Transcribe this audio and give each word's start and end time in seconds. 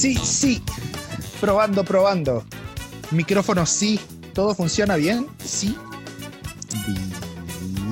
Sí, 0.00 0.14
sí. 0.14 0.62
Probando, 1.42 1.84
probando. 1.84 2.42
Micrófono 3.10 3.66
sí. 3.66 4.00
¿Todo 4.32 4.54
funciona 4.54 4.96
bien? 4.96 5.26
Sí. 5.44 5.76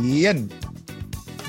Bien. 0.01 0.49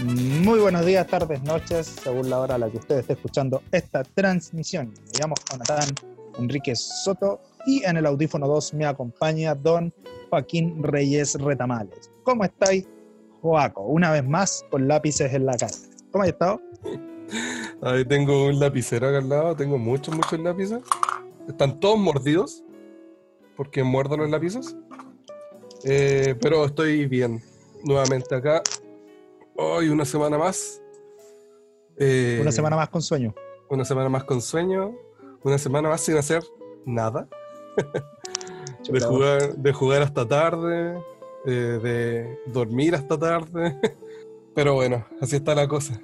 Muy 0.04 0.60
buenos 0.60 0.86
días, 0.86 1.08
tardes, 1.08 1.42
noches, 1.44 1.88
según 2.04 2.30
la 2.30 2.40
hora 2.42 2.56
a 2.56 2.58
la 2.58 2.70
que 2.70 2.76
usted 2.76 2.98
esté 2.98 3.14
escuchando 3.14 3.64
esta 3.72 4.04
transmisión. 4.04 4.94
Me 5.14 5.20
llamo 5.22 5.36
Jonathan 5.50 5.96
Enrique 6.40 6.76
Soto 6.76 7.40
y 7.66 7.82
en 7.86 7.96
el 7.96 8.06
audífono 8.06 8.46
2 8.46 8.74
me 8.74 8.86
acompaña 8.86 9.56
don 9.56 9.94
Joaquín 10.30 10.84
Reyes 10.84 11.36
Retamales. 11.36 12.12
¿Cómo 12.24 12.44
estáis, 12.44 12.86
Joaco? 13.42 13.84
Una 13.84 14.12
vez 14.12 14.28
más 14.28 14.66
con 14.70 14.90
lápices 14.90 15.34
en 15.34 15.46
la 15.46 15.54
cara. 15.54 15.72
¿Cómo 16.12 16.24
has 16.24 16.32
estado? 16.32 16.60
Ahí 17.82 18.06
tengo 18.06 18.48
un 18.48 18.60
lapicero 18.60 19.08
acá 19.08 19.20
al 19.20 19.30
lado, 19.30 19.56
tengo 19.56 19.78
muchos, 19.78 20.16
muchos 20.16 20.40
lápices. 20.40 20.80
Están 21.48 21.80
todos 21.80 21.98
mordidos, 21.98 22.64
porque 23.56 23.84
muerdo 23.84 24.18
los 24.18 24.30
lápices. 24.30 24.76
Eh, 25.84 26.36
pero 26.42 26.66
estoy 26.66 27.06
bien. 27.08 27.42
Nuevamente 27.84 28.36
acá. 28.36 28.62
Hoy 29.56 29.90
una 29.90 30.06
semana 30.06 30.38
más. 30.38 30.82
Eh, 31.98 32.40
una 32.42 32.52
semana 32.52 32.76
más 32.76 32.90
con 32.90 33.02
sueño. 33.02 33.34
Una 33.70 33.86
semana 33.86 34.10
más 34.10 34.24
con 34.24 34.42
sueño. 34.42 34.96
Una 35.44 35.58
semana 35.58 35.90
más 35.90 36.02
sin 36.02 36.18
hacer 36.18 36.44
nada. 36.86 37.28
de, 38.90 39.00
jugar, 39.00 39.56
de 39.56 39.74
jugar 39.74 40.02
hasta 40.02 40.28
tarde. 40.28 41.02
Eh, 41.46 41.80
de 41.82 42.40
dormir 42.48 42.96
hasta 42.96 43.18
tarde. 43.18 43.78
Pero 44.56 44.74
bueno, 44.74 45.06
así 45.22 45.38
está 45.38 45.56
la 45.56 45.68
cosa. 45.68 46.02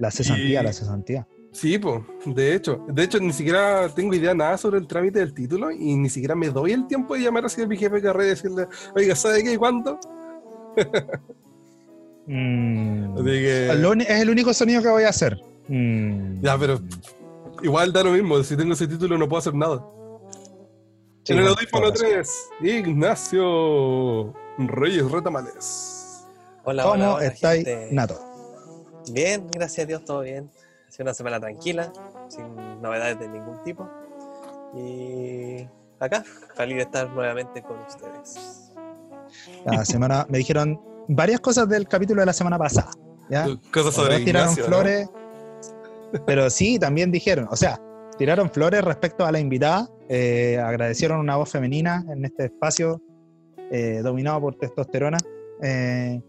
La 0.00 0.10
cesantía, 0.10 0.62
la 0.62 0.72
cesantía. 0.72 1.28
Sí, 1.52 1.78
pues, 1.78 2.02
de 2.24 2.54
hecho. 2.54 2.84
De 2.88 3.04
hecho, 3.04 3.20
ni 3.20 3.34
siquiera 3.34 3.86
tengo 3.94 4.14
idea 4.14 4.32
nada 4.32 4.56
sobre 4.56 4.78
el 4.78 4.86
trámite 4.86 5.18
del 5.18 5.34
título 5.34 5.70
y 5.70 5.94
ni 5.94 6.08
siquiera 6.08 6.34
me 6.34 6.48
doy 6.48 6.72
el 6.72 6.86
tiempo 6.86 7.14
de 7.14 7.20
llamar 7.20 7.44
así 7.44 7.60
a 7.60 7.66
mi 7.66 7.76
jefe 7.76 7.96
de 7.96 8.02
carrera 8.02 8.26
y 8.26 8.30
decirle, 8.30 8.66
oiga, 8.96 9.14
¿sabe 9.14 9.42
qué 9.44 9.52
y 9.52 9.56
cuándo? 9.56 10.00
Mm. 12.26 13.26
Es 13.26 13.70
el 14.22 14.30
único 14.30 14.54
sonido 14.54 14.80
que 14.80 14.88
voy 14.88 15.02
a 15.02 15.08
hacer. 15.08 15.36
Mm. 15.66 16.42
Ya, 16.42 16.56
pero 16.56 16.78
igual 17.60 17.92
da 17.92 18.04
lo 18.04 18.12
mismo. 18.12 18.40
Si 18.44 18.56
tengo 18.56 18.74
ese 18.74 18.86
título 18.86 19.18
no 19.18 19.28
puedo 19.28 19.40
hacer 19.40 19.54
nada. 19.54 19.84
en 21.26 21.38
el 21.38 21.48
audífono 21.48 21.92
3, 21.92 22.30
Ignacio 22.62 24.32
Reyes 24.58 25.10
Retamales. 25.10 26.24
Hola, 26.62 26.84
¿Cómo 26.84 27.18
estáis, 27.18 27.66
Nato? 27.90 28.29
Bien, 29.08 29.46
gracias 29.50 29.84
a 29.84 29.86
Dios, 29.86 30.04
todo 30.04 30.20
bien. 30.20 30.50
Ha 30.88 30.90
sido 30.90 31.04
una 31.04 31.14
semana 31.14 31.40
tranquila, 31.40 31.92
sin 32.28 32.82
novedades 32.82 33.18
de 33.18 33.28
ningún 33.28 33.62
tipo. 33.64 33.88
Y 34.76 35.66
acá, 35.98 36.24
feliz 36.54 36.76
de 36.76 36.82
estar 36.82 37.10
nuevamente 37.10 37.62
con 37.62 37.78
ustedes. 37.80 38.72
La 39.64 39.84
semana, 39.84 40.26
me 40.28 40.38
dijeron 40.38 40.80
varias 41.08 41.40
cosas 41.40 41.68
del 41.68 41.88
capítulo 41.88 42.20
de 42.20 42.26
la 42.26 42.32
semana 42.32 42.58
pasada. 42.58 42.90
¿ya? 43.28 43.46
Cosas 43.72 43.94
sobre 43.94 44.20
tiraron 44.20 44.54
flores, 44.56 45.08
pero 46.26 46.50
sí, 46.50 46.78
también 46.78 47.10
dijeron, 47.10 47.48
o 47.50 47.56
sea, 47.56 47.80
tiraron 48.18 48.50
flores 48.50 48.82
respecto 48.82 49.24
a 49.24 49.32
la 49.32 49.40
invitada, 49.40 49.88
eh, 50.08 50.58
agradecieron 50.58 51.20
una 51.20 51.36
voz 51.36 51.50
femenina 51.50 52.04
en 52.10 52.24
este 52.24 52.46
espacio 52.46 53.00
eh, 53.70 54.00
dominado 54.02 54.40
por 54.40 54.56
testosterona. 54.56 55.18
Eh, 55.62 56.20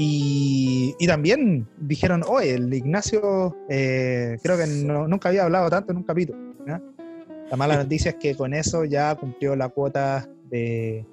y, 0.00 1.06
también 1.08 1.66
dijeron, 1.76 2.22
oye, 2.28 2.54
el 2.54 2.72
Ignacio 2.72 3.56
eh, 3.68 4.38
creo 4.40 4.56
que 4.56 4.66
nunca 4.66 5.28
había 5.28 5.42
hablado 5.42 5.68
tanto 5.68 5.90
en 5.90 5.98
un 5.98 6.04
capítulo. 6.04 6.38
La 7.50 7.56
mala 7.56 7.76
noticia 7.76 8.10
es 8.10 8.16
que 8.16 8.36
con 8.36 8.54
eso 8.54 8.84
ya 8.84 9.14
cumplió 9.16 9.56
la 9.56 9.70
cuota 9.70 10.28
de, 10.50 11.04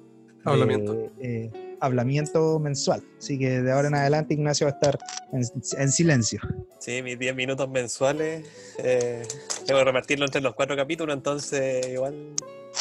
hablamiento. 0.44 1.10
Eh, 1.18 1.50
hablamiento 1.80 2.60
mensual. 2.60 3.02
Así 3.18 3.38
que 3.38 3.60
de 3.60 3.72
ahora 3.72 3.88
en 3.88 3.96
adelante 3.96 4.34
Ignacio 4.34 4.66
va 4.66 4.72
a 4.72 4.74
estar 4.74 4.98
en, 5.32 5.90
silencio. 5.90 6.40
Sí, 6.78 7.02
mis 7.02 7.18
10 7.18 7.34
minutos 7.34 7.68
mensuales. 7.68 8.46
Eh, 8.78 9.22
tengo 9.66 9.80
que 9.80 9.84
repartirlo 9.84 10.26
entre 10.26 10.40
los 10.40 10.54
cuatro 10.54 10.76
capítulos, 10.76 11.16
entonces 11.16 11.88
igual 11.88 12.14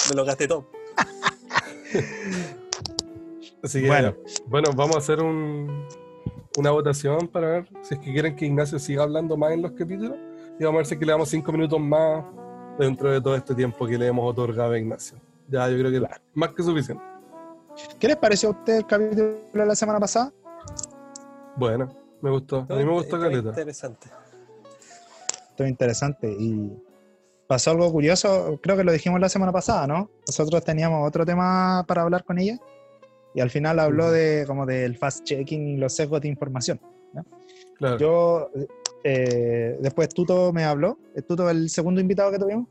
me 0.10 0.16
lo 0.16 0.24
gasté 0.24 0.48
todo. 0.48 0.70
Así 3.66 3.82
que, 3.82 3.88
bueno. 3.88 4.16
bueno, 4.46 4.70
vamos 4.76 4.96
a 4.96 5.00
hacer 5.00 5.20
una 5.22 6.70
votación 6.70 7.28
para 7.28 7.48
ver 7.48 7.68
si 7.82 7.96
es 7.96 8.00
que 8.00 8.14
quieren 8.14 8.36
que 8.36 8.46
Ignacio 8.46 8.78
siga 8.78 9.02
hablando 9.02 9.36
más 9.38 9.54
en 9.54 9.64
los 9.64 9.72
capítulos. 9.72 10.18
Y 10.60 10.64
vamos 10.64 10.76
a 10.76 10.78
ver 10.78 10.86
si 10.86 10.94
es 10.94 11.00
que 11.00 11.06
le 11.08 11.12
damos 11.12 11.30
cinco 11.30 11.52
minutos 11.52 11.80
más 11.80 12.24
dentro 12.78 13.12
de 13.12 13.20
todo 13.20 13.36
este 13.36 13.56
tiempo 13.56 13.88
que 13.88 13.98
le 13.98 14.06
hemos 14.06 14.30
otorgado 14.30 14.74
a 14.74 14.78
Ignacio. 14.78 15.18
Ya, 15.48 15.68
yo 15.68 15.80
creo 15.80 15.90
que 15.90 15.98
es 15.98 16.22
más 16.36 16.50
que 16.50 16.62
suficiente. 16.62 17.04
¿Qué 18.00 18.08
les 18.08 18.18
pareció 18.18 18.50
a 18.50 18.52
usted 18.52 18.78
el 18.78 18.86
capítulo 18.86 19.36
de 19.52 19.66
la 19.66 19.76
semana 19.76 20.00
pasada? 20.00 20.32
Bueno, 21.56 21.92
me 22.22 22.30
gustó. 22.30 22.68
A 22.70 22.76
mí 22.76 22.86
me 22.86 22.92
gustó 22.92 23.20
Caleta. 23.20 23.50
Interesante. 23.50 24.10
Esto 25.50 25.66
interesante. 25.66 26.32
Y 26.32 26.72
pasó 27.48 27.72
algo 27.72 27.92
curioso, 27.92 28.60
creo 28.62 28.78
que 28.78 28.84
lo 28.84 28.92
dijimos 28.92 29.20
la 29.20 29.30
semana 29.30 29.52
pasada, 29.52 29.88
¿no? 29.88 30.12
Nosotros 30.28 30.64
teníamos 30.64 31.08
otro 31.08 31.26
tema 31.26 31.84
para 31.88 32.04
hablar 32.04 32.24
con 32.24 32.38
ella 32.38 32.60
y 33.36 33.42
al 33.42 33.50
final 33.50 33.80
habló 33.80 34.12
de 34.12 34.46
como 34.48 34.66
del 34.66 34.98
fast 34.98 35.26
checking 35.26 35.68
y 35.68 35.78
los 35.78 35.94
sesgos 35.94 36.22
de 36.22 36.30
información. 36.30 36.80
Claro. 37.78 37.98
Yo, 37.98 38.52
eh, 39.04 39.78
después 39.82 40.08
Tuto 40.10 40.54
me 40.54 40.64
habló, 40.64 40.98
Tuto 41.28 41.50
el 41.50 41.70
segundo 41.70 42.00
invitado 42.00 42.32
que 42.32 42.40
tuvimos, 42.40 42.68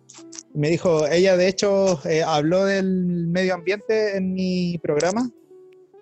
me 0.54 0.70
dijo, 0.70 1.06
ella 1.06 1.36
de 1.36 1.48
hecho 1.48 2.00
eh, 2.08 2.22
habló 2.22 2.64
del 2.64 3.26
medio 3.28 3.54
ambiente 3.54 4.16
en 4.16 4.32
mi 4.32 4.78
programa 4.78 5.30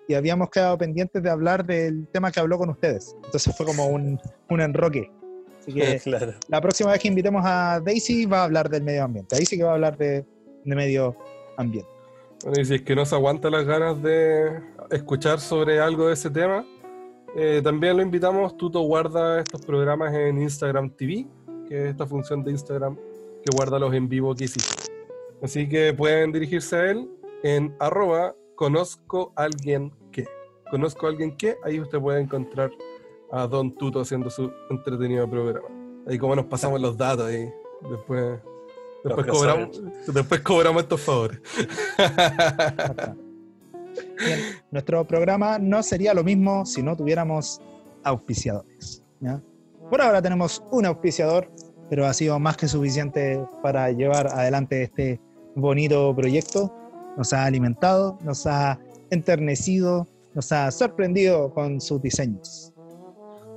y 0.07 0.13
habíamos 0.13 0.49
quedado 0.49 0.77
pendientes 0.77 1.21
de 1.21 1.29
hablar 1.29 1.65
del 1.65 2.07
tema 2.07 2.31
que 2.31 2.39
habló 2.39 2.57
con 2.57 2.69
ustedes. 2.69 3.15
Entonces 3.25 3.53
fue 3.57 3.65
como 3.65 3.87
un, 3.87 4.17
un 4.49 4.61
enroque. 4.61 5.11
Así 5.59 5.73
que 5.73 5.99
la 6.47 6.61
próxima 6.61 6.91
vez 6.91 7.01
que 7.01 7.09
invitemos 7.09 7.43
a 7.45 7.81
Daisy 7.83 8.25
va 8.25 8.41
a 8.41 8.43
hablar 8.45 8.69
del 8.69 8.83
medio 8.83 9.03
ambiente. 9.03 9.35
Ahí 9.35 9.45
sí 9.45 9.57
que 9.57 9.63
va 9.63 9.71
a 9.71 9.75
hablar 9.75 9.97
de, 9.97 10.25
de 10.63 10.75
medio 10.75 11.17
ambiente. 11.57 11.92
Bueno, 12.43 12.59
y 12.59 12.65
si 12.65 12.75
es 12.75 12.81
que 12.81 12.93
no 12.93 13.05
se 13.05 13.15
aguanta 13.15 13.49
las 13.49 13.63
ganas 13.63 14.03
de 14.03 14.61
escuchar 14.91 15.39
sobre 15.39 15.79
algo 15.79 16.07
de 16.07 16.13
ese 16.13 16.29
tema, 16.29 16.65
eh, 17.37 17.61
también 17.63 17.95
lo 17.95 18.03
invitamos. 18.03 18.57
Tuto 18.57 18.81
guarda 18.81 19.39
estos 19.39 19.61
programas 19.65 20.13
en 20.13 20.41
Instagram 20.41 20.89
TV, 20.89 21.25
que 21.69 21.83
es 21.85 21.91
esta 21.91 22.05
función 22.05 22.43
de 22.43 22.51
Instagram 22.51 22.97
que 22.97 23.55
guarda 23.55 23.79
los 23.79 23.93
en 23.93 24.09
vivo 24.09 24.35
que 24.35 24.43
hiciste. 24.43 24.91
Así 25.41 25.69
que 25.69 25.93
pueden 25.93 26.33
dirigirse 26.33 26.75
a 26.75 26.91
él 26.91 27.09
en 27.43 27.73
arroba 27.79 28.35
conozco 28.55 29.31
alguien 29.37 29.93
que. 30.11 30.25
Conozco 30.69 31.05
a 31.05 31.11
alguien 31.11 31.37
que, 31.37 31.55
ahí 31.63 31.79
usted 31.79 31.99
puede 31.99 32.19
encontrar 32.19 32.71
a 33.31 33.47
Don 33.47 33.73
Tuto 33.75 34.01
haciendo 34.01 34.29
su 34.29 34.51
entretenido 34.69 35.29
programa. 35.29 35.67
Ahí 36.07 36.17
como 36.17 36.35
nos 36.35 36.45
pasamos 36.45 36.81
los 36.81 36.97
datos 36.97 37.31
y 37.31 37.49
después 37.89 38.39
Después 39.03 39.27
cobramos, 39.27 39.81
después 40.07 40.41
cobramos 40.41 40.83
estos 40.83 41.01
favores. 41.01 41.39
nuestro 44.71 45.05
programa 45.05 45.59
no 45.59 45.83
sería 45.83 46.13
lo 46.13 46.23
mismo 46.23 46.65
si 46.65 46.81
no 46.81 46.95
tuviéramos 46.95 47.61
auspiciadores. 48.03 49.03
Por 49.89 50.01
ahora 50.01 50.21
tenemos 50.21 50.63
un 50.71 50.85
auspiciador, 50.85 51.49
pero 51.89 52.05
ha 52.05 52.13
sido 52.13 52.39
más 52.39 52.57
que 52.57 52.67
suficiente 52.67 53.45
para 53.61 53.91
llevar 53.91 54.27
adelante 54.27 54.83
este 54.83 55.19
bonito 55.55 56.15
proyecto. 56.15 56.73
Nos 57.17 57.33
ha 57.33 57.45
alimentado, 57.45 58.17
nos 58.23 58.47
ha 58.47 58.79
enternecido, 59.11 60.07
nos 60.33 60.51
ha 60.51 60.71
sorprendido 60.71 61.53
con 61.53 61.79
sus 61.79 62.01
diseños. 62.01 62.73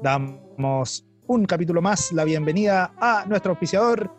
Damos 0.03 1.07
un 1.27 1.47
capítulo 1.47 1.81
más 1.81 2.13
la 2.13 2.25
bienvenida 2.25 2.93
a 3.01 3.25
nuestro 3.27 3.53
auspiciador, 3.53 4.10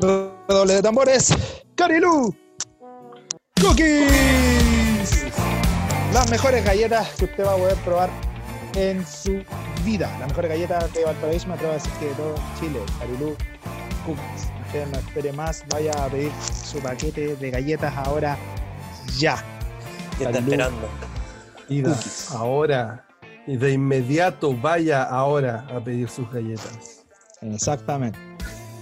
Doble 0.00 0.74
de 0.74 0.82
tambores. 0.82 1.34
Carilu. 1.74 2.34
Cookies. 3.60 5.26
Las 6.14 6.30
mejores 6.30 6.64
galletas 6.64 7.08
que 7.18 7.26
usted 7.26 7.44
va 7.44 7.52
a 7.52 7.56
poder 7.56 7.76
probar 7.78 8.10
en 8.74 9.06
su 9.06 9.42
vida. 9.84 10.10
Las 10.18 10.28
mejores 10.28 10.50
galletas 10.50 10.92
de 10.94 11.04
Valparaíso, 11.04 11.48
me 11.48 11.54
atrevo 11.54 11.72
a 11.72 11.74
decir 11.74 11.92
que 12.00 12.06
de 12.06 12.14
todo 12.14 12.34
Chile. 12.58 12.80
Carilú 12.98 13.36
Cookies. 14.06 14.48
Usted 14.66 14.86
no 14.86 14.98
espere 14.98 15.32
más, 15.32 15.64
vaya 15.68 15.92
a 15.92 16.08
pedir 16.08 16.32
su 16.64 16.78
paquete 16.78 17.36
de 17.36 17.50
galletas 17.50 17.94
ahora 17.96 18.38
ya. 19.18 19.44
¿Qué 20.16 20.24
está 20.24 20.38
esperando? 20.38 20.88
Ida, 21.68 21.98
ahora. 22.30 23.06
Y 23.46 23.56
de 23.56 23.72
inmediato 23.72 24.56
vaya 24.56 25.02
ahora 25.02 25.66
a 25.74 25.80
pedir 25.80 26.08
sus 26.08 26.30
galletas. 26.32 27.04
Exactamente. 27.42 28.18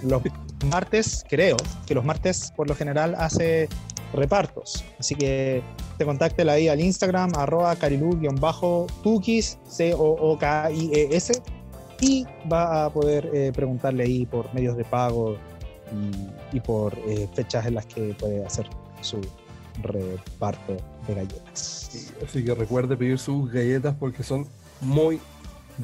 Los 0.02 0.22
martes, 0.66 1.24
creo 1.28 1.56
que 1.86 1.94
los 1.94 2.04
martes 2.04 2.52
por 2.56 2.68
lo 2.68 2.74
general 2.74 3.14
hace 3.18 3.68
repartos. 4.12 4.84
Así 4.98 5.14
que 5.14 5.62
te 5.96 6.04
contáctela 6.04 6.52
ahí 6.52 6.68
al 6.68 6.80
Instagram, 6.80 7.32
arroba 7.36 7.74
carilu-cookies, 7.76 9.58
C-O-O-K-I-E-S, 9.68 11.42
y 12.00 12.26
va 12.50 12.84
a 12.84 12.90
poder 12.90 13.30
eh, 13.32 13.52
preguntarle 13.54 14.04
ahí 14.04 14.26
por 14.26 14.52
medios 14.54 14.76
de 14.76 14.84
pago 14.84 15.36
y, 16.52 16.56
y 16.56 16.60
por 16.60 16.96
eh, 17.06 17.28
fechas 17.34 17.66
en 17.66 17.74
las 17.74 17.86
que 17.86 18.14
puede 18.18 18.44
hacer 18.44 18.68
su 19.00 19.20
reparto 19.82 20.76
de 21.06 21.14
galletas. 21.14 21.90
Así 22.24 22.44
que 22.44 22.54
recuerde 22.54 22.96
pedir 22.96 23.18
sus 23.18 23.50
galletas 23.50 23.94
porque 23.98 24.22
son 24.22 24.46
muy 24.80 25.20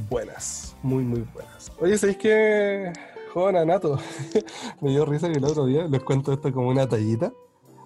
buenas. 0.09 0.77
Muy, 0.82 1.05
muy 1.05 1.25
buenas. 1.32 1.73
Oye, 1.81 1.99
¿sabéis 1.99 2.19
que 2.19 2.93
joven 3.35 3.57
Anato? 3.57 3.99
Me 4.81 4.91
dio 4.91 5.05
risa 5.05 5.31
que 5.31 5.39
el 5.39 5.45
otro 5.45 5.67
día 5.67 5.87
les 5.87 6.03
cuento 6.03 6.33
esto 6.33 6.51
como 6.53 6.69
una 6.71 6.89
tallita. 6.89 7.33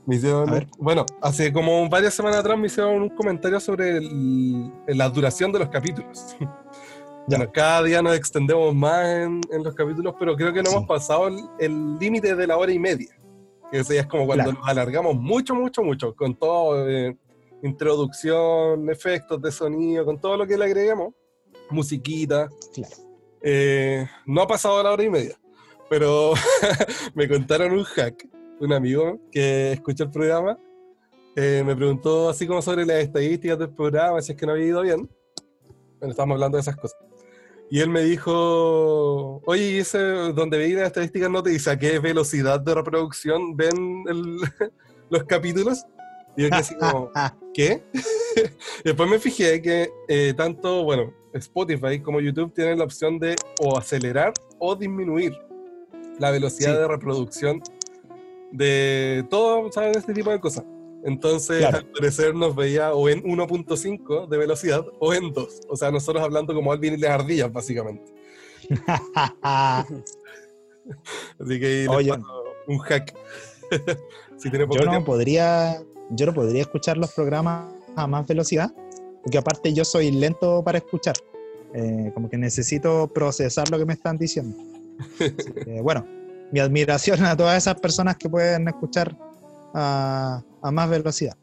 Me 0.07 0.17
hicieron, 0.17 0.49
bueno, 0.79 1.05
hace 1.21 1.53
como 1.53 1.87
varias 1.89 2.15
semanas 2.15 2.39
atrás 2.41 2.57
me 2.59 2.67
hicieron 2.69 3.03
un 3.03 3.09
comentario 3.11 3.61
sobre 3.61 3.99
el- 3.99 4.73
la 4.87 5.09
duración 5.11 5.51
de 5.53 5.59
los 5.59 5.69
capítulos. 5.69 6.37
Ya. 7.31 7.37
Bueno, 7.37 7.53
cada 7.53 7.83
día 7.83 8.01
nos 8.01 8.17
extendemos 8.17 8.75
más 8.75 9.05
en, 9.07 9.43
en 9.53 9.63
los 9.63 9.75
capítulos, 9.75 10.15
pero 10.19 10.35
creo 10.35 10.51
que 10.51 10.63
no 10.63 10.71
Sí. 10.71 10.77
hemos 10.77 10.89
pasado 10.89 11.29
el- 11.59 11.99
límite 11.99 12.35
de 12.35 12.47
la 12.47 12.57
hora 12.57 12.73
y 12.73 12.79
media. 12.79 13.15
Que 13.71 13.81
ese 13.81 13.97
ya 13.97 14.01
es 14.01 14.07
como 14.07 14.25
cuando 14.25 14.45
Claro. 14.45 14.59
nos 14.59 14.67
alargamos 14.67 15.15
mucho, 15.15 15.55
mucho, 15.55 15.83
mucho, 15.83 16.15
con 16.17 16.35
todo, 16.35 16.89
eh, 16.89 17.15
introducción, 17.63 18.89
efectos 18.89 19.43
de 19.43 19.53
sonido, 19.53 20.07
con 20.07 20.19
todo 20.19 20.39
lo 20.39 20.47
que 20.47 20.57
le 20.57 20.65
agreguemos, 20.65 21.13
musiquita. 21.71 22.49
Claro. 22.73 22.95
Eh, 23.43 24.07
no 24.27 24.43
ha 24.43 24.47
pasado 24.47 24.83
la 24.83 24.93
hora 24.93 25.03
y 25.03 25.11
media, 25.11 25.39
pero 25.89 26.33
me 27.15 27.29
contaron 27.29 27.73
un 27.73 27.85
hack, 27.85 28.27
un 28.61 28.73
amigo 28.73 29.21
que 29.31 29.73
escucha 29.73 30.05
el 30.05 30.11
programa, 30.11 30.59
eh, 31.37 31.63
me 31.65 31.77
preguntó 31.77 32.29
así 32.31 32.47
como 32.47 32.61
sobre 32.63 32.85
las 32.85 32.97
estadísticas 32.99 33.59
del 33.59 33.71
programa, 33.71 34.21
si 34.21 34.33
es 34.33 34.39
que 34.39 34.45
no 34.47 34.53
había 34.53 34.67
ido 34.67 34.83
bien. 34.83 35.09
Bueno, 36.01 36.11
estábamos 36.11 36.35
hablando 36.35 36.57
de 36.57 36.63
esas 36.63 36.77
cosas. 36.77 36.99
Y 37.71 37.81
él 37.81 37.91
me 37.91 38.03
dijo, 38.03 39.43
oye, 39.45 39.73
¿y 39.73 39.79
ese 39.79 39.99
donde 39.99 40.57
veis 40.59 40.75
las 40.75 40.87
estadísticas 40.87 41.31
no 41.31 41.43
te 41.43 41.51
dice 41.51 41.71
a 41.71 41.79
qué 41.79 41.99
velocidad 41.99 42.59
de 42.61 42.75
reproducción 42.75 43.57
ven 43.57 44.05
el- 44.09 44.39
los 45.11 45.25
capítulos? 45.25 45.85
Y 46.37 46.43
yo 46.43 46.49
quedé 46.49 46.59
así 46.61 46.75
como, 46.77 47.11
¿qué? 47.55 47.83
Después 48.85 49.09
me 49.11 49.19
fijé 49.19 49.61
que 49.63 49.91
eh, 50.09 50.35
tanto, 50.37 50.85
bueno, 50.85 51.13
Spotify 51.35 52.01
como 52.01 52.21
YouTube 52.21 52.53
tienen 52.55 52.79
la 52.79 52.85
opción 52.85 53.19
de 53.19 53.37
o 53.61 53.77
acelerar 53.79 54.33
o 54.59 54.75
disminuir 54.77 55.33
la 56.19 56.31
velocidad 56.31 56.75
Sí. 56.75 56.79
de 56.81 56.89
reproducción 56.89 57.63
de 58.51 59.25
todo, 59.31 59.71
¿sabes? 59.73 59.97
Este 59.99 60.15
tipo 60.15 60.31
de 60.31 60.41
cosas. 60.41 60.65
Entonces, 61.05 61.59
Claro. 61.61 61.79
al 61.79 61.87
parecer 61.87 62.35
nos 62.35 62.57
veía 62.57 62.93
o 62.93 63.09
en 63.09 63.23
1.5 63.23 64.27
de 64.27 64.37
velocidad 64.39 64.85
o 64.99 65.15
en 65.15 65.33
2. 65.33 65.61
O 65.69 65.77
sea, 65.77 65.91
nosotros 65.91 66.23
hablando 66.25 66.55
como 66.55 66.73
Alvin 66.73 66.95
y 66.95 66.97
las 66.97 67.11
ardillas, 67.13 67.53
básicamente. 67.53 68.13
Así 71.41 71.61
que 71.61 71.87
Oye. 71.89 72.13
un 72.67 72.79
hack. 72.79 73.15
si 74.37 74.51
tiene 74.51 74.67
poco 74.67 74.79
yo 74.79 74.85
no 74.87 74.91
tiempo. 74.93 75.13
podría, 75.13 75.83
yo 76.11 76.27
no 76.27 76.35
podría 76.35 76.63
escuchar 76.63 76.97
los 76.97 77.13
programas 77.13 77.73
a 77.99 78.07
más 78.07 78.27
velocidad, 78.27 78.73
porque 79.23 79.39
aparte 79.39 79.73
yo 79.73 79.85
soy 79.85 80.11
lento 80.11 80.63
para 80.65 80.79
escuchar. 80.79 81.17
Eh, 81.75 82.11
como 82.15 82.31
que 82.31 82.39
necesito 82.39 83.09
procesar 83.09 83.71
lo 83.71 83.79
que 83.79 83.85
me 83.85 83.93
están 83.93 84.17
diciendo. 84.17 84.57
Que, 85.19 85.81
bueno, 85.83 86.07
mi 86.51 86.61
admiración 86.61 87.23
a 87.25 87.37
todas 87.37 87.59
esas 87.59 87.79
personas 87.81 88.17
que 88.17 88.31
pueden 88.31 88.69
escuchar 88.69 89.15
a, 89.75 90.43
a 90.63 90.71
más 90.71 90.89
velocidad. 90.89 91.37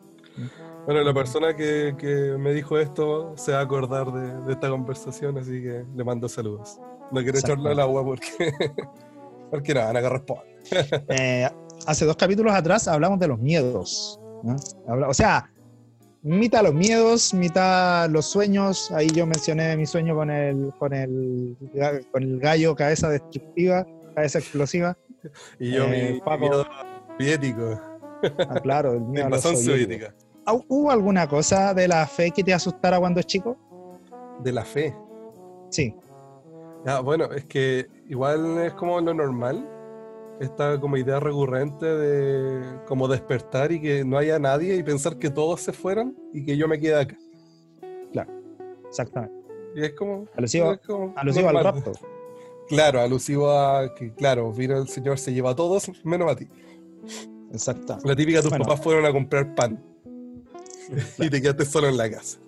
Bueno, 0.85 1.01
la 1.01 1.13
persona 1.13 1.55
que, 1.55 1.95
que 1.97 2.35
me 2.37 2.53
dijo 2.53 2.77
esto 2.77 3.33
se 3.37 3.51
va 3.51 3.59
a 3.59 3.61
acordar 3.61 4.11
de, 4.11 4.45
de 4.45 4.53
esta 4.53 4.69
conversación, 4.69 5.37
así 5.37 5.61
que 5.61 5.83
le 5.95 6.03
mando 6.03 6.29
saludos. 6.29 6.79
No 7.11 7.21
quiero 7.21 7.37
echarlo 7.37 7.69
al 7.69 7.79
agua 7.79 8.03
porque, 8.03 8.51
porque 9.51 9.73
nada, 9.73 9.93
nada 9.93 10.01
que 10.01 10.13
responde. 10.13 10.55
Eh, 11.09 11.47
hace 11.85 12.05
dos 12.05 12.15
capítulos 12.15 12.53
atrás 12.53 12.87
hablamos 12.87 13.19
de 13.19 13.27
los 13.27 13.39
miedos. 13.39 14.19
¿no? 14.43 14.55
O 15.07 15.13
sea, 15.13 15.51
mitad 16.25 16.63
los 16.63 16.73
miedos, 16.73 17.33
mitad 17.33 18.09
los 18.09 18.25
sueños. 18.25 18.91
Ahí 18.91 19.07
yo 19.07 19.25
mencioné 19.25 19.77
mi 19.77 19.85
sueño 19.85 20.15
con 20.15 20.29
el, 20.31 20.73
con 20.79 20.93
el, 20.93 21.55
con 22.11 22.23
el 22.23 22.39
gallo, 22.39 22.75
cabeza 22.75 23.09
destructiva, 23.09 23.85
cabeza 24.15 24.39
explosiva. 24.39 24.97
Y 25.59 25.71
yo, 25.71 25.85
Eh, 25.85 26.13
mi, 26.13 26.19
Paco. 26.21 26.31
mi 26.39 26.49
miedo 26.49 26.65
soviético, 27.17 27.81
Ah, 28.49 28.59
claro, 28.61 28.93
el 28.93 29.01
mi 29.01 29.07
miedo 29.13 29.27
a 29.27 29.29
los 29.29 29.45
invasión 29.45 29.55
soviéticos. 29.57 30.07
soviética, 30.09 30.15
¿Ah, 30.47 30.53
¿Hubo 30.67 30.91
alguna 30.91 31.27
cosa 31.27 31.73
de 31.73 31.87
la 31.87 32.05
fe 32.07 32.31
que 32.31 32.43
te 32.43 32.53
asustara 32.53 32.99
cuando 32.99 33.21
chico? 33.21 33.57
de 34.43 34.51
la 34.51 34.65
fe. 34.65 34.93
Sí, 35.69 35.95
Ah, 36.87 36.99
bueno, 36.99 37.25
es 37.33 37.45
que 37.45 37.87
igual 38.09 38.59
es 38.59 38.73
como 38.73 39.01
lo 39.01 39.11
normal, 39.13 39.67
esta 40.39 40.79
como 40.79 40.97
idea 40.97 41.19
recurrente 41.19 41.85
de 41.85 42.79
como 42.87 43.07
despertar 43.07 43.71
y 43.71 43.81
que 43.81 44.03
no 44.03 44.17
haya 44.17 44.37
nadie 44.39 44.75
y 44.75 44.83
pensar 44.83 45.17
que 45.17 45.29
todos 45.29 45.61
se 45.61 45.71
fueran 45.71 46.15
y 46.33 46.45
que 46.45 46.57
yo 46.57 46.67
me 46.67 46.79
quede 46.79 46.99
acá. 46.99 47.17
exactamente. 48.87 49.35
Y 49.75 49.83
es 49.83 49.93
como... 49.93 50.25
Alusivo, 50.37 50.71
es 50.71 50.79
como 50.79 51.13
alusivo 51.17 51.49
al 51.49 51.63
rapto. 51.63 51.91
Claro, 52.67 52.99
alusivo 52.99 53.51
a 53.51 53.93
que, 53.93 54.11
claro, 54.15 54.51
vino 54.51 54.75
el 54.75 54.87
Señor, 54.87 55.19
se 55.19 55.31
lleva 55.31 55.51
a 55.51 55.55
todos, 55.55 55.91
menos 56.03 56.31
a 56.31 56.35
ti. 56.35 56.47
Exacto. 57.51 57.99
La 58.03 58.15
típica, 58.15 58.41
tus 58.41 58.49
Bueno. 58.49 58.65
papás 58.65 58.83
fueron 58.83 59.05
a 59.05 59.11
comprar 59.11 59.53
pan 59.53 59.83
y 61.19 61.29
te 61.29 61.39
quedaste 61.39 61.63
solo 61.63 61.89
en 61.89 61.97
la 61.97 62.09
casa. 62.09 62.39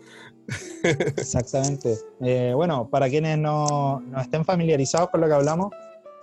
Exactamente. 0.83 1.97
Eh, 2.21 2.51
bueno, 2.55 2.89
para 2.89 3.09
quienes 3.09 3.37
no, 3.37 3.99
no 3.99 4.19
estén 4.19 4.43
familiarizados 4.43 5.11
con 5.11 5.21
lo 5.21 5.27
que 5.27 5.33
hablamos, 5.33 5.69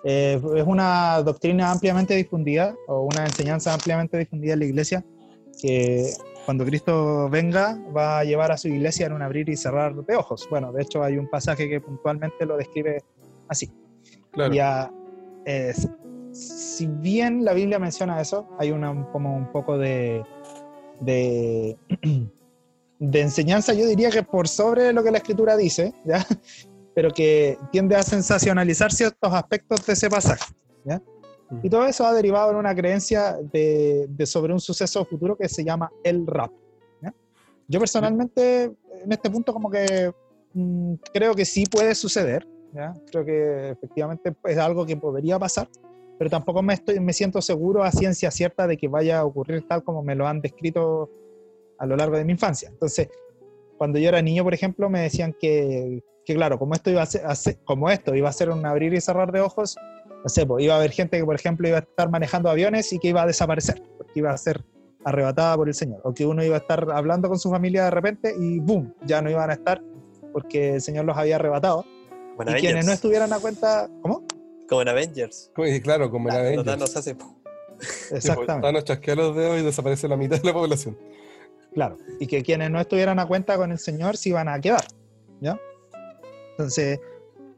eh, 0.04 0.40
es 0.56 0.66
una 0.66 1.22
doctrina 1.22 1.70
ampliamente 1.70 2.14
difundida 2.14 2.74
o 2.88 3.02
una 3.02 3.24
enseñanza 3.24 3.72
ampliamente 3.72 4.18
difundida 4.18 4.52
en 4.52 4.58
la 4.58 4.64
iglesia 4.66 5.04
que 5.60 6.10
cuando 6.44 6.64
Cristo 6.64 7.28
venga 7.30 7.78
va 7.96 8.18
a 8.18 8.24
llevar 8.24 8.52
a 8.52 8.58
su 8.58 8.68
iglesia 8.68 9.06
en 9.06 9.14
un 9.14 9.22
abrir 9.22 9.48
y 9.48 9.56
cerrar 9.56 9.94
de 9.94 10.16
ojos. 10.16 10.46
Bueno, 10.50 10.72
de 10.72 10.82
hecho 10.82 11.02
hay 11.02 11.16
un 11.16 11.28
pasaje 11.28 11.68
que 11.68 11.80
puntualmente 11.80 12.44
lo 12.44 12.56
describe 12.56 13.02
así. 13.48 13.70
Claro. 14.30 14.52
Ya, 14.52 14.90
eh, 15.46 15.72
si 16.32 16.86
bien 16.86 17.44
la 17.44 17.54
Biblia 17.54 17.78
menciona 17.78 18.20
eso, 18.20 18.48
hay 18.58 18.72
una, 18.72 19.10
como 19.10 19.34
un 19.34 19.50
poco 19.52 19.78
de, 19.78 20.22
de, 21.00 21.76
de 22.98 23.20
enseñanza, 23.20 23.72
yo 23.72 23.86
diría 23.86 24.10
que 24.10 24.22
por 24.22 24.48
sobre 24.48 24.92
lo 24.92 25.02
que 25.02 25.10
la 25.10 25.18
escritura 25.18 25.56
dice, 25.56 25.94
¿ya? 26.04 26.26
Pero 26.94 27.10
que 27.10 27.58
tiende 27.72 27.96
a 27.96 28.02
sensacionalizar 28.02 28.92
ciertos 28.92 29.32
aspectos 29.32 29.84
de 29.84 29.92
ese 29.92 30.08
pasaje. 30.08 30.54
¿ya? 30.84 31.02
Y 31.62 31.68
todo 31.68 31.86
eso 31.86 32.06
ha 32.06 32.14
derivado 32.14 32.52
en 32.52 32.56
una 32.56 32.74
creencia 32.74 33.36
de, 33.52 34.06
de 34.08 34.26
sobre 34.26 34.52
un 34.52 34.60
suceso 34.60 35.04
futuro 35.04 35.36
que 35.36 35.48
se 35.48 35.64
llama 35.64 35.90
el 36.04 36.26
rap. 36.26 36.52
¿ya? 37.02 37.12
Yo 37.68 37.80
personalmente, 37.80 38.64
en 38.64 39.12
este 39.12 39.28
punto, 39.28 39.52
como 39.52 39.70
que 39.70 40.12
mm, 40.54 40.94
creo 41.12 41.34
que 41.34 41.44
sí 41.44 41.64
puede 41.66 41.94
suceder. 41.94 42.46
¿ya? 42.72 42.94
Creo 43.10 43.24
que 43.24 43.70
efectivamente 43.70 44.34
es 44.44 44.58
algo 44.58 44.86
que 44.86 44.96
podría 44.96 45.38
pasar, 45.38 45.68
pero 46.16 46.30
tampoco 46.30 46.62
me, 46.62 46.74
estoy, 46.74 47.00
me 47.00 47.12
siento 47.12 47.42
seguro 47.42 47.82
a 47.82 47.90
ciencia 47.90 48.30
cierta 48.30 48.66
de 48.66 48.76
que 48.76 48.88
vaya 48.88 49.18
a 49.18 49.24
ocurrir 49.24 49.66
tal 49.66 49.82
como 49.82 50.02
me 50.02 50.14
lo 50.14 50.28
han 50.28 50.40
descrito 50.40 51.10
a 51.78 51.86
lo 51.86 51.96
largo 51.96 52.16
de 52.16 52.24
mi 52.24 52.32
infancia. 52.32 52.68
Entonces, 52.68 53.08
cuando 53.78 53.98
yo 53.98 54.08
era 54.08 54.22
niño, 54.22 54.44
por 54.44 54.54
ejemplo, 54.54 54.88
me 54.88 55.00
decían 55.00 55.34
que, 55.38 56.02
que 56.24 56.34
claro, 56.34 56.58
como 56.58 56.74
esto, 56.74 56.90
iba 56.90 57.02
a 57.02 57.06
ser, 57.06 57.26
a 57.26 57.34
ser- 57.34 57.58
como 57.64 57.90
esto 57.90 58.14
iba 58.14 58.28
a 58.28 58.32
ser 58.32 58.50
un 58.50 58.64
abrir 58.66 58.94
y 58.94 59.00
cerrar 59.00 59.30
de 59.32 59.40
ojos, 59.40 59.76
no 60.22 60.28
sé, 60.28 60.46
pues, 60.46 60.64
iba 60.64 60.74
a 60.74 60.78
haber 60.78 60.90
gente 60.92 61.18
que, 61.18 61.24
por 61.24 61.34
ejemplo, 61.34 61.68
iba 61.68 61.78
a 61.78 61.80
estar 61.80 62.10
manejando 62.10 62.48
aviones 62.48 62.92
y 62.92 62.98
que 62.98 63.08
iba 63.08 63.22
a 63.22 63.26
desaparecer, 63.26 63.82
porque 63.98 64.12
iba 64.20 64.30
a 64.30 64.36
ser 64.38 64.64
arrebatada 65.04 65.54
por 65.56 65.68
el 65.68 65.74
Señor, 65.74 66.00
o 66.02 66.14
que 66.14 66.24
uno 66.24 66.42
iba 66.42 66.56
a 66.56 66.60
estar 66.60 66.86
hablando 66.90 67.28
con 67.28 67.38
su 67.38 67.50
familia 67.50 67.84
de 67.84 67.90
repente 67.90 68.34
y 68.38 68.58
¡boom! 68.60 68.94
Ya 69.04 69.20
no 69.20 69.30
iban 69.30 69.50
a 69.50 69.52
estar 69.52 69.82
porque 70.32 70.74
el 70.76 70.80
Señor 70.80 71.04
los 71.04 71.16
había 71.16 71.36
arrebatado. 71.36 71.84
Como 72.36 72.50
y 72.50 72.54
quienes 72.54 72.86
no 72.86 72.92
estuvieran 72.92 73.32
a 73.32 73.38
cuenta, 73.38 73.88
¿cómo? 74.00 74.24
Como 74.68 74.82
en 74.82 74.88
Avengers. 74.88 75.52
Claro, 75.82 76.10
como 76.10 76.28
en 76.28 76.34
Cuando 76.34 76.48
Avengers. 76.48 76.64
Thanos 76.64 76.96
hace 76.96 77.14
pues, 77.14 78.12
Exactamente. 78.12 78.66
Thanos 78.66 78.84
chasquea 78.84 79.14
los 79.14 79.36
dedos 79.36 79.60
y 79.60 79.62
desaparece 79.62 80.08
la 80.08 80.16
mitad 80.16 80.40
de 80.40 80.46
la 80.48 80.54
población. 80.54 80.98
Claro, 81.74 81.98
y 82.18 82.26
que 82.26 82.42
quienes 82.42 82.70
no 82.70 82.80
estuvieran 82.80 83.18
a 83.18 83.26
cuenta 83.26 83.56
con 83.56 83.72
el 83.72 83.78
Señor 83.78 84.16
se 84.16 84.30
iban 84.30 84.48
a 84.48 84.58
quedar, 84.60 84.84
¿ya? 85.40 85.58
Entonces, 86.54 87.00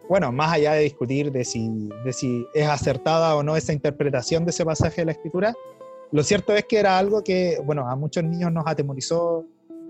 bueno, 0.08 0.32
más 0.32 0.52
allá 0.52 0.72
de 0.74 0.82
discutir 0.82 1.32
de 1.32 1.44
si, 1.44 1.88
de 2.04 2.12
si 2.12 2.46
es 2.54 2.66
acertada 2.68 3.36
o 3.36 3.42
no 3.42 3.56
esa 3.56 3.72
interpretación 3.72 4.44
de 4.44 4.50
ese 4.50 4.64
pasaje 4.64 5.02
de 5.02 5.06
la 5.06 5.12
Escritura, 5.12 5.54
lo 6.12 6.22
cierto 6.22 6.54
es 6.54 6.64
que 6.64 6.78
era 6.78 6.98
algo 6.98 7.22
que, 7.22 7.60
bueno, 7.64 7.88
a 7.88 7.96
muchos 7.96 8.24
niños 8.24 8.52
nos 8.52 8.66
atemorizó 8.66 9.44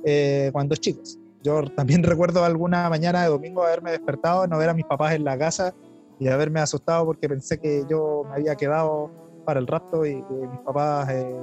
eh, 0.05 0.51
cuando 0.53 0.75
chicos. 0.77 1.19
Yo 1.43 1.65
también 1.71 2.03
recuerdo 2.03 2.45
alguna 2.45 2.89
mañana 2.89 3.23
de 3.23 3.29
domingo 3.29 3.63
haberme 3.63 3.91
despertado, 3.91 4.47
no 4.47 4.59
ver 4.59 4.71
a 4.71 4.75
mis 4.75 4.87
papás 4.87 5.15
en 5.15 5.25
la 5.25 5.39
casa 5.39 5.75
y 6.19 6.29
haberme 6.29 6.61
asustado 6.61 7.05
porque 7.05 7.29
pensé 7.29 7.59
que 7.59 7.85
yo 7.89 8.25
me 8.29 8.37
había 8.37 8.57
quedado 8.57 9.11
para 9.45 9.61
el 9.61 9.67
rapto 9.67 10.05
y 10.07 10.15
que 10.15 10.35
mis 10.35 10.61
papás, 10.61 11.09
eh, 11.11 11.37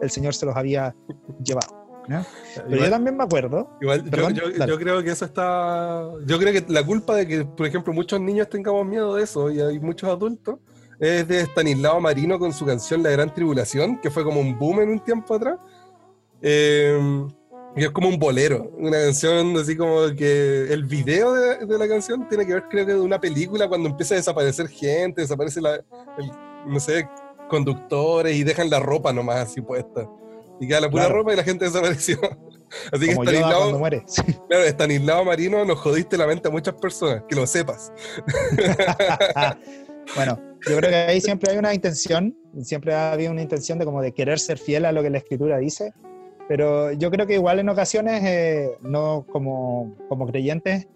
el 0.00 0.10
Señor 0.10 0.34
se 0.34 0.46
los 0.46 0.56
había 0.56 0.94
llevado. 1.44 1.83
Pero 2.68 2.76
yo 2.84 2.90
también 2.90 3.16
me 3.16 3.24
acuerdo. 3.24 3.70
igual 4.18 4.34
yo- 4.66 4.78
creo 4.78 5.02
que 5.02 5.10
eso 5.10 5.24
está. 5.24 6.10
Yo 6.26 6.38
creo 6.38 6.52
que 6.52 6.64
la 6.72 6.84
culpa 6.84 7.16
de 7.16 7.26
que, 7.26 7.44
por 7.44 7.66
ejemplo, 7.66 7.92
muchos 7.92 8.20
niños 8.20 8.48
tengamos 8.48 8.86
miedo 8.86 9.14
de 9.14 9.22
eso 9.24 9.50
y 9.50 9.60
hay 9.60 9.78
muchos 9.80 10.08
adultos 10.10 10.58
es 11.00 11.26
de 11.26 11.40
Stanislao 11.40 12.00
Marino 12.00 12.38
con 12.38 12.52
su 12.52 12.64
canción 12.64 13.02
La 13.02 13.10
Gran 13.10 13.32
Tribulación, 13.34 14.00
que 14.00 14.10
fue 14.10 14.22
como 14.22 14.40
un 14.40 14.56
boom 14.58 14.80
en 14.80 14.88
un 14.90 15.00
tiempo 15.00 15.34
atrás. 15.34 15.58
Eh, 16.40 17.26
y 17.76 17.82
es 17.82 17.90
como 17.90 18.08
un 18.08 18.18
bolero, 18.18 18.70
una 18.78 18.98
canción 18.98 19.56
así 19.56 19.76
como 19.76 20.02
que 20.16 20.72
el 20.72 20.84
video 20.84 21.34
de, 21.34 21.66
de 21.66 21.78
la 21.78 21.88
canción 21.88 22.28
tiene 22.28 22.46
que 22.46 22.54
ver 22.54 22.64
creo 22.70 22.86
que 22.86 22.92
de 22.94 23.00
una 23.00 23.20
película 23.20 23.66
cuando 23.68 23.88
empieza 23.88 24.14
a 24.14 24.18
desaparecer 24.18 24.68
gente, 24.68 25.22
desaparece 25.22 25.60
la, 25.60 25.74
el, 25.74 26.30
no 26.66 26.78
sé, 26.78 27.08
conductores 27.48 28.36
y 28.36 28.44
dejan 28.44 28.70
la 28.70 28.78
ropa 28.78 29.12
nomás 29.12 29.36
así 29.38 29.60
puesta. 29.60 30.08
Y 30.60 30.68
queda 30.68 30.80
la 30.80 30.90
pura 30.90 31.04
Claro. 31.04 31.18
ropa 31.18 31.32
y 31.32 31.36
la 31.36 31.44
gente 31.44 31.64
desapareció. 31.64 32.18
Así 32.92 33.06
que 33.06 33.12
Stanislao, 33.12 33.80
claro, 34.48 34.64
Stanislao 34.64 35.24
Marino 35.24 35.64
nos 35.64 35.78
jodiste 35.78 36.16
la 36.16 36.26
mente 36.26 36.48
a 36.48 36.50
muchas 36.50 36.74
personas, 36.74 37.22
que 37.28 37.36
lo 37.36 37.46
sepas. 37.46 37.92
bueno, 40.16 40.38
yo 40.68 40.76
creo 40.76 40.90
que 40.90 40.96
ahí 40.96 41.20
siempre 41.20 41.52
hay 41.52 41.58
una 41.58 41.72
intención, 41.72 42.36
siempre 42.62 42.94
ha 42.94 43.12
habido 43.12 43.30
una 43.30 43.42
intención 43.42 43.78
de 43.78 43.84
como 43.84 44.02
de 44.02 44.12
querer 44.12 44.38
ser 44.38 44.58
fiel 44.58 44.84
a 44.86 44.92
lo 44.92 45.02
que 45.02 45.10
la 45.10 45.18
escritura 45.18 45.58
dice, 45.58 45.92
pero 46.48 46.92
yo 46.92 47.10
creo 47.10 47.26
que 47.26 47.34
igual 47.34 47.60
en 47.60 47.68
ocasiones, 47.68 48.22
eh, 48.24 48.76
no 48.80 49.24
como, 49.30 49.94
como 50.08 50.26
creyentes, 50.26 50.88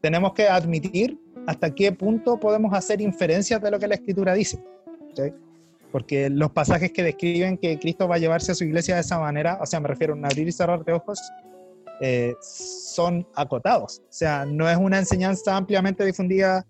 tenemos 0.00 0.32
que 0.32 0.48
admitir 0.48 1.18
hasta 1.46 1.74
qué 1.74 1.92
punto 1.92 2.40
podemos 2.40 2.72
hacer 2.74 3.00
inferencias 3.00 3.62
de 3.62 3.70
lo 3.70 3.78
que 3.78 3.88
la 3.88 3.94
escritura 3.94 4.34
dice. 4.34 4.62
¿sí? 5.14 5.32
Porque 5.92 6.30
los 6.30 6.50
pasajes 6.52 6.92
que 6.92 7.02
describen 7.02 7.58
que 7.58 7.78
Cristo 7.78 8.06
va 8.06 8.16
a 8.16 8.18
llevarse 8.18 8.52
a 8.52 8.54
su 8.54 8.64
iglesia 8.64 8.94
de 8.94 9.00
esa 9.00 9.18
manera, 9.18 9.58
o 9.60 9.66
sea, 9.66 9.80
me 9.80 9.88
refiero 9.88 10.12
a 10.12 10.16
un 10.16 10.24
abrir 10.24 10.46
y 10.46 10.52
cerrar 10.52 10.84
de 10.84 10.92
ojos, 10.92 11.20
eh, 12.00 12.34
son 12.40 13.26
acotados. 13.34 14.00
O 14.04 14.12
sea, 14.12 14.46
no 14.46 14.68
es 14.68 14.76
una 14.76 14.98
enseñanza 14.98 15.56
ampliamente 15.56 16.04
difundida 16.04 16.64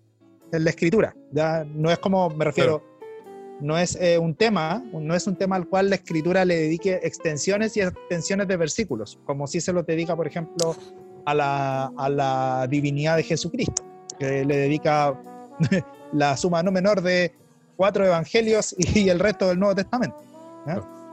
en 0.51 0.63
la 0.63 0.69
escritura. 0.69 1.15
¿ya? 1.31 1.65
No 1.73 1.91
es 1.91 1.99
como, 1.99 2.29
me 2.31 2.45
refiero, 2.45 2.83
no 3.61 3.77
es 3.77 3.95
eh, 4.01 4.17
un 4.17 4.35
tema, 4.35 4.83
no 4.91 5.15
es 5.15 5.27
un 5.27 5.35
tema 5.35 5.55
al 5.55 5.67
cual 5.67 5.89
la 5.89 5.95
escritura 5.95 6.43
le 6.43 6.55
dedique 6.55 6.99
extensiones 7.03 7.77
y 7.77 7.81
extensiones 7.81 8.47
de 8.47 8.57
versículos, 8.57 9.19
como 9.25 9.47
si 9.47 9.61
se 9.61 9.71
lo 9.71 9.83
dedica, 9.83 10.15
por 10.15 10.27
ejemplo, 10.27 10.75
a 11.25 11.33
la, 11.33 11.91
a 11.97 12.09
la 12.09 12.67
divinidad 12.69 13.17
de 13.17 13.23
Jesucristo, 13.23 13.83
que 14.17 14.43
le 14.43 14.57
dedica 14.57 15.17
la 16.11 16.35
suma 16.35 16.63
no 16.63 16.71
menor 16.71 17.01
de 17.01 17.33
cuatro 17.81 18.05
evangelios 18.05 18.75
y 18.77 19.09
el 19.09 19.19
resto 19.19 19.47
del 19.47 19.57
Nuevo 19.57 19.73
Testamento. 19.73 20.17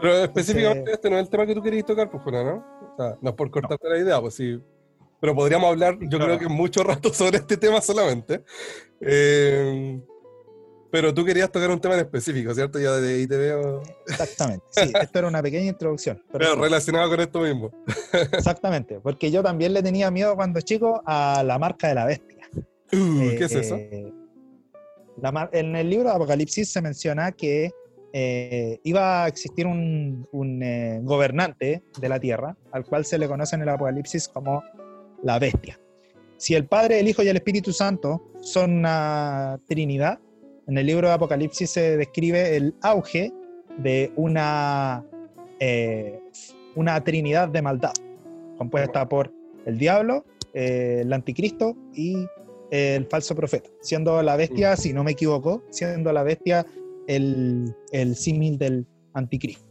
Pero 0.03 0.19
específicamente 0.25 0.93
este 0.93 1.09
no 1.09 1.17
es 1.17 1.23
el 1.23 1.31
tema 1.31 1.47
que 1.47 1.55
tú 1.55 1.63
querías 1.63 1.87
tocar, 1.87 2.11
pues, 2.11 2.23
Juana, 2.23 2.45
¿no? 2.45 2.57
O 2.93 2.97
sea, 2.99 3.17
no 3.23 3.31
es 3.31 3.37
por 3.37 3.51
cortarte 3.51 3.89
la 3.89 3.97
idea, 3.99 4.21
pues 4.21 4.35
sí. 4.35 4.61
Pero 5.19 5.35
podríamos 5.35 5.71
hablar, 5.71 5.97
yo 5.99 6.19
Claro. 6.19 6.27
creo 6.27 6.39
que 6.41 6.49
mucho 6.55 6.83
rato 6.85 7.11
sobre 7.15 7.39
este 7.39 7.57
tema 7.57 7.81
solamente. 7.81 8.43
Eh, 9.01 9.99
pero 10.91 11.15
tú 11.15 11.25
querías 11.25 11.51
tocar 11.51 11.71
un 11.71 11.81
tema 11.81 11.95
en 11.95 12.01
específico, 12.01 12.55
¿cierto? 12.55 12.79
Ya 12.79 12.93
de 12.93 13.15
ahí 13.15 13.27
te 13.27 13.37
veo. 13.39 13.83
Exactamente. 14.07 14.65
Sí, 14.71 14.93
esto 15.03 15.19
era 15.21 15.29
una 15.29 15.43
pequeña 15.43 15.69
introducción. 15.71 16.23
pero 16.31 16.55
relacionado 16.55 17.09
con 17.09 17.21
esto 17.21 17.41
mismo. 17.41 17.71
Exactamente, 18.33 19.01
porque 19.01 19.31
yo 19.31 19.43
también 19.43 19.73
le 19.73 19.83
tenía 19.83 20.11
miedo 20.11 20.37
cuando 20.37 20.61
chico 20.61 21.03
a 21.07 21.43
la 21.45 21.59
marca 21.59 21.89
de 21.89 21.95
la 21.95 22.05
bestia. 22.05 22.37
Uh, 22.93 23.37
¿Qué 23.37 23.45
es 23.45 23.53
Eh, 23.53 23.61
eso? 23.61 23.75
eh, 23.77 24.13
la 25.21 25.49
en 25.53 25.77
el 25.77 25.91
libro 25.91 26.09
de 26.09 26.15
Apocalipsis 26.15 26.71
se 26.71 26.81
menciona 26.81 27.33
que 27.33 27.71
eh, 28.13 28.81
iba 28.85 29.25
a 29.25 29.29
existir 29.29 29.67
un, 29.67 30.27
un, 30.33 30.63
eh, 30.63 31.01
gobernante 31.03 31.83
de 32.01 32.09
la 32.09 32.19
tierra, 32.19 32.57
al 32.73 32.85
cual 32.85 33.05
se 33.05 33.19
le 33.19 33.29
conoce 33.29 33.57
en 33.57 33.63
el 33.63 33.69
Apocalipsis 33.69 34.29
como 34.29 34.63
la 35.23 35.39
bestia. 35.39 35.79
Si 36.39 36.55
el 36.55 36.67
Padre, 36.67 37.01
el 37.01 37.09
Hijo 37.09 37.23
y 37.23 37.29
el 37.29 37.37
Espíritu 37.37 37.73
Santo 37.73 38.23
son 38.41 38.73
una 38.79 39.59
trinidad, 39.67 40.21
en 40.69 40.79
el 40.79 40.87
libro 40.87 41.09
de 41.09 41.15
Apocalipsis 41.15 41.71
se 41.71 41.97
describe 41.97 42.57
el 42.57 42.75
auge 42.83 43.33
de 43.79 44.13
una, 44.17 45.05
eh, 45.61 46.21
una 46.77 47.03
trinidad 47.03 47.49
de 47.49 47.63
maldad, 47.63 47.95
compuesta 48.57 49.09
por 49.09 49.33
el 49.67 49.79
diablo, 49.79 50.25
eh, 50.55 51.01
el 51.03 51.13
anticristo 51.13 51.77
y 51.95 52.27
el 52.71 53.07
falso 53.07 53.35
profeta, 53.35 53.71
siendo 53.81 54.23
la 54.23 54.37
bestia, 54.37 54.77
si 54.77 54.93
no 54.93 55.05
me 55.05 55.13
equivoco, 55.13 55.63
siendo 55.71 56.13
la 56.13 56.23
bestia 56.23 56.67
el, 57.07 57.75
el 57.93 58.17
símil 58.17 58.59
del 58.59 58.87
anticristo. 59.15 59.67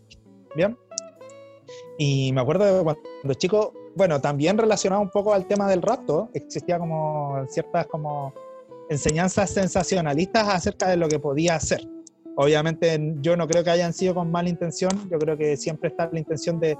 ¿Bien? 0.55 0.75
Y 1.97 2.31
me 2.33 2.41
acuerdo 2.41 2.65
de 2.65 2.83
cuando 2.83 3.33
chico, 3.35 3.73
bueno, 3.95 4.21
también 4.21 4.57
relacionado 4.57 5.01
un 5.01 5.09
poco 5.09 5.33
al 5.33 5.47
tema 5.47 5.69
del 5.69 5.81
rapto, 5.81 6.29
existía 6.33 6.79
como 6.79 7.45
ciertas 7.49 7.87
como 7.87 8.33
enseñanzas 8.89 9.49
sensacionalistas 9.51 10.47
acerca 10.47 10.89
de 10.89 10.97
lo 10.97 11.07
que 11.07 11.19
podía 11.19 11.55
hacer. 11.55 11.87
Obviamente 12.35 13.15
yo 13.19 13.35
no 13.35 13.47
creo 13.47 13.63
que 13.63 13.71
hayan 13.71 13.93
sido 13.93 14.13
con 14.13 14.31
mala 14.31 14.49
intención, 14.49 14.91
yo 15.09 15.17
creo 15.17 15.37
que 15.37 15.57
siempre 15.57 15.89
está 15.89 16.09
la 16.11 16.19
intención 16.19 16.59
de, 16.59 16.77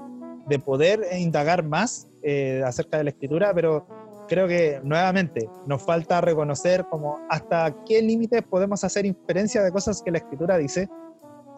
de 0.48 0.58
poder 0.58 1.00
indagar 1.18 1.64
más 1.64 2.08
eh, 2.22 2.62
acerca 2.64 2.98
de 2.98 3.04
la 3.04 3.10
escritura, 3.10 3.52
pero 3.54 3.86
creo 4.28 4.46
que 4.46 4.80
nuevamente 4.84 5.48
nos 5.66 5.82
falta 5.82 6.20
reconocer 6.20 6.84
como 6.90 7.18
hasta 7.28 7.74
qué 7.86 8.02
límites 8.02 8.42
podemos 8.42 8.84
hacer 8.84 9.06
inferencia 9.06 9.62
de 9.62 9.72
cosas 9.72 10.02
que 10.02 10.10
la 10.10 10.18
escritura 10.18 10.56
dice, 10.56 10.88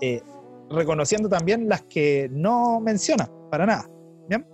eh, 0.00 0.22
reconociendo 0.70 1.28
también 1.28 1.68
las 1.68 1.82
que 1.82 2.28
no 2.32 2.80
menciona 2.80 3.28
para 3.50 3.66
nada. 3.66 3.86
¿bien? 4.28 4.46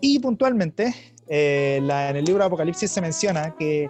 Y 0.00 0.18
puntualmente, 0.18 0.94
eh, 1.26 1.80
la- 1.82 2.10
en 2.10 2.16
el 2.16 2.24
libro 2.24 2.42
de 2.42 2.46
Apocalipsis 2.46 2.90
se 2.90 3.00
menciona 3.00 3.54
que 3.58 3.88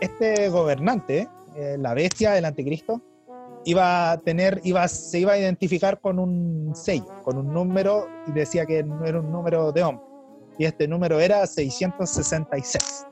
este 0.00 0.48
gobernante, 0.48 1.28
eh, 1.56 1.76
la 1.78 1.94
bestia, 1.94 2.38
el 2.38 2.44
anticristo, 2.44 3.02
iba 3.64 4.12
a 4.12 4.18
tener, 4.18 4.60
iba, 4.62 4.86
se 4.86 5.18
iba 5.18 5.32
a 5.32 5.38
identificar 5.38 6.00
con 6.00 6.20
un 6.20 6.72
sello, 6.76 7.06
con 7.24 7.36
un 7.38 7.52
número, 7.52 8.06
y 8.28 8.32
decía 8.32 8.64
que 8.64 8.84
no 8.84 9.04
era 9.04 9.18
un 9.18 9.32
número 9.32 9.72
de 9.72 9.82
hombre. 9.82 10.05
Y 10.58 10.64
este 10.64 10.88
número 10.88 11.20
era 11.20 11.46
666. 11.46 13.06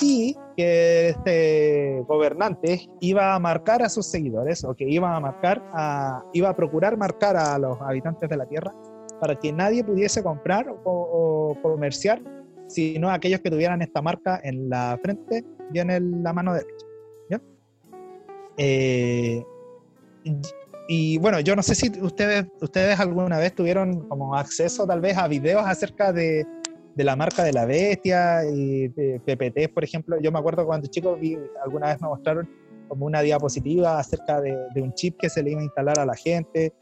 Y 0.00 0.36
que 0.56 1.08
este 1.08 2.04
gobernante 2.06 2.88
iba 3.00 3.34
a 3.34 3.38
marcar 3.38 3.82
a 3.82 3.88
sus 3.88 4.06
seguidores, 4.06 4.62
o 4.64 4.74
que 4.74 4.84
iba 4.88 5.14
a 5.16 5.20
marcar, 5.20 5.62
a, 5.72 6.22
iba 6.32 6.48
a 6.48 6.54
procurar 6.56 6.96
marcar 6.96 7.36
a 7.36 7.58
los 7.58 7.80
habitantes 7.80 8.28
de 8.28 8.36
la 8.36 8.46
tierra 8.46 8.72
para 9.20 9.34
que 9.36 9.52
nadie 9.52 9.82
pudiese 9.82 10.22
comprar 10.22 10.68
o, 10.68 10.78
o 10.84 11.62
comerciar, 11.62 12.22
sino 12.68 13.10
aquellos 13.10 13.40
que 13.40 13.50
tuvieran 13.50 13.82
esta 13.82 14.00
marca 14.00 14.40
en 14.44 14.68
la 14.68 14.96
frente 15.02 15.44
y 15.72 15.78
en 15.80 15.90
el- 15.90 16.22
la 16.22 16.32
mano 16.32 16.52
derecha. 16.54 16.86
¿ya? 17.30 17.40
Eh, 18.56 19.42
y 20.88 21.18
bueno, 21.18 21.40
yo 21.40 21.54
no 21.56 21.62
sé 21.62 21.74
si 21.74 21.90
ustedes, 22.00 22.46
ustedes 22.60 22.98
alguna 23.00 23.38
vez 23.38 23.54
tuvieron 23.54 24.08
como 24.08 24.34
acceso 24.36 24.86
tal 24.86 25.00
vez 25.00 25.16
a 25.18 25.28
videos 25.28 25.64
acerca 25.66 26.12
de, 26.12 26.46
de 26.98 27.04
la 27.04 27.14
marca 27.14 27.44
de 27.44 27.52
la 27.52 27.64
bestia 27.64 28.44
y 28.44 28.88
de 28.88 29.20
PPT, 29.24 29.72
por 29.72 29.84
ejemplo. 29.84 30.18
Yo 30.20 30.32
me 30.32 30.40
acuerdo 30.40 30.66
cuando 30.66 30.88
chico 30.88 31.14
vi, 31.14 31.38
alguna 31.62 31.86
vez 31.86 32.02
me 32.02 32.08
mostraron 32.08 32.48
como 32.88 33.06
una 33.06 33.20
diapositiva 33.22 34.00
acerca 34.00 34.40
de, 34.40 34.58
de 34.74 34.82
un 34.82 34.92
chip 34.94 35.16
que 35.16 35.30
se 35.30 35.44
le 35.44 35.52
iba 35.52 35.60
a 35.60 35.62
instalar 35.64 36.00
a 36.00 36.04
la 36.04 36.16
gente 36.16 36.72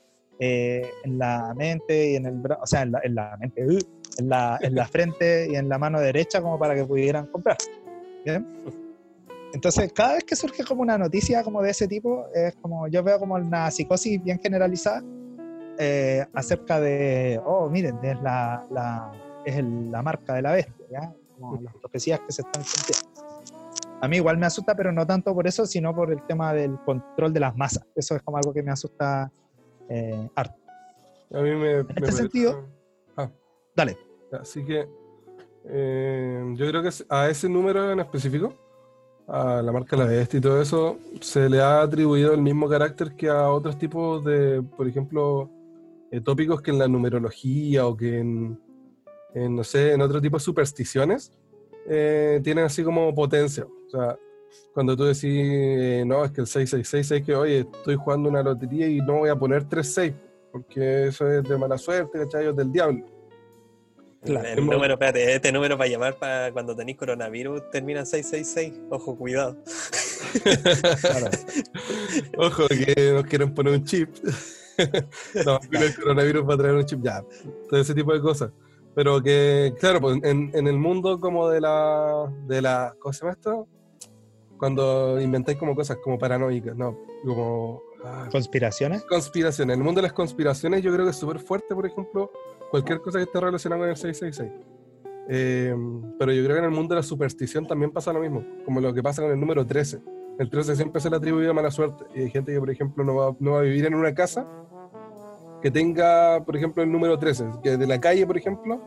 eh, 0.41 0.89
en 1.05 1.19
la 1.19 1.53
mente 1.55 2.13
y 2.13 2.17
en 2.17 2.25
el 2.25 2.43
bra- 2.43 2.59
o 2.63 2.67
sea, 2.67 2.81
en 2.83 2.93
la, 2.93 3.01
en 3.05 3.15
la 3.15 3.37
mente, 3.39 3.67
uh, 3.67 3.79
en 4.19 4.29
la, 4.31 4.59
en 4.63 4.75
la 4.75 4.87
frente 4.87 5.49
y 5.51 5.57
en 5.57 5.69
la 5.69 5.77
mano 5.79 6.01
derecha 6.01 6.41
como 6.41 6.59
para 6.59 6.75
que 6.75 6.85
pudieran 6.87 7.27
comprar. 7.27 7.59
¿Bien? 8.25 8.47
Entonces, 9.53 9.93
cada 9.93 10.15
vez 10.15 10.25
que 10.25 10.35
surge 10.35 10.65
como 10.65 10.81
una 10.81 10.97
noticia 10.97 11.43
como 11.45 11.61
de 11.61 11.73
ese 11.73 11.87
tipo, 11.87 12.25
es 12.35 12.55
como 12.57 12.89
yo 12.89 13.03
veo 13.03 13.19
como 13.19 13.35
una 13.35 13.71
psicosis 13.71 14.23
bien 14.25 14.39
generalizada 14.39 15.03
eh, 15.79 16.25
acerca 16.33 16.81
de, 16.81 17.39
oh, 17.45 17.69
miren, 17.69 17.99
es 18.03 18.19
la, 18.23 18.65
la- 18.71 19.13
es 19.47 19.57
el- 19.57 19.91
la 19.91 20.03
marca 20.03 20.35
de 20.35 20.43
la 20.43 20.53
bestia, 20.53 20.87
¿ya? 20.91 21.15
Como 21.39 21.61
las 21.63 21.75
profecías 21.77 22.21
que 22.21 22.33
se 22.33 22.43
están 22.43 22.63
cumpliendo. 22.63 23.17
A 24.01 24.09
mí 24.09 24.17
igual 24.17 24.37
me 24.37 24.47
asusta, 24.47 24.75
pero 24.75 24.93
no 24.93 25.07
tanto 25.07 25.35
por 25.35 25.47
eso, 25.47 25.65
sino 25.65 25.95
por 25.95 26.13
el 26.13 26.23
tema 26.27 26.53
del 26.53 26.79
control 26.85 27.33
de 27.33 27.41
las 27.41 27.57
masas. 27.57 27.85
Eso 27.95 28.15
es 28.17 28.23
como 28.23 28.37
algo 28.37 28.53
que 28.53 28.63
me 28.63 28.71
asusta 28.71 29.31
eh, 29.89 30.29
harto. 30.35 30.61
A 31.33 31.41
mí 31.41 31.51
me. 31.55 31.79
En 31.79 31.87
este 31.97 32.13
sentido- 32.13 32.67
Dale. 33.75 33.97
Así 34.33 34.65
que. 34.65 34.89
eh, 35.69 36.53
yo 36.57 36.69
creo 36.69 36.83
que 36.83 36.91
a 37.09 37.29
ese 37.29 37.49
número 37.49 37.91
en 37.91 38.01
específico, 38.01 38.55
a 39.29 39.61
la 39.63 39.73
marca 39.73 39.97
La 39.97 40.05
Bestia 40.05 40.39
y 40.39 40.41
todo 40.41 40.61
eso, 40.63 40.99
se 41.21 41.49
le 41.51 41.61
ha 41.61 41.83
atribuido 41.83 42.33
el 42.33 42.41
mismo 42.43 42.69
carácter 42.69 43.15
que 43.17 43.29
a 43.29 43.51
otros 43.51 43.77
tipos 43.79 44.25
de, 44.25 44.63
por 44.77 44.87
ejemplo, 44.87 45.51
eh, 46.11 46.21
tópicos 46.21 46.63
que 46.63 46.71
en 46.71 46.79
la 46.79 46.87
numerología 46.89 47.87
o 47.87 47.97
que 47.97 48.19
en, 48.21 48.59
en, 49.37 49.55
no 49.55 49.63
sé, 49.63 49.93
en 49.93 50.01
otro 50.01 50.21
tipo 50.21 50.39
de 50.39 50.43
supersticiones 50.43 51.31
eh, 51.87 52.41
tienen 52.43 52.65
así 52.65 52.83
como 52.83 53.15
potencia. 53.15 53.65
O 53.65 53.91
sea, 53.91 54.19
cuando 54.73 54.97
tú 54.97 55.05
decís, 55.05 55.25
eh, 55.25 56.05
no, 56.07 56.25
es 56.25 56.33
que 56.33 56.41
el 56.41 56.47
666 56.47 57.11
es 57.21 57.27
que, 57.27 57.35
oye, 57.35 57.61
estoy 57.61 57.97
jugando 57.97 58.31
una 58.31 58.43
lotería 58.43 58.89
y 58.89 58.99
no 58.99 59.19
voy 59.19 59.29
a 59.29 59.37
poner 59.37 59.69
36, 59.69 60.15
porque 60.51 61.09
eso 61.09 61.31
es 61.31 61.45
de 61.45 61.59
mala 61.59 61.77
suerte, 61.77 62.19
¿cachai? 62.19 62.55
Del 62.55 62.73
diablo. 62.73 63.05
Claro. 64.25 64.49
El 64.49 64.67
número, 64.67 64.95
espérate, 64.95 65.35
este 65.35 65.53
número 65.53 65.77
para 65.77 65.89
llamar 65.89 66.19
para 66.19 66.51
cuando 66.51 66.75
tenéis 66.75 66.97
coronavirus 66.97 67.71
termina 67.71 68.01
en 68.01 68.07
666. 68.07 68.87
Ojo, 68.91 69.17
cuidado. 69.17 69.57
Claro. 71.01 71.31
Ojo, 72.39 72.69
que 72.69 73.13
nos 73.13 73.25
quieren 73.27 73.55
poner 73.55 73.75
un 73.75 73.85
chip. 73.85 74.09
no, 75.45 75.61
el 75.73 75.95
coronavirus 75.95 76.49
va 76.49 76.55
a 76.55 76.59
traer 76.59 76.75
un 76.75 76.87
chip, 76.87 77.03
ya. 77.03 77.23
Todo 77.69 77.81
ese 77.81 77.95
tipo 77.95 78.13
de 78.13 78.21
cosas. 78.21 78.51
Pero 78.97 79.23
que, 79.23 79.75
claro, 79.79 80.01
pues 80.01 80.19
en, 80.25 80.51
en 80.55 80.67
el 80.67 80.79
mundo 80.79 81.21
como 81.21 81.51
de 81.51 81.61
la, 81.61 82.33
de 82.47 82.63
la. 82.63 82.97
¿Cómo 82.99 83.13
se 83.13 83.21
llama 83.21 83.33
esto? 83.33 83.69
Cuando 84.57 85.21
inventáis 85.21 85.59
como 85.59 85.77
cosas 85.77 85.99
como 86.03 86.19
paranoicas, 86.19 86.75
¿no? 86.75 86.99
Como. 87.23 87.83
ah, 88.03 88.27
¿Conspiraciones? 88.33 89.05
conspiraciones. 89.05 89.75
En 89.75 89.81
el 89.81 89.85
mundo 89.85 89.99
de 89.99 90.07
las 90.07 90.15
conspiraciones 90.15 90.83
yo 90.83 90.95
creo 90.95 91.05
que 91.05 91.11
es 91.11 91.17
súper 91.19 91.41
fuerte, 91.41 91.75
por 91.75 91.85
ejemplo, 91.85 92.33
cualquier 92.71 93.03
cosa 93.03 93.19
que 93.19 93.25
esté 93.25 93.39
relacionada 93.39 93.83
con 93.83 93.91
el 93.91 93.97
666. 93.99 94.51
Eh, 95.29 95.77
pero 96.19 96.33
yo 96.33 96.43
creo 96.45 96.55
que 96.55 96.61
en 96.61 96.65
el 96.65 96.71
mundo 96.71 96.95
de 96.95 97.01
la 97.01 97.07
superstición 97.07 97.67
también 97.67 97.91
pasa 97.91 98.15
lo 98.15 98.21
mismo, 98.21 98.47
como 98.65 98.81
lo 98.81 98.95
que 98.95 99.03
pasa 99.03 99.21
con 99.21 99.31
el 99.31 99.39
número 99.39 99.67
13. 99.67 100.01
El 100.39 100.49
13 100.49 100.75
siempre 100.75 101.03
se 101.03 101.11
le 101.11 101.17
atribuye 101.17 101.51
a 101.51 101.53
mala 101.53 101.71
suerte. 101.71 102.07
Y 102.15 102.23
hay 102.23 102.31
gente 102.31 102.51
que, 102.51 102.59
por 102.59 102.71
ejemplo, 102.71 103.05
no 103.05 103.15
va, 103.15 103.37
no 103.41 103.53
va 103.53 103.59
a 103.59 103.63
vivir 103.63 103.85
en 103.85 103.95
una 103.95 104.15
casa 104.15 104.47
que 105.63 105.71
tenga, 105.71 106.43
por 106.45 106.57
ejemplo, 106.57 106.83
el 106.83 106.91
número 106.91 107.19
13. 107.19 107.47
Que 107.63 107.77
de 107.77 107.87
la 107.87 108.01
calle, 108.01 108.27
por 108.27 108.37
ejemplo, 108.37 108.81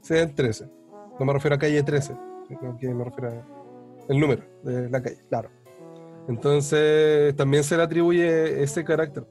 sea 0.00 0.22
el 0.22 0.34
13. 0.34 0.68
No 1.18 1.26
me 1.26 1.32
refiero 1.32 1.56
a 1.56 1.58
calle 1.58 1.82
13, 1.82 2.14
sino 2.48 2.76
que 2.78 2.94
me 2.94 3.04
refiero 3.04 3.30
a 3.30 3.56
el 4.08 4.20
número 4.20 4.42
de 4.62 4.88
la 4.90 5.02
calle. 5.02 5.18
Claro. 5.28 5.50
Entonces, 6.28 7.34
también 7.36 7.64
se 7.64 7.76
le 7.76 7.82
atribuye 7.82 8.62
ese 8.62 8.84
carácter. 8.84 9.26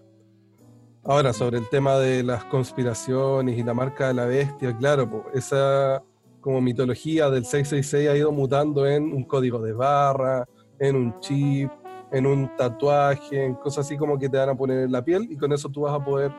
Ahora, 1.04 1.34
sobre 1.34 1.60
el 1.60 1.70
tema 1.70 1.98
de 1.98 2.24
las 2.24 2.46
conspiraciones 2.46 3.58
y 3.58 3.64
la 3.64 3.74
marca 3.74 4.08
de 4.08 4.16
la 4.16 4.26
bestia, 4.26 4.76
claro, 4.76 5.10
po, 5.10 5.26
esa 5.34 6.02
como 6.42 6.62
mitología 6.62 7.30
del 7.30 7.44
666 7.44 8.10
ha 8.10 8.18
ido 8.18 8.32
mutando 8.32 8.88
en 8.88 9.12
un 9.14 9.24
código 9.24 9.60
de 9.60 9.74
barra, 9.74 10.46
en 10.80 10.96
un 10.96 11.20
chip, 11.20 11.70
en 12.12 12.26
un 12.26 12.56
tatuaje, 12.56 13.46
en 13.46 13.56
cosas 13.56 13.86
así 13.86 13.98
como 13.98 14.18
que 14.18 14.30
te 14.30 14.38
van 14.38 14.50
a 14.50 14.56
poner 14.56 14.84
en 14.84 14.92
la 14.92 15.04
piel 15.04 15.28
y 15.30 15.38
con 15.38 15.52
eso 15.54 15.70
tú 15.70 15.82
vas 15.82 15.94
a 15.94 16.04
poder 16.04 16.32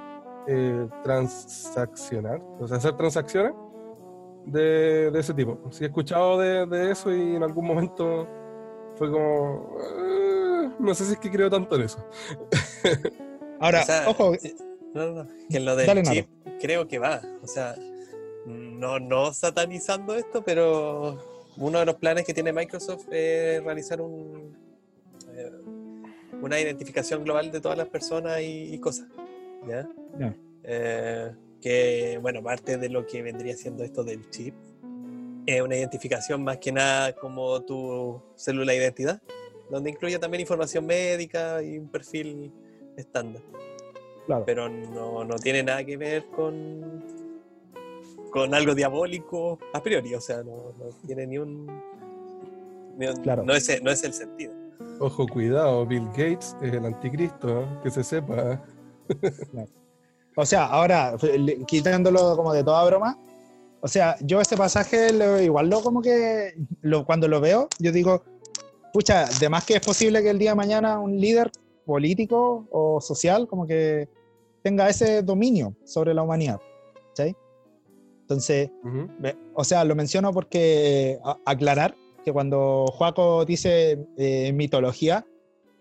eh, 0.46 0.86
transaccionar, 1.02 2.40
o 2.60 2.66
sea, 2.68 2.76
hacer 2.78 2.96
transacciones 2.96 3.52
de, 4.46 5.10
de 5.10 5.20
ese 5.20 5.34
tipo. 5.34 5.58
Sí 5.70 5.84
he 5.84 5.86
escuchado 5.88 6.38
de, 6.38 6.66
de 6.66 6.90
eso 6.92 7.14
y 7.14 7.36
en 7.36 7.42
algún 7.42 7.66
momento 7.66 8.26
fue 8.96 9.10
como... 9.10 9.76
"Ah, 9.80 10.72
no 10.78 10.94
sé 10.94 11.04
si 11.04 11.12
es 11.12 11.18
que 11.18 11.30
creo 11.30 11.48
tanto 11.50 11.76
en 11.76 11.82
eso. 11.82 11.98
Ahora, 13.60 13.82
O 13.82 13.84
sea, 13.86 14.04
ojo, 14.08 14.34
eh, 14.34 14.54
No. 14.94 15.26
Que 15.48 15.60
lo 15.60 15.74
del 15.76 16.02
chip 16.02 16.28
creo 16.60 16.86
que 16.86 16.98
va. 16.98 17.20
O 17.42 17.46
sea, 17.46 17.74
no, 18.46 18.98
no 19.00 19.32
satanizando 19.32 20.14
esto, 20.14 20.42
pero 20.44 21.18
uno 21.56 21.78
de 21.78 21.86
los 21.86 21.94
planes 21.96 22.24
que 22.24 22.34
tiene 22.34 22.52
Microsoft 22.52 23.06
es 23.10 23.62
realizar 23.64 24.00
un, 24.00 24.56
eh, 25.32 25.50
una 26.42 26.60
identificación 26.60 27.24
global 27.24 27.50
de 27.50 27.60
todas 27.60 27.78
las 27.78 27.88
personas 27.88 28.40
y, 28.40 28.74
y 28.74 28.78
cosas. 28.78 29.06
Eh, 30.64 31.32
que, 31.60 32.18
bueno, 32.20 32.42
parte 32.42 32.76
de 32.78 32.88
lo 32.88 33.06
que 33.06 33.22
vendría 33.22 33.56
siendo 33.56 33.82
esto 33.84 34.04
del 34.04 34.28
chip, 34.30 34.54
es 35.46 35.62
una 35.62 35.76
identificación 35.76 36.42
más 36.42 36.58
que 36.58 36.72
nada 36.72 37.12
como 37.14 37.60
tu 37.62 38.20
célula 38.36 38.72
de 38.72 38.78
identidad, 38.78 39.22
donde 39.70 39.90
incluye 39.90 40.18
también 40.18 40.40
información 40.40 40.84
médica 40.86 41.62
y 41.62 41.78
un 41.78 41.88
perfil 41.88 42.52
estándar 42.96 43.42
claro. 44.26 44.44
pero 44.44 44.68
no, 44.68 45.24
no 45.24 45.36
tiene 45.36 45.62
nada 45.62 45.84
que 45.84 45.96
ver 45.96 46.26
con, 46.26 47.04
con 48.30 48.54
algo 48.54 48.74
diabólico 48.74 49.58
a 49.72 49.82
priori, 49.82 50.14
o 50.14 50.20
sea, 50.20 50.38
no, 50.42 50.72
no 50.78 50.86
tiene 51.06 51.26
ni 51.26 51.38
un... 51.38 51.66
ni 52.96 53.06
un- 53.06 53.22
Claro. 53.22 53.44
no, 53.44 53.54
es, 53.54 53.82
no 53.82 53.90
es 53.90 54.02
el 54.04 54.12
sentido. 54.12 54.52
Ojo, 54.98 55.26
cuidado, 55.26 55.84
Bill 55.86 56.06
Gates 56.08 56.56
es 56.62 56.72
el 56.72 56.84
anticristo, 56.86 57.62
¿eh? 57.62 57.66
que 57.82 57.90
se 57.90 58.02
sepa. 58.02 58.62
O 60.36 60.44
sea, 60.44 60.66
ahora, 60.66 61.16
quitándolo 61.66 62.36
como 62.36 62.52
de 62.52 62.62
toda 62.62 62.84
broma, 62.84 63.18
o 63.80 63.88
sea, 63.88 64.16
yo 64.20 64.40
ese 64.40 64.56
pasaje 64.56 65.12
lo- 65.12 65.40
igual 65.40 65.68
lo 65.70 65.82
como 65.82 66.02
que 66.02 66.54
lo, 66.82 67.04
cuando 67.06 67.26
lo 67.28 67.40
veo, 67.40 67.68
yo 67.78 67.92
digo, 67.92 68.22
pucha, 68.92 69.26
de 69.40 69.48
más 69.48 69.64
que 69.64 69.74
es 69.74 69.80
posible 69.80 70.22
que 70.22 70.30
el 70.30 70.38
día 70.38 70.50
de 70.50 70.56
mañana 70.56 70.98
un 70.98 71.18
líder 71.18 71.50
político 71.84 72.66
o 72.70 73.00
social 73.00 73.46
como 73.46 73.66
que 73.66 74.08
tenga 74.62 74.88
ese 74.88 75.22
dominio 75.22 75.74
sobre 75.84 76.12
la 76.12 76.22
humanidad. 76.22 76.60
¿sí? 77.14 77.34
Entonces, 78.22 78.70
Ujú. 78.82 79.08
me- 79.20 79.36
o 79.54 79.62
sea, 79.64 79.84
lo 79.84 79.94
menciono 79.94 80.32
porque 80.32 81.18
a- 81.24 81.38
aclarar 81.46 81.94
que 82.24 82.32
cuando 82.32 82.86
Joaco 82.92 83.44
dice 83.44 84.04
eh, 84.18 84.52
mitología, 84.52 85.24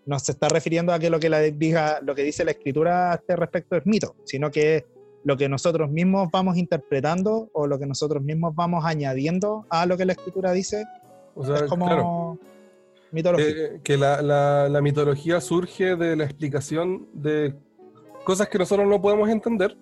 no 0.06 0.18
se 0.18 0.32
está 0.32 0.48
refiriendo 0.48 0.92
a 0.92 0.98
que 0.98 1.10
lo 1.10 1.18
que, 1.20 1.28
la 1.28 1.40
diga, 1.40 2.00
lo 2.00 2.14
que 2.14 2.22
dice 2.22 2.44
la 2.44 2.52
escritura 2.52 3.12
a 3.12 3.14
este 3.16 3.36
respecto 3.36 3.76
es 3.76 3.84
mito, 3.86 4.14
sino 4.24 4.50
que 4.50 4.76
es 4.76 4.84
lo 5.24 5.36
que 5.36 5.48
nosotros 5.48 5.90
mismos 5.90 6.28
vamos 6.32 6.56
interpretando 6.56 7.50
o 7.52 7.66
lo 7.66 7.78
que 7.78 7.86
nosotros 7.86 8.22
mismos 8.22 8.54
vamos 8.54 8.84
añadiendo 8.84 9.66
a 9.68 9.84
lo 9.84 9.96
que 9.96 10.04
la 10.04 10.12
escritura 10.12 10.52
dice, 10.52 10.84
O 11.34 11.44
sea, 11.44 11.56
es 11.56 11.62
como 11.64 11.86
claro, 11.86 12.38
mitología. 13.10 13.46
eh, 13.48 13.80
que 13.82 13.96
la, 13.96 14.22
la- 14.22 14.68
la 14.68 14.80
mitología 14.80 15.40
surge 15.40 15.96
de 15.96 16.14
la 16.16 16.24
explicación 16.24 17.08
de 17.12 17.54
cosas 18.24 18.48
que 18.48 18.58
nosotros 18.58 18.86
no 18.88 19.02
podemos 19.02 19.28
entender 19.28 19.76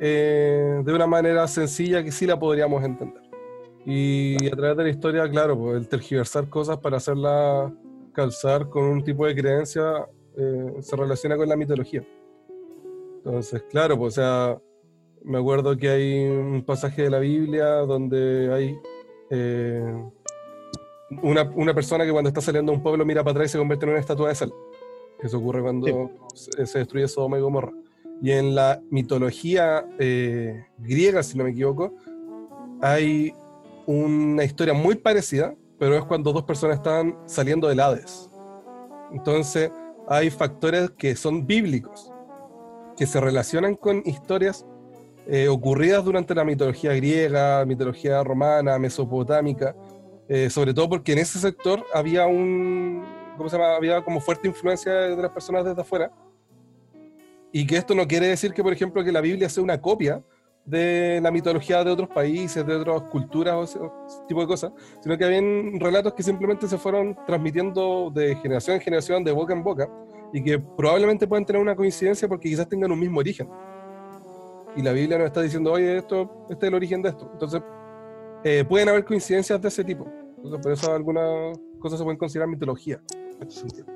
eh, 0.00 0.82
de 0.84 0.92
una 0.92 1.06
manera 1.06 1.46
sencilla 1.48 2.04
que 2.04 2.12
sí 2.12 2.26
la 2.26 2.38
podríamos 2.38 2.84
entender. 2.84 3.22
Y 3.86 4.46
a 4.48 4.56
través 4.56 4.76
de 4.76 4.82
la 4.84 4.90
historia, 4.90 5.30
claro, 5.30 5.56
pues, 5.58 5.76
el 5.76 5.88
tergiversar 5.88 6.48
cosas 6.48 6.76
para 6.78 6.96
hacerlas 6.98 7.72
calzar 8.16 8.70
con 8.70 8.84
un 8.84 9.04
tipo 9.04 9.26
de 9.26 9.34
creencia 9.34 10.08
eh, 10.36 10.76
se 10.80 10.96
relaciona 10.96 11.36
con 11.36 11.48
la 11.48 11.56
mitología. 11.56 12.02
Entonces, 13.18 13.62
claro, 13.70 13.98
pues, 13.98 14.14
o 14.14 14.20
sea, 14.20 14.58
me 15.22 15.38
acuerdo 15.38 15.76
que 15.76 15.88
hay 15.90 16.26
un 16.26 16.64
pasaje 16.64 17.02
de 17.02 17.10
la 17.10 17.18
Biblia 17.18 17.66
donde 17.84 18.52
hay 18.52 18.78
eh, 19.30 20.10
una, 21.22 21.42
una 21.54 21.74
persona 21.74 22.04
que 22.04 22.12
cuando 22.12 22.28
está 22.28 22.40
saliendo 22.40 22.72
de 22.72 22.78
un 22.78 22.82
pueblo 22.82 23.04
mira 23.04 23.22
para 23.22 23.32
atrás 23.32 23.50
y 23.50 23.52
se 23.52 23.58
convierte 23.58 23.84
en 23.84 23.90
una 23.90 24.00
estatua 24.00 24.30
de 24.30 24.34
sal. 24.34 24.52
Eso 25.22 25.38
ocurre 25.38 25.60
cuando 25.60 26.10
se, 26.34 26.66
se 26.66 26.78
destruye 26.78 27.06
Sodoma 27.08 27.38
y 27.38 27.42
Gomorra. 27.42 27.72
Y 28.22 28.30
en 28.30 28.54
la 28.54 28.80
mitología 28.90 29.86
eh, 29.98 30.64
griega, 30.78 31.22
si 31.22 31.36
no 31.36 31.44
me 31.44 31.50
equivoco, 31.50 31.94
hay 32.80 33.34
una 33.86 34.44
historia 34.44 34.74
muy 34.74 34.94
parecida, 34.96 35.54
pero 35.78 35.96
es 35.96 36.04
cuando 36.04 36.32
dos 36.32 36.44
personas 36.44 36.78
están 36.78 37.16
saliendo 37.26 37.68
del 37.68 37.80
Hades. 37.80 38.30
Entonces, 39.12 39.70
hay 40.08 40.30
factores 40.30 40.90
que 40.90 41.16
son 41.16 41.46
bíblicos, 41.46 42.12
que 42.96 43.06
se 43.06 43.20
relacionan 43.20 43.74
con 43.74 44.02
historias 44.04 44.64
eh, 45.26 45.48
ocurridas 45.48 46.04
durante 46.04 46.34
la 46.34 46.44
mitología 46.44 46.94
griega, 46.94 47.64
mitología 47.64 48.22
romana, 48.22 48.78
mesopotámica, 48.78 49.74
eh, 50.28 50.50
sobre 50.50 50.72
todo 50.72 50.88
porque 50.88 51.12
en 51.12 51.18
ese 51.18 51.38
sector 51.38 51.84
había 51.92 52.26
un, 52.26 53.04
¿cómo 53.36 53.48
se 53.48 53.56
llama? 53.56 53.76
Había 53.76 54.02
como 54.02 54.20
fuerte 54.20 54.48
influencia 54.48 54.92
de 54.92 55.16
las 55.16 55.30
personas 55.30 55.64
desde 55.64 55.80
afuera. 55.80 56.10
Y 57.52 57.66
que 57.66 57.76
esto 57.76 57.94
no 57.94 58.06
quiere 58.06 58.28
decir 58.28 58.52
que, 58.52 58.62
por 58.62 58.72
ejemplo, 58.72 59.02
que 59.02 59.12
la 59.12 59.20
Biblia 59.20 59.48
sea 59.48 59.62
una 59.62 59.80
copia 59.80 60.22
de 60.66 61.20
la 61.22 61.30
mitología 61.30 61.84
de 61.84 61.92
otros 61.92 62.08
países, 62.08 62.66
de 62.66 62.74
otras 62.74 63.02
culturas 63.02 63.54
o 63.54 63.62
ese, 63.62 63.78
tipo 64.26 64.40
de 64.40 64.46
cosas, 64.48 64.72
sino 65.00 65.16
que 65.16 65.24
habían 65.24 65.78
relatos 65.78 66.12
que 66.12 66.24
simplemente 66.24 66.66
se 66.66 66.76
fueron 66.76 67.16
transmitiendo 67.24 68.10
de 68.12 68.34
generación 68.36 68.76
en 68.76 68.82
generación, 68.82 69.24
de 69.24 69.30
boca 69.30 69.54
en 69.54 69.62
boca, 69.62 69.88
y 70.32 70.42
que 70.42 70.58
probablemente 70.58 71.26
puedan 71.26 71.46
tener 71.46 71.62
una 71.62 71.76
coincidencia 71.76 72.26
porque 72.26 72.48
quizás 72.48 72.68
tengan 72.68 72.90
un 72.90 72.98
mismo 72.98 73.20
origen. 73.20 73.48
Y 74.74 74.82
la 74.82 74.92
Biblia 74.92 75.18
nos 75.18 75.28
está 75.28 75.40
diciendo, 75.40 75.72
oye, 75.72 75.98
esto, 75.98 76.46
este 76.50 76.66
es 76.66 76.68
el 76.68 76.74
origen 76.74 77.00
de 77.00 77.10
esto. 77.10 77.30
Entonces, 77.32 77.62
eh, 78.44 78.64
pueden 78.68 78.88
haber 78.88 79.04
coincidencias 79.04 79.62
de 79.62 79.68
ese 79.68 79.84
tipo. 79.84 80.06
Entonces, 80.36 80.60
por 80.60 80.72
eso 80.72 80.92
algunas 80.92 81.58
cosas 81.78 81.98
se 81.98 82.04
pueden 82.04 82.18
considerar 82.18 82.48
mitología. 82.48 83.00
en 83.40 83.48
ese 83.48 83.60
sentido. 83.60 83.86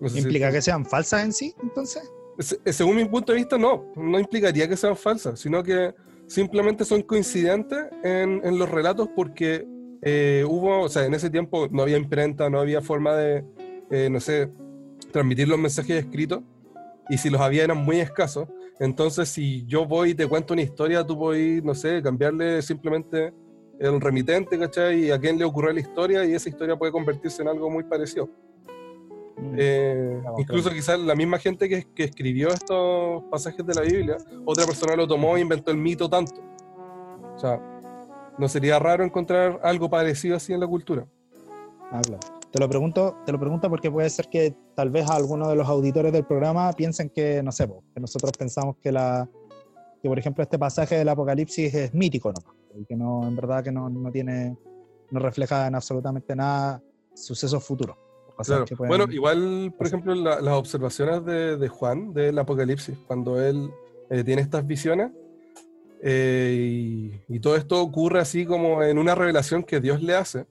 No 0.00 0.08
sé 0.08 0.16
si- 0.16 0.20
¿Implica 0.20 0.52
que 0.52 0.60
sean 0.60 0.84
falsas 0.84 1.24
en 1.24 1.32
sí, 1.32 1.54
entonces? 1.62 2.12
Se- 2.38 2.72
según 2.72 2.96
mi 2.96 3.04
punto 3.04 3.32
de 3.32 3.38
vista, 3.38 3.58
no, 3.58 3.92
no 3.96 4.18
implicaría 4.18 4.68
que 4.68 4.76
sean 4.76 4.96
falsas, 4.96 5.40
sino 5.40 5.62
que 5.62 5.94
simplemente 6.26 6.84
son 6.84 7.02
coincidentes 7.02 7.78
en, 8.02 8.40
en 8.44 8.58
los 8.58 8.68
relatos 8.68 9.08
porque 9.14 9.66
eh, 10.02 10.44
hubo, 10.46 10.80
o 10.82 10.88
sea, 10.88 11.04
en 11.04 11.14
ese 11.14 11.30
tiempo 11.30 11.68
no 11.70 11.82
había 11.82 11.96
imprenta, 11.96 12.50
no 12.50 12.60
había 12.60 12.80
forma 12.80 13.14
de, 13.14 13.44
eh, 13.90 14.08
no 14.10 14.20
sé, 14.20 14.50
transmitir 15.12 15.48
los 15.48 15.58
mensajes 15.58 16.04
escritos, 16.04 16.42
y 17.08 17.18
si 17.18 17.30
los 17.30 17.40
había 17.40 17.64
eran 17.64 17.78
muy 17.78 18.00
escasos. 18.00 18.48
Entonces, 18.80 19.28
si 19.28 19.64
yo 19.66 19.86
voy 19.86 20.10
y 20.10 20.14
te 20.14 20.26
cuento 20.26 20.52
una 20.54 20.62
historia, 20.62 21.06
tú 21.06 21.18
puedes, 21.18 21.62
no 21.62 21.74
sé, 21.74 22.02
cambiarle 22.02 22.60
simplemente 22.62 23.32
el 23.78 24.00
remitente, 24.00 24.58
¿cachai? 24.58 25.06
Y 25.06 25.10
a 25.10 25.18
quién 25.18 25.38
le 25.38 25.44
ocurrió 25.44 25.72
la 25.72 25.80
historia, 25.80 26.24
y 26.24 26.32
esa 26.34 26.48
historia 26.48 26.76
puede 26.76 26.90
convertirse 26.92 27.42
en 27.42 27.48
algo 27.48 27.70
muy 27.70 27.84
parecido. 27.84 28.28
Eh, 29.56 30.20
Vamos, 30.22 30.40
incluso 30.40 30.70
quizás 30.70 30.98
la 31.00 31.14
misma 31.14 31.38
gente 31.38 31.68
que, 31.68 31.86
que 31.94 32.04
escribió 32.04 32.48
estos 32.48 33.22
pasajes 33.30 33.66
de 33.66 33.74
la 33.74 33.82
Biblia, 33.82 34.16
otra 34.44 34.64
persona 34.64 34.94
lo 34.94 35.06
tomó 35.06 35.36
e 35.36 35.40
inventó 35.40 35.70
el 35.70 35.76
mito 35.76 36.08
tanto. 36.08 36.40
O 37.34 37.38
sea, 37.38 37.60
no 38.38 38.48
sería 38.48 38.78
raro 38.78 39.04
encontrar 39.04 39.60
algo 39.62 39.90
parecido 39.90 40.36
así 40.36 40.52
en 40.52 40.60
la 40.60 40.66
cultura. 40.66 41.06
Ah, 41.90 42.00
claro. 42.02 42.20
Te 42.50 42.60
lo 42.60 42.68
pregunto, 42.68 43.16
te 43.26 43.32
lo 43.32 43.40
pregunto 43.40 43.68
porque 43.68 43.90
puede 43.90 44.08
ser 44.08 44.28
que 44.28 44.54
tal 44.76 44.90
vez 44.90 45.10
algunos 45.10 45.48
de 45.48 45.56
los 45.56 45.68
auditores 45.68 46.12
del 46.12 46.24
programa 46.24 46.72
piensen 46.72 47.10
que, 47.10 47.42
no 47.42 47.50
sé, 47.50 47.68
que 47.92 48.00
nosotros 48.00 48.30
pensamos 48.38 48.76
que 48.80 48.92
la 48.92 49.28
que 50.00 50.08
por 50.08 50.18
ejemplo 50.18 50.42
este 50.42 50.58
pasaje 50.58 50.98
del 50.98 51.08
Apocalipsis 51.08 51.74
es 51.74 51.94
mítico, 51.94 52.30
¿no? 52.30 52.54
Y 52.78 52.84
que 52.84 52.94
no, 52.94 53.26
en 53.26 53.34
verdad 53.34 53.64
que 53.64 53.72
no, 53.72 53.88
no 53.88 54.12
tiene, 54.12 54.54
no 55.10 55.18
refleja 55.18 55.66
en 55.66 55.74
absolutamente 55.74 56.36
nada 56.36 56.82
sucesos 57.14 57.64
futuros. 57.64 57.96
Claro. 58.36 58.64
Bueno, 58.78 59.06
igual, 59.10 59.72
por 59.76 59.86
ejemplo, 59.86 60.14
las 60.14 60.54
observaciones 60.54 61.24
de, 61.24 61.56
de, 61.56 61.68
Juan 61.68 62.12
del 62.12 62.38
Apocalipsis, 62.38 62.96
cuando 63.06 63.40
él 63.40 63.70
eh, 64.10 64.24
tiene 64.24 64.42
estas 64.42 64.66
visiones, 64.66 65.12
eh, 66.02 66.56
y, 66.58 67.36
y, 67.36 67.40
todo 67.40 67.56
esto 67.56 67.80
ocurre 67.80 68.20
así 68.20 68.44
como 68.44 68.82
en 68.82 68.98
una 68.98 69.14
revelación 69.14 69.62
que 69.62 69.80
Dios 69.80 70.02
le 70.02 70.14
hace. 70.14 70.46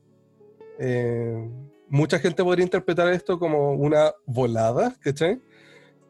Eh, 0.79 1.49
mucha 1.89 2.19
gente 2.19 2.43
podría 2.43 2.63
interpretar 2.63 3.07
esto 3.13 3.37
como 3.37 3.73
una 3.73 4.11
volada, 4.25 4.95
¿cachai? 4.99 5.39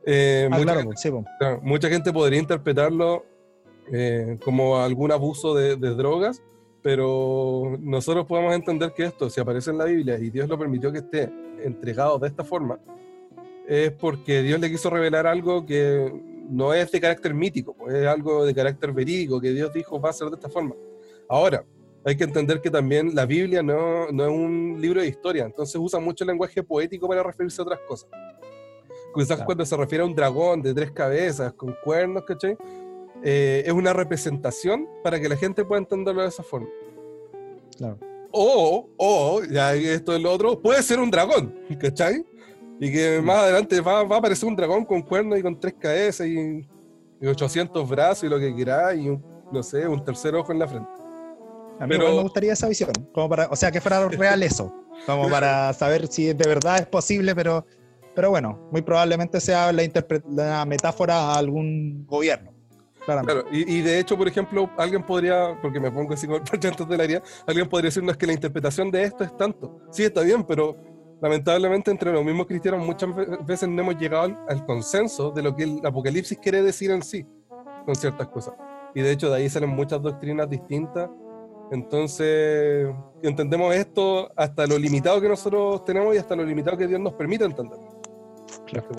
Eh, 0.05 0.47
ah, 0.51 0.57
mucha, 0.57 1.25
claro, 1.39 1.61
mucha, 1.61 1.89
gente 1.89 2.11
podría 2.11 2.39
interpretarlo 2.39 3.25
eh, 3.91 4.37
como 4.43 4.79
algún 4.79 5.11
abuso 5.11 5.53
de, 5.53 5.75
drogas, 5.75 6.41
pero 6.81 7.77
nosotros 7.79 8.25
podemos 8.25 8.53
entender 8.53 8.93
que 8.93 9.03
esto, 9.03 9.29
si 9.29 9.39
aparece 9.39 9.71
en 9.71 9.77
la 9.77 9.85
Biblia 9.85 10.17
y 10.17 10.29
Dios 10.29 10.47
lo 10.49 10.57
permitió 10.57 10.91
que 10.91 10.99
esté 10.99 11.31
entregado 11.63 12.19
de 12.19 12.27
esta 12.27 12.43
forma, 12.43 12.79
es 13.67 13.91
porque 13.91 14.41
Dios 14.41 14.59
le 14.59 14.69
quiso 14.69 14.89
revelar 14.89 15.25
algo 15.25 15.65
que 15.65 16.11
no 16.49 16.73
es 16.73 16.91
de 16.91 16.99
carácter 16.99 17.33
mítico, 17.33 17.73
pues, 17.75 17.95
es 17.95 18.07
algo 18.07 18.45
de 18.45 18.53
carácter 18.53 18.91
verídico, 18.91 19.39
que 19.39 19.51
Dios 19.51 19.73
dijo 19.73 19.99
va 19.99 20.09
a 20.09 20.13
ser 20.13 20.29
de 20.29 20.35
esta 20.35 20.49
forma. 20.49 20.75
Ahora, 21.29 21.63
hay 22.05 22.17
que 22.17 22.25
entender 22.25 22.59
que 22.59 22.69
también 22.69 23.15
la 23.15 23.25
Biblia 23.25 23.63
no, 23.63 24.11
no 24.11 24.23
es 24.23 24.29
un 24.29 24.77
libro 24.79 25.01
de 25.01 25.07
historia, 25.07 25.45
entonces 25.45 25.75
usa 25.75 25.99
mucho 25.99 26.25
lenguaje 26.25 26.61
poético 26.61 27.07
para 27.07 27.23
referirse 27.23 27.61
a 27.61 27.63
otras 27.63 27.79
cosas. 27.87 28.09
Quizás 29.15 29.43
cuando 29.43 29.65
se 29.65 29.77
refiere 29.77 30.03
a 30.03 30.07
un 30.07 30.15
dragón 30.15 30.61
de 30.61 30.73
tres 30.73 30.91
cabezas, 30.91 31.53
con 31.53 31.75
cuernos, 31.83 32.23
¿cachai? 32.25 32.57
Eh, 33.23 33.63
es 33.65 33.71
una 33.71 33.93
representación 33.93 34.89
para 35.03 35.19
que 35.19 35.29
la 35.29 35.37
gente 35.37 35.63
pueda 35.63 35.79
entenderlo 35.79 36.23
de 36.23 36.27
esa 36.27 36.43
forma. 36.43 36.67
Claro. 37.77 37.97
O, 38.35 38.89
o, 38.97 39.43
ya 39.43 39.75
esto 39.75 40.15
es 40.15 40.19
lo 40.19 40.31
otro, 40.31 40.59
puede 40.59 40.81
ser 40.81 40.99
un 40.99 41.11
dragón, 41.11 41.53
¿cachai? 41.79 42.25
Y 42.79 42.91
que 42.91 43.21
más 43.21 43.43
adelante 43.43 43.79
va, 43.79 44.03
va, 44.03 44.15
a 44.15 44.19
aparecer 44.19 44.49
un 44.49 44.55
dragón 44.55 44.85
con 44.85 45.03
cuernos 45.03 45.37
y 45.37 45.43
con 45.43 45.59
tres 45.59 45.75
cabezas 45.79 46.25
y, 46.25 46.67
800 47.23 47.87
brazos 47.87 48.23
y 48.25 48.27
lo 48.27 48.37
que 48.37 48.53
quiera 48.53 48.93
y 48.95 49.07
un, 49.07 49.23
no 49.51 49.63
sé, 49.63 49.87
un 49.87 50.03
tercer 50.03 50.35
ojo 50.35 50.51
en 50.51 50.59
la 50.59 50.67
frente. 50.67 50.89
A 51.79 51.85
mí 51.85 51.97
me 51.97 52.21
gustaría 52.21 52.53
esa 52.53 52.67
visión, 52.67 52.91
como 53.13 53.29
para, 53.29 53.47
o 53.49 53.55
sea, 53.55 53.71
que 53.71 53.79
fuera 53.79 54.09
real 54.09 54.41
eso, 54.41 54.73
como 55.05 55.29
para 55.29 55.71
saber 55.73 56.07
si 56.07 56.33
de 56.33 56.47
verdad 56.47 56.79
es 56.79 56.87
posible, 56.87 57.35
pero, 57.35 57.67
pero 58.15 58.31
bueno, 58.31 58.67
muy 58.71 58.81
probablemente 58.81 59.39
sea 59.39 59.71
la, 59.71 59.83
la 60.29 60.65
metáfora 60.65 61.33
a 61.33 61.37
algún 61.37 62.05
gobierno. 62.07 62.52
Claro, 63.05 63.45
y, 63.51 63.81
de 63.81 63.99
hecho, 63.99 64.17
por 64.17 64.27
ejemplo, 64.27 64.69
alguien 64.77 65.03
podría, 65.03 65.57
porque 65.61 65.79
me 65.79 65.91
pongo 65.91 66.13
así 66.13 66.25
con 66.25 66.41
el 66.51 66.87
de 66.87 66.97
la 66.97 67.03
área, 67.03 67.21
alguien 67.45 67.67
podría 67.67 67.89
decirnos 67.89 68.15
que 68.15 68.25
la 68.25 68.33
interpretación 68.33 68.89
de 68.91 69.03
esto 69.03 69.23
es 69.23 69.35
tanto. 69.35 69.81
Sí, 69.91 70.03
está 70.03 70.21
bien, 70.21 70.43
pero 70.43 70.77
lamentablemente 71.21 71.91
entre 71.91 72.11
los 72.13 72.23
mismos 72.23 72.47
cristianos 72.47 72.85
muchas 72.85 73.09
veces 73.45 73.67
no 73.69 73.81
hemos 73.81 73.97
llegado 73.97 74.37
al, 74.47 74.65
consenso 74.65 75.31
de 75.31 75.41
lo 75.41 75.55
que 75.55 75.63
el 75.63 75.85
Apocalipsis 75.85 76.37
quiere 76.37 76.61
decir 76.61 76.91
en 76.91 77.01
sí, 77.01 77.25
con 77.85 77.95
ciertas 77.95 78.27
cosas. 78.29 78.53
Y 78.95 79.01
de 79.01 79.11
hecho 79.11 79.29
de 79.29 79.37
ahí 79.37 79.49
salen 79.49 79.69
muchas 79.69 80.01
doctrinas 80.01 80.49
distintas. 80.49 81.09
Entonces, 81.71 82.87
entendemos 83.21 83.73
esto 83.75 84.31
hasta 84.35 84.67
lo 84.67 84.77
limitado 84.77 85.19
que 85.19 85.27
nosotros 85.27 85.83
tenemos 85.83 86.13
y 86.13 86.19
hasta 86.19 86.35
lo 86.35 86.43
limitado 86.43 86.77
que 86.77 86.87
Dios 86.87 86.99
nos 86.99 87.13
permite 87.13 87.45
entender. 87.45 87.79
Claro. 88.67 88.89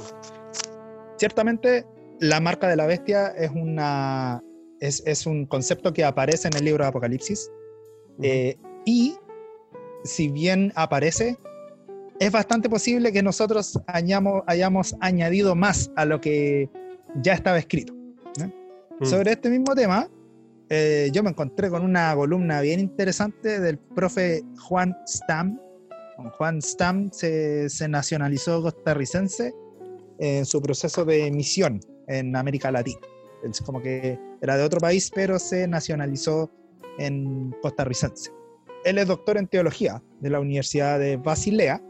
Ciertamente, 1.16 1.86
la 2.20 2.40
marca 2.40 2.68
de 2.68 2.76
la 2.76 2.86
bestia 2.86 3.28
es, 3.28 3.50
una, 3.50 4.42
es, 4.80 5.26
un 5.26 5.46
concepto 5.46 5.92
que 5.92 6.04
aparece 6.04 6.48
en 6.48 6.56
el 6.56 6.64
libro 6.64 6.84
de 6.84 6.88
Apocalipsis. 6.88 7.50
Eh, 8.22 8.56
y 8.84 9.16
si 10.04 10.28
bien 10.28 10.72
aparece, 10.76 11.36
es 12.20 12.30
bastante 12.30 12.68
posible 12.68 13.12
que 13.12 13.22
nosotros 13.22 13.80
hayamos, 13.86 14.42
hayamos 14.46 14.94
añadido 15.00 15.54
más 15.54 15.90
a 15.96 16.04
lo 16.04 16.20
que 16.20 16.70
ya 17.22 17.34
estaba 17.34 17.58
escrito. 17.58 17.92
Mm. 17.92 19.04
Sobre 19.04 19.32
este 19.32 19.50
mismo 19.50 19.74
tema, 19.74 20.08
eh, 20.68 21.10
yo 21.12 21.22
me 21.22 21.30
encontré 21.30 21.68
con 21.70 21.82
una 21.84 22.14
columna 22.14 22.60
bien 22.60 22.80
interesante 22.80 23.60
del 23.60 23.78
profe 23.78 24.42
Juan 24.60 24.96
Stam. 25.06 25.60
Juan 26.38 26.62
Stam 26.62 27.10
se, 27.10 27.68
se 27.68 27.88
nacionalizó 27.88 28.62
costarricense 28.62 29.52
en 30.20 30.46
su 30.46 30.62
proceso 30.62 31.04
de 31.04 31.28
misión 31.32 31.80
en 32.08 32.34
América 32.36 32.70
Latina. 32.70 33.00
Es 33.42 33.60
como 33.60 33.80
que 33.82 34.18
era 34.40 34.56
de 34.56 34.64
otro 34.64 34.80
país, 34.80 35.10
pero 35.14 35.38
se 35.38 35.68
nacionalizó 35.68 36.50
en 36.98 37.54
costarricense. 37.62 38.30
Él 38.84 38.98
es 38.98 39.06
doctor 39.06 39.38
en 39.38 39.46
teología 39.46 40.02
de 40.20 40.30
la 40.30 40.40
Universidad 40.40 40.98
de 40.98 41.16
Basilea 41.16 41.82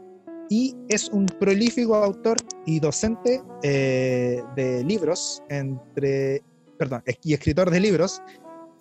y 0.49 0.75
es 0.89 1.09
un 1.09 1.25
prolífico 1.25 1.95
autor 1.95 2.37
y 2.65 2.79
docente 2.79 3.41
eh, 3.63 4.43
de 4.55 4.83
libros, 4.83 5.43
entre, 5.49 6.43
perdón, 6.77 7.03
y 7.23 7.33
escritor 7.33 7.69
de 7.71 7.79
libros, 7.79 8.21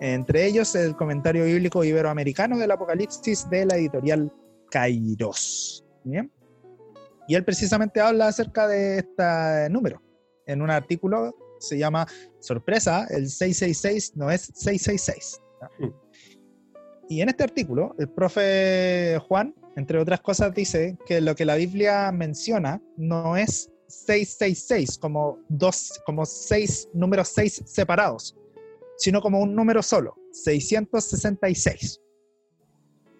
entre 0.00 0.46
ellos 0.46 0.74
el 0.74 0.94
comentario 0.96 1.44
bíblico 1.44 1.82
iberoamericano 1.84 2.58
del 2.58 2.70
Apocalipsis 2.70 3.48
de 3.50 3.66
la 3.66 3.76
editorial 3.76 4.32
Kairos. 4.70 5.84
¿Bien? 6.04 6.30
Y 7.26 7.34
él 7.34 7.44
precisamente 7.44 8.00
habla 8.00 8.28
acerca 8.28 8.68
de 8.68 8.98
este 8.98 9.70
número, 9.70 10.02
en 10.46 10.62
un 10.62 10.70
artículo, 10.70 11.34
se 11.58 11.78
llama 11.78 12.06
Sorpresa, 12.40 13.06
el 13.10 13.28
666 13.28 14.16
no 14.16 14.30
es 14.30 14.50
666. 14.54 15.40
Y 17.08 17.20
en 17.20 17.28
este 17.28 17.44
artículo, 17.44 17.94
el 17.98 18.08
profe 18.08 19.18
Juan, 19.28 19.54
entre 19.76 19.98
otras 19.98 20.20
cosas, 20.20 20.54
dice 20.54 20.96
que 21.06 21.20
lo 21.20 21.34
que 21.34 21.44
la 21.44 21.56
Biblia 21.56 22.10
menciona 22.12 22.80
no 22.96 23.36
es 23.36 23.70
666, 23.88 24.98
como, 24.98 25.38
dos, 25.48 26.00
como 26.06 26.24
seis 26.24 26.88
números 26.94 27.28
seis 27.28 27.62
separados, 27.66 28.36
sino 28.96 29.20
como 29.20 29.40
un 29.40 29.54
número 29.54 29.82
solo, 29.82 30.16
666. 30.32 32.00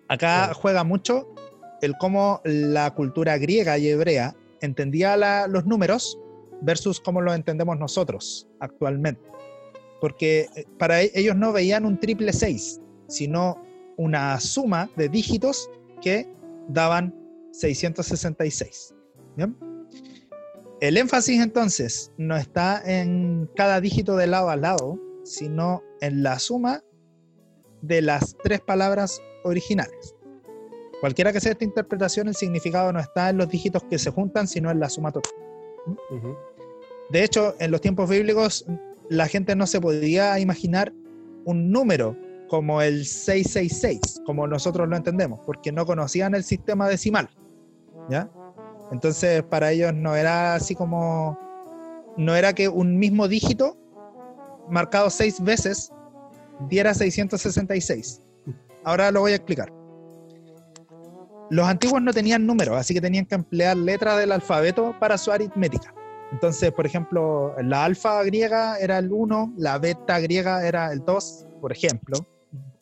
Acá 0.09 0.53
juega 0.55 0.85
mucho 0.85 1.35
el 1.83 1.97
cómo 1.99 2.41
la 2.45 2.95
cultura 2.95 3.37
griega 3.39 3.79
y 3.79 3.89
hebrea 3.89 4.35
entendía 4.61 5.47
los 5.47 5.67
números 5.67 6.19
versus 6.65 7.01
cómo 7.01 7.21
lo 7.21 7.33
entendemos 7.33 7.79
nosotros 7.79 8.49
actualmente. 8.61 9.23
Porque 10.01 10.49
eh, 10.57 10.65
para 10.79 11.03
e-, 11.03 11.13
ellos 11.15 11.37
no 11.37 11.53
veían 11.53 11.85
un 11.85 11.99
triple 11.99 12.33
6, 12.33 12.81
sino 13.09 13.63
una 13.97 14.41
suma 14.41 14.91
de 14.97 15.09
dígitos 15.09 15.71
que 16.03 16.29
daban 16.69 17.15
666. 17.53 18.95
El 20.81 20.97
énfasis 20.97 21.41
entonces 21.41 22.13
no 22.19 22.37
está 22.37 22.83
en 22.85 23.49
cada 23.57 23.81
dígito 23.81 24.17
de 24.17 24.27
lado 24.27 24.51
a 24.51 24.57
lado, 24.57 24.99
sino 25.25 25.83
en 26.01 26.23
la 26.23 26.39
suma 26.39 26.83
de 27.83 28.03
las 28.03 28.37
tres 28.43 28.61
palabras 28.61 29.21
originales. 29.45 30.15
Cualquiera 31.01 31.33
que 31.33 31.41
sea 31.41 31.53
esta 31.53 31.65
interpretación, 31.65 32.29
el 32.29 32.35
significado 32.35 32.93
no 32.93 33.01
está 33.01 33.31
en 33.31 33.39
los 33.39 33.49
dígitos 33.49 33.83
que 33.85 33.99
se 33.99 34.11
juntan, 34.11 34.47
sino 34.49 34.71
en 34.71 34.81
la 34.81 34.89
suma 34.89 35.13
total. 35.13 35.33
De 37.15 37.23
hecho, 37.23 37.55
en 37.61 37.71
los 37.71 37.81
tiempos 37.81 38.11
bíblicos 38.11 38.67
la 39.09 39.29
gente 39.29 39.55
no 39.55 39.69
se 39.69 39.81
podía 39.81 40.37
imaginar 40.41 40.93
un 41.45 41.71
número 41.71 42.17
como 42.49 42.83
el 42.83 43.07
666, 43.07 44.23
como 44.27 44.49
nosotros 44.49 44.89
lo 44.89 44.97
entendemos, 44.97 45.39
porque 45.47 45.71
no 45.71 45.87
conocían 45.87 46.35
el 46.35 46.43
sistema 46.43 46.89
decimal. 46.89 47.31
¿Ya? 48.11 48.29
Entonces, 48.91 49.45
para 49.45 49.71
ellos 49.71 49.95
no 49.95 50.17
era 50.17 50.57
así 50.57 50.75
como. 50.75 51.39
No 52.17 52.35
era 52.35 52.53
que 52.53 52.69
un 52.69 52.99
mismo 52.99 53.29
dígito 53.29 53.79
marcado 54.69 55.09
seis 55.09 55.41
veces 55.41 55.93
diera 56.69 56.95
666. 56.95 58.23
Ahora 58.83 59.13
lo 59.13 59.21
voy 59.21 59.33
a 59.33 59.37
explicar. 59.37 59.73
Los 61.49 61.69
antiguos 61.69 62.03
no 62.03 62.13
tenían 62.13 62.45
números, 62.45 62.77
así 62.77 62.93
que 62.93 63.01
tenían 63.01 63.25
que 63.25 63.37
emplear 63.37 63.77
letras 63.77 64.19
del 64.19 64.33
alfabeto 64.33 64.97
para 64.99 65.17
su 65.17 65.31
aritmética. 65.31 65.95
Entonces, 66.33 66.73
por 66.73 66.87
ejemplo, 66.87 67.55
la 67.63 67.85
alfa 67.85 68.23
griega 68.25 68.79
era 68.79 68.99
el 68.99 69.13
1, 69.13 69.55
la 69.57 69.79
beta 69.79 70.19
griega 70.19 70.67
era 70.67 70.93
el 70.93 71.05
2, 71.05 71.47
por 71.61 71.73
ejemplo, 71.73 72.19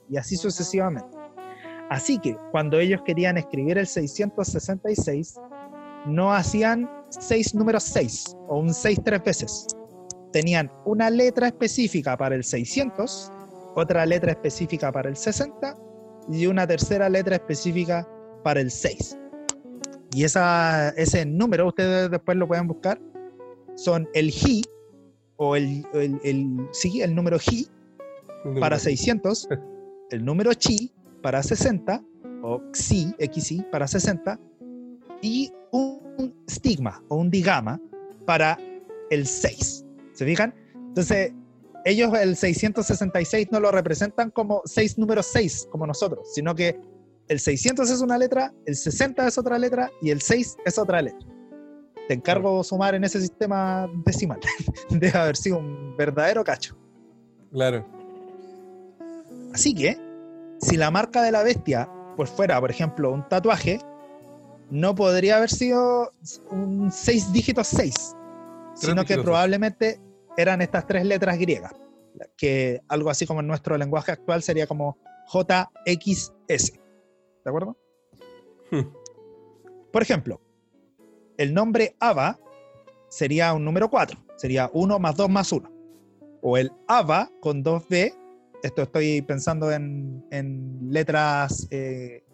y 0.08 0.16
así 0.16 0.36
sucesivamente. 0.36 1.16
Así 1.90 2.18
que 2.18 2.36
cuando 2.50 2.78
ellos 2.78 3.02
querían 3.04 3.36
escribir 3.36 3.76
el 3.76 3.86
666, 3.86 5.38
no 6.06 6.32
hacían 6.32 6.90
6 7.10 7.54
números 7.54 7.82
6 7.84 8.36
o 8.48 8.58
un 8.58 8.72
6 8.72 9.00
tres 9.04 9.22
veces. 9.22 9.66
Tenían 10.32 10.72
una 10.86 11.10
letra 11.10 11.48
específica 11.48 12.16
para 12.16 12.34
el 12.34 12.44
600, 12.44 13.30
otra 13.74 14.06
letra 14.06 14.32
específica 14.32 14.90
para 14.90 15.10
el 15.10 15.16
60 15.16 15.76
y 16.30 16.46
una 16.46 16.66
tercera 16.66 17.08
letra 17.08 17.36
específica 17.36 18.08
para 18.42 18.60
el 18.60 18.70
6. 18.70 19.18
Y 20.14 20.24
esa, 20.24 20.90
ese 20.90 21.24
número, 21.24 21.66
ustedes 21.66 22.10
después 22.10 22.36
lo 22.36 22.46
pueden 22.48 22.66
buscar, 22.66 23.00
son 23.76 24.08
el 24.14 24.30
Ji, 24.30 24.62
o 25.36 25.56
el, 25.56 25.84
el, 25.94 26.20
el, 26.24 26.68
sí, 26.72 27.02
el 27.02 27.14
número 27.14 27.38
Ji 27.38 27.66
para 28.60 28.78
600, 28.78 29.48
el 30.10 30.24
número 30.24 30.52
Chi 30.54 30.92
para 31.22 31.42
60, 31.42 32.02
o 32.42 32.60
Xi, 32.72 33.14
XI 33.18 33.64
para 33.70 33.86
60, 33.86 34.38
y 35.22 35.52
un 35.70 36.34
stigma 36.50 37.02
o 37.08 37.16
un 37.16 37.30
digama 37.30 37.80
para 38.26 38.58
el 39.10 39.26
6. 39.26 39.84
¿Se 40.12 40.24
fijan? 40.24 40.54
Entonces, 40.74 41.32
ellos 41.84 42.12
el 42.20 42.36
666 42.36 43.48
no 43.50 43.60
lo 43.60 43.70
representan 43.70 44.30
como 44.30 44.62
6 44.64 44.98
números 44.98 45.26
6, 45.32 45.68
como 45.70 45.86
nosotros, 45.86 46.28
sino 46.34 46.54
que 46.54 46.78
el 47.28 47.40
600 47.40 47.90
es 47.90 48.00
una 48.00 48.18
letra, 48.18 48.52
el 48.66 48.76
60 48.76 49.26
es 49.26 49.38
otra 49.38 49.58
letra 49.58 49.90
y 50.02 50.10
el 50.10 50.20
6 50.20 50.56
es 50.64 50.78
otra 50.78 51.00
letra. 51.02 51.31
Te 52.08 52.14
encargo 52.14 52.62
sumar 52.64 52.94
en 52.94 53.04
ese 53.04 53.20
sistema 53.20 53.88
decimal. 54.04 54.40
Debe 54.90 55.18
haber 55.18 55.36
sido 55.36 55.58
un 55.58 55.96
verdadero 55.96 56.42
cacho. 56.44 56.76
Claro. 57.52 57.86
Así 59.52 59.74
que, 59.74 59.98
si 60.60 60.76
la 60.76 60.90
marca 60.90 61.22
de 61.22 61.32
la 61.32 61.42
bestia 61.42 61.88
pues 62.16 62.30
fuera, 62.30 62.60
por 62.60 62.70
ejemplo, 62.70 63.10
un 63.12 63.26
tatuaje, 63.28 63.80
no 64.70 64.94
podría 64.94 65.36
haber 65.36 65.50
sido 65.50 66.10
un 66.50 66.90
6 66.90 67.32
dígitos 67.32 67.68
6, 67.68 68.16
sino 68.74 69.04
que 69.04 69.18
probablemente 69.18 70.00
eran 70.36 70.62
estas 70.62 70.86
tres 70.86 71.04
letras 71.04 71.38
griegas, 71.38 71.72
que 72.36 72.80
algo 72.88 73.10
así 73.10 73.26
como 73.26 73.40
en 73.40 73.46
nuestro 73.46 73.76
lenguaje 73.76 74.12
actual 74.12 74.42
sería 74.42 74.66
como 74.66 74.98
JXS. 75.32 76.72
¿De 77.44 77.50
acuerdo? 77.50 77.76
Hmm. 78.70 78.92
Por 79.92 80.02
ejemplo, 80.02 80.40
el 81.38 81.54
nombre 81.54 81.96
Ava 82.00 82.38
sería 83.08 83.52
un 83.52 83.64
número 83.64 83.90
4, 83.90 84.18
sería 84.36 84.70
1 84.72 84.98
más 84.98 85.16
2 85.16 85.28
más 85.28 85.52
1. 85.52 85.70
O 86.42 86.56
el 86.56 86.72
Ava 86.88 87.30
con 87.40 87.62
2B, 87.62 88.14
esto 88.62 88.82
estoy 88.82 89.22
pensando 89.22 89.70
en, 89.70 90.24
en 90.30 90.78
letras 90.90 91.68
eh, 91.70 92.24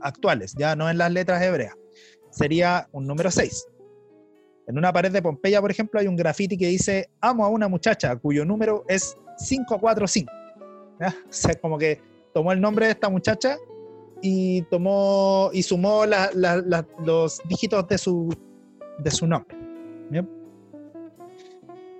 actuales, 0.00 0.54
ya 0.58 0.76
no 0.76 0.88
en 0.88 0.98
las 0.98 1.12
letras 1.12 1.42
hebreas, 1.42 1.74
sería 2.30 2.88
un 2.92 3.06
número 3.06 3.30
6. 3.30 3.66
En 4.66 4.78
una 4.78 4.92
pared 4.92 5.12
de 5.12 5.20
Pompeya, 5.20 5.60
por 5.60 5.70
ejemplo, 5.70 6.00
hay 6.00 6.06
un 6.06 6.16
graffiti 6.16 6.56
que 6.56 6.68
dice, 6.68 7.10
amo 7.20 7.44
a 7.44 7.48
una 7.48 7.68
muchacha 7.68 8.16
cuyo 8.16 8.44
número 8.44 8.84
es 8.88 9.14
545. 9.46 10.32
¿Ya? 11.00 11.14
O 11.28 11.32
sea, 11.32 11.54
como 11.56 11.76
que 11.76 12.00
tomó 12.32 12.52
el 12.52 12.60
nombre 12.60 12.86
de 12.86 12.92
esta 12.92 13.08
muchacha 13.08 13.56
y 14.26 14.62
tomó 14.62 15.50
y 15.52 15.62
sumó 15.62 16.04
los 17.04 17.42
dígitos 17.46 17.86
de 17.88 17.98
su, 17.98 18.34
de 18.98 19.10
su 19.10 19.26
nombre. 19.26 19.54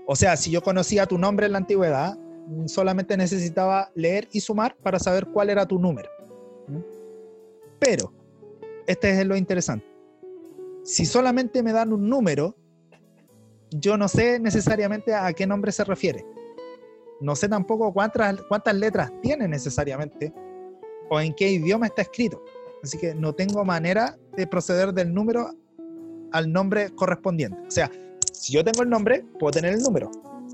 O 0.07 0.17
sea, 0.17 0.35
si 0.35 0.51
yo 0.51 0.63
conocía 0.63 1.05
tu 1.05 1.19
nombre 1.19 1.45
en 1.45 1.53
la 1.53 1.59
antigüedad, 1.59 2.19
mm, 2.47 2.67
solamente 2.67 3.19
necesitaba 3.19 3.91
leer 3.95 4.27
y 4.33 4.41
sumar 4.41 4.75
para 4.83 4.99
saber 4.99 5.27
cuál 5.27 5.51
era 5.51 5.67
tu 5.67 5.79
número. 5.79 6.09
Pero, 7.79 8.11
este 8.87 9.11
es 9.11 9.27
lo 9.27 9.37
interesante. 9.37 9.87
Si 10.83 11.05
solamente 11.05 11.63
me 11.63 11.73
dan 11.73 11.93
un 11.93 12.09
número, 12.09 12.57
yo 13.71 13.99
no 13.99 14.09
sé 14.09 14.41
necesariamente 14.41 15.15
a 15.15 15.31
qué 15.35 15.47
nombre 15.47 15.73
se 15.73 15.85
refiere. 15.85 16.25
No 17.21 17.37
sé 17.37 17.51
tampoco 17.51 17.93
cuántas, 17.93 18.41
cuántas 18.49 18.75
letras 18.75 19.13
tiene 19.21 19.47
necesariamente 19.47 20.33
o 21.11 21.21
en 21.21 21.35
qué 21.35 21.51
idioma 21.51 21.87
está 21.87 22.03
escrito. 22.03 22.43
Así 22.83 22.99
que 22.99 23.15
no 23.15 23.33
tengo 23.33 23.65
manera 23.65 24.17
de 24.37 24.47
proceder 24.47 24.93
del 24.93 25.13
número 25.13 25.51
al 26.33 26.53
nombre 26.53 26.91
correspondiente. 26.95 27.59
O 27.67 27.71
sea, 27.71 27.91
si 28.33 28.53
yo 28.53 28.65
tengo 28.65 28.83
el 28.83 28.91
nombre, 28.91 29.25
puedo 29.39 29.53
tener 29.53 29.73
el 29.73 29.81
número. 29.81 30.11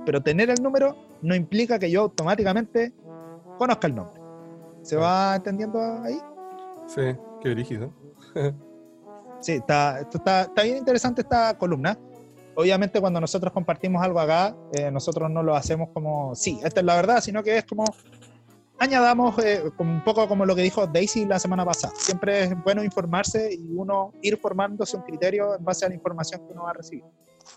Pero 0.07 0.23
tener 0.23 0.51
el 0.51 0.63
número 0.63 0.97
no 1.23 1.35
implica 1.35 1.79
que 1.79 1.91
yo 1.91 2.03
automáticamente 2.03 2.93
conozca 3.59 3.87
el 3.87 3.95
nombre. 3.95 4.21
¿Se 4.83 4.97
va 4.97 5.37
entendiendo 5.37 5.81
ahí? 6.03 6.19
Sí, 6.87 7.17
qué 7.43 7.51
brígido. 7.51 7.93
Sí, 9.41 9.53
está, 9.53 10.01
está, 10.01 10.43
está 10.43 10.63
bien 10.63 10.77
interesante 10.77 11.23
esta 11.23 11.57
columna. 11.57 11.99
Obviamente 12.55 13.01
cuando 13.01 13.21
nosotros 13.21 13.53
compartimos 13.53 14.03
algo 14.03 14.21
acá, 14.21 14.55
eh, 14.75 14.91
nosotros 14.91 15.31
no 15.31 15.43
lo 15.43 15.57
hacemos 15.57 15.89
como, 15.95 16.35
sí, 16.35 16.61
esta 16.63 16.81
es 16.81 16.87
la 16.87 16.97
verdad, 16.97 17.23
sino 17.23 17.43
que 17.43 17.57
es 17.57 17.65
como, 17.65 17.85
añadamos 18.81 19.39
eh, 19.45 19.63
como 19.77 19.93
un 19.93 20.03
poco 20.03 20.27
como 20.27 20.45
lo 20.45 20.57
que 20.57 20.63
dijo 20.63 20.87
Daisy 20.87 21.27
la 21.27 21.39
semana 21.39 21.65
pasada. 21.65 21.93
Siempre 21.97 22.45
es 22.45 22.65
bueno 22.65 22.83
informarse 22.83 23.53
y 23.53 23.75
uno 23.77 24.13
ir 24.23 24.39
formándose 24.39 24.97
un 24.97 25.03
criterio 25.03 25.55
en 25.57 25.65
base 25.65 25.85
a 25.85 25.89
la 25.89 25.95
información 25.95 26.41
que 26.47 26.53
uno 26.53 26.65
va 26.65 26.71
a 26.71 26.75
recibir. 26.75 27.05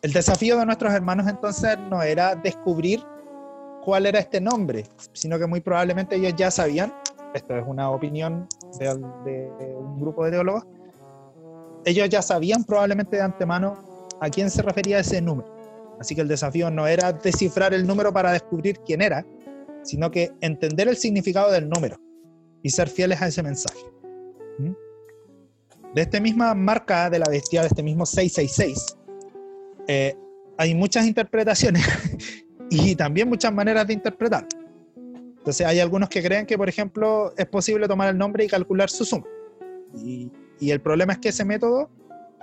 El 0.01 0.11
desafío 0.11 0.57
de 0.57 0.65
nuestros 0.65 0.93
hermanos 0.93 1.27
entonces 1.27 1.77
no 1.89 2.03
era 2.03 2.35
descubrir 2.35 3.03
cuál 3.83 4.05
era 4.05 4.19
este 4.19 4.41
nombre, 4.41 4.85
sino 5.13 5.39
que 5.39 5.47
muy 5.47 5.61
probablemente 5.61 6.17
ellos 6.17 6.33
ya 6.35 6.51
sabían, 6.51 6.93
esto 7.33 7.55
es 7.55 7.63
una 7.65 7.89
opinión 7.89 8.47
de, 8.77 8.85
de 8.85 9.75
un 9.75 9.99
grupo 9.99 10.25
de 10.25 10.31
teólogos, 10.31 10.65
ellos 11.85 12.09
ya 12.09 12.21
sabían 12.21 12.65
probablemente 12.65 13.15
de 13.15 13.21
antemano 13.21 13.77
a 14.19 14.29
quién 14.29 14.49
se 14.49 14.61
refería 14.61 14.99
ese 14.99 15.21
número. 15.21 15.53
Así 15.99 16.15
que 16.15 16.21
el 16.21 16.27
desafío 16.27 16.69
no 16.69 16.85
era 16.87 17.13
descifrar 17.13 17.73
el 17.73 17.87
número 17.87 18.11
para 18.11 18.31
descubrir 18.31 18.79
quién 18.79 19.01
era, 19.01 19.25
sino 19.83 20.09
que 20.11 20.31
entender 20.41 20.87
el 20.87 20.97
significado 20.97 21.51
del 21.51 21.69
número 21.69 21.97
y 22.61 22.69
ser 22.69 22.89
fieles 22.89 23.21
a 23.21 23.27
ese 23.27 23.43
mensaje. 23.43 23.79
¿Mm? 24.57 24.71
De 25.93 26.01
esta 26.01 26.19
misma 26.19 26.53
marca 26.55 27.09
de 27.09 27.19
la 27.19 27.29
bestia, 27.29 27.61
de 27.61 27.67
este 27.67 27.83
mismo 27.83 28.05
666, 28.05 28.97
eh, 29.87 30.15
hay 30.57 30.73
muchas 30.73 31.05
interpretaciones 31.05 31.83
y 32.69 32.95
también 32.95 33.29
muchas 33.29 33.53
maneras 33.53 33.85
de 33.87 33.93
interpretar. 33.93 34.47
Entonces 34.95 35.67
hay 35.67 35.79
algunos 35.79 36.09
que 36.09 36.23
creen 36.23 36.45
que, 36.45 36.57
por 36.57 36.69
ejemplo, 36.69 37.33
es 37.37 37.45
posible 37.47 37.87
tomar 37.87 38.09
el 38.09 38.17
nombre 38.17 38.45
y 38.45 38.47
calcular 38.47 38.89
su 38.89 39.03
suma. 39.03 39.25
Y, 39.93 40.31
y 40.59 40.71
el 40.71 40.79
problema 40.79 41.13
es 41.13 41.19
que 41.19 41.29
ese 41.29 41.43
método 41.43 41.89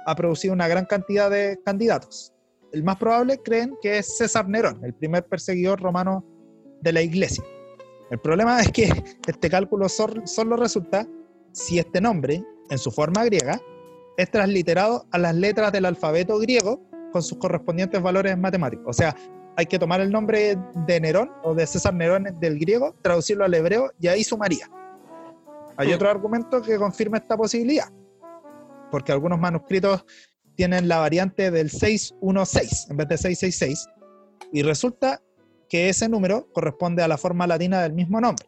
ha 0.06 0.14
producido 0.14 0.52
una 0.52 0.68
gran 0.68 0.84
cantidad 0.84 1.30
de 1.30 1.58
candidatos. 1.64 2.32
El 2.72 2.84
más 2.84 2.96
probable 2.96 3.38
creen 3.38 3.74
que 3.82 3.98
es 3.98 4.16
César 4.16 4.48
Nerón, 4.48 4.84
el 4.84 4.94
primer 4.94 5.24
perseguidor 5.24 5.80
romano 5.80 6.24
de 6.80 6.92
la 6.92 7.02
iglesia. 7.02 7.44
El 8.10 8.18
problema 8.18 8.60
es 8.60 8.70
que 8.72 8.84
este 9.26 9.50
cálculo 9.50 9.88
sol- 9.88 10.22
solo 10.24 10.56
resulta 10.56 11.06
si 11.52 11.78
este 11.78 12.00
nombre, 12.00 12.44
en 12.70 12.78
su 12.78 12.90
forma 12.90 13.24
griega, 13.24 13.60
es 14.16 14.30
transliterado 14.30 15.06
a 15.12 15.18
las 15.18 15.34
letras 15.34 15.72
del 15.72 15.84
alfabeto 15.86 16.38
griego 16.38 16.80
con 17.12 17.22
sus 17.22 17.38
correspondientes 17.38 18.00
valores 18.02 18.36
matemáticos. 18.38 18.86
O 18.86 18.92
sea, 18.92 19.16
hay 19.56 19.66
que 19.66 19.78
tomar 19.78 20.00
el 20.00 20.10
nombre 20.10 20.56
de 20.86 21.00
Nerón 21.00 21.30
o 21.42 21.54
de 21.54 21.66
César 21.66 21.94
Nerón 21.94 22.24
del 22.40 22.58
griego, 22.58 22.94
traducirlo 23.02 23.44
al 23.44 23.54
hebreo 23.54 23.90
y 23.98 24.06
ahí 24.08 24.22
sumaría. 24.22 24.68
Hay 25.76 25.92
otro 25.92 26.08
argumento 26.10 26.60
que 26.62 26.76
confirma 26.76 27.18
esta 27.18 27.36
posibilidad, 27.36 27.88
porque 28.90 29.12
algunos 29.12 29.38
manuscritos 29.40 30.04
tienen 30.54 30.88
la 30.88 30.98
variante 30.98 31.50
del 31.50 31.70
616 31.70 32.88
en 32.90 32.96
vez 32.96 33.08
de 33.08 33.16
666, 33.18 33.86
y 34.52 34.62
resulta 34.62 35.22
que 35.70 35.88
ese 35.88 36.08
número 36.08 36.48
corresponde 36.52 37.02
a 37.02 37.08
la 37.08 37.16
forma 37.16 37.46
latina 37.46 37.80
del 37.80 37.92
mismo 37.92 38.20
nombre, 38.20 38.44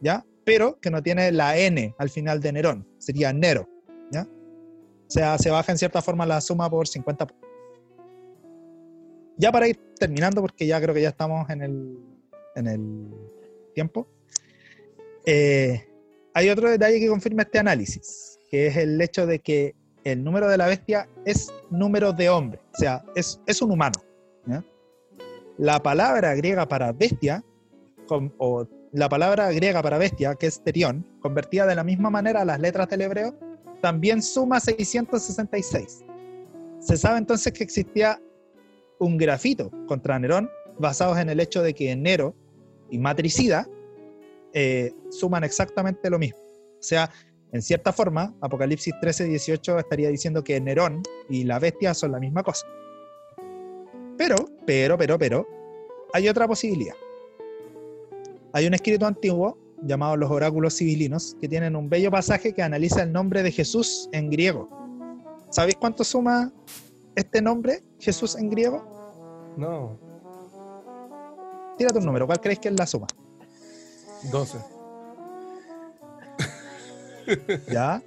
¿ya? 0.00 0.26
Pero 0.44 0.78
que 0.80 0.90
no 0.90 1.00
tiene 1.00 1.30
la 1.30 1.56
N 1.56 1.94
al 1.96 2.10
final 2.10 2.40
de 2.40 2.52
Nerón, 2.52 2.88
sería 2.98 3.32
Nero, 3.32 3.68
¿ya? 4.10 4.22
O 4.22 5.10
sea, 5.10 5.38
se 5.38 5.48
baja 5.50 5.70
en 5.70 5.78
cierta 5.78 6.02
forma 6.02 6.26
la 6.26 6.40
suma 6.40 6.68
por 6.68 6.88
50 6.88 7.26
puntos. 7.28 7.48
Ya 9.38 9.52
para 9.52 9.68
ir 9.68 9.78
terminando, 9.98 10.40
porque 10.40 10.66
ya 10.66 10.80
creo 10.80 10.92
que 10.92 11.02
ya 11.02 11.10
estamos 11.10 11.48
en 11.50 11.62
el, 11.62 11.98
en 12.56 12.66
el 12.66 13.10
tiempo, 13.72 14.08
eh, 15.24 15.86
hay 16.34 16.50
otro 16.50 16.68
detalle 16.68 16.98
que 16.98 17.08
confirma 17.08 17.42
este 17.42 17.60
análisis, 17.60 18.40
que 18.50 18.66
es 18.66 18.76
el 18.76 19.00
hecho 19.00 19.24
de 19.24 19.38
que 19.38 19.76
el 20.02 20.24
número 20.24 20.48
de 20.48 20.56
la 20.56 20.66
bestia 20.66 21.08
es 21.24 21.52
número 21.70 22.12
de 22.12 22.28
hombre, 22.28 22.60
o 22.74 22.76
sea, 22.76 23.04
es, 23.14 23.40
es 23.46 23.62
un 23.62 23.70
humano. 23.70 24.00
¿ya? 24.46 24.64
La 25.58 25.82
palabra 25.82 26.34
griega 26.34 26.66
para 26.68 26.92
bestia, 26.92 27.42
con- 28.06 28.32
o 28.38 28.66
la 28.92 29.08
palabra 29.08 29.50
griega 29.52 29.82
para 29.82 29.98
bestia, 29.98 30.34
que 30.34 30.46
es 30.46 30.62
terión, 30.62 31.06
convertida 31.20 31.66
de 31.66 31.74
la 31.74 31.84
misma 31.84 32.10
manera 32.10 32.42
a 32.42 32.44
las 32.44 32.60
letras 32.60 32.88
del 32.88 33.02
hebreo, 33.02 33.34
también 33.80 34.22
suma 34.22 34.60
666. 34.60 36.04
Se 36.80 36.96
sabe 36.96 37.18
entonces 37.18 37.52
que 37.52 37.64
existía 37.64 38.20
un 38.98 39.16
grafito 39.18 39.70
contra 39.86 40.18
Nerón 40.18 40.50
basados 40.78 41.18
en 41.18 41.28
el 41.30 41.40
hecho 41.40 41.62
de 41.62 41.74
que 41.74 41.94
Nero 41.96 42.34
y 42.90 42.98
Matricida 42.98 43.66
eh, 44.52 44.92
suman 45.10 45.44
exactamente 45.44 46.08
lo 46.10 46.18
mismo. 46.18 46.38
O 46.38 46.82
sea, 46.82 47.10
en 47.52 47.62
cierta 47.62 47.92
forma, 47.92 48.34
Apocalipsis 48.40 48.94
13, 49.00 49.24
18 49.24 49.78
estaría 49.78 50.08
diciendo 50.08 50.42
que 50.44 50.60
Nerón 50.60 51.02
y 51.28 51.44
la 51.44 51.58
bestia 51.58 51.94
son 51.94 52.12
la 52.12 52.18
misma 52.20 52.42
cosa. 52.42 52.66
Pero, 54.16 54.36
pero, 54.66 54.96
pero, 54.96 55.18
pero, 55.18 55.46
hay 56.12 56.28
otra 56.28 56.46
posibilidad. 56.46 56.94
Hay 58.52 58.66
un 58.66 58.74
escrito 58.74 59.06
antiguo 59.06 59.58
llamado 59.82 60.16
los 60.16 60.30
oráculos 60.30 60.74
civilinos 60.76 61.36
que 61.40 61.48
tienen 61.48 61.76
un 61.76 61.88
bello 61.90 62.10
pasaje 62.10 62.54
que 62.54 62.62
analiza 62.62 63.02
el 63.02 63.12
nombre 63.12 63.42
de 63.42 63.52
Jesús 63.52 64.08
en 64.12 64.30
griego. 64.30 64.68
¿Sabéis 65.50 65.76
cuánto 65.76 66.04
suma 66.04 66.52
este 67.14 67.42
nombre, 67.42 67.82
Jesús 67.98 68.36
en 68.36 68.50
griego? 68.50 69.54
No, 69.56 69.98
Tírate 71.76 71.98
un 71.98 72.06
número, 72.06 72.26
¿cuál 72.26 72.40
creéis 72.40 72.58
que 72.58 72.68
es 72.68 72.78
la 72.78 72.86
suma? 72.86 73.06
12. 74.30 74.58
¿Ya? 77.70 78.02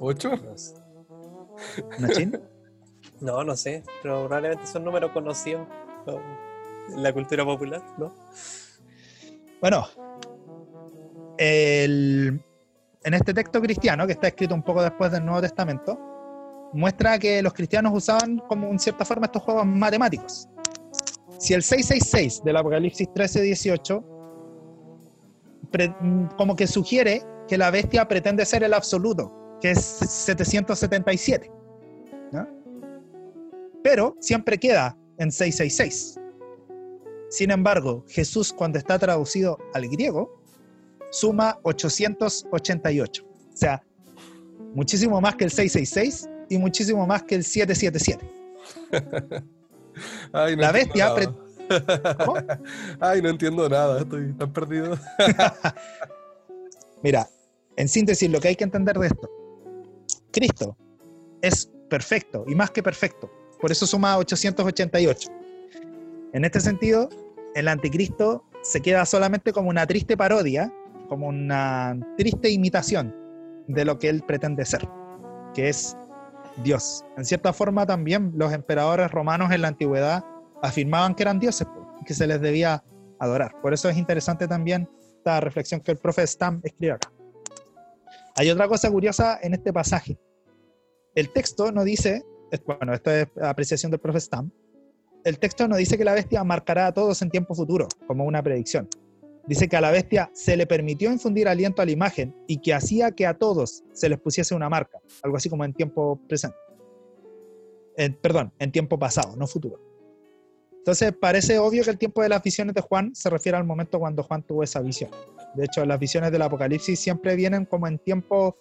¿8? 0.00 0.42
No, 0.42 0.58
sé. 0.58 0.74
¿Nachín? 1.98 2.40
No, 3.20 3.44
no 3.44 3.56
sé, 3.56 3.82
pero 4.02 4.24
probablemente 4.26 4.66
son 4.66 4.84
números 4.84 5.10
conocidos 5.12 5.66
¿no? 6.06 6.20
en 6.94 7.02
la 7.02 7.12
cultura 7.12 7.44
popular, 7.44 7.82
¿no? 7.98 8.12
Bueno, 9.60 9.86
el- 11.38 12.40
en 13.04 13.14
este 13.14 13.34
texto 13.34 13.60
cristiano, 13.60 14.06
que 14.06 14.12
está 14.12 14.28
escrito 14.28 14.54
un 14.54 14.62
poco 14.62 14.82
después 14.82 15.10
del 15.12 15.24
Nuevo 15.24 15.40
Testamento, 15.42 15.98
muestra 16.72 17.18
que 17.18 17.42
los 17.42 17.52
cristianos 17.52 17.92
usaban 17.94 18.38
como 18.48 18.68
en 18.68 18.78
cierta 18.78 19.04
forma 19.04 19.26
estos 19.26 19.42
juegos 19.42 19.66
matemáticos. 19.66 20.48
Si 21.38 21.52
el 21.54 21.62
666 21.62 22.42
del 22.44 22.56
Apocalipsis 22.56 23.08
13-18 23.08 24.02
pre- 25.70 25.94
mm, 26.00 26.28
como 26.36 26.56
que 26.56 26.66
sugiere 26.66 27.22
que 27.48 27.58
la 27.58 27.70
bestia 27.70 28.06
pretende 28.08 28.44
ser 28.46 28.62
el 28.64 28.72
absoluto, 28.72 29.58
que 29.60 29.72
es 29.72 29.80
777. 29.84 31.50
Pero 33.84 34.16
siempre 34.18 34.58
queda 34.58 34.96
en 35.18 35.30
666. 35.30 36.18
Sin 37.28 37.50
embargo, 37.50 38.02
Jesús 38.08 38.50
cuando 38.50 38.78
está 38.78 38.98
traducido 38.98 39.58
al 39.74 39.86
griego, 39.88 40.40
suma 41.10 41.58
888. 41.64 43.24
O 43.24 43.56
sea, 43.56 43.84
muchísimo 44.74 45.20
más 45.20 45.34
que 45.36 45.44
el 45.44 45.50
666 45.50 46.30
y 46.48 46.56
muchísimo 46.56 47.06
más 47.06 47.24
que 47.24 47.34
el 47.34 47.44
777. 47.44 48.26
Ay, 50.32 50.56
no 50.56 50.62
La 50.62 50.72
bestia. 50.72 51.14
Ay, 53.00 53.20
no 53.20 53.28
entiendo 53.28 53.68
nada, 53.68 54.00
estoy 54.00 54.32
tan 54.32 54.50
perdido. 54.50 54.98
Mira, 57.02 57.28
en 57.76 57.86
síntesis, 57.86 58.30
lo 58.30 58.40
que 58.40 58.48
hay 58.48 58.56
que 58.56 58.64
entender 58.64 58.98
de 58.98 59.08
esto, 59.08 59.30
Cristo 60.32 60.74
es 61.42 61.70
perfecto 61.90 62.46
y 62.48 62.54
más 62.54 62.70
que 62.70 62.82
perfecto, 62.82 63.30
por 63.64 63.72
eso 63.72 63.86
suma 63.86 64.18
888. 64.18 65.30
En 66.34 66.44
este 66.44 66.60
sentido, 66.60 67.08
el 67.54 67.66
anticristo 67.68 68.44
se 68.60 68.82
queda 68.82 69.06
solamente 69.06 69.54
como 69.54 69.70
una 69.70 69.86
triste 69.86 70.18
parodia, 70.18 70.70
como 71.08 71.28
una 71.28 71.98
triste 72.18 72.50
imitación 72.50 73.16
de 73.66 73.86
lo 73.86 73.98
que 73.98 74.10
él 74.10 74.22
pretende 74.22 74.66
ser, 74.66 74.86
que 75.54 75.70
es 75.70 75.96
Dios. 76.62 77.06
En 77.16 77.24
cierta 77.24 77.54
forma 77.54 77.86
también 77.86 78.32
los 78.36 78.52
emperadores 78.52 79.10
romanos 79.10 79.50
en 79.50 79.62
la 79.62 79.68
antigüedad 79.68 80.22
afirmaban 80.60 81.14
que 81.14 81.22
eran 81.22 81.38
dioses, 81.38 81.66
que 82.04 82.12
se 82.12 82.26
les 82.26 82.42
debía 82.42 82.84
adorar. 83.18 83.58
Por 83.62 83.72
eso 83.72 83.88
es 83.88 83.96
interesante 83.96 84.46
también 84.46 84.90
esta 85.16 85.40
reflexión 85.40 85.80
que 85.80 85.92
el 85.92 85.96
profe 85.96 86.26
Stam 86.26 86.60
escribe 86.64 86.92
acá. 86.92 87.10
Hay 88.36 88.50
otra 88.50 88.68
cosa 88.68 88.90
curiosa 88.90 89.38
en 89.40 89.54
este 89.54 89.72
pasaje. 89.72 90.18
El 91.14 91.32
texto 91.32 91.72
no 91.72 91.82
dice, 91.82 92.26
bueno, 92.66 92.94
esto 92.94 93.10
es 93.10 93.26
apreciación 93.42 93.90
del 93.90 94.00
profe 94.00 94.20
Stam, 94.20 94.50
el 95.24 95.38
texto 95.38 95.66
no 95.66 95.76
dice 95.76 95.96
que 95.96 96.04
la 96.04 96.12
bestia 96.12 96.44
marcará 96.44 96.86
a 96.86 96.92
todos 96.92 97.20
en 97.22 97.30
tiempo 97.30 97.54
futuro, 97.54 97.88
como 98.06 98.24
una 98.24 98.42
predicción. 98.42 98.88
Dice 99.46 99.68
que 99.68 99.76
a 99.76 99.80
la 99.80 99.90
bestia 99.90 100.30
se 100.34 100.56
le 100.56 100.66
permitió 100.66 101.10
infundir 101.10 101.48
aliento 101.48 101.82
a 101.82 101.84
la 101.84 101.90
imagen 101.92 102.34
y 102.46 102.58
que 102.60 102.72
hacía 102.74 103.10
que 103.12 103.26
a 103.26 103.34
todos 103.34 103.82
se 103.92 104.08
les 104.08 104.18
pusiese 104.18 104.54
una 104.54 104.68
marca, 104.68 104.98
algo 105.22 105.36
así 105.36 105.48
como 105.50 105.64
en 105.64 105.74
tiempo 105.74 106.20
presente. 106.28 106.56
En- 107.96 108.14
perdón, 108.14 108.52
en 108.58 108.72
tiempo 108.72 108.98
pasado, 108.98 109.36
no 109.36 109.46
futuro. 109.46 109.80
Entonces 110.78 111.14
parece 111.18 111.58
obvio 111.58 111.82
que 111.84 111.90
el 111.90 111.98
tiempo 111.98 112.22
de 112.22 112.28
las 112.28 112.42
visiones 112.42 112.74
de 112.74 112.82
Juan 112.82 113.14
se 113.14 113.30
refiere 113.30 113.56
al 113.56 113.64
momento 113.64 113.98
cuando 113.98 114.22
Juan 114.22 114.42
tuvo 114.42 114.62
esa 114.62 114.80
visión. 114.80 115.10
De 115.54 115.64
hecho, 115.64 115.84
las 115.86 115.98
visiones 115.98 116.30
del 116.32 116.42
Apocalipsis 116.42 116.98
siempre 116.98 117.36
vienen 117.36 117.64
como 117.64 117.86
en 117.86 117.98
tiempo 117.98 118.58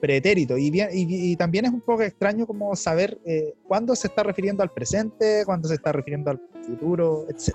pretérito 0.00 0.56
y, 0.58 0.68
y- 0.68 1.32
y 1.32 1.36
también 1.36 1.64
es 1.66 1.72
un 1.72 1.80
poco 1.80 2.02
extraño 2.02 2.46
como 2.46 2.74
saber 2.76 3.18
eh, 3.24 3.54
cuándo 3.66 3.94
se 3.96 4.08
está 4.08 4.22
refiriendo 4.22 4.62
al 4.62 4.70
presente, 4.70 5.42
cuándo 5.44 5.68
se 5.68 5.74
está 5.74 5.92
refiriendo 5.92 6.30
al 6.30 6.40
futuro, 6.66 7.26
etc. 7.28 7.54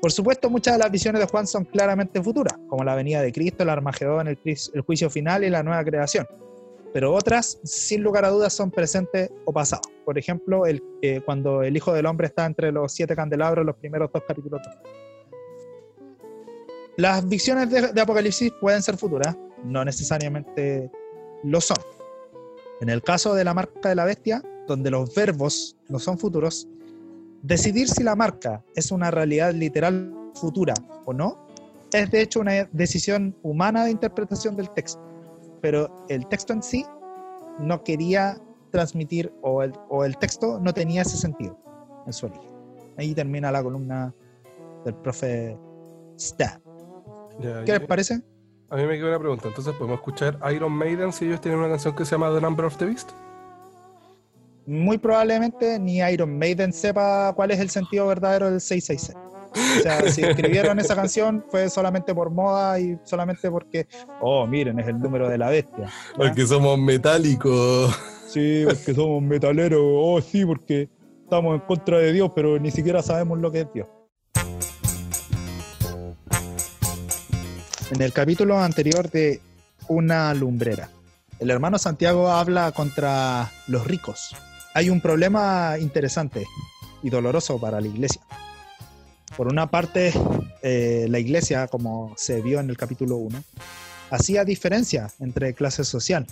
Por 0.00 0.12
supuesto, 0.12 0.50
muchas 0.50 0.74
de 0.74 0.78
las 0.80 0.90
visiones 0.90 1.20
de 1.20 1.26
Juan 1.26 1.46
son 1.46 1.64
claramente 1.64 2.22
futuras, 2.22 2.58
como 2.68 2.84
la 2.84 2.94
venida 2.94 3.22
de 3.22 3.32
Cristo, 3.32 3.62
el 3.62 3.70
Armagedón, 3.70 4.28
el, 4.28 4.38
el 4.44 4.80
juicio 4.82 5.08
final 5.08 5.44
y 5.44 5.50
la 5.50 5.62
nueva 5.62 5.82
creación. 5.84 6.26
Pero 6.92 7.12
otras, 7.12 7.58
sin 7.64 8.02
lugar 8.02 8.24
a 8.24 8.28
dudas, 8.28 8.52
son 8.52 8.70
presentes 8.70 9.30
o 9.46 9.52
pasados. 9.52 9.86
Por 10.04 10.18
ejemplo, 10.18 10.62
cuando 11.24 11.62
el 11.62 11.76
Hijo 11.76 11.92
del 11.92 12.06
Hombre 12.06 12.26
está 12.28 12.44
entre 12.46 12.70
los 12.70 12.92
siete 12.92 13.16
candelabros, 13.16 13.64
los 13.66 13.76
primeros 13.76 14.10
dos 14.12 14.22
capítulos. 14.28 14.60
Las 16.96 17.28
visiones 17.28 17.68
de 17.70 18.00
Apocalipsis 18.00 18.52
pueden 18.60 18.80
ser 18.82 18.96
futuras, 18.96 19.36
no 19.64 19.84
necesariamente 19.84 20.90
lo 21.42 21.60
son. 21.60 21.78
En 22.80 22.88
el 22.88 23.02
caso 23.02 23.34
de 23.34 23.44
la 23.44 23.54
marca 23.54 23.88
de 23.88 23.94
la 23.94 24.04
bestia, 24.04 24.42
donde 24.66 24.90
los 24.90 25.14
verbos 25.14 25.76
no 25.88 25.98
son 25.98 26.18
futuros, 26.18 26.68
decidir 27.42 27.88
si 27.88 28.02
la 28.02 28.16
marca 28.16 28.64
es 28.74 28.90
una 28.90 29.10
realidad 29.10 29.52
literal 29.52 30.14
futura 30.34 30.74
o 31.04 31.12
no, 31.12 31.46
es 31.92 32.10
de 32.10 32.22
hecho 32.22 32.40
una 32.40 32.68
decisión 32.72 33.36
humana 33.42 33.84
de 33.84 33.90
interpretación 33.90 34.56
del 34.56 34.70
texto. 34.70 35.00
Pero 35.60 36.06
el 36.08 36.26
texto 36.26 36.52
en 36.52 36.62
sí 36.62 36.84
no 37.58 37.82
quería 37.84 38.38
transmitir 38.70 39.32
o 39.42 39.62
el, 39.62 39.72
o 39.88 40.04
el 40.04 40.16
texto 40.18 40.58
no 40.60 40.74
tenía 40.74 41.02
ese 41.02 41.16
sentido 41.16 41.56
en 42.06 42.12
su 42.12 42.26
origen. 42.26 42.50
Ahí 42.96 43.14
termina 43.14 43.52
la 43.52 43.62
columna 43.62 44.12
del 44.84 44.94
profe 44.96 45.56
Stab. 46.18 46.60
¿Qué 47.40 47.72
les 47.72 47.86
parece? 47.86 48.20
A 48.70 48.76
mí 48.76 48.84
me 48.84 48.96
queda 48.96 49.08
una 49.08 49.18
pregunta. 49.18 49.48
Entonces, 49.48 49.74
¿podemos 49.74 49.98
escuchar 49.98 50.38
Iron 50.52 50.72
Maiden 50.72 51.12
si 51.12 51.26
ellos 51.26 51.40
tienen 51.40 51.60
una 51.60 51.68
canción 51.68 51.94
que 51.94 52.04
se 52.04 52.12
llama 52.12 52.32
The 52.34 52.40
Number 52.40 52.66
of 52.66 52.76
the 52.76 52.86
Beast? 52.86 53.10
Muy 54.66 54.96
probablemente 54.96 55.78
ni 55.78 55.98
Iron 55.98 56.38
Maiden 56.38 56.72
sepa 56.72 57.32
cuál 57.34 57.50
es 57.50 57.60
el 57.60 57.68
sentido 57.68 58.06
verdadero 58.06 58.50
del 58.50 58.60
666. 58.60 59.24
O 59.54 59.82
sea, 59.82 60.10
si 60.10 60.22
escribieron 60.24 60.78
esa 60.78 60.96
canción 60.96 61.44
fue 61.48 61.68
solamente 61.68 62.14
por 62.14 62.30
moda 62.30 62.80
y 62.80 62.98
solamente 63.04 63.50
porque, 63.50 63.86
oh, 64.20 64.46
miren, 64.46 64.80
es 64.80 64.88
el 64.88 64.98
número 64.98 65.28
de 65.28 65.38
la 65.38 65.50
bestia. 65.50 65.90
Porque 66.16 66.46
somos 66.46 66.78
metálicos. 66.78 67.94
Sí, 68.26 68.64
porque 68.64 68.94
somos 68.94 69.22
metaleros. 69.22 69.80
Oh, 69.82 70.20
sí, 70.20 70.44
porque 70.44 70.88
estamos 71.22 71.54
en 71.54 71.60
contra 71.60 71.98
de 71.98 72.12
Dios, 72.12 72.32
pero 72.34 72.58
ni 72.58 72.70
siquiera 72.70 73.02
sabemos 73.02 73.38
lo 73.38 73.52
que 73.52 73.60
es 73.60 73.72
Dios. 73.72 73.86
En 77.94 78.02
el 78.02 78.12
capítulo 78.12 78.58
anterior 78.58 79.08
de 79.08 79.40
Una 79.86 80.34
lumbrera, 80.34 80.90
el 81.38 81.48
hermano 81.48 81.78
Santiago 81.78 82.28
habla 82.28 82.72
contra 82.72 83.52
los 83.68 83.86
ricos. 83.86 84.34
Hay 84.74 84.90
un 84.90 85.00
problema 85.00 85.76
interesante 85.78 86.44
y 87.04 87.10
doloroso 87.10 87.60
para 87.60 87.80
la 87.80 87.86
iglesia. 87.86 88.20
Por 89.36 89.46
una 89.46 89.70
parte, 89.70 90.12
eh, 90.62 91.06
la 91.08 91.20
iglesia, 91.20 91.68
como 91.68 92.14
se 92.16 92.42
vio 92.42 92.58
en 92.58 92.68
el 92.68 92.76
capítulo 92.76 93.14
1, 93.14 93.44
hacía 94.10 94.44
diferencia 94.44 95.12
entre 95.20 95.54
clases 95.54 95.86
social 95.86 96.26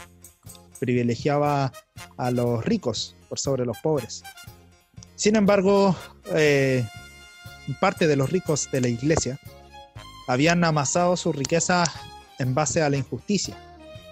privilegiaba 0.80 1.72
a 2.16 2.30
los 2.32 2.64
ricos 2.64 3.14
por 3.28 3.38
sobre 3.38 3.64
los 3.64 3.78
pobres. 3.78 4.24
Sin 5.14 5.36
embargo, 5.36 5.94
eh, 6.34 6.84
parte 7.78 8.08
de 8.08 8.16
los 8.16 8.30
ricos 8.30 8.68
de 8.72 8.80
la 8.80 8.88
iglesia 8.88 9.38
habían 10.26 10.64
amasado 10.64 11.16
su 11.16 11.32
riqueza 11.32 11.84
en 12.38 12.54
base 12.54 12.82
a 12.82 12.90
la 12.90 12.96
injusticia, 12.96 13.56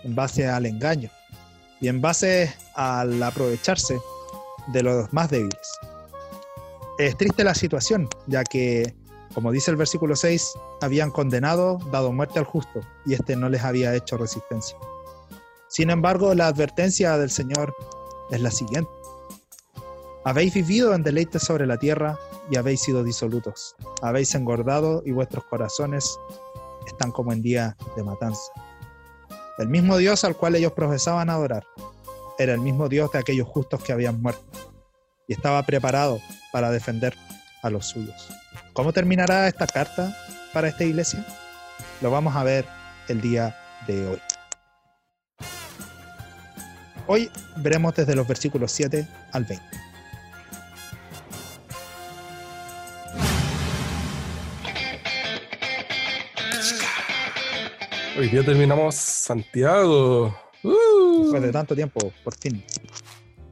en 0.04 0.14
base 0.14 0.48
al 0.48 0.66
engaño 0.66 1.10
y 1.80 1.88
en 1.88 2.00
base 2.00 2.54
al 2.74 3.22
aprovecharse 3.22 3.98
de 4.68 4.82
los 4.82 5.12
más 5.12 5.30
débiles. 5.30 5.78
Es 6.98 7.16
triste 7.16 7.44
la 7.44 7.54
situación, 7.54 8.08
ya 8.26 8.44
que, 8.44 8.94
como 9.34 9.52
dice 9.52 9.70
el 9.70 9.76
versículo 9.76 10.14
6, 10.16 10.52
habían 10.82 11.10
condenado, 11.10 11.78
dado 11.90 12.12
muerte 12.12 12.38
al 12.38 12.44
justo, 12.44 12.80
y 13.06 13.14
éste 13.14 13.36
no 13.36 13.48
les 13.48 13.62
había 13.62 13.94
hecho 13.94 14.18
resistencia. 14.18 14.76
Sin 15.68 15.88
embargo, 15.88 16.34
la 16.34 16.48
advertencia 16.48 17.16
del 17.16 17.30
Señor 17.30 17.74
es 18.30 18.40
la 18.40 18.50
siguiente. 18.50 18.90
Habéis 20.24 20.52
vivido 20.52 20.94
en 20.94 21.02
deleites 21.02 21.42
sobre 21.42 21.66
la 21.66 21.78
tierra 21.78 22.18
y 22.50 22.56
habéis 22.56 22.82
sido 22.82 23.04
disolutos. 23.04 23.76
Habéis 24.02 24.34
engordado 24.34 25.02
y 25.06 25.12
vuestros 25.12 25.44
corazones 25.44 26.18
están 26.86 27.12
como 27.12 27.32
en 27.32 27.42
día 27.42 27.76
de 27.96 28.02
matanza. 28.02 28.52
El 29.58 29.68
mismo 29.68 29.96
Dios 29.96 30.24
al 30.24 30.36
cual 30.36 30.56
ellos 30.56 30.72
profesaban 30.72 31.30
adorar 31.30 31.64
era 32.38 32.54
el 32.54 32.60
mismo 32.60 32.88
Dios 32.88 33.12
de 33.12 33.18
aquellos 33.18 33.46
justos 33.46 33.82
que 33.82 33.92
habían 33.92 34.20
muerto 34.20 34.42
y 35.28 35.34
estaba 35.34 35.62
preparado 35.62 36.18
para 36.52 36.70
defender 36.70 37.14
a 37.62 37.70
los 37.70 37.86
suyos. 37.86 38.28
¿Cómo 38.72 38.92
terminará 38.92 39.46
esta 39.46 39.66
carta 39.66 40.16
para 40.52 40.68
esta 40.68 40.84
iglesia? 40.84 41.24
Lo 42.00 42.10
vamos 42.10 42.34
a 42.34 42.42
ver 42.42 42.64
el 43.08 43.20
día 43.20 43.56
de 43.86 44.06
hoy. 44.08 44.20
Hoy 47.06 47.30
veremos 47.56 47.94
desde 47.94 48.14
los 48.14 48.26
versículos 48.26 48.72
7 48.72 49.06
al 49.32 49.44
20. 49.44 49.89
Hoy 58.18 58.28
día 58.28 58.44
terminamos 58.44 58.96
Santiago. 58.96 60.34
Uh. 60.64 61.30
De 61.32 61.52
tanto 61.52 61.76
tiempo, 61.76 62.12
por 62.24 62.34
fin. 62.34 62.62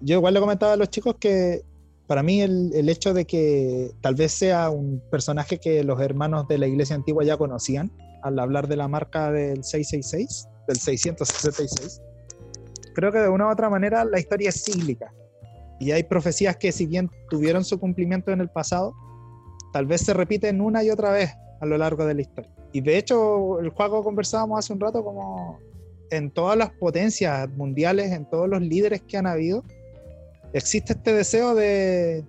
Yo 0.01 0.17
igual 0.17 0.35
le 0.35 0.41
comentaba 0.41 0.73
a 0.73 0.77
los 0.77 0.91
chicos 0.91 1.17
que 1.21 1.63
para 2.07 2.23
mí 2.23 2.41
el, 2.41 2.73
el 2.75 2.89
hecho 2.89 3.15
de 3.15 3.25
que 3.25 3.93
tal 4.01 4.17
vez 4.17 4.33
sea 4.33 4.71
un 4.71 5.01
personaje 5.11 5.59
que 5.59 5.85
los 5.85 6.01
hermanos 6.01 6.49
de 6.49 6.59
la 6.59 6.67
iglesia 6.67 6.97
antigua 6.97 7.25
ya 7.25 7.37
conocían, 7.37 7.93
al 8.23 8.39
hablar 8.39 8.67
de 8.67 8.77
la 8.77 8.89
marca 8.89 9.31
del 9.31 9.63
666, 9.63 10.49
del 10.67 10.77
666, 10.77 12.03
creo 12.95 13.13
que 13.13 13.19
de 13.19 13.29
una 13.29 13.47
u 13.47 13.51
otra 13.51 13.71
manera 13.71 14.05
la 14.05 14.19
historia 14.19 14.49
es 14.49 14.65
cíclica. 14.65 15.13
Y 15.79 15.93
hay 15.93 16.03
profecías 16.03 16.57
que 16.57 16.73
si 16.73 16.87
bien 16.87 17.09
tuvieron 17.31 17.65
su 17.65 17.79
cumplimiento 17.79 18.33
en 18.33 18.41
el 18.41 18.49
pasado, 18.49 18.93
tal 19.73 19.87
vez 19.87 20.01
se 20.01 20.15
repiten 20.15 20.61
una 20.61 20.83
y 20.83 20.91
otra 20.91 21.13
vez 21.13 21.31
a 21.61 21.67
lo 21.67 21.79
largo 21.79 22.05
de 22.07 22.15
la 22.15 22.23
historia. 22.23 22.58
Y 22.73 22.81
de 22.81 22.99
hecho, 22.99 23.61
el 23.61 23.71
juego 23.71 24.05
conversábamos 24.05 24.59
hace 24.59 24.73
un 24.73 24.81
rato 24.81 25.03
como 25.03 25.59
en 26.11 26.31
todas 26.31 26.57
las 26.57 26.71
potencias 26.71 27.49
mundiales, 27.51 28.12
en 28.12 28.25
todos 28.29 28.49
los 28.49 28.61
líderes 28.61 29.03
que 29.03 29.16
han 29.16 29.27
habido, 29.27 29.64
existe 30.53 30.93
este 30.95 31.12
deseo 31.12 31.55
de, 31.55 32.25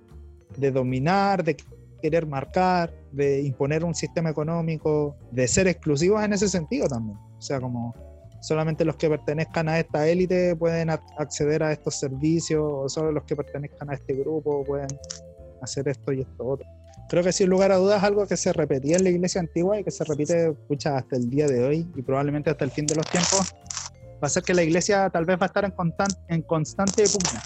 de 0.57 0.71
dominar, 0.71 1.43
de 1.43 1.57
querer 2.01 2.25
marcar, 2.25 2.93
de 3.11 3.41
imponer 3.41 3.83
un 3.83 3.95
sistema 3.95 4.29
económico, 4.29 5.15
de 5.31 5.47
ser 5.47 5.67
exclusivos 5.67 6.23
en 6.23 6.33
ese 6.33 6.47
sentido 6.47 6.87
también. 6.87 7.17
O 7.17 7.41
sea, 7.41 7.59
como 7.59 7.93
solamente 8.41 8.85
los 8.85 8.95
que 8.95 9.09
pertenezcan 9.09 9.67
a 9.67 9.79
esta 9.79 10.07
élite 10.07 10.55
pueden 10.55 10.89
ac- 10.89 11.13
acceder 11.17 11.63
a 11.63 11.71
estos 11.71 11.95
servicios, 11.95 12.61
o 12.63 12.87
solo 12.87 13.11
los 13.11 13.23
que 13.23 13.35
pertenezcan 13.35 13.89
a 13.89 13.93
este 13.95 14.13
grupo 14.13 14.63
pueden 14.63 14.87
hacer 15.61 15.87
esto 15.89 16.13
y 16.13 16.21
esto 16.21 16.45
otro. 16.45 16.67
Creo 17.09 17.23
que 17.23 17.33
sin 17.33 17.49
lugar 17.49 17.71
a 17.71 17.77
dudas 17.77 18.03
algo 18.03 18.27
que 18.27 18.37
se 18.37 18.53
repetía 18.53 18.97
en 18.97 19.03
la 19.03 19.09
iglesia 19.09 19.41
antigua 19.41 19.79
y 19.79 19.83
que 19.83 19.89
se 19.89 20.03
repite 20.03 20.51
pucha, 20.67 20.95
hasta 20.95 21.15
el 21.15 21.27
día 21.27 21.47
de 21.47 21.63
hoy 21.65 21.91
y 21.95 22.01
probablemente 22.03 22.51
hasta 22.51 22.63
el 22.65 22.71
fin 22.71 22.85
de 22.85 22.95
los 22.95 23.07
tiempos, 23.07 23.51
va 24.23 24.27
a 24.27 24.29
ser 24.29 24.43
que 24.43 24.53
la 24.53 24.61
iglesia 24.61 25.09
tal 25.09 25.25
vez 25.25 25.39
va 25.39 25.45
a 25.45 25.47
estar 25.47 25.65
en, 25.65 25.71
constan- 25.71 26.15
en 26.27 26.43
constante 26.43 27.03
pugna. 27.05 27.41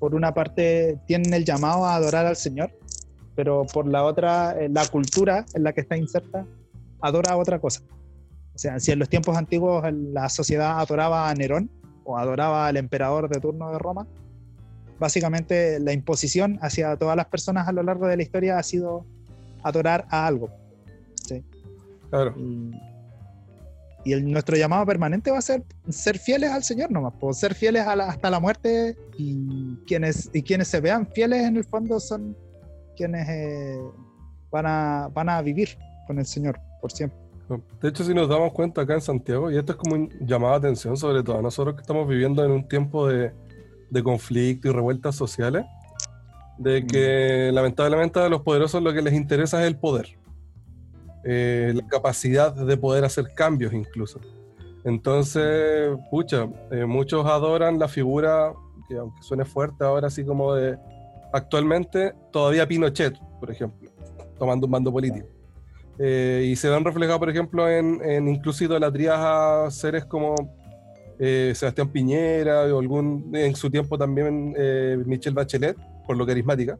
Por 0.00 0.16
una 0.16 0.34
parte 0.34 0.98
tienen 1.06 1.32
el 1.32 1.44
llamado 1.44 1.86
a 1.86 1.94
adorar 1.94 2.26
al 2.26 2.34
Señor, 2.34 2.72
pero 3.36 3.64
por 3.72 3.86
la 3.86 4.02
otra, 4.02 4.56
eh, 4.60 4.68
la 4.68 4.84
cultura 4.88 5.46
en 5.54 5.62
la 5.62 5.72
que 5.72 5.82
está 5.82 5.96
inserta 5.96 6.44
adora 7.00 7.36
otra 7.36 7.60
cosa. 7.60 7.82
O 8.54 8.58
sea, 8.58 8.80
si 8.80 8.90
en 8.90 8.98
los 8.98 9.08
tiempos 9.08 9.36
antiguos 9.36 9.84
la 9.92 10.28
sociedad 10.28 10.80
adoraba 10.80 11.30
a 11.30 11.34
Nerón 11.34 11.70
o 12.04 12.18
adoraba 12.18 12.66
al 12.66 12.76
emperador 12.76 13.28
de 13.28 13.40
turno 13.40 13.70
de 13.70 13.78
Roma, 13.78 14.08
básicamente 15.02 15.78
la 15.80 15.92
imposición 15.92 16.58
hacia 16.62 16.96
todas 16.96 17.16
las 17.16 17.26
personas 17.26 17.66
a 17.66 17.72
lo 17.72 17.82
largo 17.82 18.06
de 18.06 18.16
la 18.16 18.22
historia 18.22 18.56
ha 18.56 18.62
sido 18.62 19.04
adorar 19.64 20.06
a 20.08 20.26
algo. 20.26 20.48
Claro. 22.08 22.34
Y, 22.38 22.70
y 24.04 24.12
el, 24.12 24.30
nuestro 24.30 24.56
llamado 24.56 24.84
permanente 24.86 25.30
va 25.30 25.38
a 25.38 25.42
ser 25.42 25.64
ser 25.88 26.18
fieles 26.18 26.50
al 26.50 26.62
Señor 26.62 26.90
nomás, 26.90 27.14
pues, 27.18 27.38
ser 27.38 27.54
fieles 27.54 27.86
a 27.86 27.96
la- 27.96 28.08
hasta 28.10 28.30
la 28.30 28.38
muerte 28.38 28.96
y 29.18 29.76
quienes, 29.86 30.30
y 30.32 30.42
quienes 30.42 30.68
se 30.68 30.80
vean 30.80 31.06
fieles 31.06 31.46
en 31.46 31.56
el 31.56 31.64
fondo 31.64 31.98
son 31.98 32.36
quienes 32.96 33.26
eh, 33.28 33.80
van, 34.50 34.66
a, 34.66 35.08
van 35.12 35.28
a 35.30 35.40
vivir 35.42 35.70
con 36.06 36.18
el 36.18 36.26
Señor 36.26 36.60
por 36.80 36.92
siempre. 36.92 37.18
De 37.80 37.88
hecho, 37.88 38.04
si 38.04 38.14
nos 38.14 38.28
damos 38.28 38.52
cuenta 38.52 38.82
acá 38.82 38.94
en 38.94 39.00
Santiago, 39.00 39.50
y 39.50 39.56
esto 39.58 39.72
es 39.72 39.78
como 39.78 39.94
un 39.94 40.10
llamado 40.20 40.52
de 40.52 40.58
atención, 40.68 40.96
sobre 40.96 41.22
todo 41.22 41.38
a 41.38 41.42
nosotros 41.42 41.74
que 41.74 41.80
estamos 41.82 42.06
viviendo 42.08 42.44
en 42.44 42.50
un 42.50 42.68
tiempo 42.68 43.08
de, 43.08 43.32
de 43.92 44.02
conflicto 44.02 44.68
y 44.68 44.72
revueltas 44.72 45.14
sociales, 45.14 45.64
de 46.58 46.86
que 46.86 47.50
lamentablemente 47.52 48.18
a 48.20 48.28
los 48.28 48.40
poderosos 48.42 48.82
lo 48.82 48.92
que 48.92 49.02
les 49.02 49.14
interesa 49.14 49.60
es 49.60 49.66
el 49.66 49.76
poder, 49.76 50.06
Eh, 51.24 51.72
la 51.72 51.86
capacidad 51.86 52.52
de 52.52 52.76
poder 52.76 53.04
hacer 53.04 53.24
cambios 53.32 53.72
incluso. 53.72 54.18
Entonces, 54.84 55.96
pucha, 56.10 56.48
eh, 56.72 56.84
muchos 56.84 57.24
adoran 57.24 57.78
la 57.78 57.86
figura, 57.86 58.52
que 58.88 58.96
aunque 58.96 59.22
suene 59.22 59.44
fuerte 59.44 59.84
ahora, 59.84 60.08
así 60.08 60.24
como 60.24 60.54
de 60.54 60.76
actualmente, 61.32 62.12
todavía 62.32 62.66
Pinochet, 62.66 63.14
por 63.38 63.50
ejemplo, 63.50 63.88
tomando 64.36 64.66
un 64.66 64.72
bando 64.72 64.90
político. 64.90 65.28
Eh, 65.98 66.50
y 66.50 66.56
se 66.56 66.68
ven 66.68 66.84
reflejados, 66.84 67.20
por 67.20 67.30
ejemplo, 67.30 67.68
en, 67.68 68.00
en 68.02 68.26
incluso 68.26 68.64
idolatrías 68.64 69.18
a 69.18 69.70
seres 69.70 70.04
como 70.04 70.34
eh, 71.24 71.52
Sebastián 71.54 71.88
Piñera 71.88 72.62
o 72.74 72.80
algún, 72.80 73.30
en 73.32 73.54
su 73.54 73.70
tiempo 73.70 73.96
también 73.96 74.54
eh, 74.58 75.00
Michelle 75.06 75.34
Bachelet, 75.34 75.76
por 76.04 76.16
lo 76.16 76.26
carismática, 76.26 76.76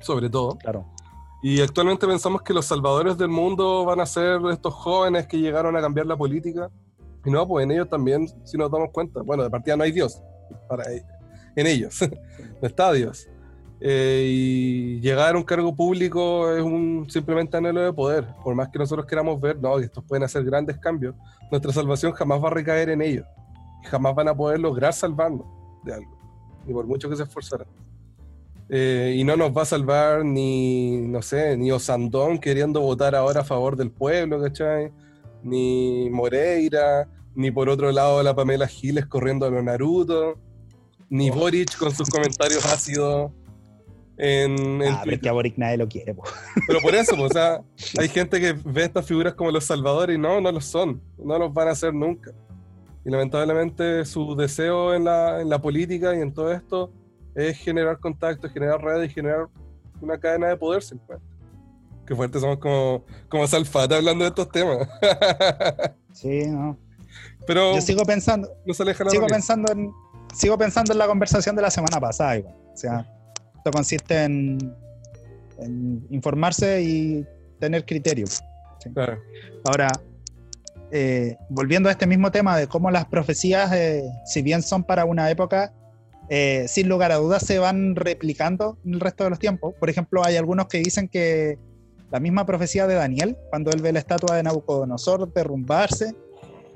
sobre 0.00 0.30
todo. 0.30 0.56
Claro. 0.56 0.86
Y 1.42 1.60
actualmente 1.60 2.06
pensamos 2.06 2.40
que 2.40 2.54
los 2.54 2.64
salvadores 2.64 3.18
del 3.18 3.28
mundo 3.28 3.84
van 3.84 4.00
a 4.00 4.06
ser 4.06 4.40
estos 4.50 4.72
jóvenes 4.72 5.26
que 5.26 5.38
llegaron 5.38 5.76
a 5.76 5.82
cambiar 5.82 6.06
la 6.06 6.16
política. 6.16 6.70
Y 7.26 7.30
no, 7.30 7.46
pues 7.46 7.64
en 7.64 7.72
ellos 7.72 7.90
también, 7.90 8.26
si 8.44 8.56
nos 8.56 8.70
damos 8.70 8.88
cuenta, 8.90 9.20
bueno, 9.20 9.42
de 9.42 9.50
partida 9.50 9.76
no 9.76 9.84
hay 9.84 9.92
Dios, 9.92 10.18
para, 10.66 10.84
en 10.90 11.66
ellos, 11.66 12.00
no 12.62 12.66
está 12.66 12.90
Dios. 12.90 13.28
Eh, 13.82 14.24
y 14.30 15.00
llegar 15.00 15.34
a 15.34 15.36
un 15.36 15.44
cargo 15.44 15.76
público 15.76 16.50
es 16.56 16.62
un 16.62 17.04
simplemente 17.10 17.58
anhelo 17.58 17.82
de 17.82 17.92
poder. 17.92 18.26
Por 18.42 18.54
más 18.54 18.70
que 18.70 18.78
nosotros 18.78 19.04
queramos 19.04 19.38
ver, 19.38 19.60
no, 19.60 19.76
que 19.76 19.84
estos 19.84 20.02
pueden 20.04 20.22
hacer 20.22 20.42
grandes 20.42 20.78
cambios, 20.78 21.14
nuestra 21.50 21.70
salvación 21.70 22.12
jamás 22.12 22.42
va 22.42 22.48
a 22.48 22.52
recaer 22.52 22.88
en 22.88 23.02
ellos. 23.02 23.26
Y 23.84 23.86
jamás 23.86 24.14
van 24.14 24.28
a 24.28 24.34
poder 24.34 24.58
lograr 24.60 24.94
salvarnos 24.94 25.46
de 25.84 25.92
algo, 25.94 26.18
ni 26.66 26.72
por 26.72 26.86
mucho 26.86 27.10
que 27.10 27.16
se 27.16 27.22
esforzaran. 27.24 27.66
Eh, 28.70 29.14
y 29.18 29.24
no 29.24 29.36
nos 29.36 29.54
va 29.54 29.62
a 29.62 29.66
salvar 29.66 30.24
ni, 30.24 30.96
no 31.02 31.20
sé, 31.20 31.54
ni 31.58 31.70
Osandón 31.70 32.38
queriendo 32.38 32.80
votar 32.80 33.14
ahora 33.14 33.42
a 33.42 33.44
favor 33.44 33.76
del 33.76 33.90
pueblo, 33.90 34.40
¿cachai? 34.40 34.90
Ni 35.42 36.08
Moreira, 36.10 37.06
ni 37.34 37.50
por 37.50 37.68
otro 37.68 37.92
lado 37.92 38.22
la 38.22 38.34
Pamela 38.34 38.66
Giles 38.66 39.04
corriendo 39.04 39.44
a 39.44 39.50
los 39.50 39.62
Naruto, 39.62 40.38
ni 41.10 41.28
Oh. 41.30 41.34
Boric 41.34 41.76
con 41.76 41.94
sus 41.94 42.08
comentarios 42.08 42.64
ácidos 42.64 43.30
en, 44.16 44.80
en 44.80 44.94
Ah, 44.94 45.02
pero 45.04 45.20
que 45.20 45.28
a 45.28 45.32
Boric 45.32 45.58
nadie 45.58 45.76
lo 45.76 45.86
quiere. 45.86 46.14
po. 46.14 46.22
Pero 46.66 46.80
por 46.80 46.94
eso, 46.94 47.20
o 47.22 47.28
sea, 47.28 47.60
hay 48.00 48.08
gente 48.08 48.40
que 48.40 48.54
ve 48.64 48.84
estas 48.84 49.04
figuras 49.06 49.34
como 49.34 49.50
los 49.50 49.64
salvadores 49.64 50.16
y 50.16 50.18
no, 50.18 50.40
no 50.40 50.50
lo 50.50 50.62
son, 50.62 51.02
no 51.18 51.38
los 51.38 51.52
van 51.52 51.68
a 51.68 51.72
hacer 51.72 51.92
nunca. 51.92 52.32
Y 53.04 53.10
lamentablemente 53.10 54.04
su 54.04 54.34
deseo 54.34 54.94
en 54.94 55.04
la, 55.04 55.40
en 55.40 55.48
la 55.48 55.60
política 55.60 56.14
y 56.14 56.20
en 56.20 56.32
todo 56.32 56.52
esto 56.52 56.90
es 57.34 57.58
generar 57.58 57.98
contactos, 57.98 58.52
generar 58.52 58.80
redes 58.82 59.10
y 59.10 59.14
generar 59.14 59.46
una 60.00 60.18
cadena 60.18 60.48
de 60.48 60.56
poder 60.56 60.82
simplemente. 60.82 61.26
Qué 62.06 62.14
fuerte 62.14 62.38
somos 62.38 62.58
como, 62.58 63.04
como 63.28 63.46
Salfate 63.46 63.94
hablando 63.94 64.24
de 64.24 64.28
estos 64.28 64.48
temas. 64.50 64.88
Sí, 66.12 66.46
no. 66.46 66.78
Pero 67.44 67.74
Yo 67.74 67.80
sigo 67.80 68.04
pensando, 68.04 68.48
no 68.64 68.72
se 68.72 68.84
aleja 68.84 69.02
la 69.02 69.10
sigo 69.10 69.22
realidad. 69.22 69.36
pensando 69.36 69.72
en 69.72 69.92
sigo 70.32 70.56
pensando 70.56 70.92
en 70.92 70.98
la 70.98 71.06
conversación 71.08 71.56
de 71.56 71.62
la 71.62 71.70
semana 71.72 71.98
pasada 72.00 72.38
igual. 72.38 72.54
O 72.72 72.76
sea, 72.76 73.04
esto 73.56 73.70
consiste 73.72 74.22
en, 74.22 74.58
en 75.58 76.06
informarse 76.10 76.82
y 76.82 77.26
tener 77.58 77.84
criterio. 77.84 78.26
Claro. 78.92 79.18
Ahora, 79.64 79.88
eh, 80.96 81.38
volviendo 81.48 81.88
a 81.88 81.92
este 81.92 82.06
mismo 82.06 82.30
tema 82.30 82.56
de 82.56 82.68
cómo 82.68 82.88
las 82.88 83.06
profecías, 83.06 83.72
eh, 83.72 84.04
si 84.26 84.42
bien 84.42 84.62
son 84.62 84.84
para 84.84 85.04
una 85.04 85.28
época, 85.28 85.72
eh, 86.28 86.66
sin 86.68 86.88
lugar 86.88 87.10
a 87.10 87.16
dudas 87.16 87.44
se 87.44 87.58
van 87.58 87.96
replicando 87.96 88.78
en 88.86 88.94
el 88.94 89.00
resto 89.00 89.24
de 89.24 89.30
los 89.30 89.40
tiempos. 89.40 89.74
Por 89.80 89.90
ejemplo, 89.90 90.24
hay 90.24 90.36
algunos 90.36 90.68
que 90.68 90.78
dicen 90.78 91.08
que 91.08 91.58
la 92.12 92.20
misma 92.20 92.46
profecía 92.46 92.86
de 92.86 92.94
Daniel, 92.94 93.36
cuando 93.50 93.72
él 93.72 93.82
ve 93.82 93.92
la 93.92 93.98
estatua 93.98 94.36
de 94.36 94.44
Nabucodonosor 94.44 95.32
derrumbarse, 95.32 96.14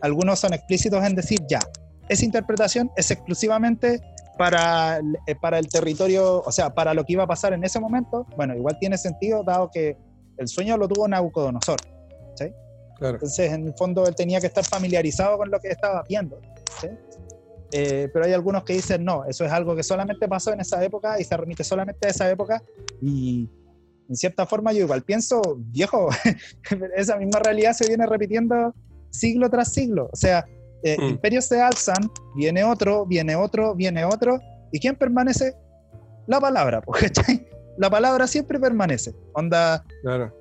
algunos 0.01 0.41
son 0.41 0.53
explícitos 0.53 1.05
en 1.05 1.15
decir 1.15 1.39
ya, 1.49 1.61
esa 2.09 2.25
interpretación 2.25 2.91
es 2.97 3.13
exclusivamente 3.13 4.01
para, 4.37 5.01
para 5.41 5.61
el 5.61 5.69
territorio, 5.69 6.43
o 6.45 6.51
sea, 6.51 6.75
para 6.75 6.93
lo 6.93 7.05
que 7.05 7.13
iba 7.13 7.23
a 7.23 7.29
pasar 7.29 7.53
en 7.53 7.63
ese 7.63 7.79
momento. 7.79 8.27
Bueno, 8.37 8.57
igual 8.57 8.77
tiene 8.81 8.99
sentido 8.99 9.45
dado 9.45 9.71
que 9.73 9.97
el 10.39 10.49
sueño 10.49 10.77
lo 10.77 10.89
tuvo 10.89 11.07
Nabucodonosor. 11.07 11.79
Claro. 12.99 13.15
Entonces, 13.15 13.53
en 13.53 13.67
el 13.69 13.75
fondo, 13.75 14.07
él 14.07 14.15
tenía 14.15 14.41
que 14.41 14.47
estar 14.49 14.65
familiarizado 14.65 15.39
con 15.39 15.51
lo 15.51 15.61
que 15.61 15.69
estaba 15.69 16.03
viendo. 16.09 16.41
¿sí? 16.81 16.89
Eh, 17.73 18.09
pero 18.13 18.25
hay 18.25 18.33
algunos 18.33 18.65
que 18.65 18.73
dicen, 18.73 19.05
no, 19.05 19.25
eso 19.27 19.45
es 19.45 19.53
algo 19.53 19.77
que 19.77 19.83
solamente 19.83 20.27
pasó 20.27 20.53
en 20.53 20.61
esa 20.61 20.83
época 20.83 21.21
y 21.21 21.25
se 21.25 21.37
remite 21.37 21.63
solamente 21.65 22.07
a 22.07 22.11
esa 22.11 22.31
época. 22.31 22.63
Y 23.03 23.49
en 24.09 24.17
cierta 24.17 24.47
forma 24.47 24.73
yo 24.73 24.81
igual 24.85 25.03
pienso, 25.03 25.41
viejo, 25.59 26.09
esa 26.97 27.17
misma 27.17 27.39
realidad 27.41 27.73
se 27.75 27.87
viene 27.87 28.07
repitiendo 28.07 28.75
siglo 29.11 29.49
tras 29.51 29.73
siglo. 29.73 30.09
O 30.13 30.17
sea, 30.17 30.45
eh, 30.83 30.97
Mm. 30.99 31.05
imperios 31.09 31.45
se 31.45 31.61
alzan, 31.61 32.11
viene 32.35 32.65
otro, 32.65 33.05
viene 33.05 33.37
otro, 33.37 33.75
viene 33.75 34.05
otro. 34.05 34.41
¿Y 34.73 34.79
quién 34.81 34.97
permanece? 34.97 35.55
La 36.27 36.41
palabra, 36.41 36.81
po, 36.81 36.93
¿cachai? 36.93 37.47
La 37.77 37.91
palabra 37.91 38.27
siempre 38.27 38.59
permanece. 38.59 39.15
Onda, 39.35 39.85
Claro. 40.03 40.35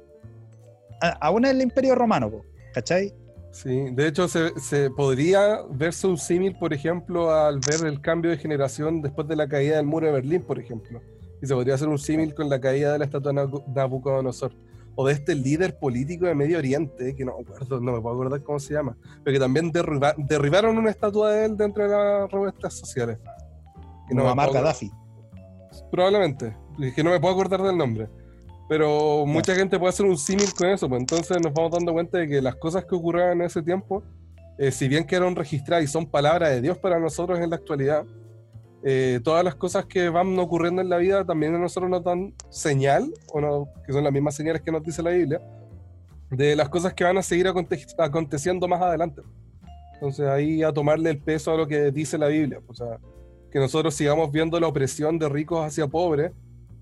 a- 1.01 1.17
aún 1.27 1.45
en 1.45 1.51
el 1.57 1.61
Imperio 1.61 1.93
Romano, 1.95 2.29
po, 2.31 2.45
¿cachai? 2.73 3.13
Sí, 3.51 3.89
de 3.93 4.07
hecho 4.07 4.27
se, 4.27 4.57
se 4.59 4.89
podría 4.91 5.61
verse 5.71 6.05
un 6.05 6.17
símil, 6.17 6.55
por 6.59 6.73
ejemplo, 6.73 7.31
al 7.33 7.59
ver 7.59 7.87
el 7.87 8.01
cambio 8.01 8.29
de 8.31 8.37
generación 8.37 9.01
después 9.01 9.27
de 9.27 9.35
la 9.35 9.47
caída 9.47 9.77
del 9.77 9.85
muro 9.85 10.05
de 10.07 10.13
Berlín, 10.13 10.43
por 10.43 10.59
ejemplo. 10.59 11.01
Y 11.41 11.47
se 11.47 11.53
podría 11.55 11.75
hacer 11.75 11.87
un 11.87 11.97
símil 11.97 12.35
con 12.35 12.49
la 12.49 12.59
caída 12.59 12.93
de 12.93 12.99
la 12.99 13.05
estatua 13.05 13.31
de 13.31 13.41
Nabu- 13.41 13.63
Nabucodonosor. 13.73 14.53
O 14.99 15.05
de 15.07 15.13
este 15.13 15.35
líder 15.35 15.77
político 15.77 16.25
de 16.25 16.33
Medio 16.33 16.57
Oriente, 16.57 17.15
que 17.15 17.23
no 17.23 17.35
me 17.37 17.43
acuerdo, 17.43 17.79
no 17.79 17.91
me 17.93 18.01
puedo 18.01 18.15
acordar 18.15 18.41
cómo 18.43 18.59
se 18.59 18.73
llama, 18.73 18.97
pero 19.23 19.35
que 19.35 19.39
también 19.39 19.71
derriba- 19.71 20.15
derribaron 20.17 20.75
una 20.77 20.89
estatua 20.89 21.31
de 21.31 21.45
él 21.45 21.55
dentro 21.57 21.83
de 21.83 21.89
las 21.89 22.31
revistas 22.31 22.73
sociales. 22.73 23.19
Y 24.09 24.15
no 24.15 24.23
Muammar 24.23 24.51
Gaddafi. 24.51 24.91
Probablemente. 25.91 26.55
Es 26.79 26.93
que 26.95 27.03
no 27.03 27.11
me 27.11 27.19
puedo 27.19 27.33
acordar 27.33 27.61
del 27.61 27.77
nombre. 27.77 28.09
Pero 28.69 29.25
mucha 29.25 29.55
gente 29.55 29.79
puede 29.79 29.89
hacer 29.89 30.05
un 30.05 30.17
símil 30.17 30.53
con 30.53 30.67
eso. 30.67 30.89
Pues 30.89 30.99
entonces 30.99 31.37
nos 31.41 31.53
vamos 31.53 31.71
dando 31.71 31.93
cuenta 31.93 32.17
de 32.17 32.27
que 32.27 32.41
las 32.41 32.55
cosas 32.55 32.85
que 32.85 32.95
ocurrieron 32.95 33.39
en 33.39 33.47
ese 33.47 33.61
tiempo, 33.63 34.03
eh, 34.57 34.71
si 34.71 34.87
bien 34.87 35.05
quedaron 35.05 35.35
registradas 35.35 35.83
y 35.83 35.87
son 35.87 36.05
palabras 36.05 36.49
de 36.49 36.61
Dios 36.61 36.77
para 36.77 36.99
nosotros 36.99 37.39
en 37.39 37.49
la 37.49 37.55
actualidad, 37.55 38.05
eh, 38.83 39.19
todas 39.23 39.43
las 39.43 39.55
cosas 39.55 39.85
que 39.85 40.09
van 40.09 40.37
ocurriendo 40.37 40.81
en 40.81 40.89
la 40.89 40.97
vida 40.97 41.25
también 41.25 41.55
a 41.55 41.59
nosotros 41.59 41.89
nos 41.89 42.03
dan 42.03 42.33
señal, 42.49 43.11
o 43.33 43.41
no, 43.41 43.69
que 43.85 43.93
son 43.93 44.03
las 44.03 44.13
mismas 44.13 44.35
señales 44.35 44.61
que 44.61 44.71
nos 44.71 44.83
dice 44.83 45.01
la 45.01 45.11
Biblia, 45.11 45.41
de 46.29 46.55
las 46.55 46.69
cosas 46.69 46.93
que 46.93 47.03
van 47.03 47.17
a 47.17 47.23
seguir 47.23 47.47
aconte- 47.47 47.85
aconteciendo 47.97 48.67
más 48.67 48.81
adelante. 48.81 49.21
Entonces 49.93 50.27
ahí 50.27 50.61
a 50.61 50.71
tomarle 50.71 51.09
el 51.09 51.17
peso 51.19 51.51
a 51.53 51.57
lo 51.57 51.67
que 51.67 51.91
dice 51.91 52.17
la 52.17 52.27
Biblia. 52.27 52.59
O 52.67 52.73
sea, 52.73 52.99
que 53.51 53.59
nosotros 53.59 53.95
sigamos 53.95 54.31
viendo 54.31 54.59
la 54.59 54.67
opresión 54.67 55.17
de 55.17 55.27
ricos 55.29 55.65
hacia 55.65 55.87
pobres 55.87 56.31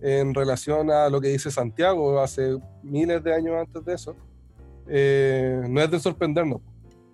en 0.05 0.35
relación 0.35 0.91
a 0.91 1.09
lo 1.09 1.19
que 1.19 1.29
dice 1.29 1.49
Santiago 1.49 2.19
hace 2.19 2.59
miles 2.83 3.23
de 3.23 3.33
años 3.33 3.55
antes 3.59 3.83
de 3.83 3.93
eso, 3.95 4.15
eh, 4.87 5.63
no 5.67 5.81
es 5.81 5.89
de 5.89 5.99
sorprendernos, 5.99 6.61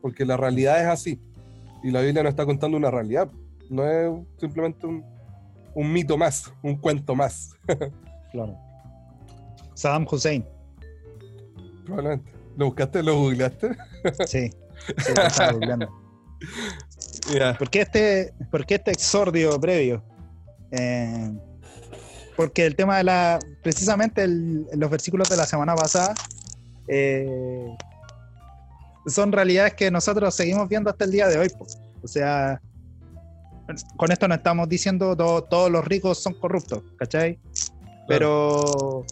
porque 0.02 0.26
la 0.26 0.36
realidad 0.36 0.82
es 0.82 0.88
así. 0.88 1.22
Y 1.84 1.92
la 1.92 2.02
Biblia 2.02 2.22
nos 2.22 2.32
está 2.32 2.46
contando 2.46 2.76
una 2.76 2.92
realidad, 2.92 3.32
no 3.70 3.88
es 3.90 4.12
simplemente 4.38 4.86
un, 4.86 5.06
un 5.74 5.94
mito 5.94 6.18
más, 6.18 6.52
un 6.62 6.76
cuento 6.76 7.16
más, 7.16 7.56
Claro. 8.34 8.58
Saddam 9.74 10.06
Hussein. 10.12 10.46
probablemente. 11.86 12.30
¿Lo 12.58 12.66
buscaste? 12.66 13.04
¿Lo 13.04 13.18
googleaste? 13.18 13.70
Sí. 14.28 14.50
sí 14.50 15.14
lo 15.16 15.24
estaba 15.24 15.54
googleando. 15.54 15.90
Ya. 17.34 17.58
¿Por 17.58 17.70
qué 17.70 17.82
este, 17.82 18.34
por 18.52 18.66
qué 18.66 18.76
este 18.76 18.92
exordio 18.92 19.60
previo? 19.62 20.04
Eh, 20.72 21.32
porque 22.42 22.66
el 22.66 22.76
tema 22.76 22.98
de 22.98 23.04
la. 23.04 23.38
Precisamente 23.62 24.24
el- 24.24 24.66
los 24.74 24.90
versículos 24.90 25.30
de 25.30 25.38
la 25.38 25.46
semana 25.46 25.76
pasada 25.76 26.16
eh, 26.88 27.68
son 29.06 29.32
realidades 29.32 29.76
que 29.76 29.92
nosotros 29.92 30.34
seguimos 30.34 30.68
viendo 30.68 30.90
hasta 30.90 31.06
el 31.06 31.12
día 31.12 31.28
de 31.28 31.38
hoy. 31.38 31.50
po. 31.50 31.68
O 32.02 32.08
sea, 32.08 32.60
con 33.96 34.12
esto 34.12 34.28
no 34.28 34.34
estamos 34.34 34.68
diciendo 34.68 35.16
todo- 35.16 35.44
todos 35.44 35.70
los 35.70 35.86
ricos 35.86 36.18
son 36.18 36.34
corruptos, 36.34 36.82
¿cachai? 36.98 37.38
Pero, 38.08 39.06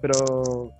pero 0.00 0.72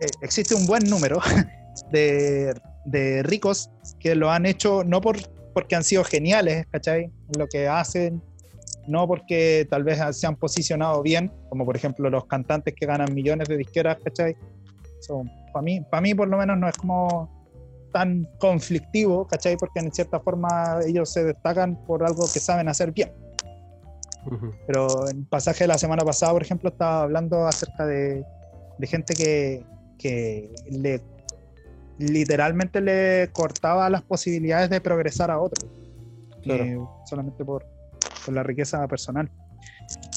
eh, 0.00 0.06
existe 0.22 0.54
un 0.54 0.66
buen 0.66 0.84
número 0.88 1.18
de, 1.90 2.54
de 2.84 3.24
ricos 3.24 3.70
que 3.98 4.14
lo 4.14 4.30
han 4.30 4.46
hecho 4.46 4.84
no 4.84 5.00
por, 5.00 5.16
porque 5.52 5.74
han 5.74 5.82
sido 5.82 6.04
geniales, 6.04 6.66
¿cachai? 6.70 7.02
En 7.32 7.38
lo 7.40 7.48
que 7.48 7.66
hacen, 7.66 8.22
no 8.86 9.06
porque 9.06 9.66
tal 9.70 9.84
vez 9.84 9.98
se 10.12 10.26
han 10.26 10.36
posicionado 10.36 11.02
bien, 11.02 11.32
como 11.48 11.64
por 11.64 11.76
ejemplo 11.76 12.10
los 12.10 12.26
cantantes 12.26 12.74
que 12.74 12.86
ganan 12.86 13.14
millones 13.14 13.48
de 13.48 13.56
disqueras, 13.56 13.98
¿cachai? 14.02 14.36
Para 15.52 15.62
mí, 15.62 15.80
para 15.80 16.00
mí 16.00 16.14
por 16.14 16.28
lo 16.28 16.36
menos 16.38 16.58
no 16.58 16.68
es 16.68 16.76
como 16.76 17.30
tan 17.92 18.28
conflictivo, 18.38 19.26
¿cachai? 19.26 19.56
Porque 19.56 19.80
en 19.80 19.92
cierta 19.92 20.18
forma 20.20 20.80
ellos 20.86 21.12
se 21.12 21.24
destacan 21.24 21.76
por 21.86 22.04
algo 22.04 22.24
que 22.32 22.40
saben 22.40 22.68
hacer 22.68 22.92
bien. 22.92 23.12
Ujú. 24.26 24.50
Pero 24.66 25.08
en 25.08 25.18
el 25.18 25.26
pasaje 25.26 25.64
de 25.64 25.68
la 25.68 25.78
semana 25.78 26.02
pasada, 26.04 26.32
por 26.32 26.42
ejemplo, 26.42 26.70
estaba 26.70 27.02
hablando 27.02 27.46
acerca 27.46 27.86
de, 27.86 28.24
de 28.78 28.86
gente 28.86 29.14
que, 29.14 29.64
que 29.98 30.50
le 30.70 31.02
literalmente 31.98 32.80
le 32.80 33.30
cortaba 33.32 33.88
las 33.88 34.02
posibilidades 34.02 34.70
de 34.70 34.80
progresar 34.80 35.30
a 35.30 35.38
otros, 35.38 35.70
Claro. 36.42 36.90
solamente 37.06 37.44
por, 37.44 37.64
por 38.24 38.34
la 38.34 38.42
riqueza 38.42 38.86
personal. 38.88 39.30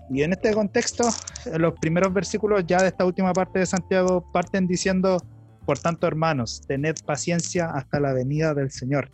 Y 0.10 0.24
en 0.24 0.34
este 0.34 0.54
contexto, 0.54 1.04
eh, 1.46 1.60
los 1.60 1.74
primeros 1.80 2.14
versículos 2.14 2.66
ya 2.66 2.82
de 2.82 2.88
esta 2.88 3.06
última 3.06 3.34
parte 3.34 3.60
de 3.60 3.66
Santiago 3.66 4.24
parten 4.32 4.68
diciendo, 4.68 5.18
por 5.66 5.80
tanto, 5.80 6.08
hermanos, 6.08 6.62
tened 6.68 6.96
paciencia 7.06 7.70
hasta 7.72 8.00
la 8.00 8.14
venida 8.14 8.54
del 8.54 8.72
Señor. 8.72 9.12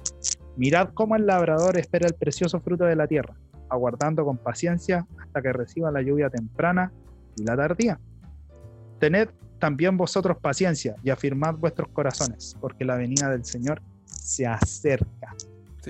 Mirad 0.55 0.89
cómo 0.93 1.15
el 1.15 1.25
labrador 1.25 1.77
espera 1.77 2.07
el 2.07 2.13
precioso 2.13 2.59
fruto 2.59 2.85
de 2.85 2.95
la 2.95 3.07
tierra, 3.07 3.35
aguardando 3.69 4.23
con 4.23 4.37
paciencia 4.37 5.07
hasta 5.19 5.41
que 5.41 5.51
reciba 5.51 5.91
la 5.91 6.01
lluvia 6.01 6.29
temprana 6.29 6.91
y 7.35 7.43
la 7.43 7.57
tardía. 7.57 7.99
Tened 8.99 9.29
también 9.59 9.97
vosotros 9.97 10.37
paciencia 10.39 10.95
y 11.03 11.09
afirmad 11.09 11.55
vuestros 11.55 11.87
corazones, 11.89 12.55
porque 12.61 12.85
la 12.85 12.97
venida 12.97 13.29
del 13.29 13.45
Señor 13.45 13.81
se 14.05 14.45
acerca. 14.45 15.35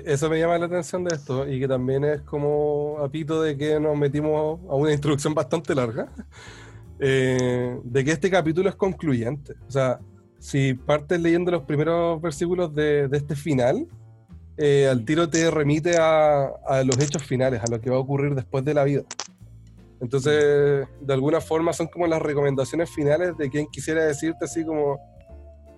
Eso 0.04 0.28
me 0.28 0.38
llama 0.38 0.58
la 0.58 0.66
atención 0.66 1.04
de 1.04 1.14
esto 1.14 1.48
y 1.48 1.60
que 1.60 1.68
también 1.68 2.04
es 2.04 2.20
como 2.22 2.98
apito 3.00 3.42
de 3.42 3.56
que 3.56 3.78
nos 3.78 3.96
metimos 3.96 4.60
a 4.68 4.74
una 4.74 4.92
introducción 4.92 5.34
bastante 5.34 5.74
larga, 5.74 6.08
eh, 6.98 7.78
de 7.82 8.04
que 8.04 8.10
este 8.10 8.30
capítulo 8.30 8.68
es 8.68 8.74
concluyente. 8.74 9.54
O 9.68 9.70
sea, 9.70 10.00
si 10.38 10.74
partes 10.74 11.20
leyendo 11.20 11.50
los 11.50 11.62
primeros 11.62 12.20
versículos 12.20 12.74
de, 12.74 13.08
este 13.12 13.36
final, 13.36 13.86
eh, 14.56 14.88
al 14.90 15.04
tiro 15.04 15.28
te 15.28 15.50
remite 15.50 15.96
a 15.98 16.82
los 16.84 16.98
hechos 16.98 17.22
finales, 17.22 17.60
a 17.62 17.70
lo 17.70 17.80
que 17.80 17.90
va 17.90 17.96
a 17.96 18.00
ocurrir 18.00 18.34
después 18.34 18.64
de 18.64 18.74
la 18.74 18.84
vida. 18.84 19.04
Entonces, 20.04 20.86
de 21.00 21.14
alguna 21.14 21.40
forma 21.40 21.72
son 21.72 21.86
como 21.86 22.06
las 22.06 22.20
recomendaciones 22.20 22.90
finales 22.90 23.36
de 23.38 23.48
quien 23.48 23.66
quisiera 23.68 24.04
decirte 24.04 24.44
así 24.44 24.62
como, 24.62 24.98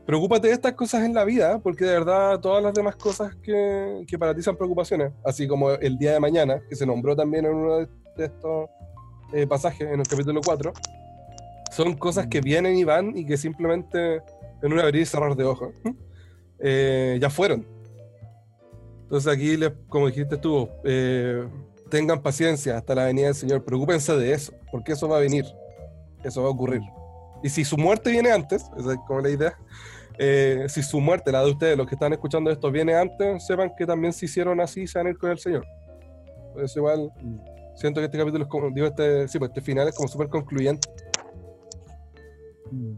preocúpate 0.07 0.49
de 0.49 0.55
estas 0.55 0.73
cosas 0.75 1.05
en 1.05 1.13
la 1.13 1.25
vida, 1.25 1.59
porque 1.59 1.85
de 1.85 1.93
verdad 1.93 2.39
todas 2.41 2.63
las 2.63 2.73
demás 2.73 2.95
cosas 2.97 3.35
que, 3.43 4.05
que 4.07 4.19
para 4.19 4.35
ti 4.35 4.41
son 4.41 4.57
preocupaciones, 4.57 5.13
así 5.25 5.49
como 5.49 5.73
el 5.73 5.99
día 5.99 6.13
de 6.13 6.21
mañana, 6.21 6.63
que 6.69 6.77
se 6.77 6.87
nombró 6.87 7.17
también 7.17 7.45
en 7.45 7.55
uno 7.55 7.79
de, 7.79 7.89
estos 8.19 8.69
eh, 9.35 9.47
pasajes, 9.47 9.89
en 9.89 10.01
el 10.01 10.07
capítulo 10.07 10.41
4, 10.45 10.73
son 11.73 11.97
cosas 11.97 12.29
que 12.29 12.41
vienen 12.41 12.77
y 12.77 12.85
van 12.85 13.17
y 13.17 13.27
que 13.27 13.37
simplemente 13.37 14.23
en 14.63 14.73
un 14.73 14.79
abrir 14.79 15.03
y 15.03 15.07
cerrar 15.07 15.35
de 15.35 15.45
ojos 15.45 15.75
eh, 16.61 17.19
ya 17.21 17.29
fueron. 17.29 17.67
Entonces 19.03 19.33
aquí, 19.33 19.59
como 19.89 20.07
dijiste 20.07 20.37
tú, 20.37 20.69
eh, 20.85 21.47
tengan 21.91 22.23
paciencia 22.23 22.79
hasta 22.79 22.95
la 22.95 23.05
venida 23.05 23.27
del 23.27 23.35
Señor, 23.35 23.65
preocúpense 23.65 24.17
de 24.17 24.33
eso, 24.33 24.53
porque 24.71 24.93
eso 24.93 25.09
va 25.09 25.19
a 25.19 25.21
venir, 25.21 25.45
eso 26.25 26.43
va 26.43 26.49
a 26.49 26.53
ocurrir. 26.53 26.83
Y 27.43 27.49
si 27.49 27.65
su 27.65 27.77
muerte 27.77 28.11
viene 28.11 28.33
antes, 28.33 28.65
esa 28.77 28.93
es 28.93 28.99
como 29.07 29.21
la 29.21 29.31
idea, 29.31 29.57
eh, 30.19 30.67
si 30.69 30.83
su 30.83 31.01
muerte, 31.01 31.31
la 31.33 31.43
de 31.43 31.51
ustedes, 31.51 31.77
los 31.77 31.87
que 31.87 31.95
están 31.95 32.13
escuchando 32.13 32.51
esto, 32.51 32.71
viene 32.71 32.95
antes, 32.95 33.47
sepan 33.47 33.73
que 33.77 33.87
también 33.87 34.13
se 34.13 34.27
hicieron 34.27 34.61
así, 34.61 34.87
se 34.87 34.99
van 34.99 35.09
a 35.09 35.11
ir 35.11 35.19
con 35.19 35.31
el 35.31 35.39
Señor. 35.39 35.67
Por 36.53 36.65
eso 36.65 36.79
igual, 36.79 37.11
siento 37.75 38.01
que 38.01 38.07
este 38.07 38.19
capítulo 38.19 38.45
es 38.45 38.51
como, 38.51 38.71
digo, 38.71 38.87
este, 38.87 39.29
sí, 39.29 39.39
pues 39.39 39.51
este 39.51 39.61
final 39.61 39.89
es 39.89 39.95
como 39.95 40.09
súper 40.09 40.29
concluyente. 40.29 40.89
Mm. 42.71 42.95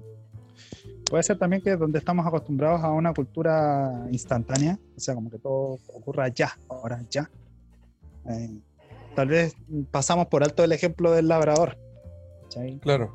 Puede 1.10 1.22
ser 1.22 1.38
también 1.38 1.62
que 1.62 1.74
donde 1.74 1.98
estamos 1.98 2.26
acostumbrados 2.26 2.82
a 2.82 2.90
una 2.90 3.14
cultura 3.14 4.06
instantánea, 4.10 4.78
o 4.96 5.00
sea, 5.00 5.14
como 5.14 5.30
que 5.30 5.38
todo 5.38 5.78
ocurra 5.88 6.28
ya, 6.28 6.56
ahora 6.68 7.02
ya. 7.08 7.30
Eh, 8.28 8.60
tal 9.14 9.28
vez 9.28 9.56
pasamos 9.90 10.26
por 10.26 10.42
alto 10.42 10.62
el 10.62 10.72
ejemplo 10.72 11.10
del 11.12 11.28
labrador, 11.28 11.78
¿cachai? 12.42 12.78
Claro, 12.80 13.10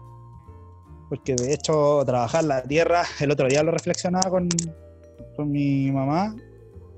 porque 1.10 1.36
de 1.36 1.54
hecho 1.54 2.04
trabajar 2.06 2.43
la 2.43 2.64
tierra, 2.64 3.04
el 3.20 3.32
otro 3.32 3.47
día 3.47 3.64
lo 3.64 3.72
reflexionaba 3.72 4.30
con, 4.30 4.47
con 5.36 5.51
mi 5.51 5.91
mamá, 5.91 6.36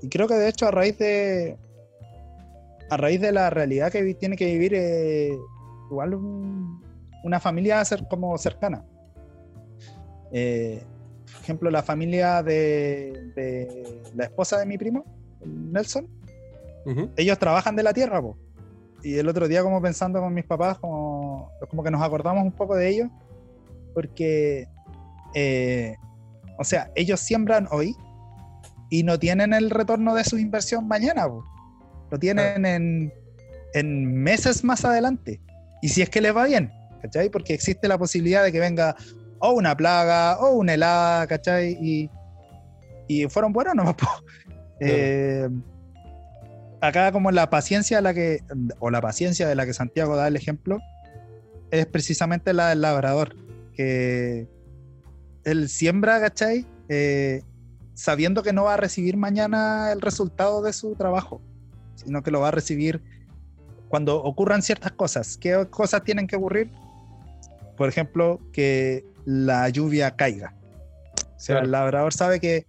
y 0.02 0.08
creo 0.08 0.26
que 0.28 0.34
de 0.34 0.48
hecho 0.48 0.66
a 0.66 0.70
raíz 0.70 0.98
de 0.98 1.56
a 2.88 2.96
raíz 2.96 3.20
de 3.20 3.32
la 3.32 3.50
realidad 3.50 3.90
que 3.90 4.14
tiene 4.14 4.36
que 4.36 4.46
vivir 4.46 4.72
eh, 4.74 5.36
igual 5.90 6.14
un- 6.14 6.80
una 7.24 7.40
familia 7.40 7.80
cer- 7.82 8.06
como 8.08 8.36
cercana. 8.38 8.84
Eh, 10.32 10.82
por 11.32 11.42
ejemplo, 11.42 11.70
la 11.70 11.82
familia 11.82 12.42
de, 12.42 13.32
de 13.34 14.02
la 14.14 14.24
esposa 14.24 14.58
de 14.58 14.66
mi 14.66 14.78
primo, 14.78 15.04
el 15.40 15.72
Nelson, 15.72 16.06
ellos 17.16 17.38
trabajan 17.38 17.74
de 17.74 17.82
la 17.82 17.92
tierra, 17.92 18.22
po. 18.22 18.36
Y 19.02 19.18
el 19.18 19.28
otro 19.28 19.48
día 19.48 19.62
como 19.64 19.82
pensando 19.82 20.20
con 20.20 20.32
mis 20.32 20.44
papás, 20.44 20.78
como, 20.78 21.50
como 21.68 21.82
que 21.82 21.90
nos 21.90 22.00
acordamos 22.02 22.44
un 22.44 22.52
poco 22.52 22.76
de 22.76 22.88
ellos, 22.88 23.08
porque, 23.96 24.68
eh, 25.32 25.96
o 26.58 26.64
sea, 26.64 26.90
ellos 26.96 27.18
siembran 27.18 27.66
hoy 27.70 27.96
y 28.90 29.04
no 29.04 29.18
tienen 29.18 29.54
el 29.54 29.70
retorno 29.70 30.14
de 30.14 30.22
su 30.22 30.36
inversión 30.36 30.86
mañana, 30.86 31.26
po. 31.26 31.42
lo 32.10 32.18
tienen 32.18 32.66
en, 32.66 33.14
en 33.72 34.22
meses 34.22 34.64
más 34.64 34.84
adelante. 34.84 35.40
Y 35.80 35.88
si 35.88 36.02
es 36.02 36.10
que 36.10 36.20
les 36.20 36.36
va 36.36 36.44
bien, 36.44 36.70
¿cachai? 37.00 37.30
Porque 37.30 37.54
existe 37.54 37.88
la 37.88 37.96
posibilidad 37.96 38.44
de 38.44 38.52
que 38.52 38.60
venga 38.60 38.94
o 39.38 39.52
una 39.52 39.74
plaga 39.74 40.40
o 40.40 40.56
una 40.56 40.74
helada, 40.74 41.26
¿cachai? 41.26 41.78
Y, 41.80 42.10
y 43.08 43.26
fueron 43.28 43.54
buenos 43.54 43.74
nomás. 43.74 43.96
Eh, 44.78 45.48
acá 46.82 47.10
como 47.10 47.30
la 47.30 47.48
paciencia 47.48 47.96
de 47.96 48.02
la 48.02 48.12
que, 48.12 48.42
o 48.78 48.90
la 48.90 49.00
paciencia 49.00 49.48
de 49.48 49.54
la 49.54 49.64
que 49.64 49.72
Santiago 49.72 50.16
da 50.16 50.28
el 50.28 50.36
ejemplo, 50.36 50.80
es 51.70 51.86
precisamente 51.86 52.52
la 52.52 52.68
del 52.68 52.82
labrador, 52.82 53.34
que 53.76 54.48
él 55.44 55.68
siembra, 55.68 56.20
¿cachai? 56.20 56.66
Eh, 56.88 57.42
sabiendo 57.94 58.42
que 58.42 58.52
no 58.52 58.64
va 58.64 58.74
a 58.74 58.76
recibir 58.76 59.16
mañana 59.16 59.92
el 59.92 60.00
resultado 60.00 60.62
de 60.62 60.72
su 60.72 60.94
trabajo, 60.96 61.40
sino 61.94 62.22
que 62.22 62.30
lo 62.30 62.40
va 62.40 62.48
a 62.48 62.50
recibir 62.50 63.02
cuando 63.88 64.22
ocurran 64.22 64.62
ciertas 64.62 64.92
cosas. 64.92 65.36
¿Qué 65.38 65.66
cosas 65.70 66.02
tienen 66.02 66.26
que 66.26 66.36
ocurrir? 66.36 66.70
Por 67.76 67.88
ejemplo, 67.88 68.40
que 68.52 69.04
la 69.24 69.68
lluvia 69.68 70.16
caiga. 70.16 70.54
O 71.36 71.40
sea, 71.40 71.54
Claro. 71.56 71.64
el 71.66 71.72
labrador 71.72 72.12
sabe 72.12 72.40
que 72.40 72.66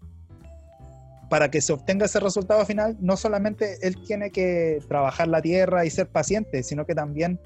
para 1.30 1.51
que 1.51 1.62
se 1.62 1.74
obtenga 1.74 2.05
ese 2.05 2.20
resultado 2.20 2.66
final, 2.66 2.95
no 2.99 3.18
solamente 3.18 3.78
él 3.82 4.01
tiene 4.05 4.32
que 4.32 4.82
trabajar 4.88 5.28
la 5.28 5.41
tierra 5.41 5.86
y 5.86 5.89
ser 5.89 6.08
paciente, 6.08 6.64
sino 6.64 6.86
que 6.86 6.95
también 6.95 7.39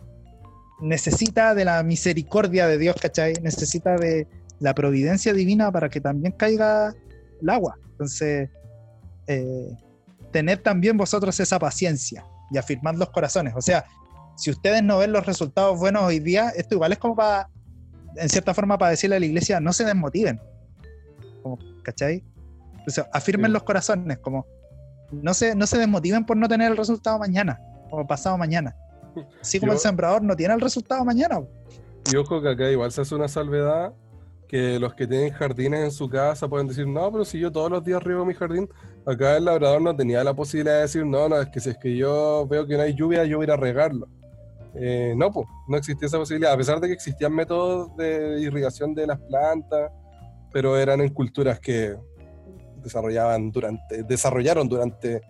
necesita 0.81 1.53
de 1.53 1.65
la 1.65 1.83
misericordia 1.83 2.67
de 2.67 2.77
Dios, 2.77 2.95
¿cachai? 2.99 3.33
Necesita 3.41 3.95
de 3.95 4.27
la 4.59 4.73
providencia 4.73 5.33
divina 5.33 5.71
para 5.71 5.89
que 5.89 6.01
también 6.01 6.33
caiga 6.33 6.93
el 7.41 7.49
agua. 7.49 7.77
Entonces, 7.91 8.49
eh, 9.27 9.69
tened 10.31 10.59
también 10.59 10.97
vosotros 10.97 11.39
esa 11.39 11.59
paciencia 11.59 12.25
y 12.51 12.57
afirmad 12.57 12.95
los 12.95 13.09
corazones. 13.11 13.53
O 13.55 13.61
sea, 13.61 13.85
si 14.35 14.49
ustedes 14.49 14.83
no 14.83 14.97
ven 14.97 15.11
los 15.11 15.25
resultados 15.25 15.79
buenos 15.79 16.03
hoy 16.03 16.19
día, 16.19 16.49
esto 16.55 16.75
igual 16.75 16.91
es 16.91 16.97
como 16.97 17.15
para, 17.15 17.49
en 18.15 18.29
cierta 18.29 18.53
forma, 18.53 18.77
para 18.77 18.91
decirle 18.91 19.15
a 19.15 19.19
la 19.19 19.25
iglesia, 19.25 19.59
no 19.59 19.73
se 19.73 19.85
desmotiven. 19.85 20.39
Como, 21.43 21.59
¿Cachai? 21.83 22.23
Entonces, 22.79 23.05
afirmen 23.13 23.49
Sí. 23.49 23.53
los 23.53 23.63
corazones, 23.63 24.17
como, 24.19 24.45
no 25.11 25.33
se, 25.33 25.55
no 25.55 25.67
se 25.67 25.77
desmotiven 25.77 26.25
por 26.25 26.37
no 26.37 26.47
tener 26.47 26.71
el 26.71 26.77
resultado 26.77 27.19
mañana 27.19 27.59
o 27.91 28.05
pasado 28.07 28.37
mañana. 28.37 28.75
Así 29.41 29.59
como 29.59 29.71
Yo- 29.71 29.75
el 29.75 29.79
sembrador 29.79 30.21
no 30.23 30.35
tiene 30.35 30.53
el 30.53 30.61
resultado 30.61 31.03
mañana. 31.05 31.41
Y 32.11 32.15
ojo 32.15 32.41
que 32.41 32.49
acá 32.49 32.69
igual 32.69 32.91
se 32.91 33.01
hace 33.01 33.15
una 33.15 33.27
salvedad 33.27 33.93
que 34.47 34.79
los 34.79 34.93
que 34.95 35.07
tienen 35.07 35.31
jardines 35.31 35.79
en 35.81 35.91
su 35.91 36.09
casa 36.09 36.47
pueden 36.49 36.67
decir, 36.67 36.85
no, 36.85 37.09
pero 37.11 37.23
si 37.23 37.39
yo 37.39 37.51
todos 37.51 37.71
los 37.71 37.83
días 37.85 38.03
riego 38.03 38.25
mi 38.25 38.33
jardín, 38.33 38.67
acá 39.05 39.37
el 39.37 39.45
labrador 39.45 39.81
no 39.81 39.95
tenía 39.95 40.23
la 40.25 40.33
posibilidad 40.33 40.75
de 40.75 40.81
decir, 40.81 41.05
no, 41.05 41.29
no, 41.29 41.39
es 41.39 41.47
que 41.49 41.61
si 41.61 41.69
es 41.69 41.77
que 41.77 41.95
yo 41.95 42.45
veo 42.49 42.67
que 42.67 42.75
no 42.75 42.83
hay 42.83 42.93
lluvia, 42.93 43.23
yo 43.23 43.37
voy 43.37 43.45
a 43.45 43.47
ir 43.47 43.51
a 43.51 43.55
regarlo. 43.55 44.09
Eh, 44.75 45.13
no, 45.15 45.31
pues, 45.31 45.47
no 45.69 45.77
existía 45.77 46.07
esa 46.07 46.17
posibilidad, 46.17 46.51
a 46.53 46.57
pesar 46.57 46.81
de 46.81 46.87
que 46.87 46.93
existían 46.93 47.33
métodos 47.33 47.95
de 47.95 48.41
irrigación 48.41 48.93
de 48.93 49.07
las 49.07 49.19
plantas, 49.19 49.91
pero 50.51 50.77
eran 50.77 50.99
en 50.99 51.13
culturas 51.13 51.59
que 51.59 51.95
desarrollaban 52.83 53.51
durante, 53.51 54.03
desarrollaron 54.03 54.67
durante 54.67 55.21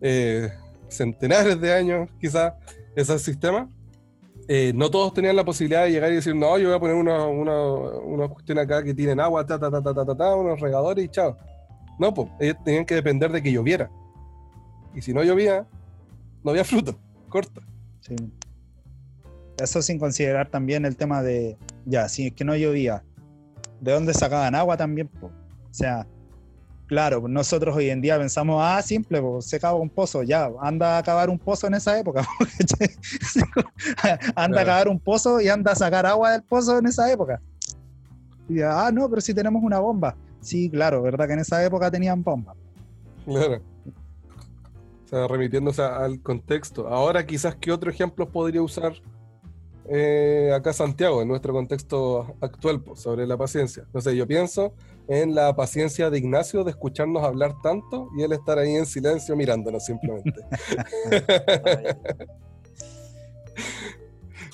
eh, 0.00 0.50
centenares 0.88 1.60
de 1.60 1.72
años, 1.72 2.08
quizás, 2.20 2.52
ese 2.96 3.18
sistema. 3.18 3.70
Eh, 4.48 4.72
no 4.74 4.90
todos 4.90 5.12
tenían 5.12 5.36
la 5.36 5.44
posibilidad 5.44 5.84
de 5.84 5.90
llegar 5.90 6.10
y 6.10 6.16
decir, 6.16 6.34
no, 6.34 6.58
yo 6.58 6.68
voy 6.68 6.76
a 6.76 6.80
poner 6.80 6.96
una, 6.96 7.26
una, 7.26 7.62
una 7.68 8.28
cuestión 8.28 8.58
acá 8.58 8.82
que 8.82 8.94
tienen 8.94 9.20
agua, 9.20 9.44
ta, 9.46 9.58
ta, 9.58 9.70
ta, 9.70 9.82
ta, 9.82 9.94
ta, 9.94 10.16
ta, 10.16 10.34
unos 10.34 10.60
regadores 10.60 11.04
y 11.04 11.08
chao. 11.08 11.36
No, 11.98 12.12
pues, 12.12 12.28
ellos 12.40 12.56
tenían 12.64 12.84
que 12.84 12.94
depender 12.94 13.30
de 13.30 13.42
que 13.42 13.52
lloviera. 13.52 13.90
Y 14.94 15.02
si 15.02 15.12
no 15.12 15.22
llovía, 15.22 15.66
no 16.42 16.50
había 16.50 16.64
fruto, 16.64 16.98
corta. 17.28 17.60
Sí. 18.00 18.16
Eso 19.58 19.82
sin 19.82 19.98
considerar 19.98 20.48
también 20.48 20.84
el 20.84 20.96
tema 20.96 21.22
de, 21.22 21.56
ya, 21.84 22.08
si 22.08 22.28
es 22.28 22.32
que 22.34 22.44
no 22.44 22.56
llovía, 22.56 23.02
¿de 23.80 23.92
dónde 23.92 24.14
sacaban 24.14 24.54
agua 24.54 24.76
también? 24.76 25.08
po? 25.08 25.26
O 25.26 25.74
sea, 25.74 26.06
claro, 26.86 27.26
nosotros 27.28 27.76
hoy 27.76 27.90
en 27.90 28.00
día 28.00 28.18
pensamos, 28.18 28.60
ah, 28.64 28.80
simple, 28.82 29.20
pues, 29.20 29.46
se 29.46 29.60
cava 29.60 29.78
un 29.78 29.90
pozo, 29.90 30.22
ya, 30.22 30.50
anda 30.60 30.98
a 30.98 31.02
cavar 31.02 31.28
un 31.28 31.38
pozo 31.38 31.66
en 31.66 31.74
esa 31.74 31.98
época. 31.98 32.26
anda 34.34 34.60
a 34.60 34.64
cavar 34.64 34.88
un 34.88 34.98
pozo 34.98 35.40
y 35.40 35.48
anda 35.48 35.72
a 35.72 35.74
sacar 35.74 36.06
agua 36.06 36.32
del 36.32 36.42
pozo 36.42 36.78
en 36.78 36.86
esa 36.86 37.10
época. 37.10 37.40
Y 38.48 38.60
ah, 38.62 38.90
no, 38.92 39.08
pero 39.08 39.20
si 39.20 39.34
tenemos 39.34 39.62
una 39.62 39.80
bomba. 39.80 40.16
Sí, 40.40 40.70
claro, 40.70 41.02
¿verdad 41.02 41.26
que 41.26 41.32
en 41.32 41.40
esa 41.40 41.64
época 41.64 41.90
tenían 41.90 42.22
bomba? 42.22 42.54
Claro. 43.24 43.60
O 45.04 45.08
sea, 45.08 45.26
remitiéndose 45.26 45.82
al 45.82 46.20
contexto. 46.20 46.88
Ahora 46.88 47.26
quizás 47.26 47.56
qué 47.56 47.72
otro 47.72 47.90
ejemplo 47.90 48.28
podría 48.28 48.62
usar 48.62 48.92
eh, 49.88 50.52
acá 50.54 50.72
Santiago, 50.72 51.22
en 51.22 51.28
nuestro 51.28 51.52
contexto 51.52 52.36
actual, 52.40 52.82
sobre 52.94 53.26
la 53.26 53.36
paciencia. 53.36 53.84
No 53.92 54.00
sé, 54.00 54.16
yo 54.16 54.26
pienso 54.26 54.72
en 55.08 55.34
la 55.34 55.54
paciencia 55.54 56.10
de 56.10 56.18
Ignacio 56.18 56.64
de 56.64 56.70
escucharnos 56.70 57.22
hablar 57.22 57.54
tanto 57.62 58.08
y 58.18 58.22
él 58.22 58.32
estar 58.32 58.58
ahí 58.58 58.74
en 58.74 58.86
silencio 58.86 59.36
mirándonos 59.36 59.84
simplemente. 59.84 60.40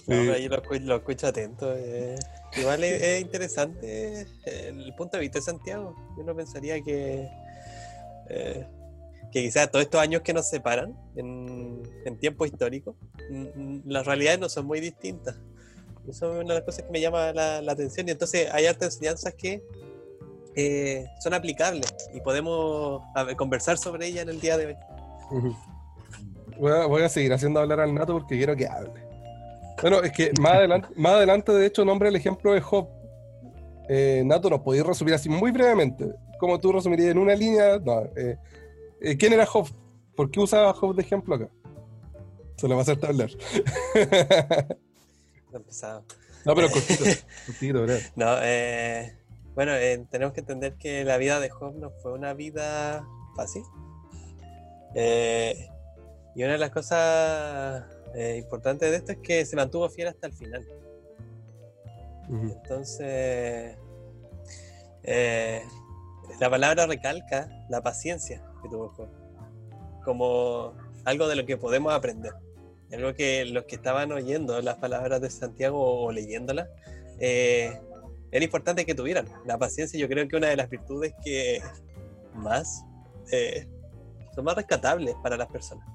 No, 0.06 0.16
pero 0.16 0.32
ahí 0.34 0.48
lo, 0.48 0.60
escu- 0.60 0.80
lo 0.80 0.96
escucho 0.96 1.28
atento. 1.28 1.72
eh. 1.76 2.16
Igual 2.56 2.82
es, 2.82 3.00
es 3.02 3.22
interesante 3.22 4.22
eh, 4.46 4.68
el 4.68 4.92
punto 4.96 5.16
de 5.16 5.20
vista 5.20 5.38
de 5.38 5.44
Santiago. 5.44 5.94
Uno 6.18 6.34
pensaría 6.34 6.80
que, 6.82 7.28
eh, 8.28 8.66
que 9.30 9.42
quizás 9.42 9.70
todos 9.70 9.84
estos 9.84 10.00
años 10.00 10.22
que 10.22 10.32
nos 10.32 10.48
separan 10.50 10.96
en, 11.14 11.82
en 12.04 12.18
tiempo 12.18 12.44
histórico, 12.44 12.96
las 13.86 14.04
realidades 14.04 14.40
no 14.40 14.48
son 14.48 14.66
muy 14.66 14.80
distintas. 14.80 15.36
Eso 16.08 16.32
es 16.34 16.44
una 16.44 16.54
de 16.54 16.60
las 16.60 16.62
cosas 16.64 16.84
que 16.84 16.90
me 16.90 17.00
llama 17.00 17.32
la, 17.32 17.62
la 17.62 17.72
atención. 17.72 18.08
Y 18.08 18.10
entonces 18.10 18.48
hay 18.52 18.66
hartas 18.66 18.94
enseñanzas 18.96 19.34
que 19.34 19.62
eh, 20.56 21.06
son 21.20 21.34
aplicables 21.34 21.94
y 22.12 22.20
podemos 22.20 23.02
ver, 23.26 23.36
conversar 23.36 23.78
sobre 23.78 24.06
ellas 24.06 24.22
en 24.22 24.28
el 24.30 24.40
día 24.40 24.56
de 24.56 24.66
hoy. 24.66 24.76
Voy 26.58 26.70
a, 26.70 26.86
voy 26.86 27.02
a 27.02 27.08
seguir 27.08 27.32
haciendo 27.32 27.58
hablar 27.58 27.80
al 27.80 27.94
Nato 27.94 28.12
porque 28.12 28.36
quiero 28.36 28.54
que 28.54 28.68
hable. 28.68 28.92
Bueno, 29.80 30.02
es 30.02 30.12
que 30.12 30.32
más 30.38 30.52
adelante, 30.52 30.88
más 30.94 31.12
adelante 31.12 31.50
de 31.50 31.66
hecho, 31.66 31.84
nombre 31.84 32.10
el 32.10 32.14
ejemplo 32.14 32.52
de 32.52 32.60
Job. 32.60 32.88
Eh, 33.88 34.22
Nato, 34.24 34.50
¿nos 34.50 34.60
podéis 34.60 34.84
resumir 34.86 35.14
así 35.14 35.28
muy 35.28 35.50
brevemente? 35.50 36.12
¿Cómo 36.38 36.60
tú 36.60 36.70
resumirías 36.70 37.10
en 37.10 37.18
una 37.18 37.34
línea? 37.34 37.78
No, 37.78 38.02
eh, 38.14 38.36
¿Quién 39.18 39.32
era 39.32 39.46
Job? 39.46 39.66
¿Por 40.14 40.30
qué 40.30 40.40
usaba 40.40 40.72
Job 40.74 40.94
de 40.94 41.02
ejemplo 41.02 41.34
acá? 41.34 41.48
Se 42.56 42.68
lo 42.68 42.74
va 42.76 42.80
a 42.80 42.82
hacer 42.82 42.98
hablar. 43.04 43.30
No, 46.44 46.54
pero 46.56 46.70
cortito, 46.70 47.04
cortito, 47.46 47.82
breve. 47.82 48.02
No, 48.16 48.36
eh, 48.42 49.16
bueno, 49.54 49.72
eh, 49.74 50.04
tenemos 50.10 50.32
que 50.32 50.40
entender 50.40 50.74
que 50.74 51.04
la 51.04 51.16
vida 51.16 51.40
de 51.40 51.50
Job 51.50 51.74
no 51.76 51.90
fue 51.90 52.12
una 52.12 52.34
vida 52.34 53.06
fácil. 53.36 53.62
Eh, 54.94 55.68
y 56.34 56.42
una 56.44 56.52
de 56.52 56.58
las 56.58 56.70
cosas 56.70 57.84
eh, 58.14 58.36
importantes 58.38 58.90
de 58.90 58.96
esto 58.96 59.12
es 59.12 59.18
que 59.18 59.44
se 59.44 59.56
mantuvo 59.56 59.88
fiel 59.88 60.08
hasta 60.08 60.26
el 60.26 60.32
final. 60.34 60.66
Entonces, 62.30 63.76
la 66.40 66.48
palabra 66.48 66.86
recalca 66.86 67.48
la 67.68 67.82
paciencia 67.82 68.42
que 68.62 68.68
tuvo 68.70 68.88
Job 68.90 69.22
como 70.04 70.74
algo 71.04 71.28
de 71.28 71.36
lo 71.36 71.46
que 71.46 71.56
podemos 71.56 71.92
aprender. 71.92 72.32
Algo 72.92 73.14
que 73.14 73.44
los 73.46 73.64
que 73.64 73.76
estaban 73.76 74.12
oyendo 74.12 74.60
las 74.60 74.76
palabras 74.76 75.20
de 75.20 75.30
Santiago 75.30 76.04
o 76.04 76.12
leyéndolas, 76.12 76.68
eh, 77.18 77.80
era 78.32 78.44
importante 78.44 78.86
que 78.86 78.94
tuvieran. 78.94 79.26
La 79.44 79.58
paciencia 79.58 80.00
yo 80.00 80.08
creo 80.08 80.26
que 80.26 80.36
una 80.36 80.48
de 80.48 80.56
las 80.56 80.68
virtudes 80.70 81.14
que 81.22 81.60
más 82.34 82.82
eh, 83.30 83.68
son 84.34 84.44
más 84.44 84.56
rescatables 84.56 85.14
para 85.22 85.36
las 85.36 85.48
personas. 85.48 85.86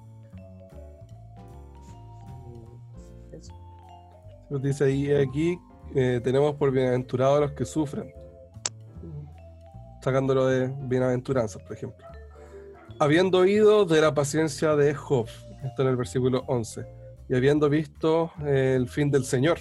Eso. 3.31 3.53
Nos 4.51 4.61
dice 4.61 4.85
ahí, 4.85 5.11
aquí 5.11 5.57
eh, 5.95 6.21
tenemos 6.23 6.55
por 6.55 6.71
bienaventurados 6.71 7.37
a 7.37 7.41
los 7.41 7.51
que 7.53 7.65
sufren. 7.65 8.13
Sacándolo 10.03 10.45
de 10.45 10.71
bienaventuranzas, 10.83 11.61
por 11.63 11.75
ejemplo. 11.75 12.05
Habiendo 12.99 13.39
oído 13.39 13.85
de 13.85 13.99
la 13.99 14.13
paciencia 14.13 14.75
de 14.75 14.93
Job, 14.93 15.27
esto 15.63 15.81
en 15.81 15.87
el 15.87 15.97
versículo 15.97 16.43
11, 16.47 16.85
y 17.29 17.35
habiendo 17.35 17.67
visto 17.67 18.31
eh, 18.45 18.75
el 18.75 18.87
fin 18.87 19.09
del 19.09 19.25
Señor, 19.25 19.59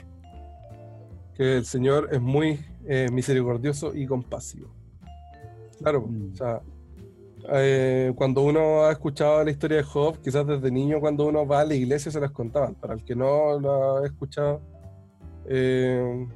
que 1.37 1.57
el 1.59 1.64
Señor 1.66 2.09
es 2.12 2.20
muy 2.20 2.61
eh, 2.89 3.09
misericordioso 3.12 3.95
y 3.95 4.07
compasivo. 4.07 4.68
Claro, 5.80 6.03
Mm. 6.07 6.32
o 6.32 6.37
sea, 6.37 6.61
eh, 7.53 8.12
cuando 8.16 8.43
uno 8.43 8.84
ha 8.84 8.93
escuchado 8.93 9.45
la 9.45 9.51
historia 9.51 9.78
de 9.78 9.82
Job, 9.82 10.18
quizás 10.22 10.47
desde 10.47 10.70
niño 10.70 10.99
cuando 11.01 11.26
uno 11.26 11.47
va 11.47 11.61
a 11.61 11.64
la 11.64 11.74
iglesia 11.74 12.11
se 12.11 12.20
las 12.20 12.30
contaban. 12.30 12.74
Para 12.74 12.95
el 12.95 13.05
que 13.05 13.14
no 13.14 13.59
lo 13.61 13.99
ha 13.99 14.07
escuchado, 14.07 14.61
eh, 15.47 16.26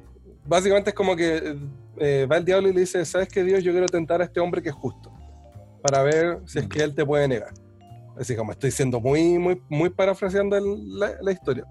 básicamente 0.45 0.91
es 0.91 0.95
como 0.95 1.15
que 1.15 1.57
eh, 1.97 2.27
va 2.31 2.37
el 2.37 2.45
diablo 2.45 2.69
y 2.69 2.73
le 2.73 2.81
dice, 2.81 3.03
¿sabes 3.05 3.27
qué 3.29 3.43
Dios? 3.43 3.63
Yo 3.63 3.71
quiero 3.71 3.87
tentar 3.87 4.21
a 4.21 4.25
este 4.25 4.39
hombre 4.39 4.61
que 4.61 4.69
es 4.69 4.75
justo, 4.75 5.11
para 5.81 6.01
ver 6.03 6.39
si 6.45 6.59
es 6.59 6.67
que 6.67 6.81
él 6.83 6.95
te 6.95 7.05
puede 7.05 7.27
negar. 7.27 7.53
Así 8.17 8.35
como 8.35 8.51
estoy 8.51 8.71
siendo 8.71 8.99
muy, 8.99 9.37
muy, 9.39 9.61
muy 9.69 9.89
parafraseando 9.89 10.55
el- 10.57 10.99
la, 10.99 11.11
la 11.21 11.31
historia. 11.31 11.65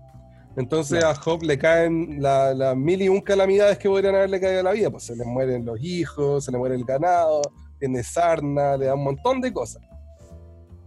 Entonces 0.56 1.04
a 1.04 1.14
Job 1.14 1.42
le 1.42 1.58
caen 1.58 2.20
las 2.20 2.56
la 2.56 2.74
mil 2.74 3.00
y 3.02 3.08
un 3.08 3.20
calamidades 3.20 3.78
que 3.78 3.88
podrían 3.88 4.14
haberle 4.14 4.40
caído 4.40 4.60
a 4.60 4.64
la 4.64 4.72
vida. 4.72 4.90
Pues 4.90 5.04
se 5.04 5.16
le 5.16 5.24
mueren 5.24 5.64
los 5.64 5.78
hijos, 5.80 6.44
se 6.44 6.52
le 6.52 6.58
muere 6.58 6.74
el 6.74 6.84
ganado, 6.84 7.42
tiene 7.78 8.02
sarna, 8.02 8.76
le 8.76 8.86
da 8.86 8.94
un 8.94 9.04
montón 9.04 9.40
de 9.40 9.52
cosas. 9.52 9.82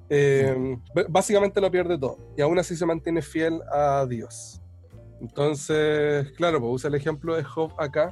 Eh, 0.10 0.78
básicamente 1.10 1.60
lo 1.60 1.72
pierde 1.72 1.98
todo 1.98 2.18
y 2.38 2.42
aún 2.42 2.60
así 2.60 2.76
se 2.76 2.86
mantiene 2.86 3.22
fiel 3.22 3.62
a 3.72 4.06
Dios. 4.06 4.62
Entonces, 5.22 6.30
claro, 6.36 6.60
pues 6.60 6.74
usa 6.74 6.90
el 6.90 6.96
ejemplo 6.96 7.36
de 7.36 7.44
Job 7.44 7.72
acá, 7.80 8.12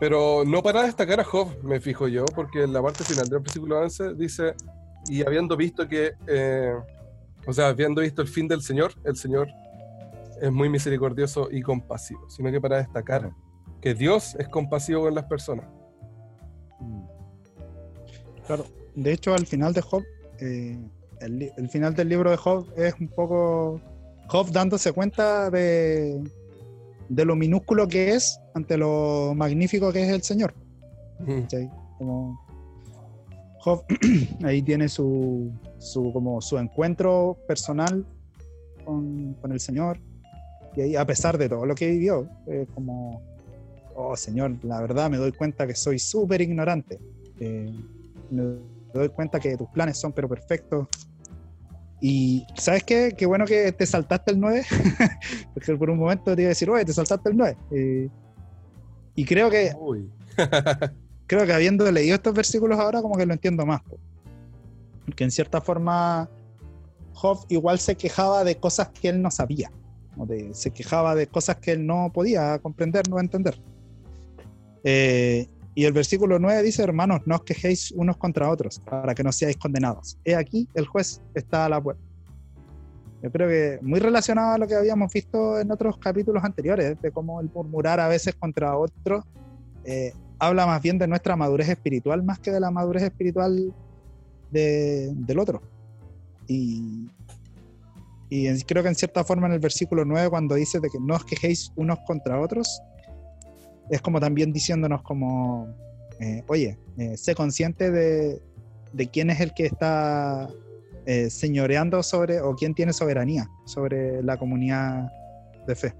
pero 0.00 0.44
no 0.46 0.62
para 0.62 0.82
destacar 0.82 1.20
a 1.20 1.24
Job, 1.24 1.48
me 1.62 1.78
fijo 1.78 2.08
yo, 2.08 2.24
porque 2.24 2.62
en 2.62 2.72
la 2.72 2.82
parte 2.82 3.04
final 3.04 3.28
del 3.28 3.40
versículo 3.40 3.78
11 3.80 4.14
dice, 4.14 4.54
y 5.08 5.22
habiendo 5.24 5.56
visto 5.56 5.86
que, 5.86 6.12
eh, 6.26 6.74
o 7.46 7.52
sea, 7.52 7.68
habiendo 7.68 8.00
visto 8.00 8.22
el 8.22 8.28
fin 8.28 8.48
del 8.48 8.62
Señor, 8.62 8.94
el 9.04 9.14
Señor 9.14 9.48
es 10.42 10.50
muy 10.50 10.68
misericordioso 10.68 11.48
y 11.52 11.62
compasivo, 11.62 12.28
sino 12.28 12.50
que 12.50 12.60
para 12.60 12.78
destacar 12.78 13.32
que 13.80 13.94
Dios 13.94 14.34
es 14.40 14.48
compasivo 14.48 15.02
con 15.02 15.14
las 15.14 15.24
personas. 15.26 15.66
Mm. 16.80 17.02
Claro, 18.46 18.66
de 18.96 19.12
hecho 19.12 19.34
al 19.34 19.46
final 19.46 19.72
de 19.72 19.82
Job, 19.82 20.02
eh, 20.40 20.76
el, 21.20 21.68
final 21.70 21.94
del 21.94 22.08
libro 22.08 22.32
de 22.32 22.36
Job 22.36 22.66
es 22.76 22.92
un 22.98 23.06
poco 23.06 23.80
Job 24.26 24.50
dándose 24.50 24.92
cuenta 24.92 25.48
de, 25.48 26.20
de 27.08 27.24
lo 27.24 27.36
minúsculo 27.36 27.86
que 27.86 28.10
es 28.10 28.40
ante 28.52 28.76
lo 28.76 29.34
magnífico 29.36 29.92
que 29.92 30.02
es 30.02 30.08
el 30.08 30.22
Señor. 30.22 30.54
Mm. 31.20 31.42
Job 33.60 33.84
ahí 34.44 34.60
tiene 34.60 34.88
su, 34.88 35.52
su, 35.78 36.12
como 36.12 36.40
su 36.40 36.58
encuentro 36.58 37.38
personal 37.46 38.04
con, 38.84 39.34
con 39.34 39.52
el 39.52 39.60
Señor 39.60 40.00
y 40.76 40.96
a 40.96 41.04
pesar 41.04 41.38
de 41.38 41.48
todo 41.48 41.66
lo 41.66 41.74
que 41.74 41.90
vivió, 41.90 42.28
es 42.46 42.68
como, 42.74 43.22
oh 43.94 44.16
Señor, 44.16 44.56
la 44.62 44.80
verdad 44.80 45.10
me 45.10 45.16
doy 45.16 45.32
cuenta 45.32 45.66
que 45.66 45.74
soy 45.74 45.98
súper 45.98 46.40
ignorante. 46.40 46.98
Eh, 47.40 47.72
me 48.30 48.58
doy 48.94 49.08
cuenta 49.10 49.38
que 49.38 49.56
tus 49.56 49.68
planes 49.68 49.98
son 49.98 50.12
pero 50.12 50.28
perfectos. 50.28 50.86
Y 52.00 52.44
¿sabes 52.56 52.82
qué? 52.82 53.14
Qué 53.16 53.26
bueno 53.26 53.44
que 53.44 53.70
te 53.72 53.86
saltaste 53.86 54.32
el 54.32 54.40
9, 54.40 54.64
porque 55.54 55.76
por 55.76 55.88
un 55.88 55.98
momento 55.98 56.34
te 56.34 56.42
iba 56.42 56.48
a 56.48 56.50
decir, 56.50 56.68
oye, 56.68 56.84
te 56.84 56.92
saltaste 56.92 57.30
el 57.30 57.36
9. 57.36 57.56
Eh, 57.70 58.08
y 59.14 59.24
creo 59.24 59.50
que 59.50 59.72
Uy. 59.78 60.10
creo 61.26 61.46
que 61.46 61.52
habiendo 61.52 61.90
leído 61.92 62.16
estos 62.16 62.34
versículos 62.34 62.78
ahora, 62.78 63.02
como 63.02 63.16
que 63.16 63.26
lo 63.26 63.32
entiendo 63.32 63.64
más. 63.64 63.82
po. 63.82 63.98
Porque 65.04 65.24
en 65.24 65.30
cierta 65.30 65.60
forma, 65.60 66.28
Job 67.12 67.44
igual 67.48 67.78
se 67.78 67.94
quejaba 67.94 68.42
de 68.42 68.56
cosas 68.56 68.88
que 68.88 69.08
él 69.08 69.22
no 69.22 69.30
sabía. 69.30 69.70
De- 70.16 70.54
se 70.54 70.70
quejaba 70.70 71.14
de 71.14 71.26
cosas 71.26 71.56
que 71.56 71.72
él 71.72 71.86
no 71.86 72.10
podía 72.12 72.58
comprender, 72.58 73.08
no 73.08 73.18
entender. 73.18 73.58
Eh, 74.84 75.46
y 75.74 75.84
el 75.84 75.92
versículo 75.92 76.38
9 76.38 76.62
dice, 76.62 76.82
hermanos, 76.82 77.20
no 77.24 77.36
os 77.36 77.44
quejéis 77.44 77.92
unos 77.92 78.16
contra 78.18 78.50
otros, 78.50 78.80
para 78.80 79.14
que 79.14 79.22
no 79.22 79.32
seáis 79.32 79.56
condenados. 79.56 80.18
He 80.24 80.34
aquí, 80.34 80.68
el 80.74 80.86
juez 80.86 81.22
está 81.34 81.64
a 81.64 81.68
la 81.70 81.80
puerta. 81.82 82.02
Yo 83.22 83.30
creo 83.30 83.48
que 83.48 83.78
muy 83.82 84.00
relacionado 84.00 84.52
a 84.54 84.58
lo 84.58 84.66
que 84.66 84.74
habíamos 84.74 85.12
visto 85.12 85.58
en 85.60 85.70
otros 85.70 85.96
capítulos 85.98 86.42
anteriores, 86.44 87.00
de 87.00 87.10
cómo 87.12 87.40
el 87.40 87.48
murmurar 87.54 88.00
a 88.00 88.08
veces 88.08 88.34
contra 88.34 88.76
otros 88.76 89.24
eh, 89.84 90.12
habla 90.38 90.66
más 90.66 90.82
bien 90.82 90.98
de 90.98 91.06
nuestra 91.06 91.36
madurez 91.36 91.68
espiritual 91.68 92.22
más 92.24 92.38
que 92.40 92.50
de 92.50 92.60
la 92.60 92.70
madurez 92.70 93.04
espiritual 93.04 93.72
de- 94.50 95.10
del 95.14 95.38
otro. 95.38 95.62
Y, 96.48 97.08
y 98.34 98.46
en- 98.46 98.60
creo 98.60 98.82
que 98.82 98.88
en 98.88 98.94
cierta 98.94 99.24
forma 99.24 99.46
en 99.46 99.52
el 99.54 99.58
versículo 99.60 100.04
9 100.04 100.30
cuando 100.30 100.54
dice 100.54 100.80
de 100.80 100.88
que 100.88 100.98
no 101.00 101.14
os 101.16 101.24
quejéis 101.24 101.70
unos 101.76 101.98
contra 102.06 102.40
otros, 102.40 102.80
es 103.90 104.00
como 104.00 104.20
también 104.20 104.52
diciéndonos 104.52 105.02
como, 105.02 105.68
eh, 106.20 106.42
oye, 106.48 106.78
eh, 106.98 107.16
sé 107.16 107.34
consciente 107.34 107.90
de, 107.90 108.40
de 108.92 109.06
quién 109.08 109.28
es 109.30 109.40
el 109.40 109.52
que 109.52 109.66
está 109.66 110.48
eh, 111.04 111.28
señoreando 111.30 112.02
sobre, 112.02 112.40
o 112.40 112.54
quién 112.54 112.74
tiene 112.74 112.92
soberanía 112.92 113.48
sobre 113.66 114.22
la 114.22 114.38
comunidad 114.38 115.10
de 115.66 115.74
fe. 115.74 115.94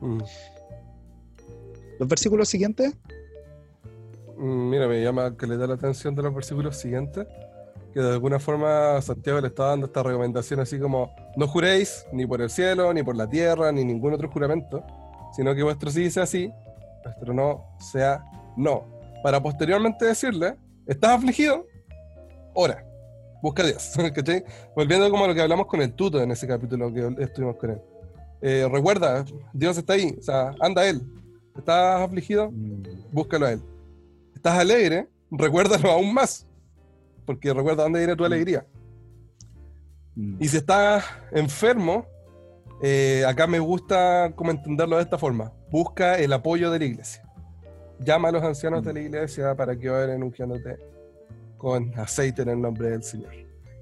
Mm. 0.00 0.20
Los 1.98 2.08
versículos 2.08 2.48
siguientes 2.48 2.94
Mm, 4.36 4.68
Mira, 4.70 4.88
me 4.88 5.00
llama 5.00 5.36
que 5.36 5.46
le 5.46 5.56
da 5.56 5.66
la 5.68 5.74
atención 5.74 6.12
de 6.16 6.22
los 6.22 6.34
versículos 6.34 6.76
siguientes, 6.76 7.24
que 7.94 8.00
de 8.00 8.12
alguna 8.12 8.40
forma 8.40 9.00
Santiago 9.00 9.40
le 9.40 9.46
está 9.46 9.66
dando 9.66 9.86
esta 9.86 10.02
recomendación 10.02 10.58
así 10.58 10.80
como, 10.80 11.14
no 11.36 11.46
juréis 11.46 12.04
ni 12.12 12.26
por 12.26 12.42
el 12.42 12.50
cielo, 12.50 12.92
ni 12.92 13.04
por 13.04 13.16
la 13.16 13.28
tierra, 13.28 13.70
ni 13.70 13.84
ningún 13.84 14.12
otro 14.12 14.28
juramento, 14.28 14.84
sino 15.32 15.54
que 15.54 15.62
vuestro 15.62 15.90
sí 15.90 16.10
sea 16.10 16.26
sí, 16.26 16.52
vuestro 17.04 17.32
no 17.32 17.64
sea 17.78 18.24
no. 18.56 18.86
Para 19.22 19.40
posteriormente 19.40 20.04
decirle, 20.04 20.56
¿estás 20.86 21.12
afligido? 21.12 21.66
Ora, 22.52 22.84
busca 23.40 23.62
a 23.62 23.66
Dios. 23.66 23.92
¿cachai? 24.14 24.44
Volviendo 24.74 25.08
como 25.08 25.24
a 25.24 25.28
lo 25.28 25.34
que 25.34 25.40
hablamos 25.40 25.66
con 25.66 25.80
el 25.80 25.92
tuto 25.94 26.20
en 26.20 26.32
ese 26.32 26.48
capítulo 26.48 26.92
que 26.92 27.14
estuvimos 27.22 27.56
con 27.56 27.70
él. 27.70 27.80
Eh, 28.42 28.68
recuerda, 28.70 29.24
Dios 29.52 29.78
está 29.78 29.94
ahí, 29.94 30.14
o 30.18 30.22
sea, 30.22 30.52
anda 30.60 30.82
a 30.82 30.88
Él. 30.88 31.00
¿Estás 31.56 32.00
afligido? 32.00 32.50
búscalo 33.12 33.46
a 33.46 33.52
él. 33.52 33.62
¿Estás 34.34 34.58
alegre? 34.58 35.08
Recuérdalo 35.30 35.90
aún 35.90 36.12
más. 36.12 36.46
Porque 37.24 37.52
recuerda 37.52 37.84
dónde 37.84 38.00
viene 38.00 38.16
tu 38.16 38.24
alegría. 38.24 38.66
Y 40.16 40.48
si 40.48 40.58
estás 40.58 41.04
enfermo, 41.32 42.06
eh, 42.82 43.24
acá 43.26 43.46
me 43.46 43.58
gusta 43.58 44.32
como 44.36 44.50
entenderlo 44.50 44.96
de 44.96 45.02
esta 45.02 45.18
forma. 45.18 45.52
Busca 45.70 46.18
el 46.18 46.32
apoyo 46.32 46.70
de 46.70 46.78
la 46.78 46.84
iglesia. 46.84 47.22
Llama 47.98 48.28
a 48.28 48.32
los 48.32 48.42
ancianos 48.42 48.84
de 48.84 48.92
la 48.92 49.00
iglesia 49.00 49.54
para 49.56 49.76
que 49.76 49.90
oren 49.90 50.22
ungiéndote 50.22 50.78
con 51.56 51.98
aceite 51.98 52.42
en 52.42 52.50
el 52.50 52.60
nombre 52.60 52.90
del 52.90 53.02
Señor. 53.02 53.32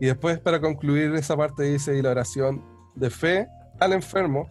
Y 0.00 0.06
después, 0.06 0.38
para 0.38 0.60
concluir 0.60 1.14
esa 1.14 1.36
parte, 1.36 1.64
dice, 1.64 1.96
y 1.96 2.02
la 2.02 2.10
oración 2.10 2.64
de 2.94 3.10
fe 3.10 3.48
al 3.78 3.92
enfermo, 3.92 4.48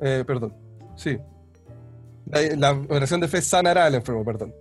eh, 0.00 0.24
perdón, 0.26 0.54
sí, 0.96 1.18
la, 2.26 2.42
la 2.56 2.72
oración 2.88 3.20
de 3.20 3.28
fe 3.28 3.42
sanará 3.42 3.86
al 3.86 3.94
enfermo, 3.94 4.24
perdón. 4.24 4.54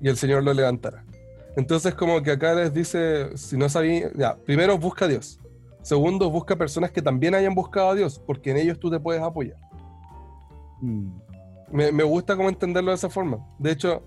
Y 0.00 0.08
el 0.08 0.16
Señor 0.16 0.42
lo 0.42 0.52
levantará. 0.52 1.04
Entonces, 1.56 1.94
como 1.94 2.22
que 2.22 2.32
acá 2.32 2.54
les 2.54 2.72
dice, 2.72 3.36
si 3.36 3.56
no 3.56 3.68
sabía, 3.68 4.10
ya, 4.14 4.36
primero 4.36 4.76
busca 4.78 5.04
a 5.04 5.08
Dios. 5.08 5.38
Segundo, 5.82 6.30
busca 6.30 6.56
personas 6.56 6.90
que 6.90 7.02
también 7.02 7.34
hayan 7.34 7.54
buscado 7.54 7.90
a 7.90 7.94
Dios, 7.94 8.20
porque 8.26 8.50
en 8.50 8.56
ellos 8.56 8.80
tú 8.80 8.90
te 8.90 8.98
puedes 8.98 9.22
apoyar. 9.22 9.58
Mm. 10.80 11.08
Me, 11.70 11.92
me 11.92 12.04
gusta 12.04 12.36
como 12.36 12.48
entenderlo 12.48 12.90
de 12.90 12.96
esa 12.96 13.10
forma. 13.10 13.46
De 13.58 13.70
hecho, 13.70 14.02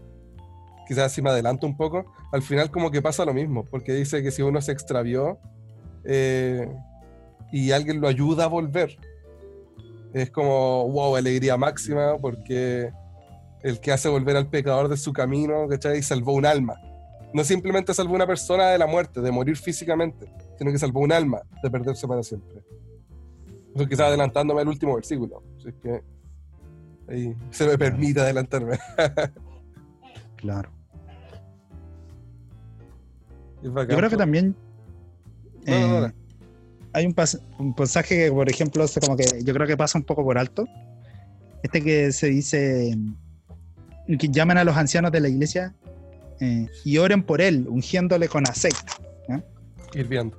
quizás 0.87 1.11
si 1.11 1.21
me 1.21 1.29
adelanto 1.29 1.67
un 1.67 1.75
poco, 1.75 2.05
al 2.31 2.41
final 2.41 2.71
como 2.71 2.91
que 2.91 3.01
pasa 3.01 3.25
lo 3.25 3.33
mismo, 3.33 3.65
porque 3.65 3.93
dice 3.93 4.23
que 4.23 4.31
si 4.31 4.41
uno 4.41 4.61
se 4.61 4.71
extravió 4.71 5.37
eh, 6.05 6.67
y 7.51 7.71
alguien 7.71 7.99
lo 8.01 8.07
ayuda 8.07 8.45
a 8.45 8.47
volver, 8.47 8.97
es 10.13 10.31
como, 10.31 10.87
wow, 10.89 11.15
alegría 11.15 11.57
máxima, 11.57 12.17
porque 12.17 12.91
el 13.61 13.79
que 13.79 13.91
hace 13.91 14.07
volver 14.07 14.37
al 14.37 14.49
pecador 14.49 14.87
de 14.87 14.97
su 14.97 15.11
camino, 15.11 15.67
¿cachai? 15.67 16.01
Salvó 16.01 16.33
un 16.33 16.45
alma. 16.45 16.75
No 17.33 17.43
simplemente 17.43 17.93
salvó 17.93 18.15
una 18.15 18.25
persona 18.27 18.69
de 18.69 18.77
la 18.77 18.87
muerte, 18.87 19.21
de 19.21 19.31
morir 19.31 19.57
físicamente, 19.57 20.31
sino 20.57 20.71
que 20.71 20.77
salvó 20.79 21.01
un 21.01 21.11
alma 21.11 21.41
de 21.61 21.69
perderse 21.69 22.07
para 22.07 22.23
siempre. 22.23 22.63
Eso 23.75 23.85
quizás 23.87 24.07
adelantándome 24.07 24.61
al 24.61 24.67
último 24.69 24.95
versículo. 24.95 25.43
Así 25.57 25.69
que 25.81 26.01
ahí 27.09 27.35
se 27.51 27.67
me 27.67 27.77
permite 27.77 28.19
adelantarme. 28.21 28.77
Claro. 30.37 30.69
Es 33.63 33.71
bacán, 33.73 33.89
Yo 33.91 33.97
creo 33.97 34.09
que 34.09 34.17
también 34.17 34.55
No, 35.65 35.79
no, 35.79 35.99
no, 36.01 36.05
eh, 36.07 36.13
hay 36.93 37.05
un, 37.07 37.15
pas- 37.15 37.41
un 37.59 37.73
pasaje 37.73 38.15
que, 38.25 38.31
por 38.31 38.49
ejemplo, 38.49 38.87
se- 38.87 38.99
como 38.99 39.17
que 39.17 39.25
yo 39.43 39.53
creo 39.53 39.65
que 39.67 39.75
pasa 39.75 39.97
un 39.97 40.03
poco 40.03 40.23
por 40.23 40.37
alto. 40.37 40.65
Este 41.63 41.81
que 41.81 42.11
se 42.11 42.27
dice 42.27 42.95
que 44.19 44.29
llaman 44.29 44.57
a 44.59 44.63
los 44.63 44.77
ancianos 44.77 45.11
de 45.11 45.19
la 45.21 45.27
iglesia 45.27 45.75
eh, 46.39 46.67
y 46.83 46.97
oren 46.97 47.23
por 47.23 47.41
él, 47.41 47.67
ungiéndole 47.69 48.27
con 48.27 48.47
aceite. 48.47 48.77
Hirviendo. 49.93 50.37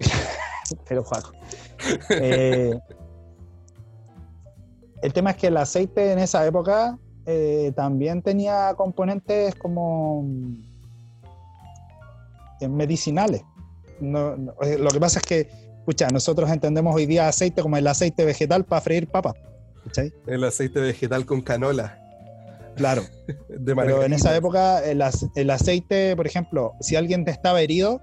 Pero 0.88 1.04
Juaco. 1.04 1.32
Eh, 2.10 2.78
el 5.02 5.12
tema 5.12 5.30
es 5.30 5.36
que 5.36 5.46
el 5.48 5.56
aceite 5.56 6.12
en 6.12 6.18
esa 6.18 6.46
época 6.46 6.98
eh, 7.26 7.72
también 7.76 8.22
tenía 8.22 8.74
componentes 8.76 9.54
como 9.54 10.24
eh, 12.60 12.68
medicinales. 12.68 13.42
No- 14.00 14.36
no, 14.36 14.54
eh, 14.62 14.78
lo 14.78 14.88
que 14.90 14.98
pasa 15.00 15.18
es 15.20 15.26
que, 15.26 15.50
escucha, 15.78 16.08
nosotros 16.08 16.50
entendemos 16.50 16.94
hoy 16.94 17.06
día 17.06 17.28
aceite 17.28 17.62
como 17.62 17.76
el 17.76 17.86
aceite 17.86 18.24
vegetal 18.24 18.64
para 18.64 18.80
freír 18.80 19.06
papas. 19.08 19.34
El 20.26 20.44
aceite 20.44 20.80
vegetal 20.80 21.26
con 21.26 21.40
canola. 21.42 21.99
Claro. 22.76 23.02
De 23.48 23.74
Pero 23.74 24.02
en 24.02 24.12
esa 24.12 24.34
época 24.36 24.84
el, 24.84 25.02
ace- 25.02 25.28
el 25.34 25.50
aceite, 25.50 26.16
por 26.16 26.26
ejemplo, 26.26 26.72
si 26.80 26.96
alguien 26.96 27.26
estaba 27.28 27.60
herido, 27.60 28.00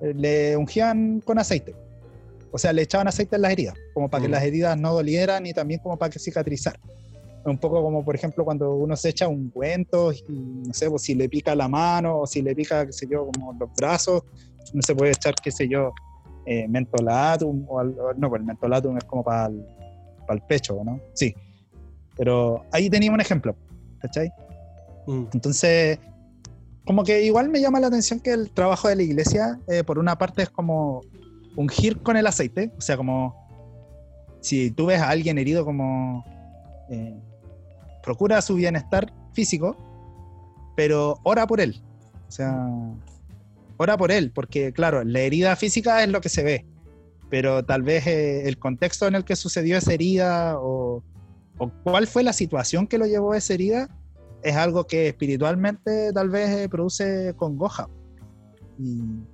eh, 0.00 0.12
le 0.14 0.56
ungían 0.56 1.20
con 1.20 1.38
aceite. 1.38 1.74
O 2.52 2.58
sea, 2.58 2.72
le 2.72 2.82
echaban 2.82 3.06
aceite 3.06 3.36
en 3.36 3.42
las 3.42 3.52
heridas, 3.52 3.74
como 3.94 4.08
para 4.10 4.22
que 4.22 4.28
Mm. 4.28 4.32
las 4.32 4.42
heridas 4.42 4.76
no 4.78 4.92
dolieran 4.92 5.46
y 5.46 5.52
también 5.52 5.80
como 5.80 5.96
para 5.96 6.10
que 6.10 6.18
cicatrizaran. 6.18 6.80
un 7.42 7.56
poco 7.56 7.82
como, 7.82 8.04
por 8.04 8.14
ejemplo, 8.14 8.44
cuando 8.44 8.74
uno 8.74 8.94
se 8.96 9.08
echa 9.08 9.26
un 9.26 9.48
cuento 9.48 10.12
y 10.12 10.22
no 10.28 10.74
sé, 10.74 10.90
pues 10.90 11.00
si 11.02 11.14
le 11.14 11.26
pica 11.26 11.54
la 11.54 11.68
mano 11.68 12.18
o 12.20 12.26
si 12.26 12.42
le 12.42 12.54
pica, 12.54 12.84
qué 12.84 12.92
sé 12.92 13.06
yo, 13.10 13.28
como 13.32 13.54
los 13.58 13.70
brazos, 13.78 14.24
no 14.74 14.82
se 14.82 14.94
puede 14.94 15.12
echar, 15.12 15.34
qué 15.42 15.50
sé 15.50 15.66
yo, 15.66 15.90
eh, 16.44 16.68
mentolatum 16.68 17.64
o, 17.66 17.82
no, 17.82 18.28
pues 18.28 18.40
el 18.40 18.46
mentolatum 18.46 18.98
es 18.98 19.04
como 19.04 19.24
para 19.24 19.46
el, 19.46 19.64
para 20.26 20.34
el 20.34 20.42
pecho, 20.42 20.82
¿no? 20.84 21.00
Sí. 21.14 21.34
Pero 22.14 22.62
ahí 22.72 22.90
tenía 22.90 23.10
un 23.10 23.20
ejemplo, 23.22 23.56
¿cachai? 24.00 24.32
Mm. 25.06 25.24
Entonces, 25.32 25.98
como 26.84 27.04
que 27.04 27.22
igual 27.22 27.48
me 27.48 27.60
llama 27.60 27.80
la 27.80 27.86
atención 27.88 28.20
que 28.20 28.32
el 28.32 28.50
trabajo 28.50 28.88
de 28.88 28.96
la 28.96 29.02
iglesia, 29.02 29.60
eh, 29.68 29.84
por 29.84 29.98
una 29.98 30.18
parte, 30.18 30.42
es 30.42 30.50
como 30.50 31.02
ungir 31.56 32.00
con 32.02 32.16
el 32.16 32.26
aceite, 32.26 32.72
o 32.76 32.80
sea, 32.80 32.96
como 32.96 33.34
si 34.40 34.70
tú 34.70 34.86
ves 34.86 35.00
a 35.00 35.10
alguien 35.10 35.38
herido, 35.38 35.64
como 35.64 36.24
eh, 36.90 37.20
procura 38.02 38.40
su 38.42 38.54
bienestar 38.54 39.12
físico, 39.32 39.76
pero 40.76 41.18
ora 41.22 41.46
por 41.46 41.60
él, 41.60 41.80
o 42.28 42.30
sea, 42.30 42.68
ora 43.76 43.96
por 43.96 44.10
él, 44.10 44.32
porque 44.32 44.72
claro, 44.72 45.04
la 45.04 45.20
herida 45.20 45.54
física 45.56 46.02
es 46.02 46.08
lo 46.08 46.20
que 46.20 46.28
se 46.28 46.42
ve, 46.42 46.66
pero 47.28 47.64
tal 47.64 47.82
vez 47.82 48.06
eh, 48.06 48.48
el 48.48 48.58
contexto 48.58 49.06
en 49.06 49.14
el 49.14 49.24
que 49.24 49.36
sucedió 49.36 49.76
esa 49.76 49.92
herida 49.92 50.58
o, 50.58 51.02
o 51.60 51.70
cuál 51.84 52.06
fue 52.06 52.22
la 52.22 52.32
situación 52.32 52.86
que 52.86 52.96
lo 52.96 53.04
llevó 53.04 53.32
a 53.32 53.36
esa 53.36 53.52
herida 53.52 53.90
es 54.42 54.56
algo 54.56 54.86
que 54.86 55.08
espiritualmente 55.08 56.10
tal 56.14 56.30
vez 56.30 56.48
eh, 56.48 56.70
produce 56.70 57.34
congoja. 57.36 57.86
Y, 58.78 59.26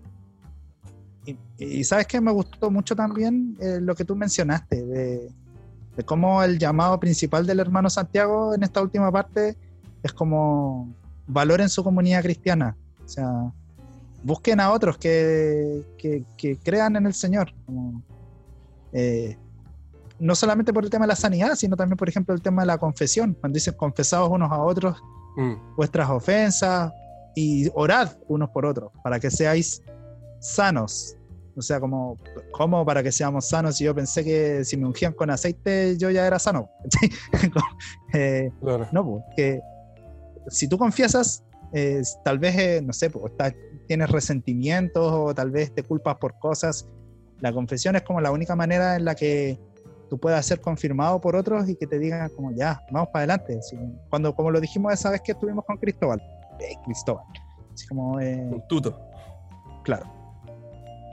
sabes 1.84 2.08
que 2.08 2.20
me 2.20 2.32
gustó 2.32 2.68
mucho 2.70 2.96
también 2.96 3.56
eh, 3.60 3.78
lo 3.80 3.94
que 3.94 4.04
tú 4.04 4.16
mencionaste, 4.16 4.84
de, 4.84 5.30
cómo 6.04 6.42
el 6.42 6.58
llamado 6.58 6.98
principal 6.98 7.46
del 7.46 7.60
hermano 7.60 7.88
Santiago 7.88 8.52
en 8.54 8.64
esta 8.64 8.82
última 8.82 9.12
parte 9.12 9.56
es 10.02 10.12
como 10.12 10.92
valoren 11.28 11.68
su 11.68 11.84
comunidad 11.84 12.22
cristiana. 12.22 12.76
O 13.04 13.08
sea, 13.08 13.52
busquen 14.24 14.58
a 14.58 14.72
otros 14.72 14.98
que, 14.98 15.84
que, 15.96 16.58
crean 16.64 16.96
en 16.96 17.06
el 17.06 17.14
Señor. 17.14 17.54
Eh, 18.92 19.36
no 20.18 20.34
solamente 20.34 20.72
por 20.72 20.84
el 20.84 20.90
tema 20.90 21.04
de 21.04 21.08
la 21.08 21.16
sanidad, 21.16 21.54
sino 21.56 21.76
también, 21.76 21.96
por 21.96 22.08
ejemplo, 22.08 22.34
el 22.34 22.42
tema 22.42 22.62
de 22.62 22.66
la 22.66 22.78
confesión. 22.78 23.36
Cuando 23.40 23.54
dicen 23.54 23.74
confesados 23.74 24.28
unos 24.30 24.50
a 24.50 24.62
otros 24.62 25.02
mm. 25.36 25.76
vuestras 25.76 26.08
ofensas 26.10 26.92
y 27.34 27.68
orad 27.74 28.12
unos 28.28 28.50
por 28.50 28.66
otros 28.66 28.90
para 29.02 29.20
que 29.20 29.30
seáis 29.30 29.82
sanos. 30.40 31.16
O 31.56 31.62
sea, 31.62 31.80
como, 31.80 32.18
¿cómo 32.52 32.84
para 32.84 33.02
que 33.02 33.10
seamos 33.10 33.48
sanos? 33.48 33.80
Y 33.80 33.84
yo 33.84 33.94
pensé 33.94 34.22
que 34.22 34.64
si 34.64 34.76
me 34.76 34.86
ungían 34.86 35.14
con 35.14 35.30
aceite 35.30 35.96
yo 35.96 36.10
ya 36.10 36.26
era 36.26 36.38
sano. 36.38 36.70
Eh, 38.14 38.50
no, 38.62 39.04
pues, 39.04 39.24
que 39.36 39.60
si 40.48 40.68
tú 40.68 40.78
confiesas, 40.78 41.44
eh, 41.74 42.00
tal 42.24 42.38
vez, 42.38 42.56
eh, 42.56 42.80
no 42.82 42.94
sé, 42.94 43.10
pues, 43.10 43.30
tienes 43.86 44.08
resentimientos 44.08 45.12
o 45.12 45.34
tal 45.34 45.50
vez 45.50 45.74
te 45.74 45.82
culpas 45.82 46.16
por 46.16 46.38
cosas. 46.38 46.88
La 47.40 47.52
confesión 47.52 47.94
es 47.96 48.02
como 48.02 48.22
la 48.22 48.30
única 48.30 48.56
manera 48.56 48.96
en 48.96 49.04
la 49.04 49.14
que 49.14 49.58
tú 50.08 50.18
puedas 50.18 50.44
ser 50.46 50.60
confirmado 50.60 51.20
por 51.20 51.36
otros 51.36 51.68
y 51.68 51.76
que 51.76 51.86
te 51.86 51.98
digan 51.98 52.28
como 52.30 52.52
ya, 52.52 52.80
vamos 52.90 53.08
para 53.12 53.34
adelante. 53.34 53.58
cuando, 54.08 54.34
como 54.34 54.50
lo 54.50 54.60
dijimos 54.60 54.92
esa 54.92 55.10
vez 55.10 55.20
que 55.20 55.32
estuvimos 55.32 55.64
con 55.64 55.76
Cristóbal, 55.76 56.20
eh, 56.60 56.74
Cristóbal, 56.84 57.24
así 57.72 57.86
como... 57.86 58.20
Eh, 58.20 58.62
tuto. 58.68 58.98
Claro. 59.84 60.06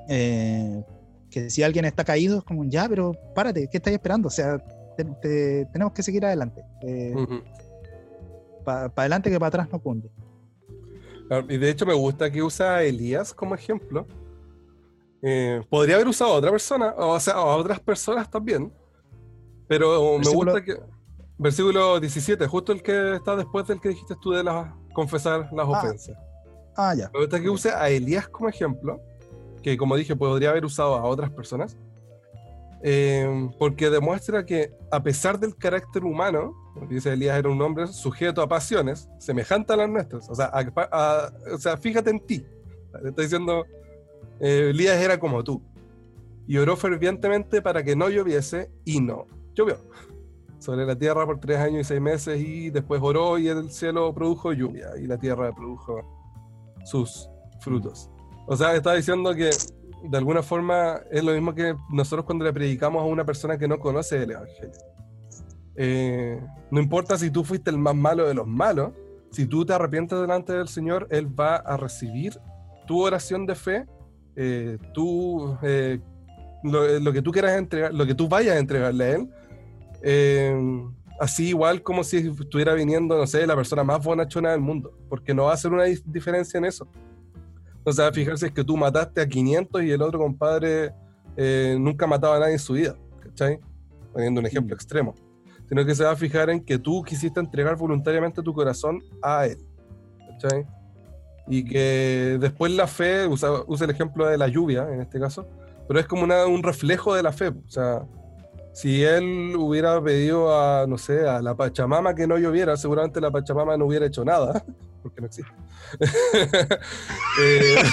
Eh, 0.10 0.84
que 1.30 1.50
si 1.50 1.64
alguien 1.64 1.86
está 1.86 2.04
caído, 2.04 2.40
es 2.40 2.44
como, 2.44 2.64
ya, 2.66 2.88
pero 2.88 3.14
párate, 3.34 3.68
¿qué 3.68 3.78
estáis 3.78 3.96
esperando? 3.96 4.28
O 4.28 4.32
sea, 4.32 4.58
tenemos 4.96 5.94
que 5.94 6.04
seguir 6.04 6.26
adelante. 6.26 6.64
Eh, 6.82 7.16
Para 8.64 8.92
adelante 8.96 9.30
que 9.30 9.40
para 9.40 9.48
atrás 9.48 9.68
no 9.72 9.80
cunde. 9.80 10.10
Y 11.50 11.58
de 11.58 11.70
hecho 11.70 11.86
me 11.86 11.94
gusta 11.94 12.30
que 12.30 12.44
usa 12.44 12.76
a 12.76 12.84
Elías 12.84 13.34
como 13.34 13.56
ejemplo. 13.56 14.06
podría 15.70 15.96
haber 15.96 16.08
usado 16.08 16.34
a 16.34 16.38
otra 16.38 16.52
persona, 16.52 16.94
o 16.96 17.20
sea, 17.20 17.34
a 17.34 17.56
otras 17.56 17.80
personas 17.80 18.30
también, 18.30 18.72
pero 19.78 20.20
me 20.20 20.30
gusta 20.30 20.64
que. 20.64 20.78
Versículo 21.38 22.00
17, 22.00 22.46
justo 22.48 22.72
el 22.72 22.84
que 22.84 23.16
está 23.16 23.36
después 23.36 23.68
del 23.68 23.82
que 23.82 23.90
dijiste 23.90 24.14
tú 24.22 24.32
de 24.32 24.44
las, 24.44 24.72
confesar 24.94 25.50
las 25.52 25.68
ah. 25.68 25.72
ofensas. 25.72 26.18
Ah, 26.78 26.94
ya. 26.96 27.10
Me 27.12 27.22
gusta 27.22 27.42
que 27.42 27.50
use 27.50 27.72
a 27.72 27.90
Elías 27.90 28.28
como 28.28 28.50
ejemplo, 28.50 29.02
que 29.64 29.76
como 29.76 29.96
dije, 29.96 30.16
podría 30.16 30.52
haber 30.52 30.64
usado 30.64 30.96
a 30.96 31.04
otras 31.04 31.32
personas, 31.32 31.76
eh, 32.84 33.50
porque 33.58 33.90
demuestra 33.90 34.46
que 34.46 34.72
a 34.92 35.02
pesar 35.02 35.40
del 35.40 35.56
carácter 35.56 36.04
humano, 36.04 36.54
dice 36.88 37.12
Elías 37.12 37.38
era 37.38 37.50
un 37.50 37.62
hombre 37.62 37.88
sujeto 37.88 38.42
a 38.42 38.48
pasiones 38.48 39.10
semejantes 39.18 39.74
a 39.74 39.78
las 39.78 39.90
nuestras, 39.90 40.30
o 40.30 40.36
sea, 40.36 40.52
o 41.52 41.58
sea 41.58 41.78
fíjate 41.78 42.12
en 42.12 42.20
ti. 42.20 42.46
Está 43.04 43.22
diciendo, 43.24 43.66
eh, 44.40 44.70
Elías 44.70 45.02
era 45.02 45.20
como 45.20 45.44
tú. 45.44 45.64
Y 46.48 46.58
oró 46.58 46.78
fervientemente 46.78 47.62
para 47.62 47.84
que 47.84 47.96
no 47.96 48.10
lloviese 48.10 48.70
y 48.86 49.02
no 49.02 49.26
llovió 49.56 49.78
sobre 50.64 50.86
la 50.86 50.98
tierra 50.98 51.26
por 51.26 51.40
tres 51.40 51.58
años 51.58 51.82
y 51.82 51.84
seis 51.84 52.02
meses 52.02 52.40
y 52.40 52.70
después 52.70 53.02
oró 53.04 53.38
y 53.38 53.50
el 53.50 53.70
cielo 53.70 54.14
produjo 54.14 54.54
lluvia 54.54 54.92
y 54.98 55.08
la 55.08 55.18
tierra 55.18 55.54
produjo 55.54 56.02
sus 56.86 57.30
frutos. 57.60 58.10
O 58.48 58.56
sea, 58.56 58.74
está 58.76 58.94
diciendo 58.94 59.36
que 59.36 59.50
de 60.04 60.18
alguna 60.18 60.42
forma 60.42 61.02
es 61.12 61.24
lo 61.24 61.34
mismo 61.34 61.54
que 61.54 61.76
nosotros 61.90 62.26
cuando 62.26 62.46
le 62.46 62.54
predicamos 62.54 63.02
a 63.02 63.06
una 63.06 63.26
persona 63.26 63.58
que 63.58 63.68
no 63.68 63.80
conoce 63.80 64.24
el 64.24 64.32
Evangelio. 64.32 64.72
Eh, 65.76 66.42
no 66.72 66.80
importa 66.80 67.18
si 67.18 67.30
tú 67.30 67.44
fuiste 67.44 67.70
el 67.70 67.78
más 67.78 67.96
malo 67.96 68.28
de 68.28 68.34
los 68.34 68.48
malos, 68.48 68.92
si 69.32 69.46
tú 69.48 69.66
te 69.66 69.74
arrepientes 69.74 70.20
delante 70.20 70.54
del 70.54 70.68
Señor, 70.68 71.08
Él 71.10 71.28
va 71.38 71.56
a 71.56 71.76
recibir 71.78 72.40
tu 72.86 73.02
oración 73.02 73.46
de 73.46 73.56
fe, 73.56 73.86
eh, 74.36 74.78
tú, 74.94 75.58
eh, 75.62 76.00
lo, 76.64 77.00
lo, 77.00 77.12
que 77.14 77.22
tú 77.22 77.32
quieras 77.32 77.58
entregar, 77.58 77.94
lo 77.94 78.06
que 78.06 78.14
tú 78.14 78.28
vayas 78.28 78.56
a 78.56 78.60
entregarle 78.60 79.04
a 79.04 79.16
Él, 79.16 79.30
eh, 80.04 80.54
así 81.20 81.48
igual 81.50 81.82
como 81.82 82.04
si 82.04 82.18
estuviera 82.18 82.74
viniendo, 82.74 83.18
no 83.18 83.26
sé, 83.26 83.48
la 83.48 83.56
persona 83.56 83.84
más 83.84 84.04
bonachona 84.04 84.52
del 84.52 84.60
mundo, 84.60 84.92
porque 85.10 85.34
no 85.34 85.46
va 85.46 85.52
a 85.52 85.54
hacer 85.54 85.72
una 85.72 85.86
diferencia 85.86 86.58
en 86.58 86.66
eso. 86.66 86.88
Va 87.88 88.08
a 88.08 88.12
fijar 88.12 88.38
si 88.38 88.46
es 88.46 88.52
que 88.52 88.64
tú 88.64 88.78
mataste 88.78 89.22
a 89.22 89.28
500 89.28 89.84
y 89.84 89.92
el 89.92 90.02
otro 90.02 90.20
compadre 90.20 90.94
eh, 91.36 91.76
nunca 91.80 92.08
mataba 92.08 92.38
a 92.38 92.40
nadie 92.40 92.54
en 92.54 92.60
su 92.60 92.74
vida, 92.74 92.96
¿cachai? 93.22 93.60
Poniendo 94.12 94.40
un 94.40 94.48
ejemplo 94.48 94.76
mm. 94.76 94.78
extremo. 94.78 95.16
Sino 95.68 95.86
que 95.86 95.96
se 95.96 96.04
va 96.04 96.12
a 96.12 96.16
fijar 96.16 96.50
en 96.50 96.64
que 96.64 96.78
tú 96.78 97.04
quisiste 97.04 97.40
entregar 97.40 97.76
voluntariamente 97.78 98.42
tu 98.42 98.54
corazón 98.54 99.02
a 99.22 99.48
él, 99.48 99.58
¿cachai? 100.30 100.66
Y 101.48 101.66
que 101.66 102.38
después 102.40 102.72
la 102.72 102.88
fe, 102.88 103.28
usa, 103.28 103.64
usa 103.68 103.86
el 103.86 103.92
ejemplo 103.92 104.28
de 104.28 104.38
la 104.38 104.48
lluvia 104.48 104.88
en 104.90 105.02
este 105.02 105.20
caso, 105.20 105.46
pero 105.88 106.00
es 106.00 106.06
como 106.06 106.24
una, 106.24 106.46
un 106.46 106.64
reflejo 106.64 107.16
de 107.16 107.24
la 107.24 107.34
fe, 107.34 107.50
o 107.50 107.70
sea, 107.70 108.06
si 108.74 109.04
él 109.04 109.56
hubiera 109.56 110.02
pedido 110.04 110.54
a, 110.54 110.88
no 110.88 110.98
sé, 110.98 111.28
a 111.28 111.42
la 111.42 111.56
Pachamama 111.56 112.16
que 112.16 112.26
no 112.26 112.38
lloviera, 112.38 112.76
seguramente 112.76 113.22
la 113.22 113.30
Pachamama 113.30 113.78
no 113.78 113.86
hubiera 113.86 114.08
hecho 114.08 114.26
nada, 114.26 114.66
porque 115.04 115.22
no 115.22 115.28
existe. 115.28 115.52
Eh, 117.40 117.78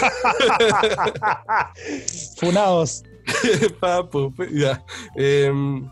Funados. 2.39 3.03
Papo, 3.81 4.33
ya. 4.53 4.83
Em, 5.15 5.89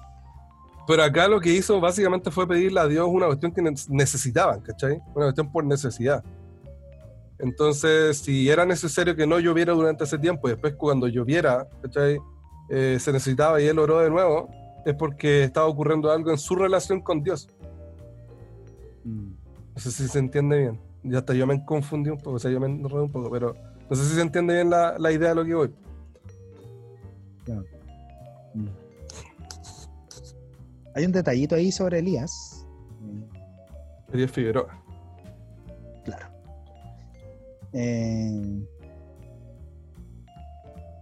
pero 0.87 1.03
acá 1.03 1.29
lo 1.29 1.41
que 1.41 1.51
hizo 1.51 1.81
básicamente 1.81 2.31
fue 2.31 2.47
pedirle 2.47 2.81
a 2.81 2.87
Dios 2.87 3.07
una 3.11 3.27
cuestión 3.27 3.53
que 3.53 3.63
necesitaban, 3.89 4.61
¿cachai? 4.61 5.01
Una 5.15 5.27
cuestión 5.27 5.53
por 5.53 5.65
necesidad. 5.65 6.25
Entonces, 7.39 8.19
si 8.19 8.51
era 8.51 8.67
necesario 8.67 9.15
que 9.15 9.27
no 9.27 9.39
lloviera 9.39 9.73
durante 9.73 10.05
ese 10.05 10.19
tiempo 10.19 10.49
y 10.49 10.53
después 10.53 10.75
cuando 10.75 11.07
lloviera, 11.07 11.69
¿cachai? 11.83 12.19
Eh, 12.71 12.99
se 13.01 13.13
necesitaba 13.13 13.61
y 13.61 13.67
él 13.67 13.79
oró 13.79 14.01
de 14.01 14.11
nuevo, 14.11 14.51
es 14.91 14.97
porque 14.97 15.45
estaba 15.45 15.67
ocurriendo 15.67 16.11
algo 16.11 16.31
en 16.31 16.39
su 16.39 16.55
relación 16.55 17.01
con 17.01 17.23
Dios. 17.23 17.49
Mm. 19.05 19.33
No 19.75 19.81
sé 19.81 19.91
si 19.91 20.09
se 20.09 20.19
entiende 20.19 20.59
bien. 20.59 20.81
Ya 21.05 21.19
hasta 21.19 21.35
yo 21.35 21.47
me 21.47 21.65
confundí 21.65 22.11
un 22.11 22.19
poco, 22.19 22.37
o 22.37 22.39
sea, 22.39 22.51
yo 22.51 22.61
me 22.61 22.67
enredé 22.67 23.03
un 23.03 23.13
poco, 23.13 23.31
pero 23.31 23.55
no 23.89 23.97
sé 23.97 24.05
si 24.05 24.15
se 24.15 24.21
entiende 24.21 24.55
bien 24.55 24.71
la, 24.71 25.13
idea 25.13 25.31
de 25.31 25.35
lo 25.35 25.45
que 25.45 25.55
voy. 25.55 25.75
Mm. 28.55 28.67
Hay 30.95 31.05
un 31.05 31.13
detallito 31.13 31.55
ahí 31.55 31.71
sobre 31.71 32.01
Elías. 32.01 32.67
Elías 34.13 34.31
Figueroa. 34.33 34.83
Claro. 36.05 36.27
Eh, 37.73 38.67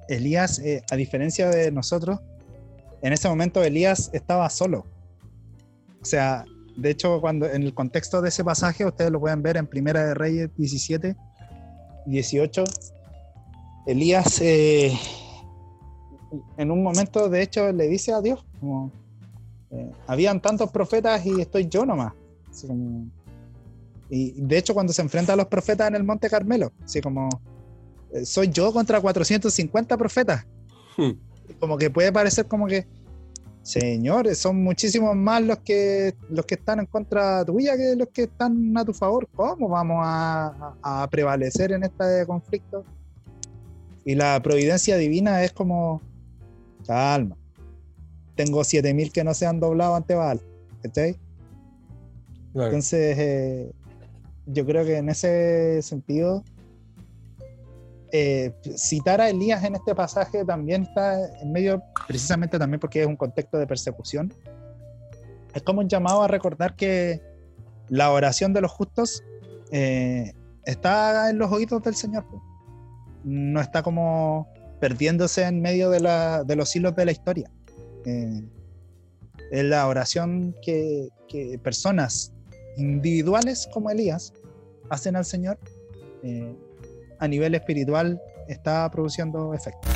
Elías, 0.08 0.58
eh, 0.58 0.84
a 0.90 0.96
diferencia 0.96 1.48
de 1.48 1.72
nosotros, 1.72 2.20
en 3.06 3.12
ese 3.12 3.28
momento 3.28 3.62
Elías 3.62 4.10
estaba 4.12 4.50
solo. 4.50 4.84
O 6.02 6.04
sea, 6.04 6.44
de 6.76 6.90
hecho, 6.90 7.20
cuando 7.20 7.46
en 7.48 7.62
el 7.62 7.72
contexto 7.72 8.20
de 8.20 8.28
ese 8.30 8.42
pasaje, 8.42 8.84
ustedes 8.84 9.10
lo 9.10 9.20
pueden 9.20 9.42
ver 9.42 9.56
en 9.56 9.66
Primera 9.66 10.04
de 10.04 10.14
Reyes 10.14 10.50
17, 10.56 11.16
18. 12.06 12.64
Elías, 13.86 14.40
eh, 14.40 14.92
en 16.56 16.70
un 16.70 16.82
momento, 16.82 17.28
de 17.28 17.42
hecho, 17.42 17.70
le 17.72 17.86
dice 17.88 18.12
a 18.12 18.20
Dios, 18.20 18.44
como, 18.60 18.90
Eh, 19.68 19.90
habían 20.06 20.40
tantos 20.40 20.70
profetas 20.70 21.26
y 21.26 21.40
estoy 21.40 21.66
yo 21.66 21.84
nomás. 21.84 22.12
Así 22.48 22.68
como- 22.68 23.10
y 24.08 24.30
de 24.40 24.58
hecho, 24.58 24.72
cuando 24.74 24.92
se 24.92 25.02
enfrenta 25.02 25.32
a 25.32 25.36
los 25.36 25.46
profetas 25.46 25.88
en 25.88 25.96
el 25.96 26.04
Monte 26.04 26.30
Carmelo, 26.30 26.70
así 26.84 27.00
como 27.00 27.28
eh, 28.12 28.24
soy 28.24 28.48
yo 28.48 28.72
contra 28.72 29.00
450 29.00 29.96
profetas. 29.96 30.46
Hmm. 30.96 31.10
Como 31.60 31.76
que 31.78 31.90
puede 31.90 32.12
parecer 32.12 32.46
como 32.46 32.66
que, 32.66 32.86
señores, 33.62 34.38
son 34.38 34.62
muchísimos 34.62 35.14
más 35.16 35.42
los 35.42 35.58
que 35.58 36.14
los 36.30 36.44
que 36.46 36.54
están 36.54 36.80
en 36.80 36.86
contra 36.86 37.44
tuya 37.44 37.76
que 37.76 37.96
los 37.96 38.08
que 38.08 38.24
están 38.24 38.76
a 38.76 38.84
tu 38.84 38.92
favor. 38.92 39.28
¿Cómo 39.34 39.68
vamos 39.68 39.98
a, 40.02 40.74
a- 40.82 41.08
prevalecer 41.08 41.72
en 41.72 41.84
este 41.84 42.24
conflicto? 42.26 42.84
Y 44.04 44.14
la 44.14 44.40
providencia 44.42 44.96
divina 44.96 45.42
es 45.42 45.52
como, 45.52 46.00
calma. 46.86 47.36
Tengo 48.36 48.62
7000 48.62 49.10
que 49.12 49.24
no 49.24 49.34
se 49.34 49.46
han 49.46 49.58
doblado 49.58 49.96
ante 49.96 50.14
Baal. 50.14 50.40
¿Cachai? 50.82 51.16
Claro. 52.52 52.68
Entonces, 52.68 53.16
eh, 53.18 53.72
yo 54.46 54.64
creo 54.64 54.84
que 54.84 54.98
en 54.98 55.08
ese 55.08 55.82
sentido, 55.82 56.44
eh, 58.18 58.54
citar 58.76 59.20
a 59.20 59.28
Elías 59.28 59.62
en 59.64 59.74
este 59.74 59.94
pasaje 59.94 60.44
también 60.44 60.82
está 60.84 61.04
en 61.42 61.52
medio, 61.52 61.82
precisamente 62.06 62.58
también 62.58 62.80
porque 62.80 63.00
es 63.02 63.06
un 63.06 63.16
contexto 63.16 63.58
de 63.58 63.66
persecución. 63.66 64.32
Es 65.54 65.62
como 65.62 65.80
un 65.80 65.88
llamado 65.88 66.22
a 66.22 66.28
recordar 66.28 66.76
que 66.76 67.20
la 67.88 68.10
oración 68.10 68.52
de 68.52 68.60
los 68.60 68.70
justos 68.72 69.22
eh, 69.70 70.32
está 70.64 71.28
en 71.30 71.38
los 71.38 71.50
oídos 71.52 71.82
del 71.82 71.94
Señor. 71.94 72.24
No 73.24 73.60
está 73.60 73.82
como 73.82 74.48
perdiéndose 74.80 75.42
en 75.42 75.60
medio 75.60 75.90
de, 75.90 76.00
la- 76.00 76.44
de 76.44 76.56
los 76.56 76.74
hilos 76.76 76.94
de 76.96 77.04
la 77.04 77.12
historia. 77.12 77.50
Eh, 78.04 78.42
es 79.50 79.64
la 79.64 79.86
oración 79.86 80.54
que, 80.62 81.08
que 81.28 81.58
personas 81.58 82.32
individuales 82.76 83.68
como 83.72 83.90
Elías 83.90 84.32
hacen 84.90 85.16
al 85.16 85.24
Señor, 85.24 85.58
eh, 86.22 86.54
a 87.18 87.28
nivel 87.28 87.54
espiritual 87.54 88.20
está 88.48 88.90
produciendo 88.90 89.54
efecto. 89.54 89.88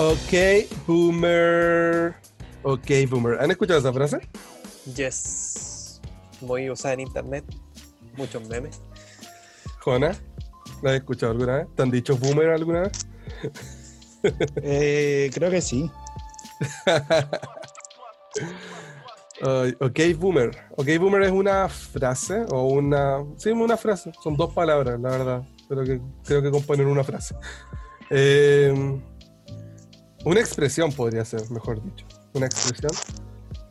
Ok, 0.00 0.32
boomer. 0.86 2.14
Ok, 2.62 2.90
boomer. 3.10 3.40
¿Han 3.40 3.50
escuchado 3.50 3.80
esa 3.80 3.92
frase? 3.92 4.20
Yes. 4.94 6.00
Muy 6.40 6.70
usada 6.70 6.94
en 6.94 7.00
internet. 7.00 7.44
Muchos 8.16 8.46
memes. 8.48 8.80
Jona, 9.80 10.16
¿la 10.82 10.90
has 10.90 10.96
escuchado 10.96 11.32
alguna 11.32 11.56
vez? 11.56 11.66
¿Te 11.74 11.82
han 11.82 11.90
dicho 11.90 12.16
boomer 12.16 12.50
alguna 12.50 12.82
vez? 12.82 13.08
Eh, 14.62 15.30
creo 15.32 15.50
que 15.50 15.60
sí. 15.60 15.90
Ay, 19.40 19.76
ok, 19.80 20.00
boomer. 20.18 20.50
Ok, 20.76 20.86
boomer 20.98 21.22
es 21.22 21.30
una 21.30 21.68
frase 21.68 22.44
o 22.50 22.64
una. 22.64 23.24
Sí, 23.36 23.50
una 23.50 23.76
frase. 23.76 24.12
Son 24.22 24.36
dos 24.36 24.52
palabras, 24.52 25.00
la 25.00 25.10
verdad. 25.10 25.42
Pero 25.68 25.84
que 25.84 26.00
creo 26.24 26.42
que 26.42 26.50
componen 26.50 26.86
una 26.86 27.04
frase. 27.04 27.34
Eh, 28.10 29.00
una 30.24 30.40
expresión 30.40 30.92
podría 30.92 31.24
ser, 31.24 31.48
mejor 31.50 31.82
dicho. 31.82 32.06
Una 32.32 32.46
expresión 32.46 32.90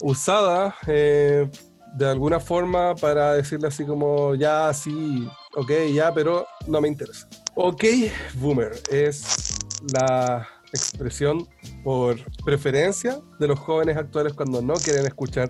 usada 0.02 0.76
eh, 0.88 1.50
de 1.96 2.08
alguna 2.08 2.40
forma 2.40 2.96
para 2.96 3.34
decirle 3.34 3.68
así 3.68 3.84
como 3.86 4.36
ya, 4.36 4.74
sí, 4.74 5.28
ok, 5.56 5.72
ya, 5.94 6.14
pero 6.14 6.46
no 6.68 6.80
me 6.80 6.88
interesa. 6.88 7.28
Ok, 7.56 7.84
boomer 8.36 8.72
es 8.92 9.57
la 9.94 10.48
expresión 10.74 11.48
por 11.84 12.18
preferencia 12.44 13.20
de 13.40 13.48
los 13.48 13.60
jóvenes 13.60 13.98
actuales 13.98 14.34
cuando 14.34 14.62
no 14.62 14.74
quieren 14.76 15.06
escuchar 15.06 15.50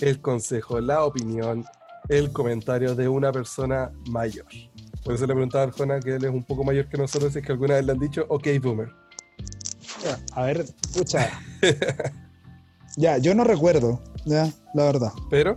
el 0.00 0.20
consejo, 0.20 0.80
la 0.80 1.04
opinión, 1.04 1.64
el 2.08 2.32
comentario 2.32 2.94
de 2.94 3.08
una 3.08 3.32
persona 3.32 3.90
mayor. 4.08 4.46
Por 5.04 5.14
eso 5.14 5.26
le 5.26 5.34
preguntaba 5.34 5.64
a 5.64 5.66
Arjona 5.68 6.00
que 6.00 6.16
él 6.16 6.24
es 6.24 6.30
un 6.30 6.42
poco 6.42 6.64
mayor 6.64 6.88
que 6.88 6.98
nosotros, 6.98 7.32
si 7.32 7.38
es 7.38 7.46
que 7.46 7.52
alguna 7.52 7.74
vez 7.74 7.84
le 7.84 7.92
han 7.92 7.98
dicho, 7.98 8.26
ok, 8.28 8.48
boomer. 8.60 8.88
A 10.32 10.42
ver, 10.42 10.66
escucha. 10.90 11.30
ya, 12.96 13.18
yo 13.18 13.34
no 13.34 13.44
recuerdo, 13.44 14.02
ya, 14.24 14.52
la 14.74 14.84
verdad. 14.84 15.12
Pero 15.30 15.56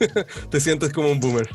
te 0.50 0.60
sientes 0.60 0.92
como 0.92 1.10
un 1.10 1.20
boomer. 1.20 1.48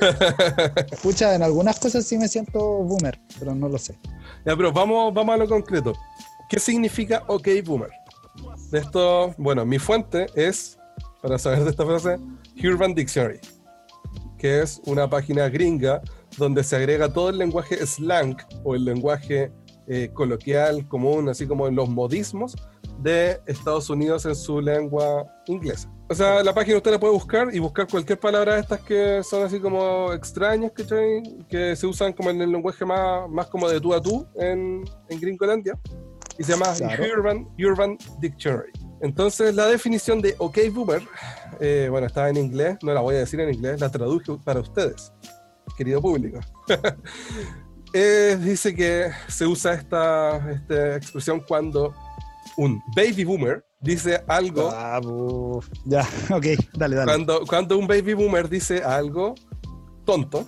Escucha, 0.92 1.34
en 1.34 1.42
algunas 1.42 1.78
cosas 1.78 2.04
sí 2.04 2.16
me 2.18 2.28
siento 2.28 2.60
boomer, 2.60 3.20
pero 3.38 3.54
no 3.54 3.68
lo 3.68 3.78
sé. 3.78 3.98
Ya, 4.44 4.56
pero 4.56 4.72
vamos, 4.72 5.12
vamos 5.12 5.34
a 5.34 5.38
lo 5.38 5.48
concreto. 5.48 5.92
¿Qué 6.48 6.58
significa 6.58 7.22
OK 7.28 7.48
Boomer? 7.64 7.90
Esto, 8.72 9.34
bueno, 9.36 9.64
mi 9.66 9.78
fuente 9.78 10.26
es, 10.34 10.78
para 11.22 11.38
saber 11.38 11.64
de 11.64 11.70
esta 11.70 11.84
frase, 11.84 12.18
Urban 12.62 12.94
Dictionary, 12.94 13.40
que 14.38 14.62
es 14.62 14.80
una 14.86 15.08
página 15.08 15.48
gringa 15.48 16.00
donde 16.38 16.64
se 16.64 16.76
agrega 16.76 17.12
todo 17.12 17.30
el 17.30 17.38
lenguaje 17.38 17.84
slang 17.86 18.36
o 18.64 18.74
el 18.74 18.84
lenguaje 18.84 19.52
eh, 19.88 20.10
coloquial 20.14 20.86
común, 20.88 21.28
así 21.28 21.46
como 21.46 21.66
en 21.66 21.74
los 21.74 21.88
modismos 21.88 22.56
de 23.00 23.40
Estados 23.46 23.90
Unidos 23.90 24.24
en 24.24 24.34
su 24.34 24.60
lengua 24.60 25.26
inglesa. 25.46 25.90
O 26.10 26.14
sea, 26.14 26.42
la 26.42 26.52
página 26.52 26.76
usted 26.76 26.90
la 26.90 26.98
puede 26.98 27.12
buscar 27.12 27.54
y 27.54 27.60
buscar 27.60 27.86
cualquier 27.86 28.18
palabra 28.18 28.54
de 28.54 28.62
estas 28.62 28.80
que 28.80 29.22
son 29.22 29.44
así 29.44 29.60
como 29.60 30.12
extrañas, 30.12 30.72
¿cachai? 30.74 31.22
que 31.48 31.76
se 31.76 31.86
usan 31.86 32.12
como 32.12 32.30
en 32.30 32.42
el 32.42 32.50
lenguaje 32.50 32.84
más, 32.84 33.30
más 33.30 33.46
como 33.46 33.68
de 33.68 33.80
tú 33.80 33.94
a 33.94 34.02
tú 34.02 34.26
en, 34.34 34.82
en 35.08 35.20
Gringolandia. 35.20 35.78
Y 36.36 36.42
se 36.42 36.50
llama 36.50 36.74
Claro. 36.76 37.04
Urban, 37.16 37.48
Urban 37.60 37.96
Dictionary. 38.18 38.72
Entonces, 39.00 39.54
la 39.54 39.66
definición 39.66 40.20
de 40.20 40.34
OK 40.38 40.58
Boomer, 40.72 41.02
eh, 41.60 41.86
bueno, 41.88 42.08
está 42.08 42.28
en 42.28 42.38
inglés, 42.38 42.76
no 42.82 42.92
la 42.92 43.02
voy 43.02 43.14
a 43.14 43.18
decir 43.18 43.38
en 43.38 43.54
inglés, 43.54 43.80
la 43.80 43.88
traduje 43.88 44.36
para 44.44 44.58
ustedes, 44.58 45.12
querido 45.76 46.00
público. 46.02 46.40
Eh, 47.92 48.38
dice 48.40 48.72
que 48.72 49.10
se 49.26 49.44
usa 49.44 49.74
esta, 49.74 50.48
esta 50.52 50.94
expresión 50.94 51.40
cuando 51.40 51.92
un 52.56 52.80
baby 52.94 53.24
boomer 53.24 53.64
dice 53.80 54.22
algo 54.26 54.70
Ah. 54.72 55.00
Ya, 55.84 56.08
ok, 56.30 56.46
dale, 56.74 56.96
dale. 56.96 57.06
cuando, 57.06 57.46
cuando 57.46 57.78
un 57.78 57.86
baby 57.86 58.14
boomer 58.14 58.48
dice 58.48 58.82
algo 58.82 59.34
tonto 60.04 60.46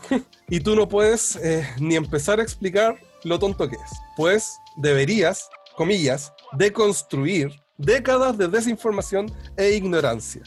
y 0.49 0.61
tú 0.61 0.75
no 0.75 0.89
puedes 0.89 1.37
eh, 1.37 1.67
ni 1.79 1.97
empezar 1.97 2.41
a 2.41 2.43
explicar 2.43 2.97
lo 3.25 3.39
tonto 3.39 3.69
que 3.69 3.77
es, 3.77 3.93
pues 4.17 4.59
deberías, 4.77 5.49
comillas, 5.77 6.33
deconstruir 6.59 7.51
décadas 7.79 8.37
de 8.37 8.49
desinformación 8.49 9.33
e 9.57 9.71
ignorancia. 9.73 10.43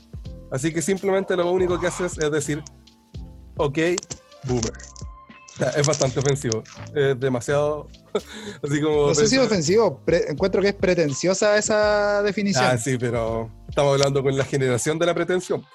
Así 0.51 0.73
que 0.73 0.81
simplemente 0.81 1.35
lo 1.35 1.51
único 1.51 1.79
que 1.79 1.87
haces 1.87 2.17
es 2.17 2.31
decir, 2.31 2.63
ok, 3.57 3.77
boomer. 4.43 4.73
O 5.55 5.57
sea, 5.57 5.69
es 5.69 5.87
bastante 5.87 6.19
ofensivo, 6.19 6.63
es 6.93 7.17
demasiado, 7.19 7.87
así 8.63 8.81
como... 8.81 9.07
No 9.07 9.15
sé 9.15 9.25
si 9.27 9.35
es 9.37 9.41
ofensivo, 9.41 10.01
pre- 10.03 10.29
encuentro 10.29 10.61
que 10.61 10.67
es 10.69 10.73
pretenciosa 10.73 11.57
esa 11.57 12.21
definición. 12.23 12.65
Ah, 12.65 12.77
sí, 12.77 12.97
pero 12.97 13.49
estamos 13.69 13.93
hablando 13.93 14.21
con 14.21 14.35
la 14.37 14.43
generación 14.43 14.99
de 14.99 15.05
la 15.05 15.13
pretensión. 15.13 15.65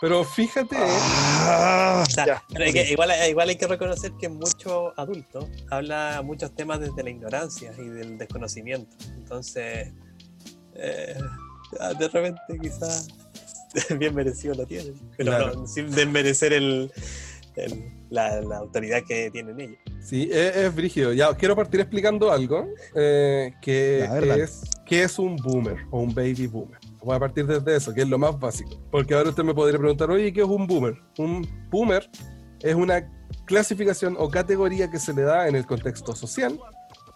Pero 0.00 0.22
fíjate... 0.24 0.76
Ah, 0.78 2.04
O 2.06 2.10
sea, 2.10 2.26
ya, 2.26 2.42
pero 2.48 2.64
hay 2.64 2.70
ok. 2.70 2.74
que- 2.76 2.90
igual, 2.92 3.10
igual 3.28 3.48
hay 3.48 3.56
que 3.56 3.66
reconocer 3.66 4.12
que 4.20 4.28
muchos 4.28 4.92
adultos 4.96 5.46
habla 5.70 6.22
muchos 6.24 6.54
temas 6.54 6.78
desde 6.80 7.02
la 7.02 7.10
ignorancia 7.10 7.72
y 7.78 7.88
del 7.88 8.18
desconocimiento. 8.18 8.96
Entonces, 9.16 9.92
eh, 10.76 11.16
ah, 11.80 11.92
de 11.94 12.08
repente 12.08 12.40
quizás 12.60 13.08
bien 13.98 14.14
merecido 14.14 14.54
lo 14.54 14.66
tienen, 14.66 14.94
pero 15.16 15.30
Claro. 15.32 15.54
no, 15.54 15.66
sin 15.66 15.90
desmerecer 15.90 16.52
el, 16.52 16.92
el- 17.56 17.92
la, 18.10 18.40
la 18.42 18.58
autoridad 18.58 19.02
que 19.08 19.30
tienen 19.30 19.58
ellos. 19.60 19.78
Sí, 20.00 20.28
es, 20.30 20.54
es 20.56 20.74
brígido. 20.74 21.12
Ya, 21.14 21.34
quiero 21.34 21.56
partir 21.56 21.80
explicando 21.80 22.30
algo, 22.30 22.66
eh, 22.94 23.54
que 23.62 24.04
es, 24.42 24.62
¿qué 24.84 25.02
es 25.04 25.18
un 25.18 25.36
boomer 25.36 25.78
o 25.90 26.00
un 26.00 26.14
baby 26.14 26.46
boomer? 26.46 26.78
Voy 27.02 27.16
a 27.16 27.18
partir 27.18 27.46
desde 27.46 27.74
eso, 27.76 27.94
que 27.94 28.02
es 28.02 28.08
lo 28.08 28.18
más 28.18 28.38
básico. 28.38 28.78
Porque 28.90 29.14
ahora 29.14 29.30
usted 29.30 29.42
me 29.44 29.54
podría 29.54 29.78
preguntar, 29.78 30.10
oye, 30.10 30.32
¿qué 30.32 30.42
es 30.42 30.46
un 30.46 30.66
boomer? 30.66 30.94
Un 31.18 31.48
boomer 31.70 32.08
es 32.60 32.74
una 32.74 33.10
clasificación 33.46 34.14
o 34.18 34.28
categoría 34.28 34.90
que 34.90 34.98
se 34.98 35.12
le 35.14 35.22
da 35.22 35.48
en 35.48 35.56
el 35.56 35.66
contexto 35.66 36.14
social 36.14 36.58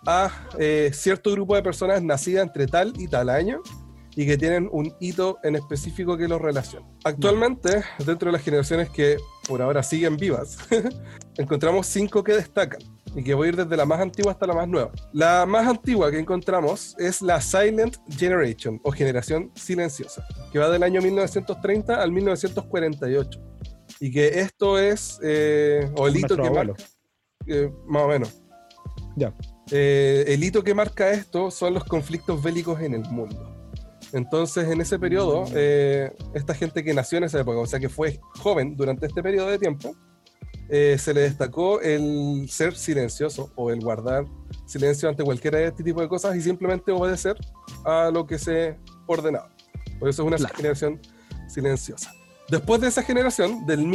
a 0.06 0.30
eh, 0.58 0.90
cierto 0.94 1.30
grupo 1.32 1.54
de 1.56 1.62
personas 1.62 2.02
nacidas 2.02 2.46
entre 2.46 2.66
tal 2.66 2.92
y 2.98 3.06
tal 3.08 3.28
año 3.28 3.60
y 4.16 4.24
que 4.26 4.38
tienen 4.38 4.68
un 4.72 4.92
hito 4.98 5.38
en 5.44 5.56
específico 5.56 6.16
que 6.16 6.26
los 6.26 6.40
relaciona. 6.40 6.86
Actualmente, 7.04 7.84
dentro 7.98 8.30
de 8.30 8.32
las 8.32 8.42
generaciones 8.42 8.88
que 8.88 9.18
por 9.46 9.60
ahora 9.60 9.82
siguen 9.82 10.16
vivas, 10.16 10.56
encontramos 11.36 11.86
cinco 11.86 12.24
que 12.24 12.32
destacan 12.32 12.80
y 13.14 13.22
que 13.22 13.34
voy 13.34 13.46
a 13.46 13.48
ir 13.50 13.56
desde 13.56 13.76
la 13.76 13.84
más 13.84 14.00
antigua 14.00 14.32
hasta 14.32 14.46
la 14.46 14.54
más 14.54 14.66
nueva. 14.66 14.90
La 15.12 15.44
más 15.44 15.68
antigua 15.68 16.10
que 16.10 16.18
encontramos 16.18 16.96
es 16.98 17.20
la 17.20 17.42
Silent 17.42 17.98
Generation 18.08 18.80
o 18.84 18.90
generación 18.90 19.52
silenciosa, 19.54 20.26
que 20.50 20.58
va 20.58 20.70
del 20.70 20.82
año 20.82 21.02
1930 21.02 22.02
al 22.02 22.10
1948. 22.10 23.38
Y 24.00 24.10
que 24.10 24.40
esto 24.40 24.78
es, 24.78 25.20
eh, 25.22 25.90
o 25.94 26.08
el 26.08 26.16
hito 26.16 26.36
que 26.36 26.50
marca, 26.50 26.74
eh, 27.46 27.70
más 27.86 28.02
o 28.02 28.08
menos. 28.08 28.42
Ya. 29.14 29.32
Eh, 29.70 30.24
el 30.28 30.42
hito 30.42 30.62
que 30.62 30.74
marca 30.74 31.10
esto 31.10 31.50
son 31.50 31.74
los 31.74 31.84
conflictos 31.84 32.42
bélicos 32.42 32.80
en 32.80 32.94
el 32.94 33.02
mundo. 33.10 33.55
Entonces, 34.16 34.66
en 34.68 34.80
ese 34.80 34.98
periodo, 34.98 35.44
eh, 35.54 36.10
esta 36.32 36.54
gente 36.54 36.82
que 36.82 36.94
nació 36.94 37.18
en 37.18 37.24
esa 37.24 37.38
época, 37.40 37.58
o 37.58 37.66
sea, 37.66 37.78
que 37.78 37.90
fue 37.90 38.18
joven 38.38 38.74
durante 38.74 39.04
este 39.06 39.22
periodo 39.22 39.48
de 39.48 39.58
tiempo, 39.58 39.94
eh, 40.70 40.96
se 40.98 41.12
le 41.12 41.20
destacó 41.20 41.80
el 41.82 42.48
ser 42.48 42.74
silencioso 42.74 43.52
o 43.56 43.70
el 43.70 43.80
guardar 43.80 44.24
silencio 44.64 45.08
ante 45.10 45.22
cualquiera 45.22 45.58
de 45.58 45.66
este 45.66 45.84
tipo 45.84 46.00
de 46.00 46.08
cosas 46.08 46.34
y 46.34 46.40
simplemente 46.40 46.92
obedecer 46.92 47.36
a 47.84 48.10
lo 48.10 48.26
que 48.26 48.38
se 48.38 48.78
ordenaba. 49.06 49.54
Por 49.98 50.08
eso 50.08 50.22
es 50.22 50.26
una 50.28 50.38
Claro. 50.38 50.54
generación 50.56 51.00
silenciosa. 51.46 52.10
Después 52.48 52.80
de 52.80 52.88
esa 52.88 53.02
generación, 53.02 53.66
del 53.66 53.86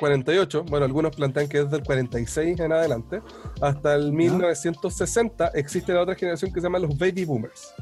1948, 0.00 0.64
bueno, 0.64 0.84
algunos 0.84 1.14
plantean 1.14 1.48
que 1.48 1.58
es 1.60 1.70
del 1.70 1.82
46 1.82 2.58
en 2.60 2.72
adelante, 2.72 3.22
hasta 3.60 3.94
el 3.94 4.12
1960 4.12 5.48
existe 5.54 5.92
la 5.92 6.02
otra 6.02 6.14
generación 6.14 6.52
que 6.52 6.60
se 6.60 6.66
llama 6.66 6.78
los 6.78 6.96
baby 6.98 7.24
boomers. 7.24 7.72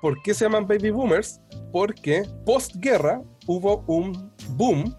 ¿Por 0.00 0.20
qué 0.22 0.34
se 0.34 0.44
llaman 0.44 0.66
baby 0.66 0.90
boomers? 0.90 1.40
Porque 1.72 2.22
postguerra 2.44 3.22
hubo 3.46 3.84
un 3.86 4.32
boom, 4.50 4.96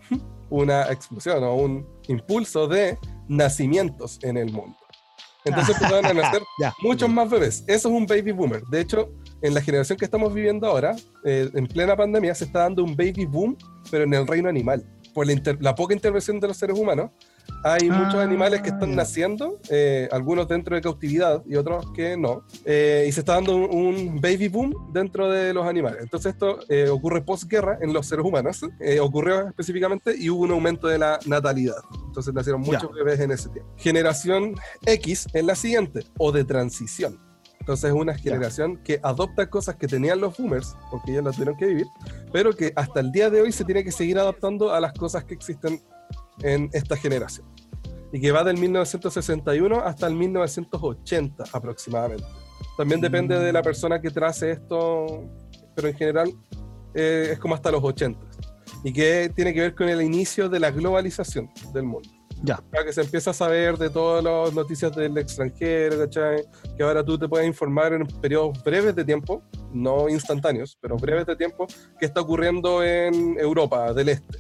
una 0.49 0.91
explosión 0.91 1.43
o 1.43 1.55
un 1.55 1.87
impulso 2.07 2.67
de 2.67 2.97
nacimientos 3.27 4.19
en 4.23 4.37
el 4.37 4.51
mundo. 4.51 4.77
Entonces 5.45 5.75
empezaron 5.81 6.05
a 6.05 6.13
nacer 6.13 6.41
muchos 6.81 7.09
más 7.09 7.29
bebés. 7.29 7.63
Eso 7.67 7.89
es 7.89 7.95
un 7.95 8.05
baby 8.05 8.31
boomer. 8.31 8.61
De 8.71 8.81
hecho, 8.81 9.09
en 9.41 9.53
la 9.53 9.61
generación 9.61 9.97
que 9.97 10.05
estamos 10.05 10.33
viviendo 10.33 10.67
ahora, 10.67 10.95
eh, 11.23 11.49
en 11.53 11.67
plena 11.67 11.95
pandemia, 11.95 12.35
se 12.35 12.45
está 12.45 12.59
dando 12.59 12.83
un 12.83 12.95
baby 12.95 13.25
boom, 13.25 13.57
pero 13.89 14.03
en 14.03 14.13
el 14.13 14.27
reino 14.27 14.49
animal. 14.49 14.85
Por 15.13 15.25
la, 15.25 15.33
inter- 15.33 15.57
la 15.61 15.75
poca 15.75 15.93
intervención 15.93 16.39
de 16.39 16.47
los 16.47 16.57
seres 16.57 16.77
humanos, 16.77 17.11
hay 17.63 17.89
Ah, 17.89 17.93
muchos 17.97 18.15
animales 18.15 18.61
que 18.61 18.69
están 18.69 18.91
ya. 18.91 18.95
naciendo, 18.97 19.59
eh, 19.69 20.07
algunos 20.11 20.47
dentro 20.47 20.75
de 20.75 20.81
cautividad 20.81 21.43
y 21.45 21.55
otros 21.55 21.91
que 21.93 22.15
no. 22.15 22.43
Eh, 22.63 23.05
y 23.07 23.11
se 23.11 23.21
está 23.21 23.33
dando 23.33 23.55
un, 23.55 23.75
un 23.75 24.21
baby 24.21 24.47
boom 24.47 24.73
dentro 24.93 25.29
de 25.29 25.53
los 25.53 25.65
animales. 25.65 25.99
Entonces 26.03 26.33
esto 26.33 26.59
eh, 26.69 26.87
ocurre 26.89 27.21
posguerra 27.21 27.77
en 27.81 27.91
los 27.91 28.05
seres 28.07 28.23
humanos. 28.25 28.61
eh, 28.79 28.99
ocurrió 28.99 29.47
específicamente 29.47 30.13
y 30.17 30.29
hubo 30.29 30.43
un 30.43 30.51
aumento 30.51 30.87
de 30.87 30.99
la 30.99 31.19
natalidad. 31.25 31.77
Entonces 32.05 32.33
nacieron 32.33 32.63
Ya. 32.63 32.71
muchos 32.73 32.93
bebés 32.93 33.19
en 33.19 33.31
ese 33.31 33.49
tiempo. 33.49 33.71
Generación 33.77 34.55
X 34.85 35.27
es 35.33 35.43
la 35.43 35.55
siguiente, 35.55 36.03
o 36.17 36.31
de 36.31 36.43
transición. 36.45 37.19
Entonces 37.69 37.91
es 37.91 37.95
una 37.95 38.15
generación 38.15 38.77
que 38.77 38.99
adopta 39.03 39.47
cosas 39.47 39.75
que 39.75 39.87
tenían 39.87 40.19
los 40.19 40.35
boomers, 40.35 40.75
porque 40.89 41.11
ellos 41.11 41.23
las 41.23 41.35
tuvieron 41.35 41.55
que 41.55 41.67
vivir, 41.67 41.85
pero 42.33 42.51
que 42.51 42.73
hasta 42.75 42.99
el 42.99 43.11
día 43.11 43.29
de 43.29 43.43
hoy 43.43 43.51
se 43.51 43.63
tiene 43.63 43.83
que 43.83 43.91
seguir 43.91 44.17
adaptando 44.17 44.73
a 44.73 44.79
las 44.79 44.91
cosas 44.93 45.23
que 45.23 45.35
existen 45.35 45.79
en 46.41 46.71
esta 46.73 46.97
generación. 46.97 47.45
Y 48.11 48.19
que 48.19 48.31
va 48.31 48.43
del 48.43 48.57
1961 48.57 49.81
hasta 49.81 50.07
el 50.07 50.15
1980 50.15 51.43
aproximadamente. 51.53 52.25
También 52.75 53.01
depende 53.01 53.37
de 53.37 53.53
la 53.53 53.61
persona 53.61 54.01
que 54.01 54.09
trace 54.09 54.49
esto, 54.49 55.29
pero 55.75 55.89
en 55.89 55.93
general 55.95 56.33
eh, 56.95 57.29
es 57.33 57.37
como 57.37 57.53
hasta 57.53 57.69
los 57.69 57.83
80. 57.83 58.19
Y 58.83 58.91
que 58.91 59.31
tiene 59.35 59.53
que 59.53 59.61
ver 59.61 59.75
con 59.75 59.87
el 59.89 60.01
inicio 60.01 60.49
de 60.49 60.59
la 60.59 60.71
globalización 60.71 61.51
del 61.71 61.83
mundo. 61.83 62.09
Ya. 62.43 62.57
Para 62.71 62.85
que 62.85 62.93
se 62.93 63.01
empieza 63.01 63.31
a 63.31 63.33
saber 63.33 63.77
de 63.77 63.89
todas 63.89 64.23
las 64.23 64.53
noticias 64.53 64.95
del 64.95 65.17
extranjero, 65.17 65.97
¿cachai? 65.99 66.43
Que 66.77 66.83
ahora 66.83 67.03
tú 67.03 67.17
te 67.17 67.27
puedes 67.27 67.45
informar 67.47 67.93
en 67.93 68.07
periodos 68.07 68.63
breves 68.63 68.95
de 68.95 69.03
tiempo, 69.03 69.43
no 69.73 70.07
instantáneos, 70.09 70.77
pero 70.79 70.95
breves 70.97 71.25
de 71.25 71.35
tiempo, 71.35 71.67
qué 71.99 72.05
está 72.05 72.21
ocurriendo 72.21 72.83
en 72.83 73.37
Europa 73.39 73.93
del 73.93 74.09
Este. 74.09 74.39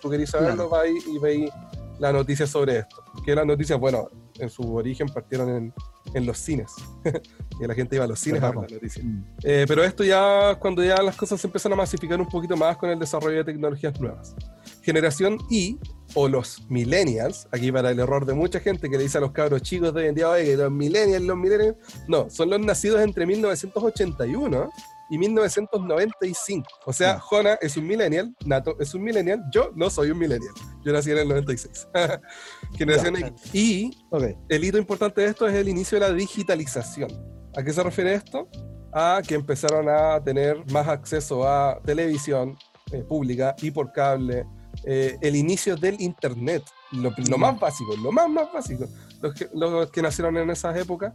Tú 0.00 0.10
querés 0.10 0.30
saberlo, 0.30 0.68
Claro. 0.68 0.70
vais 0.70 1.06
y 1.06 1.18
veis 1.18 1.50
la 1.98 2.12
noticia 2.12 2.46
sobre 2.46 2.78
esto. 2.78 2.96
Que 3.24 3.34
las 3.34 3.46
noticias, 3.46 3.78
bueno, 3.78 4.08
en 4.38 4.50
su 4.50 4.74
origen 4.74 5.08
partieron 5.08 5.48
en, 5.48 5.74
en 6.14 6.26
los 6.26 6.38
cines. 6.38 6.72
y 7.60 7.66
la 7.66 7.74
gente 7.74 7.96
iba 7.96 8.04
a 8.04 8.08
los 8.08 8.18
cines 8.20 8.42
a 8.42 8.50
ver 8.50 8.56
las 8.62 8.72
noticias. 8.72 9.04
Mm. 9.04 9.22
Eh, 9.42 9.64
pero 9.68 9.82
esto 9.84 10.04
ya, 10.04 10.56
cuando 10.60 10.82
ya 10.84 11.02
las 11.02 11.16
cosas 11.16 11.40
se 11.40 11.46
empiezan 11.46 11.72
a 11.72 11.76
masificar 11.76 12.20
un 12.20 12.28
poquito 12.28 12.56
más 12.56 12.76
con 12.76 12.90
el 12.90 12.98
desarrollo 12.98 13.38
de 13.38 13.44
tecnologías 13.44 13.98
nuevas. 14.00 14.34
Generación 14.82 15.38
I, 15.50 15.78
o 16.18 16.28
los 16.28 16.62
millennials, 16.70 17.46
aquí 17.52 17.70
para 17.70 17.90
el 17.90 18.00
error 18.00 18.24
de 18.24 18.32
mucha 18.32 18.58
gente 18.58 18.88
que 18.88 18.96
le 18.96 19.02
dice 19.02 19.18
a 19.18 19.20
los 19.20 19.32
cabros 19.32 19.60
chicos 19.60 19.92
de 19.92 20.00
hoy 20.00 20.06
en 20.08 20.14
día, 20.14 20.30
oye, 20.30 20.44
que 20.46 20.56
los 20.56 20.72
millennials, 20.72 21.24
los 21.24 21.36
millennials, 21.36 21.76
no, 22.08 22.30
son 22.30 22.48
los 22.48 22.58
nacidos 22.58 23.02
entre 23.02 23.26
1981 23.26 24.70
y 25.10 25.18
1995. 25.18 26.66
O 26.86 26.92
sea. 26.92 27.20
Jona 27.20 27.58
es 27.60 27.76
un 27.76 27.86
millennial, 27.86 28.34
Nato 28.46 28.76
es 28.80 28.94
un 28.94 29.02
millennial, 29.02 29.44
yo 29.52 29.70
no 29.74 29.90
soy 29.90 30.10
un 30.10 30.18
millennial, 30.18 30.52
yo 30.82 30.92
nací 30.92 31.10
en 31.10 31.18
el 31.18 31.28
96. 31.28 31.88
Generación. 32.78 33.16
X. 33.16 33.54
Y 33.54 33.90
Ok. 34.10 34.24
el 34.48 34.64
hito 34.64 34.78
importante 34.78 35.20
de 35.20 35.28
esto 35.28 35.46
es 35.46 35.54
el 35.54 35.68
inicio 35.68 36.00
de 36.00 36.08
la 36.08 36.14
digitalización. 36.14 37.10
¿A 37.54 37.62
qué 37.62 37.74
se 37.74 37.82
refiere 37.82 38.14
esto? 38.14 38.48
A 38.90 39.20
que 39.26 39.34
empezaron 39.34 39.86
a 39.90 40.18
tener 40.24 40.64
más 40.72 40.88
acceso 40.88 41.46
a 41.46 41.78
televisión 41.84 42.56
eh, 42.92 43.02
pública 43.02 43.54
y 43.60 43.70
por 43.70 43.92
cable, 43.92 44.46
eh, 44.84 45.16
el 45.20 45.36
inicio 45.36 45.76
del 45.76 46.00
Internet, 46.00 46.62
lo, 46.92 47.12
lo 47.28 47.38
más 47.38 47.58
básico, 47.58 47.96
lo 47.96 48.12
más, 48.12 48.28
más 48.28 48.52
básico. 48.52 48.86
Los 49.20 49.34
que, 49.34 49.48
los 49.54 49.90
que 49.90 50.02
nacieron 50.02 50.36
en 50.36 50.50
esas 50.50 50.76
épocas 50.76 51.14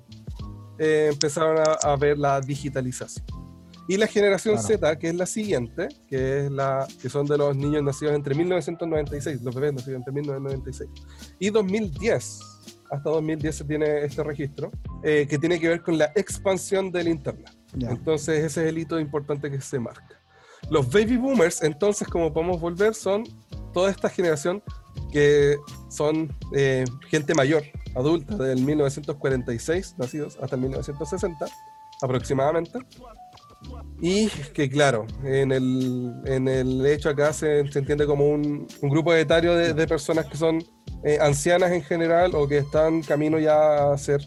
eh, 0.79 1.09
empezaron 1.11 1.59
a, 1.59 1.73
a 1.83 1.95
ver 1.95 2.17
la 2.17 2.41
digitalización. 2.41 3.25
Y 3.87 3.97
la 3.97 4.07
generación 4.07 4.55
Claro. 4.55 4.67
Z, 4.67 4.99
que 4.99 5.09
es 5.09 5.15
la 5.15 5.25
siguiente, 5.25 5.89
que, 6.07 6.45
es 6.45 6.51
la, 6.51 6.87
que 7.01 7.09
son 7.09 7.25
de 7.25 7.37
los 7.37 7.55
niños 7.57 7.83
nacidos 7.83 8.13
entre 8.15 8.35
1996, 8.35 9.41
los 9.41 9.53
bebés 9.53 9.73
nacidos 9.73 9.97
entre 9.97 10.13
1996 10.13 10.89
y 11.39 11.49
2010. 11.49 12.39
Hasta 12.89 13.09
2010 13.09 13.55
se 13.55 13.63
tiene 13.65 14.05
este 14.05 14.23
registro, 14.23 14.71
eh, 15.03 15.25
que 15.29 15.37
tiene 15.37 15.59
que 15.59 15.67
ver 15.67 15.81
con 15.81 15.97
la 15.97 16.11
expansión 16.15 16.91
del 16.91 17.09
Internet. 17.09 17.51
Ya. 17.73 17.89
Entonces 17.89 18.39
ese 18.45 18.63
es 18.63 18.69
el 18.69 18.77
hito 18.77 18.97
importante 18.99 19.51
que 19.51 19.59
se 19.59 19.77
marca. 19.77 20.20
Los 20.69 20.89
baby 20.89 21.17
boomers, 21.17 21.61
entonces, 21.63 22.07
como 22.07 22.31
podemos 22.31 22.59
volver, 22.61 22.93
son 22.93 23.23
toda 23.73 23.89
esta 23.89 24.09
generación 24.09 24.63
que 25.11 25.57
son 25.89 26.35
eh, 26.53 26.85
gente 27.09 27.33
mayor, 27.33 27.63
adulta, 27.95 28.35
del 28.37 28.61
1946 28.61 29.95
nacidos 29.97 30.37
hasta 30.41 30.55
el 30.55 30.61
1960 30.61 31.45
aproximadamente. 32.01 32.79
Y 34.01 34.27
que 34.53 34.69
claro, 34.69 35.05
en 35.23 35.51
el, 35.51 36.13
en 36.25 36.47
el 36.47 36.83
hecho 36.85 37.09
acá 37.09 37.31
se, 37.31 37.59
entiende 37.59 38.07
como 38.07 38.27
un, 38.27 38.67
grupo 38.81 39.13
etario 39.13 39.55
de, 39.55 39.73
de 39.73 39.87
personas 39.87 40.25
que 40.25 40.35
son 40.35 40.63
eh, 41.03 41.17
ancianas 41.21 41.71
en 41.71 41.83
general 41.83 42.35
o 42.35 42.47
que 42.47 42.59
están 42.59 43.01
camino 43.01 43.39
ya 43.39 43.91
a 43.91 43.97
ser 43.97 44.21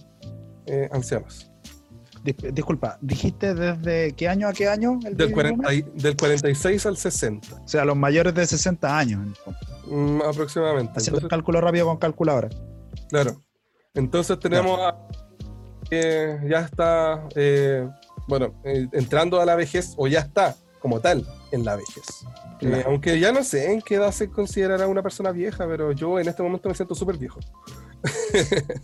eh, 0.66 0.89
ancianos. 0.93 1.51
Dis- 2.25 2.53
disculpa, 2.55 2.97
¿dijiste 3.03 3.55
desde 3.55 4.13
qué 4.13 4.29
año 4.29 4.49
a 4.49 4.53
qué 4.55 4.67
año? 4.69 4.99
El 5.05 5.15
Del, 5.17 5.27
baby 5.29 5.33
40 5.35 5.57
boomer? 5.69 5.79
y- 5.95 6.01
del 6.03 6.17
46 6.17 6.87
al 6.87 6.97
60, 6.97 7.55
O 7.63 7.69
sea, 7.69 7.85
los 7.85 7.97
mayores 7.97 8.35
de 8.35 8.47
60 8.47 8.97
años. 8.99 9.21
en 9.23 9.29
el 9.29 9.35
fondo. 9.37 9.59
mm, 9.87 10.23
aproximadamente. 10.23 10.93
Haciendo 10.97 11.19
el 11.19 11.25
Entonces, 11.25 11.29
cálculo 11.29 11.61
rápido 11.61 11.87
con 11.87 11.99
calculadora. 11.99 12.49
claro. 13.11 13.41
Entonces 13.93 14.39
tenemos 14.41 14.81
a- 14.81 14.97
ya 15.91 16.61
está, 16.61 17.29
eh, 17.37 17.87
bueno, 18.27 18.55
eh, 18.65 18.89
entrando 18.93 19.41
a 19.41 19.45
la 19.45 19.55
vejez, 19.55 19.93
o 19.97 20.09
ya 20.09 20.21
está 20.21 20.57
como 20.81 20.99
tal 21.01 21.25
en 21.53 21.65
la 21.65 21.77
vejez. 21.77 22.05
Eh, 22.61 22.67
Claro. 22.69 22.85
aunque 22.89 23.21
ya 23.21 23.31
no 23.33 23.45
sé 23.45 23.71
en 23.73 23.83
qué 23.83 23.97
edad 23.97 24.11
se 24.11 24.29
considerará 24.31 24.89
una 24.89 25.03
persona 25.03 25.31
vieja, 25.31 25.67
pero 25.69 25.93
yo 25.93 26.19
en 26.19 26.27
este 26.29 26.43
momento 26.43 26.69
me 26.69 26.75
siento 26.75 26.95
súper 26.95 27.19
viejo. 27.19 27.39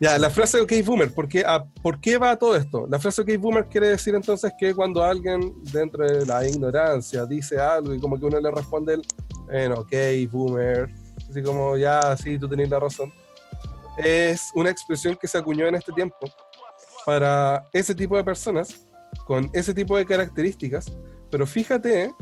ya, 0.00 0.18
la 0.18 0.30
frase 0.30 0.58
OK 0.58 0.72
Boomer, 0.84 1.12
¿por 1.12 1.28
qué, 1.28 1.44
ah, 1.46 1.62
¿por 1.82 2.00
qué 2.00 2.16
va 2.16 2.34
todo 2.36 2.56
esto? 2.56 2.86
La 2.88 2.98
frase 2.98 3.20
OK 3.20 3.36
Boomer 3.38 3.66
quiere 3.66 3.90
decir 3.90 4.14
entonces 4.14 4.50
que 4.58 4.74
cuando 4.74 5.04
alguien 5.04 5.54
dentro 5.72 6.06
de 6.06 6.24
la 6.24 6.48
ignorancia 6.48 7.26
dice 7.26 7.60
algo 7.60 7.94
y 7.94 8.00
como 8.00 8.18
que 8.18 8.24
uno 8.24 8.40
le 8.40 8.50
responde 8.50 8.94
el, 8.94 9.02
bueno, 9.44 9.80
OK 9.80 9.92
Boomer, 10.30 10.88
así 11.28 11.42
como 11.42 11.76
ya, 11.76 12.16
sí, 12.16 12.38
tú 12.38 12.48
tenés 12.48 12.70
la 12.70 12.80
razón, 12.80 13.12
es 13.98 14.50
una 14.54 14.70
expresión 14.70 15.16
que 15.20 15.28
se 15.28 15.36
acuñó 15.36 15.66
en 15.66 15.74
este 15.74 15.92
tiempo 15.92 16.16
para 17.04 17.68
ese 17.72 17.94
tipo 17.94 18.16
de 18.16 18.24
personas 18.24 18.86
con 19.26 19.50
ese 19.52 19.74
tipo 19.74 19.96
de 19.98 20.06
características, 20.06 20.92
pero 21.30 21.46
fíjate 21.46 22.12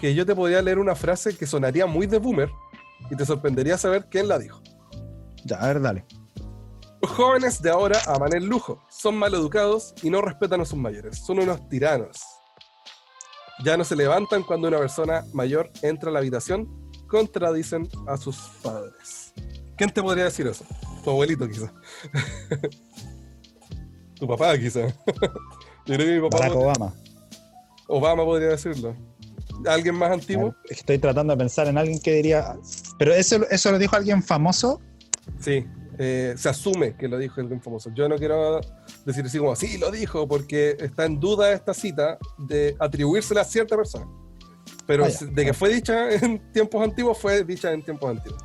que 0.00 0.14
yo 0.14 0.26
te 0.26 0.34
podría 0.34 0.60
leer 0.62 0.78
una 0.78 0.94
frase 0.94 1.36
que 1.36 1.46
sonaría 1.46 1.86
muy 1.86 2.06
de 2.06 2.18
boomer 2.18 2.50
y 3.10 3.16
te 3.16 3.24
sorprendería 3.24 3.78
saber 3.78 4.06
quién 4.10 4.28
la 4.28 4.38
dijo. 4.38 4.60
Ya, 5.44 5.56
a 5.56 5.68
ver, 5.68 5.80
dale. 5.80 6.04
Los 7.02 7.10
jóvenes 7.10 7.60
de 7.60 7.68
ahora 7.68 8.00
aman 8.06 8.32
el 8.32 8.46
lujo, 8.46 8.80
son 8.88 9.16
maleducados 9.16 9.92
y 10.04 10.08
no 10.08 10.22
respetan 10.22 10.60
a 10.60 10.64
sus 10.64 10.78
mayores, 10.78 11.18
son 11.18 11.40
unos 11.40 11.68
tiranos. 11.68 12.16
Ya 13.64 13.76
no 13.76 13.82
se 13.82 13.96
levantan 13.96 14.44
cuando 14.44 14.68
una 14.68 14.78
persona 14.78 15.24
mayor 15.32 15.68
entra 15.82 16.10
a 16.10 16.12
la 16.12 16.20
habitación, 16.20 16.92
contradicen 17.08 17.88
a 18.06 18.16
sus 18.16 18.36
padres. 18.62 19.34
¿Quién 19.76 19.90
te 19.90 20.00
podría 20.00 20.24
decir 20.24 20.46
eso? 20.46 20.64
Tu 21.02 21.10
abuelito 21.10 21.48
quizá. 21.48 21.72
tu 24.14 24.28
papá 24.28 24.56
quizá. 24.56 24.86
Yo 25.86 25.96
creo 25.96 25.98
que 25.98 26.20
mi 26.20 26.20
papá 26.20 26.38
Barack 26.38 26.56
Obama. 26.56 26.94
Obama 27.88 28.24
podría 28.24 28.50
decirlo. 28.50 28.94
¿Alguien 29.66 29.96
más 29.96 30.12
antiguo? 30.12 30.54
Estoy 30.70 30.98
tratando 30.98 31.32
de 31.32 31.38
pensar 31.38 31.66
en 31.66 31.78
alguien 31.78 32.00
que 32.00 32.12
diría. 32.12 32.56
Pero 32.96 33.12
eso, 33.12 33.44
eso 33.50 33.72
lo 33.72 33.78
dijo 33.80 33.96
alguien 33.96 34.22
famoso. 34.22 34.80
Sí, 35.40 35.66
eh, 35.98 36.34
se 36.36 36.48
asume 36.48 36.96
que 36.96 37.08
lo 37.08 37.18
dijo 37.18 37.40
alguien 37.40 37.60
famoso. 37.60 37.90
Yo 37.94 38.08
no 38.08 38.16
quiero 38.16 38.60
decir 39.04 39.24
así 39.24 39.38
como, 39.38 39.54
sí, 39.56 39.78
lo 39.78 39.90
dijo, 39.90 40.26
porque 40.26 40.76
está 40.80 41.04
en 41.04 41.20
duda 41.20 41.52
esta 41.52 41.74
cita 41.74 42.18
de 42.38 42.74
atribuírsela 42.78 43.42
a 43.42 43.44
cierta 43.44 43.76
persona. 43.76 44.06
Pero 44.86 45.04
Ah, 45.04 45.08
ya. 45.08 45.26
de 45.26 45.44
que 45.44 45.52
fue 45.54 45.72
dicha 45.74 46.10
en 46.12 46.52
tiempos 46.52 46.82
antiguos, 46.82 47.18
fue 47.18 47.44
dicha 47.44 47.72
en 47.72 47.82
tiempos 47.82 48.10
antiguos. 48.10 48.42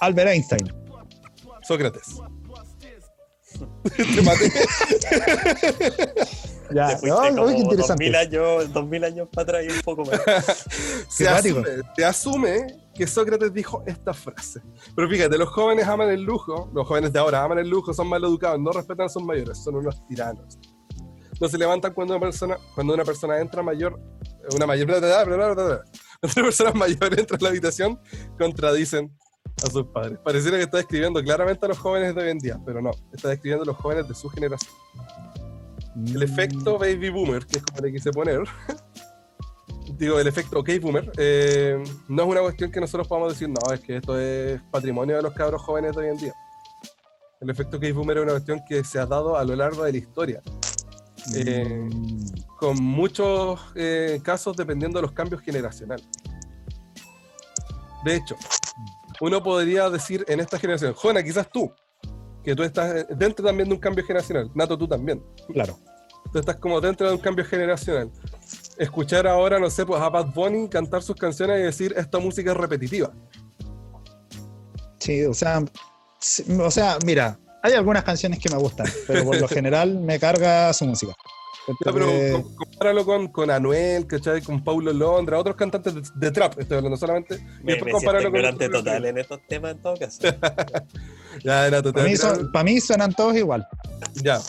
Albert 0.00 0.30
Einstein. 0.30 0.72
Sócrates. 1.62 2.16
Te 3.96 4.22
maté. 4.22 4.50
Ya, 6.74 6.98
Te 6.98 7.06
no, 7.06 7.16
como 7.16 7.42
uy, 7.44 7.54
qué 7.54 7.60
interesante. 7.60 8.10
2000 8.10 8.14
años, 8.16 8.72
2000 8.72 9.04
años 9.04 9.28
para 9.32 9.42
atrás 9.60 9.64
y 9.68 9.72
un 9.76 9.80
poco 9.82 10.04
más. 10.04 10.20
se, 11.08 11.28
asume, 11.28 11.62
se 11.96 12.04
asume 12.04 12.66
que 12.94 13.06
Sócrates 13.06 13.52
dijo 13.52 13.82
esta 13.86 14.14
frase. 14.14 14.60
Pero 14.94 15.08
fíjate, 15.08 15.36
los 15.36 15.48
jóvenes 15.48 15.86
aman 15.86 16.10
el 16.10 16.22
lujo, 16.22 16.70
los 16.72 16.86
jóvenes 16.86 17.12
de 17.12 17.18
ahora 17.18 17.42
aman 17.42 17.58
el 17.58 17.68
lujo, 17.68 17.92
son 17.92 18.08
mal 18.08 18.22
educados, 18.24 18.60
no 18.60 18.70
respetan 18.72 19.06
a 19.06 19.08
sus 19.08 19.22
mayores, 19.22 19.62
son 19.62 19.76
unos 19.76 20.06
tiranos. 20.06 20.58
No 21.40 21.48
se 21.48 21.58
levantan 21.58 21.92
cuando 21.92 22.14
una 22.14 22.20
persona, 22.20 22.56
cuando 22.74 22.94
una 22.94 23.04
persona 23.04 23.40
entra 23.40 23.62
mayor, 23.62 24.00
una 24.54 24.66
mayor, 24.66 24.86
bla, 24.86 24.98
bla. 25.00 25.24
Cuando 25.24 25.64
una 26.36 26.42
persona 26.44 26.70
mayor 26.74 27.18
entra 27.18 27.36
a 27.36 27.42
la 27.42 27.48
habitación, 27.48 28.00
contradicen 28.38 29.12
a 29.62 29.66
sus 29.70 29.86
padres. 29.86 30.18
Pareciera 30.24 30.56
que 30.56 30.64
está 30.64 30.76
describiendo 30.78 31.22
claramente 31.22 31.66
a 31.66 31.68
los 31.68 31.78
jóvenes 31.78 32.14
de 32.14 32.22
hoy 32.22 32.30
en 32.30 32.38
día, 32.38 32.60
pero 32.64 32.80
no, 32.80 32.90
está 33.12 33.28
describiendo 33.28 33.64
a 33.64 33.66
los 33.66 33.76
jóvenes 33.76 34.08
de 34.08 34.14
su 34.14 34.28
generación. 34.28 34.72
El 35.96 36.18
Mm. 36.18 36.22
efecto 36.22 36.78
baby 36.78 37.10
boomer, 37.10 37.46
que 37.46 37.58
es 37.58 37.64
como 37.64 37.80
le 37.80 37.92
quise 37.92 38.10
poner, 38.10 38.40
digo, 39.92 40.18
el 40.18 40.26
efecto 40.26 40.58
ok 40.58 40.70
boomer, 40.80 41.12
eh, 41.16 41.82
no 42.08 42.22
es 42.22 42.28
una 42.28 42.40
cuestión 42.40 42.70
que 42.70 42.80
nosotros 42.80 43.06
podamos 43.06 43.32
decir, 43.32 43.48
no, 43.48 43.72
es 43.72 43.80
que 43.80 43.96
esto 43.96 44.18
es 44.18 44.60
patrimonio 44.70 45.16
de 45.16 45.22
los 45.22 45.32
cabros 45.34 45.62
jóvenes 45.62 45.94
de 45.94 46.02
hoy 46.02 46.08
en 46.08 46.16
día. 46.16 46.34
El 47.40 47.50
efecto 47.50 47.76
ok 47.76 47.84
boomer 47.94 48.18
es 48.18 48.22
una 48.22 48.32
cuestión 48.32 48.60
que 48.68 48.82
se 48.84 48.98
ha 48.98 49.06
dado 49.06 49.36
a 49.36 49.44
lo 49.44 49.54
largo 49.54 49.84
de 49.84 49.92
la 49.92 49.98
historia, 49.98 50.42
eh, 51.34 51.88
Mm. 51.90 52.26
con 52.58 52.82
muchos 52.82 53.60
eh, 53.74 54.20
casos 54.22 54.56
dependiendo 54.56 54.98
de 54.98 55.02
los 55.02 55.12
cambios 55.12 55.42
generacionales. 55.42 56.06
De 58.04 58.16
hecho, 58.16 58.36
uno 59.20 59.42
podría 59.42 59.88
decir 59.90 60.24
en 60.28 60.40
esta 60.40 60.58
generación, 60.58 60.92
Jona, 60.94 61.22
quizás 61.22 61.48
tú, 61.50 61.72
que 62.42 62.54
tú 62.54 62.62
estás 62.62 63.06
dentro 63.16 63.44
también 63.44 63.68
de 63.68 63.74
un 63.74 63.80
cambio 63.80 64.04
generacional, 64.04 64.50
Nato, 64.54 64.76
tú 64.76 64.86
también. 64.86 65.22
Claro. 65.52 65.78
tú 66.32 66.38
estás 66.38 66.56
como 66.56 66.80
dentro 66.80 67.06
de 67.08 67.14
un 67.14 67.20
cambio 67.20 67.44
generacional. 67.44 68.10
Escuchar 68.76 69.26
ahora, 69.26 69.58
no 69.58 69.70
sé, 69.70 69.86
pues 69.86 70.00
a 70.00 70.08
Bad 70.08 70.32
Bunny 70.34 70.68
cantar 70.68 71.02
sus 71.02 71.16
canciones 71.16 71.60
y 71.60 71.62
decir 71.62 71.94
esta 71.96 72.18
música 72.18 72.50
es 72.50 72.56
repetitiva. 72.56 73.12
Sí, 74.98 75.24
o 75.24 75.34
sea, 75.34 75.62
sí, 76.18 76.44
o 76.60 76.70
sea, 76.70 76.98
mira, 77.04 77.38
hay 77.62 77.74
algunas 77.74 78.04
canciones 78.04 78.38
que 78.38 78.50
me 78.50 78.56
gustan, 78.58 78.86
pero 79.06 79.24
por 79.24 79.40
lo 79.40 79.48
general 79.48 79.98
me 80.00 80.18
carga 80.18 80.72
su 80.72 80.86
música. 80.86 81.12
Ya, 81.66 81.92
pero 81.92 82.06
com- 82.32 82.54
compáralo 82.56 83.04
con, 83.06 83.28
con 83.28 83.50
Anuel, 83.50 84.06
¿cachai? 84.06 84.42
Con 84.42 84.62
Paulo 84.62 84.92
Londra, 84.92 85.38
otros 85.38 85.56
cantantes 85.56 85.94
de, 85.94 86.02
de 86.16 86.30
trap, 86.30 86.58
estoy 86.58 86.76
hablando 86.76 86.96
solamente. 86.98 87.36
y 87.36 87.64
Me, 87.64 87.72
después 87.72 87.94
compáralo 87.94 88.30
con- 88.30 88.70
total 88.70 89.04
en 89.06 89.16
estos 89.18 89.40
temas 89.48 89.72
en 89.72 89.82
todo 89.82 89.94
caso. 89.96 90.20
Ya, 91.44 91.68
Nato, 91.70 91.92
te 91.92 91.94
para, 91.94 92.04
voy 92.04 92.10
mí 92.12 92.14
a 92.16 92.20
tirar- 92.20 92.36
son- 92.36 92.52
para 92.52 92.64
mí 92.64 92.80
suenan 92.80 93.12
todos 93.14 93.34
igual. 93.36 93.66
Ya. 94.22 94.40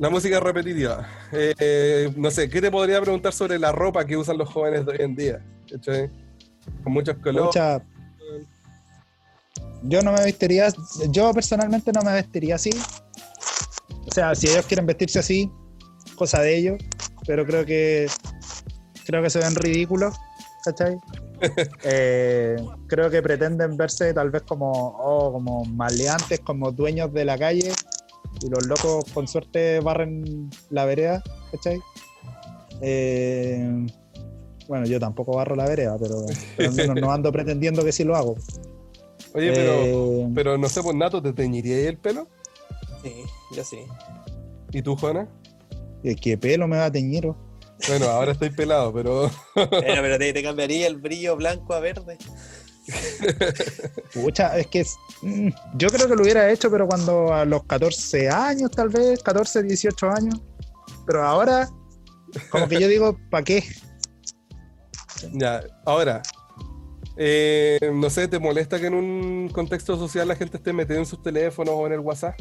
La 0.00 0.08
música 0.08 0.40
repetitiva. 0.40 1.06
Eh, 1.30 1.52
eh, 1.60 2.12
no 2.16 2.30
sé, 2.30 2.48
¿qué 2.48 2.62
te 2.62 2.70
podría 2.70 3.02
preguntar 3.02 3.34
sobre 3.34 3.58
la 3.58 3.70
ropa 3.70 4.02
que 4.06 4.16
usan 4.16 4.38
los 4.38 4.48
jóvenes 4.48 4.86
de 4.86 4.92
hoy 4.92 4.98
en 5.00 5.14
día? 5.14 5.44
¿Cachai? 5.70 6.10
Con 6.82 6.94
muchos 6.94 7.16
colores. 7.18 7.46
Mucha- 7.48 7.84
yo 9.82 10.00
no 10.02 10.12
me 10.12 10.24
vestiría, 10.24 10.68
yo 11.10 11.32
personalmente 11.34 11.92
no 11.92 12.00
me 12.00 12.12
vestiría 12.12 12.54
así. 12.54 12.70
O 14.06 14.10
sea, 14.10 14.34
si 14.34 14.48
ellos 14.48 14.64
quieren 14.64 14.86
vestirse 14.86 15.18
así, 15.18 15.50
cosa 16.16 16.40
de 16.40 16.56
ellos, 16.56 16.78
pero 17.26 17.44
creo 17.46 17.66
que 17.66 18.06
creo 19.04 19.22
que 19.22 19.28
se 19.30 19.38
ven 19.38 19.54
ridículos, 19.54 20.16
¿cachai? 20.64 20.96
Eh, 21.84 22.56
creo 22.86 23.08
que 23.08 23.22
pretenden 23.22 23.74
verse 23.78 24.12
tal 24.12 24.30
vez 24.30 24.42
como, 24.42 24.70
oh, 24.72 25.32
como 25.32 25.64
maleantes, 25.64 26.40
como 26.40 26.70
dueños 26.70 27.10
de 27.14 27.24
la 27.24 27.38
calle, 27.38 27.72
y 28.42 28.48
los 28.48 28.66
locos 28.66 29.04
con 29.12 29.28
suerte 29.28 29.80
barren 29.80 30.50
la 30.70 30.84
vereda, 30.84 31.22
¿cachai? 31.50 31.78
Eh, 32.80 33.86
bueno, 34.68 34.86
yo 34.86 35.00
tampoco 35.00 35.36
barro 35.36 35.56
la 35.56 35.66
vereda, 35.66 35.96
pero, 36.00 36.24
pero 36.56 36.70
al 36.70 36.74
menos 36.74 36.96
no 36.96 37.12
ando 37.12 37.32
pretendiendo 37.32 37.84
que 37.84 37.92
sí 37.92 38.04
lo 38.04 38.16
hago. 38.16 38.36
Oye, 39.34 39.52
pero, 39.52 39.72
Eh, 39.72 40.28
pero 40.34 40.58
no 40.58 40.68
sé, 40.68 40.82
pues 40.82 40.96
Nato, 40.96 41.22
¿te 41.22 41.32
teñiría 41.32 41.76
ahí 41.76 41.86
el 41.86 41.98
pelo? 41.98 42.28
Sí, 43.02 43.12
yo 43.54 43.64
sí. 43.64 43.78
¿Y 44.72 44.82
tú, 44.82 44.96
Juana? 44.96 45.28
¿Qué 46.20 46.38
pelo 46.38 46.66
me 46.66 46.78
va 46.78 46.86
a 46.86 46.92
teñir? 46.92 47.26
oh? 47.26 47.36
Bueno, 47.88 48.06
ahora 48.06 48.32
estoy 48.32 48.50
pelado, 48.50 48.92
pero 48.92 49.30
Bueno, 49.54 49.70
pero 49.80 50.18
te, 50.18 50.32
te 50.32 50.42
cambiaría 50.42 50.86
el 50.86 50.98
brillo 50.98 51.36
blanco 51.36 51.74
a 51.74 51.80
verde. 51.80 52.18
Pucha, 54.14 54.58
es 54.58 54.66
que 54.68 54.80
es- 54.80 54.96
mm, 55.22 55.48
yo 55.76 55.88
creo 55.88 56.08
que 56.08 56.16
lo 56.16 56.22
hubiera 56.22 56.50
hecho, 56.50 56.70
pero 56.70 56.86
cuando 56.86 57.32
a 57.32 57.44
los 57.44 57.64
14 57.64 58.28
años, 58.28 58.70
tal 58.70 58.88
vez, 58.88 59.22
14, 59.22 59.62
18 59.62 60.10
años. 60.10 60.40
Pero 61.06 61.22
ahora, 61.26 61.68
como 62.50 62.68
que 62.68 62.80
yo 62.80 62.88
digo, 62.88 63.18
¿para 63.30 63.44
qué? 63.44 63.64
ya, 65.32 65.62
ahora, 65.84 66.22
eh, 67.16 67.78
no 67.92 68.08
sé, 68.08 68.28
¿te 68.28 68.38
molesta 68.38 68.78
que 68.80 68.86
en 68.86 68.94
un 68.94 69.48
contexto 69.50 69.96
social 69.96 70.28
la 70.28 70.36
gente 70.36 70.56
esté 70.56 70.72
metida 70.72 70.98
en 70.98 71.06
sus 71.06 71.22
teléfonos 71.22 71.74
o 71.76 71.86
en 71.86 71.92
el 71.94 72.00
WhatsApp? 72.00 72.34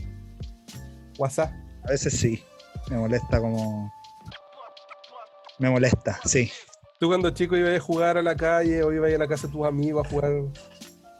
WhatsApp. 1.17 1.51
A 1.83 1.91
veces 1.91 2.13
sí, 2.17 2.43
me 2.89 2.97
molesta 2.97 3.39
como... 3.39 3.91
Me 5.59 5.69
molesta, 5.69 6.19
sí. 6.23 6.49
Tú 6.99 7.07
cuando 7.07 7.29
chico 7.29 7.55
ibas 7.55 7.77
a 7.77 7.79
jugar 7.79 8.17
a 8.17 8.21
la 8.21 8.35
calle 8.35 8.83
o 8.83 8.91
ibas 8.91 9.13
a 9.13 9.17
la 9.17 9.27
casa 9.27 9.47
de 9.47 9.53
tus 9.53 9.65
amigos 9.65 10.05
a 10.05 10.09
jugar, 10.09 10.31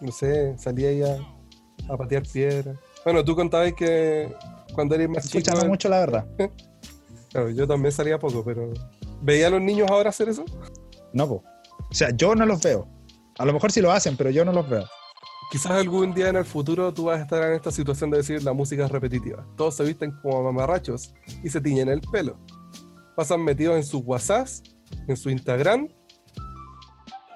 no 0.01 0.11
sé, 0.11 0.57
salías 0.57 1.09
a, 1.09 1.93
a 1.93 1.97
patear 1.97 2.23
piedras. 2.23 2.77
Bueno, 3.05 3.23
tú 3.23 3.33
contabas 3.33 3.71
que 3.73 4.35
cuando 4.75 4.95
eres 4.95 5.07
más 5.07 5.25
chico, 5.25 5.37
Escuchando 5.37 5.65
mucho, 5.67 5.87
la 5.87 5.99
verdad. 5.99 6.27
claro, 7.29 7.49
yo 7.51 7.65
también 7.65 7.93
salía 7.93 8.19
poco, 8.19 8.43
pero 8.43 8.73
¿veía 9.21 9.47
a 9.47 9.49
los 9.51 9.61
niños 9.61 9.89
ahora 9.89 10.09
hacer 10.09 10.27
eso? 10.27 10.43
No, 11.13 11.29
po. 11.29 11.43
O 11.89 11.93
sea, 11.93 12.09
yo 12.09 12.35
no 12.35 12.45
los 12.45 12.61
veo. 12.61 12.85
A 13.37 13.45
lo 13.45 13.53
mejor 13.53 13.71
sí 13.71 13.79
lo 13.79 13.89
hacen, 13.93 14.17
pero 14.17 14.31
yo 14.31 14.43
no 14.43 14.51
los 14.51 14.69
veo. 14.69 14.85
Quizás 15.49 15.71
algún 15.71 16.13
día 16.13 16.27
en 16.27 16.35
el 16.35 16.45
futuro 16.45 16.93
tú 16.93 17.05
vas 17.05 17.19
a 17.19 17.23
estar 17.23 17.41
en 17.41 17.53
esta 17.53 17.71
situación 17.71 18.11
de 18.11 18.17
decir 18.17 18.43
la 18.43 18.51
música 18.51 18.83
es 18.83 18.91
repetitiva. 18.91 19.47
Todos 19.55 19.75
se 19.75 19.85
visten 19.85 20.11
como 20.21 20.43
mamarrachos 20.43 21.13
y 21.41 21.49
se 21.49 21.61
tiñen 21.61 21.87
el 21.87 22.01
pelo. 22.01 22.37
Pasan 23.15 23.45
metidos 23.45 23.77
en 23.77 23.85
sus 23.85 24.03
WhatsApps, 24.03 24.61
en 25.07 25.17
su 25.17 25.29
Instagram, 25.29 25.89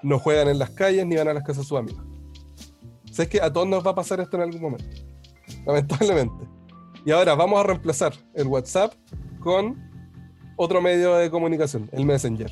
no 0.03 0.19
juegan 0.19 0.49
en 0.49 0.59
las 0.59 0.69
calles 0.71 1.05
ni 1.05 1.15
van 1.15 1.27
a 1.27 1.34
las 1.34 1.43
casas 1.43 1.63
de 1.63 1.63
sus 1.63 1.77
amigos. 1.77 2.03
Sabes 3.11 3.30
que 3.30 3.41
a 3.41 3.51
todos 3.51 3.67
nos 3.67 3.85
va 3.85 3.91
a 3.91 3.95
pasar 3.95 4.19
esto 4.19 4.38
en 4.38 4.43
algún 4.43 4.61
momento, 4.61 4.85
lamentablemente. 5.65 6.45
Y 7.05 7.11
ahora 7.11 7.35
vamos 7.35 7.59
a 7.59 7.63
reemplazar 7.63 8.13
el 8.34 8.47
WhatsApp 8.47 8.93
con 9.39 9.77
otro 10.55 10.81
medio 10.81 11.15
de 11.15 11.30
comunicación, 11.30 11.89
el 11.91 12.05
Messenger. 12.05 12.51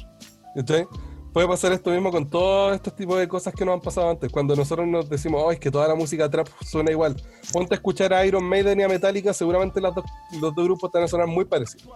¿Cachai? 0.55 0.87
Puede 1.33 1.47
pasar 1.47 1.71
esto 1.71 1.91
mismo 1.91 2.11
con 2.11 2.29
todos 2.29 2.75
estos 2.75 2.93
tipos 2.93 3.17
de 3.17 3.25
cosas 3.25 3.53
que 3.53 3.63
nos 3.63 3.75
han 3.75 3.79
pasado 3.79 4.09
antes. 4.09 4.29
Cuando 4.29 4.53
nosotros 4.53 4.85
nos 4.85 5.09
decimos, 5.09 5.41
oh, 5.45 5.51
es 5.51 5.59
que 5.59 5.71
toda 5.71 5.87
la 5.87 5.95
música 5.95 6.29
trap 6.29 6.47
suena 6.61 6.91
igual. 6.91 7.15
Ponte 7.53 7.73
a 7.73 7.77
escuchar 7.77 8.13
a 8.13 8.25
Iron 8.25 8.43
Maiden 8.43 8.81
y 8.81 8.83
a 8.83 8.89
Metallica, 8.89 9.33
seguramente 9.33 9.79
los 9.79 9.95
dos 9.95 10.53
grupos 10.55 10.91
te 10.91 10.97
van 10.97 11.05
a 11.05 11.07
sonar 11.07 11.27
muy 11.27 11.45
parecidos. 11.45 11.87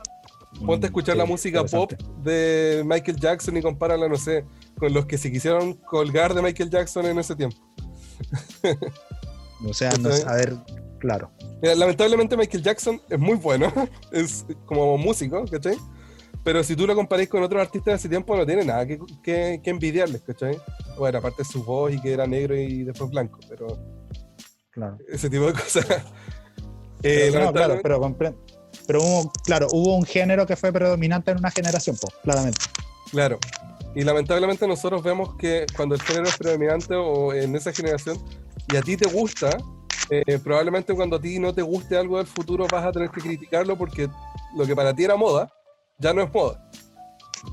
Ponte 0.64 0.86
a 0.86 0.90
escuchar 0.90 1.15
Mm, 1.15 1.19
la 1.19 1.26
sí, 1.26 1.32
música 1.32 1.64
pop 1.65 1.91
de 2.23 2.84
Michael 2.86 3.19
Jackson 3.19 3.57
y 3.57 3.61
compárala, 3.61 4.07
no 4.07 4.15
sé, 4.15 4.45
con 4.77 4.94
los 4.94 5.06
que 5.06 5.18
se 5.18 5.32
quisieron 5.32 5.73
colgar 5.73 6.34
de 6.34 6.41
Michael 6.41 6.69
Jackson 6.69 7.06
en 7.07 7.19
ese 7.19 7.36
tiempo. 7.36 7.57
O 9.68 9.73
sea, 9.73 9.91
no 9.99 10.10
a 10.10 10.36
ver, 10.36 10.56
claro. 10.99 11.32
Mira, 11.61 11.76
lamentablemente 11.76 12.38
Michael 12.38 12.64
Jackson 12.64 13.02
es 13.10 13.19
muy 13.19 13.36
bueno, 13.36 13.72
es 14.11 14.45
como 14.65 14.98
músico, 14.98 15.45
¿cachai? 15.45 15.77
Pero 16.44 16.64
si 16.64 16.76
tú 16.76 16.86
lo 16.86 16.94
comparáis 16.95 17.27
con 17.27 17.41
otros 17.41 17.60
artistas 17.61 17.94
de 17.94 17.95
ese 17.95 18.10
tiempo, 18.10 18.36
no 18.38 18.45
tiene 18.45 18.64
nada 18.64 18.86
que, 18.86 18.99
que- 19.23 19.60
que 19.64 19.69
envidiarles, 19.72 20.22
¿cachai? 20.22 20.57
Bueno, 20.98 21.18
aparte 21.18 21.41
de 21.44 21.49
su 21.49 21.64
voz 21.64 21.91
y 21.94 21.99
que 21.99 22.14
era 22.14 22.27
negro 22.27 22.56
y 22.56 22.84
después 22.84 23.10
blanco, 23.10 23.40
pero 23.49 23.80
claro. 24.69 24.98
ese 25.10 25.30
tipo 25.30 25.45
de 25.48 25.53
cosas. 25.53 25.86
Eh, 27.03 27.30
Pero, 27.32 27.45
no, 27.45 27.53
claro, 27.53 27.80
pero 27.84 27.99
compre- 28.02 28.36
Pero 28.88 29.02
hubo, 29.02 29.32
claro, 29.44 29.68
hubo 29.72 29.95
un 29.95 30.06
género 30.06 30.45
que 30.45 30.56
fue 30.56 30.72
predominante 30.72 31.32
en 31.32 31.38
una 31.40 31.52
generación, 31.52 31.98
pues, 31.99 32.14
claramente. 32.24 32.60
Claro. 33.12 33.40
Y 33.95 34.03
lamentablemente 34.03 34.68
nosotros 34.68 35.02
vemos 35.03 35.36
que 35.38 35.66
cuando 35.76 35.95
el 35.95 36.02
género 36.02 36.28
es 36.28 36.38
predominante 36.38 36.95
o 36.95 37.34
en 37.34 37.56
esa 37.56 37.72
generación 37.72 38.18
y 38.72 38.76
a 38.76 38.82
ti 38.82 38.98
te 38.98 39.07
gusta, 39.10 39.57
eh, 40.10 40.38
probablemente 40.44 40.94
cuando 40.94 41.16
a 41.16 41.22
ti 41.22 41.40
no 41.40 41.53
te 41.53 41.62
guste 41.62 41.98
algo 41.98 42.18
del 42.18 42.28
futuro 42.28 42.68
vas 42.70 42.84
a 42.86 42.91
tener 42.91 43.10
que 43.10 43.22
criticarlo 43.22 43.78
porque 43.78 44.10
lo 44.56 44.66
que 44.66 44.76
para 44.76 44.94
ti 44.94 45.03
era 45.06 45.16
moda 45.16 45.49
ya 45.98 46.14
no 46.14 46.22
es 46.22 46.34
moda. 46.34 46.70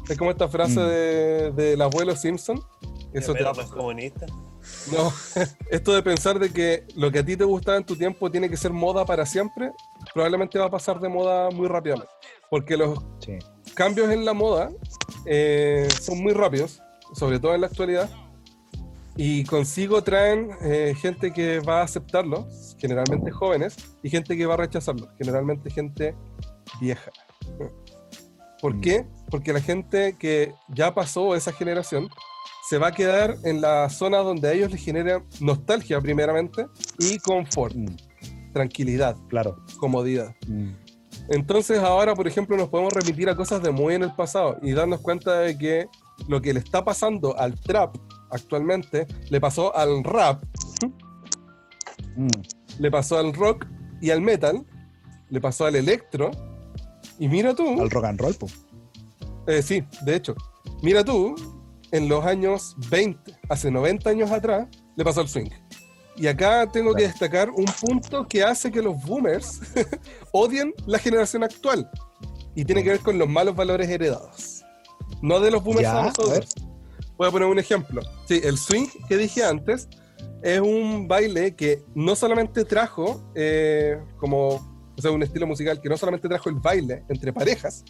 Es 0.09 0.19
como 0.19 0.31
esta 0.33 0.49
frase 0.49 0.81
Mm. 0.81 0.87
de- 0.89 1.53
del 1.53 1.83
abuelo 1.83 2.17
Simpson. 2.17 2.61
Eso 3.13 3.33
te 3.33 3.39
Pero 3.39 3.45
va 3.45 3.51
a 3.51 3.55
no 3.55 3.61
es 3.61 3.67
pasar. 3.67 3.77
comunista. 3.79 4.27
No, 4.91 5.13
esto 5.71 5.93
de 5.95 6.03
pensar 6.03 6.39
de 6.39 6.51
que 6.51 6.85
lo 6.97 7.11
que 7.13 7.19
a 7.21 7.25
ti 7.25 7.37
te 7.37 7.45
gustaba 7.45 7.77
en 7.77 7.85
tu 7.85 7.95
tiempo 7.95 8.31
tiene 8.31 8.49
que 8.49 8.57
ser 8.57 8.73
moda 8.73 9.05
para 9.05 9.25
siempre, 9.27 9.71
probablemente 10.15 10.59
va 10.59 10.67
a 10.67 10.71
pasar 10.71 11.01
de 11.01 11.09
moda 11.09 11.51
muy 11.51 11.69
rápidamente. 11.69 12.11
Porque 12.51 12.77
los 12.77 12.99
Sí. 13.21 13.39
cambios 13.75 14.11
en 14.11 14.25
la 14.25 14.33
moda 14.35 14.71
eh, 15.27 15.89
son 16.01 16.23
muy 16.23 16.33
rápidos, 16.33 16.81
sobre 17.15 17.39
todo 17.39 17.55
en 17.55 17.61
la 17.63 17.67
actualidad, 17.69 18.11
y 19.17 19.45
consigo 19.45 20.03
traen 20.03 20.51
eh, 20.63 20.95
gente 20.99 21.33
que 21.33 21.61
va 21.61 21.81
a 21.81 21.85
aceptarlo, 21.85 22.49
generalmente 22.79 23.31
jóvenes, 23.31 23.77
y 24.03 24.09
gente 24.11 24.37
que 24.37 24.47
va 24.47 24.55
a 24.55 24.57
rechazarlo, 24.59 25.09
generalmente 25.19 25.71
gente 25.71 26.15
vieja. 26.81 27.11
¿Por 28.61 28.75
Mm. 28.77 28.81
qué? 28.81 29.07
Porque 29.31 29.53
la 29.53 29.61
gente 29.61 30.17
que 30.19 30.55
ya 30.69 30.95
pasó 30.95 31.35
esa 31.35 31.53
generación 31.53 32.09
se 32.69 32.79
va 32.79 32.89
a 32.89 32.93
quedar 32.93 33.37
en 33.45 33.61
la 33.61 33.89
zona 33.91 34.19
donde 34.19 34.49
a 34.49 34.53
ellos 34.53 34.71
les 34.71 34.83
genera 34.83 35.23
nostalgia 35.41 36.01
primeramente 36.01 36.67
y 36.99 37.19
confort, 37.19 37.75
Mm, 37.75 37.87
tranquilidad, 38.53 39.17
claro. 39.29 39.57
comodidad. 39.79 40.35
Mm, 40.47 40.71
Entonces 41.29 41.79
ahora, 41.79 42.15
por 42.15 42.27
ejemplo, 42.27 42.57
nos 42.57 42.69
podemos 42.69 42.93
remitir 42.93 43.29
a 43.29 43.37
cosas 43.37 43.63
de 43.63 43.71
muy 43.71 43.95
en 43.95 44.03
el 44.03 44.15
pasado 44.15 44.59
y 44.63 44.73
darnos 44.73 45.01
cuenta 45.01 45.41
de 45.41 45.57
que 45.59 45.87
lo 46.29 46.41
que 46.41 46.53
le 46.53 46.61
está 46.61 46.85
pasando 46.85 47.37
al 47.39 47.59
trap 47.61 47.97
actualmente 48.31 49.07
le 49.31 49.41
pasó 49.41 49.75
al 49.77 50.03
rap, 50.05 50.43
mm. 52.17 52.29
le 52.79 52.91
pasó 52.91 53.19
al 53.19 53.33
rock 53.35 53.67
y 54.01 54.11
al 54.11 54.21
metal, 54.21 54.65
le 55.31 55.41
pasó 55.41 55.67
al 55.67 55.77
electro 55.77 56.31
y 57.19 57.29
mira 57.29 57.55
tú, 57.55 57.81
Al 57.81 57.91
rock 57.91 58.05
and 58.05 58.21
roll, 58.21 58.35
po. 58.35 58.47
eh, 59.47 59.63
sí, 59.63 59.85
de 60.03 60.17
hecho, 60.17 60.35
mira 60.83 61.05
tú, 61.05 61.35
en 61.93 62.09
los 62.09 62.25
años 62.25 62.75
20, 62.91 63.33
hace 63.49 63.71
90 63.71 64.11
años 64.11 64.31
atrás, 64.31 64.67
le 64.97 65.05
pasó 65.05 65.21
al 65.21 65.29
swing. 65.29 65.51
Y 66.17 66.27
acá 66.27 66.69
tengo 66.71 66.95
que 66.95 67.05
destacar 67.05 67.51
un 67.51 67.65
punto 67.65 68.27
que 68.27 68.43
hace 68.43 68.71
que 68.71 68.83
los 68.83 69.01
boomers 69.03 69.61
odien 70.33 70.75
la 70.87 70.99
generación 70.99 71.43
actual. 71.43 71.91
Y 72.55 72.65
tiene 72.65 72.83
que 72.83 72.91
ver 72.91 73.01
con 73.01 73.19
los 73.19 73.29
malos 73.29 73.57
valores 73.57 73.89
heredados. 73.89 74.63
No 75.23 75.41
de 75.41 75.51
los 75.51 75.63
boomers 75.63 75.83
Ya, 75.83 75.97
a 75.97 76.03
a 76.03 76.07
nosotros. 76.07 76.55
Voy 77.17 77.29
a 77.29 77.31
poner 77.31 77.49
un 77.49 77.59
ejemplo. 77.59 78.03
Sí, 78.27 78.41
el 78.45 78.59
swing 78.59 78.87
que 79.09 79.17
dije 79.17 79.45
antes 79.45 79.89
es 80.43 80.61
un 80.61 81.07
baile 81.09 81.55
que 81.55 81.83
no 81.95 82.17
solamente 82.17 82.65
trajo 82.65 83.31
eh, 83.35 83.99
como, 84.17 84.49
o 84.97 85.01
sea, 85.01 85.13
un 85.13 85.23
estilo 85.23 85.47
musical 85.47 85.81
que 85.81 85.89
no 85.89 85.97
solamente 85.97 86.29
trajo 86.29 86.49
el 86.49 86.57
baile 86.57 87.05
entre 87.09 87.33
parejas, 87.33 87.85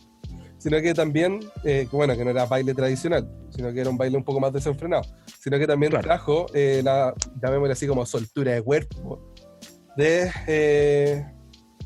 sino 0.63 0.81
que 0.81 0.95
también, 0.95 1.41
eh, 1.65 1.89
bueno, 1.91 2.17
que 2.17 2.25
no 2.25 2.31
era 2.31 2.47
baile 2.47 2.73
tradicional, 2.73 3.29
sino 3.51 3.73
que 3.73 3.81
era 3.81 3.91
un 3.91 3.97
baile 3.99 4.17
un 4.17 4.23
poco 4.23 4.39
más 4.39 4.53
desenfrenado, 4.53 5.03
sino 5.41 5.59
que 5.59 5.67
también 5.67 5.91
Claro. 5.91 6.07
trajo 6.07 6.47
eh, 6.55 6.83
la, 6.85 7.13
llamémosle 7.43 7.73
así 7.73 7.89
como 7.89 8.07
soltura 8.07 8.53
de 8.53 8.63
cuerpo 8.63 9.35
de 9.97 10.31
eh, 10.47 11.27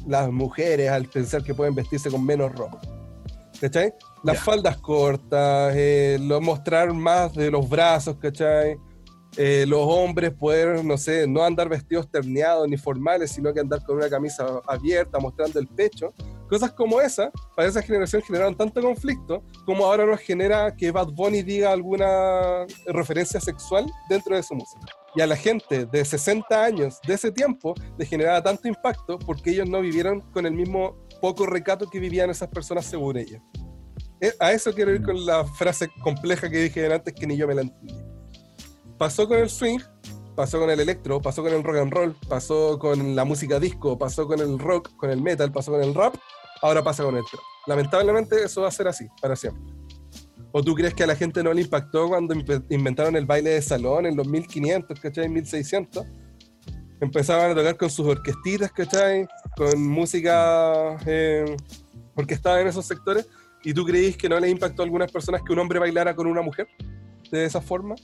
las 0.07 0.31
mujeres 0.31 0.91
al 0.91 1.07
pensar 1.07 1.43
que 1.43 1.55
pueden 1.55 1.75
vestirse 1.75 2.11
con 2.11 2.25
menos 2.25 2.55
ropa. 2.55 2.79
¿Cachai? 3.59 3.95
Las 4.23 4.41
faldas 4.41 4.77
cortas, 4.77 5.73
eh, 5.75 6.19
lo, 6.21 6.43
mostrar 6.43 6.93
más 6.93 7.33
de 7.33 7.51
los 7.51 7.67
brazos, 7.67 8.17
¿cachai? 8.19 8.77
Los 9.39 9.81
hombres 9.81 10.33
poder, 10.33 10.85
no 10.85 10.99
sé, 10.99 11.27
no 11.27 11.43
andar 11.43 11.69
vestidos 11.69 12.11
terneados 12.11 12.69
ni 12.69 12.77
formales, 12.77 13.31
sino 13.31 13.53
que 13.55 13.61
andar 13.61 13.83
con 13.85 13.97
una 13.97 14.11
camisa 14.11 14.61
abierta, 14.67 15.19
mostrando 15.19 15.59
el 15.59 15.67
pecho. 15.67 16.13
Cosas 16.49 16.73
como 16.73 17.01
esa, 17.01 17.31
para 17.57 17.69
esa 17.69 17.83
generación 17.83 18.23
generaron 18.23 18.55
tanto 18.57 18.81
conflicto 18.81 19.43
como 19.65 19.85
ahora 19.85 20.07
nos 20.07 20.21
genera 20.21 20.75
que 20.77 20.91
Bad 20.93 21.09
Bunny 21.09 21.43
diga 21.43 21.73
alguna 21.73 22.67
referencia 22.87 23.41
sexual 23.41 23.91
dentro 24.09 24.37
de 24.37 24.43
su 24.43 24.55
música. 24.55 24.87
Y 25.17 25.23
a 25.23 25.27
la 25.27 25.37
gente 25.37 25.87
de 25.87 26.05
60 26.05 26.63
años 26.63 27.01
de 27.07 27.15
ese 27.15 27.33
tiempo 27.33 27.75
le 27.99 28.07
generaba 28.07 28.43
tanto 28.43 28.69
impacto 28.69 29.19
porque 29.19 29.51
ellos 29.51 29.69
no 29.69 29.81
vivieron 29.81 30.21
con 30.33 30.47
el 30.47 30.53
mismo 30.53 30.97
poco 31.21 31.47
recato 31.47 31.89
que 31.91 31.99
vivían 31.99 32.31
esas 32.31 32.49
personas 32.49 32.87
según 32.87 33.17
ellos. 33.17 33.43
Eh, 34.21 34.33
A 34.39 34.53
eso 34.53 34.73
quiero 34.73 34.95
ir 34.95 35.03
con 35.03 35.27
la 35.27 35.45
frase 35.45 35.89
compleja 36.03 36.49
que 36.49 36.59
dije 36.59 36.93
antes 36.93 37.13
que 37.13 37.27
ni 37.27 37.37
yo 37.37 37.47
me 37.47 37.55
la 37.55 37.63
entendí. 37.63 37.95
Pasó 38.99 39.29
con 39.29 39.39
el 39.39 39.51
swing, 39.51 39.81
pasó 40.35 40.59
con 40.59 40.71
el 40.71 40.81
electro, 40.81 41.21
pasó 41.21 41.43
con 41.43 41.53
el 41.53 41.63
rock 41.63 41.77
and 41.79 41.93
roll, 41.93 42.17
pasó 42.29 42.79
con 42.79 43.17
la 43.17 43.25
música 43.25 43.59
disco, 43.59 43.99
pasó 43.99 44.27
con 44.27 44.41
el 44.41 44.59
rock, 44.59 44.95
con 44.97 45.11
el 45.11 45.21
metal, 45.21 45.51
pasó 45.53 45.73
con 45.73 45.83
el 45.83 45.95
rap, 45.95 46.15
ahora 46.63 46.83
pasa 46.83 47.03
con 47.03 47.17
el. 47.17 47.25
Lamentablemente 47.67 48.43
eso 48.45 48.63
va 48.63 48.69
a 48.69 48.73
ser 48.73 48.89
así, 48.89 49.07
para 49.21 49.37
siempre. 49.37 49.63
¿O 50.53 50.63
tú 50.63 50.75
crees 50.75 50.95
que 50.95 51.05
a 51.05 51.07
la 51.07 51.17
gente 51.17 51.43
no 51.43 51.53
le 51.53 51.63
impactó 51.63 52.09
cuando 52.09 52.35
inventaron 52.71 53.17
el 53.17 53.27
baile 53.27 53.51
de 53.51 53.63
salón 53.63 54.07
en 54.07 54.17
los 54.17 54.27
1500, 54.27 54.99
¿cachai? 55.01 55.29
1600? 55.29 56.07
Empezaban 57.01 57.51
a 57.51 57.55
tocar 57.55 57.77
con 57.77 57.91
sus 57.91 58.07
orquestitas, 58.07 58.73
¿cachai? 58.73 59.27
Con 59.55 59.87
música 59.87 60.97
eh, 61.05 61.57
orquestada 62.15 62.61
en 62.63 62.69
esos 62.69 62.87
sectores. 62.87 63.29
¿Y 63.65 63.75
tú 63.75 63.85
creís 63.85 64.17
que 64.17 64.29
no 64.29 64.41
les 64.41 64.51
impactó 64.51 64.83
a 64.83 64.85
algunas 64.85 65.11
personas 65.13 65.43
que 65.43 65.53
un 65.53 65.59
hombre 65.59 65.79
bailara 65.79 66.15
con 66.15 66.27
una 66.27 66.41
mujer 66.41 66.69
de 67.31 67.45
esa 67.45 67.61
forma? 67.61 67.95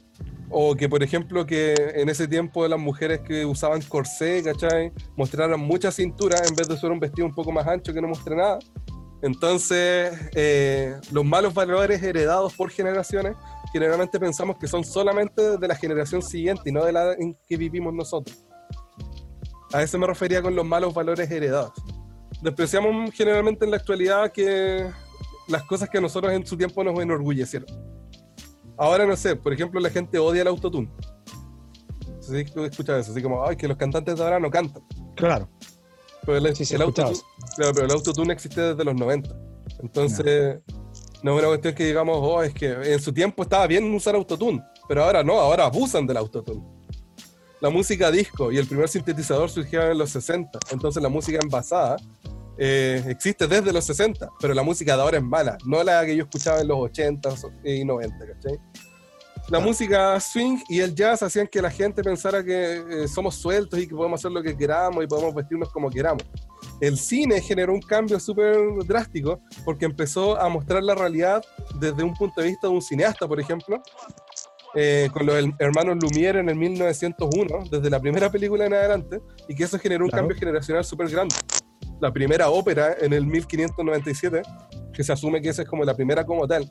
O 0.51 0.75
que, 0.75 0.89
por 0.89 1.03
ejemplo, 1.03 1.47
que 1.47 1.75
en 1.95 2.09
ese 2.09 2.29
tiempo 2.29 2.67
las 2.69 2.79
mujeres 2.79 3.21
que 3.21 3.47
usaban 3.47 3.81
corsé, 3.83 4.43
¿cachai? 4.43 4.93
Mostraran 5.17 5.59
mucha 5.61 5.91
cintura 5.91 6.37
en 6.47 6.55
vez 6.55 6.69
de 6.69 6.75
usar 6.75 6.91
un 6.91 7.01
vestido 7.01 7.27
un 7.27 7.35
poco 7.35 7.53
más 7.53 7.67
ancho 7.67 7.93
que 7.93 8.03
no 8.03 8.09
muestre 8.09 8.37
nada. 8.37 8.59
Entonces, 9.23 10.13
eh, 10.35 10.97
los 11.13 11.25
malos 11.25 11.55
valores 11.55 12.03
heredados 12.03 12.55
por 12.55 12.71
generaciones, 12.71 13.37
generalmente 13.73 14.19
pensamos 14.19 14.57
que 14.59 14.67
son 14.67 14.85
solamente 14.85 15.57
de 15.59 15.69
la 15.69 15.77
generación 15.77 16.23
siguiente 16.23 16.63
y 16.67 16.73
no 16.73 16.85
de 16.85 16.93
la 16.93 17.13
en 17.13 17.37
que 17.49 17.57
vivimos 17.57 17.95
nosotros. 17.95 18.45
A 19.73 19.83
eso 19.83 19.99
me 19.99 20.07
refería 20.07 20.43
con 20.43 20.55
los 20.55 20.67
malos 20.67 20.93
valores 20.93 21.31
heredados. 21.31 21.73
Despreciamos 22.43 23.13
generalmente 23.15 23.65
en 23.65 23.71
la 23.71 23.77
actualidad 23.77 24.33
que 24.33 24.91
las 25.49 25.63
cosas 25.63 25.89
que 25.89 25.99
a 25.99 26.01
nosotros 26.01 26.33
en 26.33 26.45
su 26.45 26.57
tiempo 26.57 26.83
nos 26.83 26.99
enorgullecieron. 26.99 27.92
Ahora 28.77 29.07
no 29.07 29.17
sé, 29.17 29.37
por 29.37 29.53
ejemplo, 29.53 29.81
la 29.81 29.91
gente 29.91 30.19
odia 30.19 30.43
el 30.43 30.49
autotune. 30.49 30.91
Sí, 32.21 32.45
tú 32.45 32.65
escuchas 32.65 33.01
eso, 33.01 33.13
así 33.13 33.23
como, 33.23 33.45
ay, 33.47 33.57
que 33.57 33.69
los 33.69 33.77
cantantes 33.77 34.17
de 34.17 34.23
ahora 34.23 34.39
no 34.39 34.51
cantan. 34.51 34.83
Claro. 35.17 35.49
Pero 36.25 36.39
el, 36.39 36.57
Sí, 36.57 36.65
sí, 36.65 36.75
el 36.75 36.83
autotune, 36.83 37.19
claro, 37.57 37.73
pero 37.75 37.87
el 37.87 37.93
autotune 37.93 38.33
existe 38.33 38.61
desde 38.61 38.85
los 38.85 38.95
90. 38.95 39.35
Entonces, 39.81 40.61
no 41.23 41.33
es 41.33 41.39
una 41.39 41.49
cuestión 41.49 41.75
que 41.75 41.85
digamos, 41.87 42.19
oh, 42.21 42.43
es 42.43 42.55
que 42.55 42.71
en 42.71 43.01
su 43.01 43.13
tiempo 43.13 43.43
estaba 43.43 43.67
bien 43.67 43.93
usar 43.93 44.15
autotune, 44.15 44.63
pero 44.89 45.05
ahora 45.05 45.23
no, 45.25 45.39
ahora 45.39 45.67
abusan 45.67 46.07
del 46.07 46.17
autotune. 46.17 46.63
La 47.61 47.71
música 47.71 48.11
disco 48.11 48.51
y 48.51 48.59
el 48.59 48.67
primer 48.67 48.89
sintetizador 48.89 49.49
surgieron 49.49 49.93
en 49.93 49.99
los 49.99 50.11
60, 50.11 50.59
entonces 50.71 51.03
la 51.03 51.09
música 51.09 51.39
envasada 51.43 51.97
eh, 52.59 53.03
existe 53.09 53.47
desde 53.47 53.73
los 53.73 53.85
60, 53.85 54.31
pero 54.41 54.55
la 54.55 54.63
música 54.63 54.95
de 54.97 55.03
ahora 55.03 55.19
es 55.19 55.25
mala, 55.25 55.57
no 55.65 55.83
la 55.83 56.05
que 56.05 56.15
yo 56.17 56.25
escuchaba 56.25 56.61
en 56.61 56.69
los 56.69 56.79
80 56.79 57.31
y 57.65 57.85
90, 57.85 58.17
¿cachai? 58.27 58.59
La 59.49 59.59
Claro. 59.59 59.65
música 59.65 60.21
swing 60.21 60.59
y 60.69 60.79
el 60.81 60.95
jazz 60.95 61.21
hacían 61.23 61.49
que 61.49 61.61
la 61.61 61.71
gente 61.71 62.01
pensara 62.03 62.45
que 62.45 62.77
eh, 63.05 63.09
somos 63.09 63.35
sueltos 63.35 63.77
y 63.81 63.89
que 63.89 63.95
podemos 63.95 64.21
hacer 64.21 64.31
lo 64.31 64.41
que 64.41 64.57
queramos 64.57 65.03
y 65.03 65.07
podemos 65.09 65.35
vestirnos 65.35 65.69
como 65.71 65.91
queramos. 65.91 66.23
El 66.81 66.97
cine 66.97 67.41
generó 67.41 67.73
un 67.75 67.81
cambio 67.83 68.21
súper 68.21 68.57
drástico 68.87 69.41
porque 69.65 69.85
empezó 69.85 70.41
a 70.41 70.49
mostrar 70.49 70.85
la 70.85 70.95
realidad 70.95 71.43
desde 71.81 72.05
un 72.05 72.15
punto 72.15 72.41
de 72.41 72.49
vista 72.49 72.69
de 72.69 72.73
un 72.75 72.81
cineasta, 72.83 73.27
por 73.27 73.41
ejemplo, 73.41 73.83
eh, 74.77 75.11
con 75.13 75.27
los 75.27 75.35
her- 75.35 75.55
hermanos 75.59 75.97
Lumière 75.97 76.39
en 76.39 76.49
el 76.49 76.55
1901, 76.55 77.65
desde 77.69 77.91
la 77.91 77.99
primera 78.01 78.31
película 78.31 78.65
en 78.67 78.75
adelante, 78.75 79.21
y 79.49 79.55
que 79.57 79.65
eso 79.65 79.77
generó 79.79 80.05
un 80.05 80.11
Claro. 80.11 80.23
cambio 80.29 80.39
generacional 80.39 80.85
súper 80.85 81.09
grande. 81.09 81.35
La 82.03 82.13
primera 82.13 82.51
ópera 82.51 82.97
en 83.01 83.13
el 83.13 83.25
1597, 83.25 84.43
que 84.93 85.05
se 85.05 85.13
asume 85.13 85.41
que 85.41 85.51
esa 85.51 85.63
es 85.63 85.69
como 85.69 85.85
la 85.85 85.95
primera 85.95 86.27
como 86.27 86.49
tal. 86.49 86.69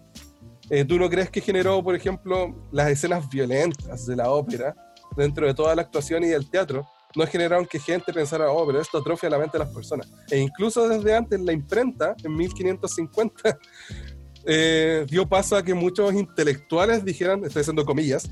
Eh, 0.69 0.83
¿Tú 0.83 0.99
no 0.99 1.09
crees 1.09 1.29
que 1.29 1.39
generó, 1.39 1.81
por 1.81 1.95
ejemplo, 1.95 2.67
las 2.69 2.89
escenas 2.89 3.29
violentas 3.29 4.05
de 4.05 4.17
la 4.17 4.29
ópera 4.29 4.75
dentro 5.15 5.47
de 5.47 5.53
toda 5.53 5.73
la 5.73 5.83
actuación 5.83 6.25
y 6.25 6.27
del 6.27 6.49
teatro? 6.49 6.85
No 7.15 7.25
generaron 7.25 7.65
que 7.65 7.79
gente 7.79 8.11
pensara, 8.11 8.51
oh, 8.51 8.67
pero 8.67 8.81
esto 8.81 8.97
atrofia 8.97 9.29
la 9.29 9.37
mente 9.37 9.57
de 9.57 9.63
las 9.63 9.73
personas. 9.73 10.11
E 10.29 10.37
incluso 10.37 10.89
desde 10.89 11.15
antes, 11.15 11.39
la 11.39 11.53
imprenta, 11.53 12.13
en 12.21 12.35
1550, 12.35 13.57
eh, 14.45 15.05
dio 15.09 15.29
paso 15.29 15.55
a 15.55 15.63
que 15.63 15.73
muchos 15.73 16.13
intelectuales 16.13 17.05
dijeran, 17.05 17.45
estoy 17.45 17.61
haciendo 17.61 17.85
comillas, 17.85 18.29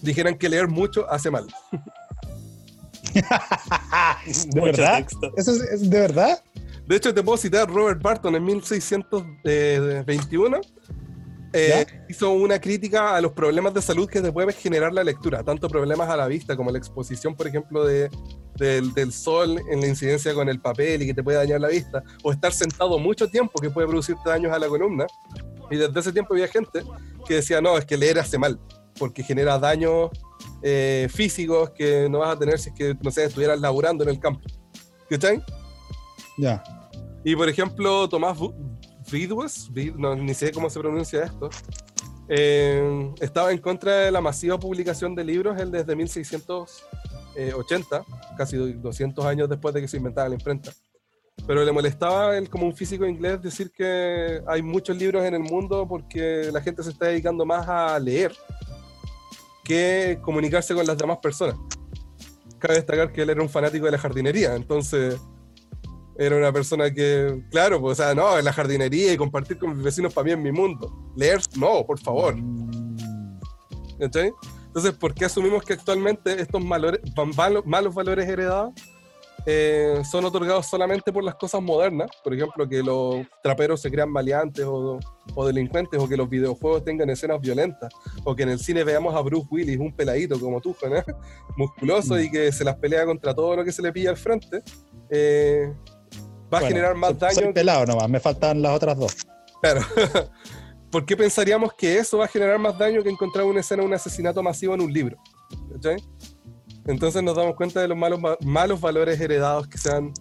dijeran 0.00 0.38
que 0.38 0.48
leer 0.48 0.68
mucho 0.68 1.06
hace 1.10 1.30
mal. 1.30 1.46
¿De 4.46 4.60
verdad? 4.60 5.06
¿Eso 5.36 5.52
es, 5.52 5.60
es 5.60 5.90
de 5.90 6.00
verdad? 6.00 6.42
De 6.86 6.96
hecho, 6.96 7.14
te 7.14 7.22
puedo 7.22 7.38
citar 7.38 7.70
Robert 7.70 8.02
Barton 8.02 8.34
en 8.34 8.44
1621. 8.44 10.60
eh, 11.52 11.86
hizo 12.08 12.32
una 12.32 12.60
crítica 12.60 13.16
a 13.16 13.20
los 13.20 13.32
problemas 13.32 13.74
de 13.74 13.82
salud 13.82 14.08
que 14.08 14.20
te 14.20 14.32
puede 14.32 14.52
generar 14.52 14.92
la 14.92 15.02
lectura, 15.02 15.42
tanto 15.42 15.68
problemas 15.68 16.08
a 16.08 16.16
la 16.16 16.28
vista 16.28 16.56
como 16.56 16.70
la 16.70 16.78
exposición, 16.78 17.34
por 17.34 17.48
ejemplo, 17.48 17.84
de, 17.84 18.10
del, 18.56 18.92
del 18.94 19.12
sol 19.12 19.60
en 19.70 19.80
la 19.80 19.88
incidencia 19.88 20.32
con 20.34 20.48
el 20.48 20.60
papel 20.60 21.02
y 21.02 21.06
que 21.06 21.14
te 21.14 21.22
puede 21.22 21.38
dañar 21.38 21.60
la 21.60 21.68
vista, 21.68 22.02
o 22.22 22.32
estar 22.32 22.52
sentado 22.52 22.98
mucho 22.98 23.28
tiempo 23.28 23.60
que 23.60 23.70
puede 23.70 23.88
producirte 23.88 24.28
daños 24.28 24.52
a 24.52 24.58
la 24.58 24.68
columna. 24.68 25.06
Y 25.70 25.76
desde 25.76 26.00
ese 26.00 26.12
tiempo 26.12 26.34
había 26.34 26.48
gente 26.48 26.82
que 27.26 27.34
decía, 27.34 27.60
no, 27.60 27.78
es 27.78 27.84
que 27.84 27.96
leer 27.96 28.18
hace 28.18 28.38
mal, 28.38 28.58
porque 28.98 29.22
genera 29.22 29.58
daños 29.58 30.10
eh, 30.62 31.08
físicos 31.10 31.70
que 31.70 32.08
no 32.08 32.18
vas 32.18 32.36
a 32.36 32.38
tener 32.38 32.58
si 32.58 32.68
es 32.70 32.74
que, 32.74 32.96
no 33.02 33.10
sé, 33.10 33.24
estuvieras 33.24 33.60
laburando 33.60 34.04
en 34.04 34.10
el 34.10 34.20
campo. 34.20 34.42
¿Cachai? 35.08 35.42
Ya. 36.38 36.62
Y 37.24 37.34
por 37.36 37.48
ejemplo, 37.48 38.06
Tomás 38.08 38.38
Vidwes, 39.10 39.70
no, 39.96 40.14
ni 40.14 40.34
sé 40.34 40.52
cómo 40.52 40.68
se 40.70 40.78
pronuncia 40.80 41.24
esto, 41.24 41.50
eh, 42.28 43.12
estaba 43.20 43.50
en 43.50 43.58
contra 43.58 43.96
de 43.96 44.12
la 44.12 44.20
masiva 44.20 44.56
publicación 44.58 45.16
de 45.16 45.24
libros 45.24 45.60
él 45.60 45.72
desde 45.72 45.96
1680, 45.96 48.04
casi 48.36 48.56
200 48.56 49.24
años 49.24 49.48
después 49.48 49.74
de 49.74 49.80
que 49.80 49.88
se 49.88 49.96
inventara 49.96 50.28
la 50.28 50.36
imprenta. 50.36 50.70
Pero 51.46 51.64
le 51.64 51.72
molestaba 51.72 52.36
él 52.36 52.48
como 52.48 52.66
un 52.66 52.76
físico 52.76 53.04
inglés 53.06 53.42
decir 53.42 53.72
que 53.72 54.40
hay 54.46 54.62
muchos 54.62 54.96
libros 54.96 55.24
en 55.24 55.34
el 55.34 55.42
mundo 55.42 55.86
porque 55.88 56.50
la 56.52 56.60
gente 56.60 56.82
se 56.82 56.90
está 56.90 57.06
dedicando 57.06 57.44
más 57.44 57.68
a 57.68 57.98
leer 57.98 58.32
que 59.70 60.18
comunicarse 60.20 60.74
con 60.74 60.84
las 60.84 60.98
demás 60.98 61.18
personas. 61.18 61.54
Cabe 62.58 62.74
destacar 62.74 63.12
que 63.12 63.22
él 63.22 63.30
era 63.30 63.40
un 63.40 63.48
fanático 63.48 63.84
de 63.84 63.92
la 63.92 63.98
jardinería, 63.98 64.56
entonces 64.56 65.16
era 66.18 66.36
una 66.36 66.52
persona 66.52 66.92
que, 66.92 67.44
claro, 67.52 67.80
pues, 67.80 68.00
o 68.00 68.02
sea, 68.02 68.12
no, 68.12 68.40
la 68.40 68.52
jardinería 68.52 69.12
y 69.12 69.16
compartir 69.16 69.58
con 69.58 69.76
mis 69.76 69.84
vecinos 69.84 70.12
para 70.12 70.24
mí 70.24 70.32
en 70.32 70.42
mi 70.42 70.50
mundo. 70.50 70.92
Leer, 71.14 71.40
no, 71.56 71.86
por 71.86 72.00
favor. 72.00 72.34
Entonces, 74.00 74.92
¿por 74.98 75.14
qué 75.14 75.26
asumimos 75.26 75.62
que 75.62 75.74
actualmente 75.74 76.42
estos 76.42 76.60
malos 76.64 77.94
valores 77.94 78.28
heredados 78.28 78.72
eh, 79.46 80.02
son 80.08 80.24
otorgados 80.24 80.66
solamente 80.66 81.12
por 81.12 81.24
las 81.24 81.34
cosas 81.34 81.62
modernas? 81.62 82.10
Por 82.22 82.34
ejemplo, 82.34 82.68
que 82.68 82.82
los 82.82 83.26
traperos 83.42 83.80
se 83.80 83.90
crean 83.90 84.10
maleantes 84.10 84.64
o, 84.64 84.98
o, 85.34 85.46
delincuentes, 85.46 86.00
o 86.00 86.08
que 86.08 86.16
los 86.16 86.28
videojuegos 86.28 86.84
tengan 86.84 87.10
escenas 87.10 87.40
violentas, 87.40 87.92
o 88.24 88.34
que 88.34 88.42
en 88.42 88.50
el 88.50 88.58
cine 88.58 88.84
veamos 88.84 89.14
a 89.14 89.20
Bruce 89.20 89.46
Willis, 89.50 89.78
un 89.78 89.94
peladito 89.94 90.38
como 90.38 90.60
tú, 90.60 90.76
¿no? 90.82 91.02
musculoso 91.56 92.14
mm. 92.14 92.20
y 92.20 92.30
que 92.30 92.52
se 92.52 92.64
las 92.64 92.76
pelea 92.76 93.04
contra 93.06 93.34
todo 93.34 93.56
lo 93.56 93.64
que 93.64 93.72
se 93.72 93.82
le 93.82 93.92
pilla 93.92 94.10
al 94.10 94.16
frente. 94.16 94.62
Eh, 95.10 95.72
va 96.52 96.58
a 96.58 96.62
generar 96.62 96.94
más 96.94 97.18
daño. 97.18 97.34
Soy 97.34 97.52
pelado 97.52 97.86
nomás, 97.86 98.08
me 98.08 98.20
faltan 98.20 98.60
las 98.62 98.74
otras 98.74 98.98
dos. 98.98 99.16
Claro. 99.62 99.80
¿Por 100.90 101.06
qué 101.06 101.16
pensaríamos 101.16 101.72
que 101.74 101.98
eso 101.98 102.18
va 102.18 102.24
a 102.24 102.28
generar 102.28 102.58
más 102.58 102.76
daño 102.76 103.02
que 103.02 103.10
encontrar 103.10 103.44
una 103.44 103.60
escena 103.60 103.82
de 103.82 103.88
un 103.88 103.94
asesinato 103.94 104.42
masivo 104.42 104.74
en 104.74 104.80
un 104.80 104.92
libro? 104.92 105.16
Entonces 106.90 107.22
nos 107.22 107.36
damos 107.36 107.54
cuenta 107.54 107.80
de 107.80 107.88
los 107.88 107.96
malos, 107.96 108.20
malos 108.40 108.80
valores 108.80 109.20
heredados 109.20 109.68
que 109.68 109.78
se 109.78 109.90
dan 109.90 110.12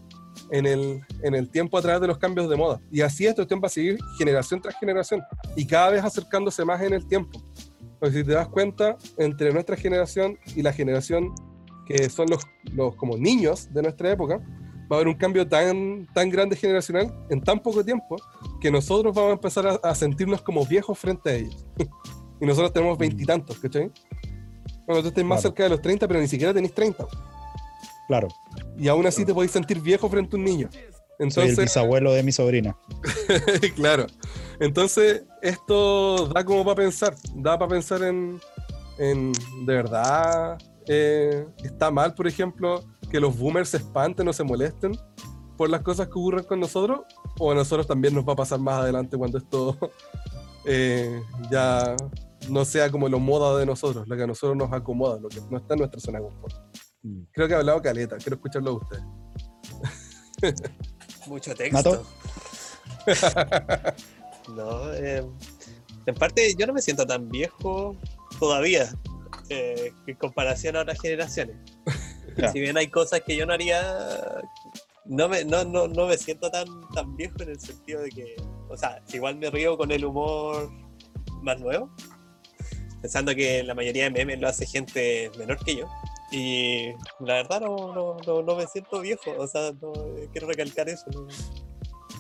en 0.52 0.66
el, 0.66 1.02
en 1.24 1.36
el 1.36 1.50
tiempo 1.50 1.78
a 1.78 1.82
través 1.82 2.02
de 2.02 2.08
los 2.08 2.18
cambios 2.18 2.50
de 2.50 2.56
moda. 2.56 2.82
Y 2.92 3.02
así 3.02 3.26
esto 3.26 3.46
va 3.60 3.68
a 3.68 3.70
seguir 3.70 3.98
generación 4.18 4.62
tras 4.62 4.76
generación 4.80 5.22
y 5.56 5.66
cada 5.66 5.90
vez 5.92 6.04
acercándose 6.04 6.64
más 6.66 6.82
en 6.82 6.94
el 6.94 7.06
tiempo. 7.08 7.42
Porque 8.00 8.20
si 8.20 8.24
te 8.24 8.34
das 8.34 8.48
cuenta, 8.48 8.98
entre 9.18 9.52
nuestra 9.52 9.76
generación 9.76 10.38
y 10.56 10.62
la 10.62 10.72
generación 10.72 11.34
que 11.86 12.10
son 12.10 12.28
los, 12.30 12.46
los 12.72 12.96
como 12.96 13.18
niños 13.18 13.74
de 13.74 13.82
nuestra 13.82 14.12
época, 14.12 14.40
va 14.92 14.96
a 14.96 15.00
haber 15.00 15.08
un 15.08 15.16
cambio 15.16 15.48
tan, 15.48 16.08
tan 16.14 16.30
grande 16.30 16.56
generacional 16.56 17.14
en 17.30 17.42
tan 17.42 17.60
poco 17.60 17.84
tiempo 17.84 18.16
que 18.60 18.72
nosotros 18.72 19.14
vamos 19.14 19.32
a 19.32 19.34
empezar 19.34 19.80
a, 19.84 19.96
sentirnos 19.96 20.42
como 20.42 20.66
viejos 20.66 20.98
frente 20.98 21.30
a 21.30 21.34
ellos. 21.34 21.66
y 22.42 22.46
nosotros 22.46 22.74
tenemos 22.74 22.98
veintitantos, 22.98 23.60
¿cachai? 23.60 23.92
Bueno, 24.90 25.04
tú 25.04 25.10
estás 25.10 25.24
más 25.24 25.44
cerca 25.44 25.62
de 25.62 25.70
los 25.70 25.84
30, 25.84 26.08
pero 26.08 26.20
ni 26.20 26.28
siquiera 26.28 26.52
tenéis 26.52 26.74
30. 26.74 27.06
Claro. 28.08 28.28
Y 28.76 28.88
aún 28.88 29.06
así 29.06 29.24
te 29.24 29.36
podéis 29.36 29.52
sentir 29.52 29.80
viejo 29.80 30.10
frente 30.10 30.36
a 30.36 30.40
un 30.40 30.44
niño. 30.44 30.68
Entonces, 31.20 31.54
Soy 31.54 31.64
el 31.64 31.68
bisabuelo 31.68 32.12
de 32.12 32.24
mi 32.24 32.32
sobrina. 32.32 32.76
claro. 33.76 34.08
Entonces, 34.60 35.26
esto 35.44 36.30
da 36.30 36.44
como 36.44 36.66
para 36.66 36.78
pensar. 36.78 37.14
Da 37.36 37.60
para 37.60 37.70
pensar 37.70 38.02
en, 38.02 38.42
en 38.98 39.32
de 39.68 39.74
verdad, 39.76 40.58
eh, 40.88 41.46
está 41.64 41.92
mal, 41.92 42.16
por 42.16 42.26
ejemplo, 42.26 42.84
que 43.12 43.20
los 43.20 43.38
boomers 43.38 43.70
se 43.70 43.78
espanten 43.78 44.28
o 44.28 44.34
se 44.34 44.44
molesten 44.44 44.98
por 45.56 45.70
las 45.70 45.82
cosas 45.82 46.08
que 46.08 46.14
ocurren 46.14 46.46
con 46.46 46.60
nosotros, 46.60 47.02
o 47.38 47.52
a 47.52 47.54
nosotros 47.54 47.86
también 47.86 48.16
nos 48.16 48.28
va 48.28 48.34
a 48.34 48.38
pasar 48.38 48.60
más 48.60 48.80
adelante 48.80 49.18
cuando 49.18 49.38
esto 49.38 49.78
eh, 50.66 51.22
ya 51.52 51.96
no 52.48 52.66
sea 52.66 52.90
como 52.90 53.10
lo 53.10 53.20
moda 53.20 53.58
de 53.60 53.66
nosotros, 53.66 54.08
lo 54.08 54.16
que 54.16 54.24
a 54.24 54.28
nosotros 54.28 54.56
nos 54.56 54.72
acomoda, 54.72 55.20
lo 55.20 55.30
que 55.30 55.42
no 55.50 55.58
está 55.58 55.74
en 55.74 55.80
nuestra 55.80 56.00
zona 56.00 56.20
de 56.20 56.26
confort. 56.26 56.56
Mm. 57.04 57.22
Creo 57.32 57.48
que 57.48 57.54
ha 57.54 57.58
hablado 57.58 57.82
caleta, 57.82 58.18
quiero 58.18 58.36
escucharlo 58.36 58.72
de 58.72 58.78
ustedes. 58.78 59.04
Mucho 61.28 61.54
texto. 61.54 62.06
no, 64.56 64.94
eh, 64.94 65.26
en 66.06 66.16
parte 66.16 66.56
yo 66.58 66.66
no 66.66 66.74
me 66.74 66.82
siento 66.82 67.06
tan 67.06 67.30
viejo 67.30 67.96
todavía 68.40 68.90
eh, 69.50 69.92
en 70.08 70.16
comparación 70.16 70.76
a 70.76 70.82
otras 70.82 71.00
generaciones. 71.02 71.58
Si 72.54 72.60
bien 72.60 72.78
hay 72.78 72.88
cosas 72.88 73.22
que 73.26 73.36
yo 73.36 73.46
no 73.46 73.54
haría, 73.54 73.82
no 75.06 75.28
me, 75.28 75.44
no, 75.44 75.66
no, 75.66 75.88
no 75.88 76.08
me 76.08 76.18
siento 76.18 76.50
tan, 76.50 76.68
tan 76.94 77.16
viejo 77.18 77.36
en 77.42 77.50
el 77.50 77.60
sentido 77.60 78.02
de 78.02 78.10
que, 78.10 78.36
o 78.70 78.78
sea, 78.78 79.02
igual 79.12 79.38
me 79.38 79.50
río 79.50 79.78
con 79.78 79.92
el 79.92 80.06
humor 80.06 80.72
más 81.42 81.60
nuevo, 81.60 81.90
pensando 83.02 83.34
que 83.36 83.64
la 83.64 83.76
mayoría 83.76 84.06
de 84.06 84.12
memes 84.12 84.40
lo 84.40 84.48
hace 84.48 84.66
gente 84.66 85.32
menor 85.38 85.64
que 85.64 85.78
yo. 85.78 85.88
Y 86.32 86.90
la 87.20 87.36
verdad 87.36 87.62
no, 87.62 87.94
no, 87.94 88.42
no, 88.42 88.56
me 88.56 88.68
siento 88.68 89.02
viejo, 89.02 89.32
o 89.38 89.48
sea, 89.48 89.72
quiero 90.32 90.48
recalcar 90.48 90.90
eso. 90.90 91.06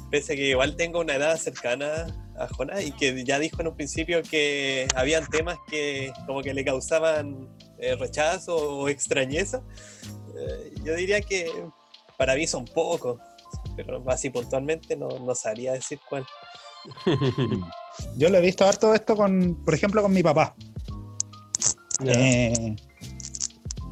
Pese 0.09 0.33
a 0.33 0.35
que 0.35 0.49
igual 0.49 0.75
tengo 0.75 0.99
una 0.99 1.15
edad 1.15 1.37
cercana 1.37 2.07
a 2.35 2.47
Jonás 2.47 2.83
y 2.83 2.91
que 2.91 3.23
ya 3.23 3.37
dijo 3.37 3.61
en 3.61 3.67
un 3.67 3.75
principio 3.75 4.23
que 4.23 4.87
habían 4.95 5.27
temas 5.27 5.59
que 5.69 6.11
como 6.25 6.41
que 6.41 6.53
le 6.53 6.65
causaban 6.65 7.47
eh, 7.77 7.95
rechazo 7.95 8.55
o 8.55 8.89
extrañeza, 8.89 9.61
eh, 10.35 10.73
yo 10.83 10.95
diría 10.95 11.21
que 11.21 11.51
para 12.17 12.33
mí 12.33 12.47
son 12.47 12.65
pocos, 12.65 13.19
pero 13.75 14.03
así 14.07 14.31
puntualmente 14.31 14.95
no, 14.95 15.07
no 15.07 15.35
sabría 15.35 15.73
decir 15.73 15.99
cuál. 16.09 16.25
yo 18.17 18.29
lo 18.29 18.37
he 18.37 18.41
visto 18.41 18.65
harto 18.65 18.93
esto 18.93 19.15
con, 19.15 19.63
por 19.63 19.73
ejemplo, 19.73 20.01
con 20.01 20.13
mi 20.13 20.23
papá. 20.23 20.55
Eh, 22.05 22.75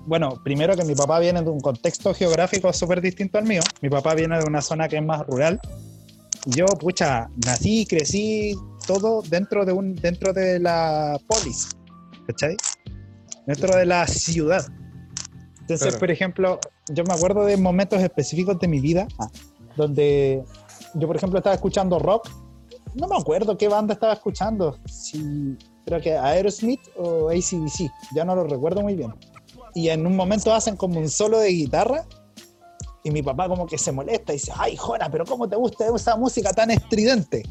bueno, 0.06 0.42
primero 0.44 0.76
que 0.76 0.86
mi 0.86 0.96
papá 0.96 1.20
viene 1.20 1.42
de 1.42 1.50
un 1.50 1.60
contexto 1.60 2.14
geográfico 2.14 2.72
súper 2.72 3.02
distinto 3.02 3.38
al 3.38 3.46
mío. 3.46 3.62
Mi 3.82 3.90
papá 3.90 4.16
viene 4.16 4.38
de 4.38 4.46
una 4.46 4.62
zona 4.62 4.88
que 4.88 4.98
es 4.98 5.04
más 5.04 5.26
rural. 5.28 5.60
Yo, 6.46 6.66
pucha, 6.66 7.30
nací, 7.46 7.86
crecí, 7.86 8.56
todo 8.86 9.22
dentro 9.22 9.66
de 9.66 9.74
un 9.74 9.96
dentro 9.96 10.32
de 10.32 10.60
la 10.60 11.20
polis, 11.28 11.70
¿cachai? 12.26 12.56
dentro 13.48 13.76
de 13.76 13.86
la 13.86 14.06
ciudad. 14.06 14.66
Entonces, 15.62 15.96
por 15.96 16.12
ejemplo, 16.12 16.60
yo 16.90 17.04
me 17.06 17.14
acuerdo 17.14 17.46
de 17.46 17.58
momentos 17.58 18.02
específicos 18.02 18.60
de 18.60 18.68
mi 18.68 18.80
vida 18.80 19.08
ah. 19.20 19.30
donde 19.76 20.44
yo, 20.94 21.08
por 21.08 21.16
ejemplo, 21.16 21.40
estaba 21.40 21.56
escuchando 21.56 21.98
rock. 21.98 22.30
No 22.94 23.08
me 23.08 23.18
acuerdo 23.18 23.58
qué 23.58 23.68
banda 23.68 23.94
estaba 23.94 24.14
escuchando. 24.14 24.78
Si 24.86 25.58
creo 25.88 26.02
que 26.02 26.18
Aerosmith 26.18 26.82
o 26.98 27.30
ACDC. 27.30 27.90
Ya 28.14 28.26
no 28.26 28.36
lo 28.36 28.44
recuerdo 28.44 28.82
muy 28.82 28.96
bien. 28.96 29.14
Y 29.74 29.88
en 29.88 30.06
un 30.06 30.18
momento 30.18 30.54
hacen 30.54 30.76
como 30.76 31.00
un 31.00 31.10
solo 31.10 31.40
de 31.40 31.50
guitarra 31.50 32.06
y 33.04 33.12
mi 33.12 33.24
papá 33.24 33.48
como 33.48 33.66
que 33.66 33.78
se 33.78 33.94
molesta 33.94 34.34
y 34.34 34.36
dice, 34.36 34.52
ay, 34.58 34.76
Jona, 34.76 35.10
pero 35.10 35.24
¿cómo 35.26 35.48
te 35.48 35.56
gusta 35.56 35.86
esa 35.96 36.18
música 36.18 36.52
tan 36.52 36.72
estridente? 36.72 37.44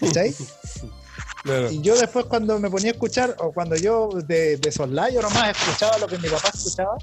¿Sabes? 1.44 1.72
Y 1.72 1.80
yo 1.82 1.96
después 1.96 2.24
cuando 2.26 2.58
me 2.58 2.70
ponía 2.70 2.90
a 2.90 2.92
escuchar, 2.92 3.36
o 3.38 3.52
cuando 3.52 3.76
yo 3.76 4.08
de, 4.26 4.56
de 4.56 4.72
soslayo 4.72 5.20
nomás 5.20 5.50
escuchaba 5.50 5.98
lo 5.98 6.06
que 6.06 6.18
mi 6.18 6.28
papá 6.28 6.50
escuchaba, 6.52 6.96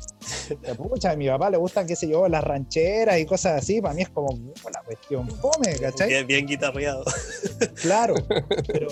pucha, 0.77 1.11
a 1.11 1.15
mi 1.15 1.27
papá 1.27 1.49
le 1.49 1.57
gustan, 1.57 1.85
qué 1.85 1.95
sé 1.95 2.07
yo, 2.07 2.27
las 2.27 2.43
rancheras 2.43 3.19
y 3.19 3.26
cosas 3.26 3.61
así, 3.61 3.81
para 3.81 3.93
mí 3.93 4.01
es 4.01 4.09
como 4.09 4.35
la 4.73 4.81
cuestión 4.84 5.30
fome, 5.30 5.77
¿cachai? 5.80 6.09
Bien, 6.09 6.27
bien 6.27 6.45
guitarreado. 6.45 7.03
Claro, 7.81 8.15
pero, 8.68 8.88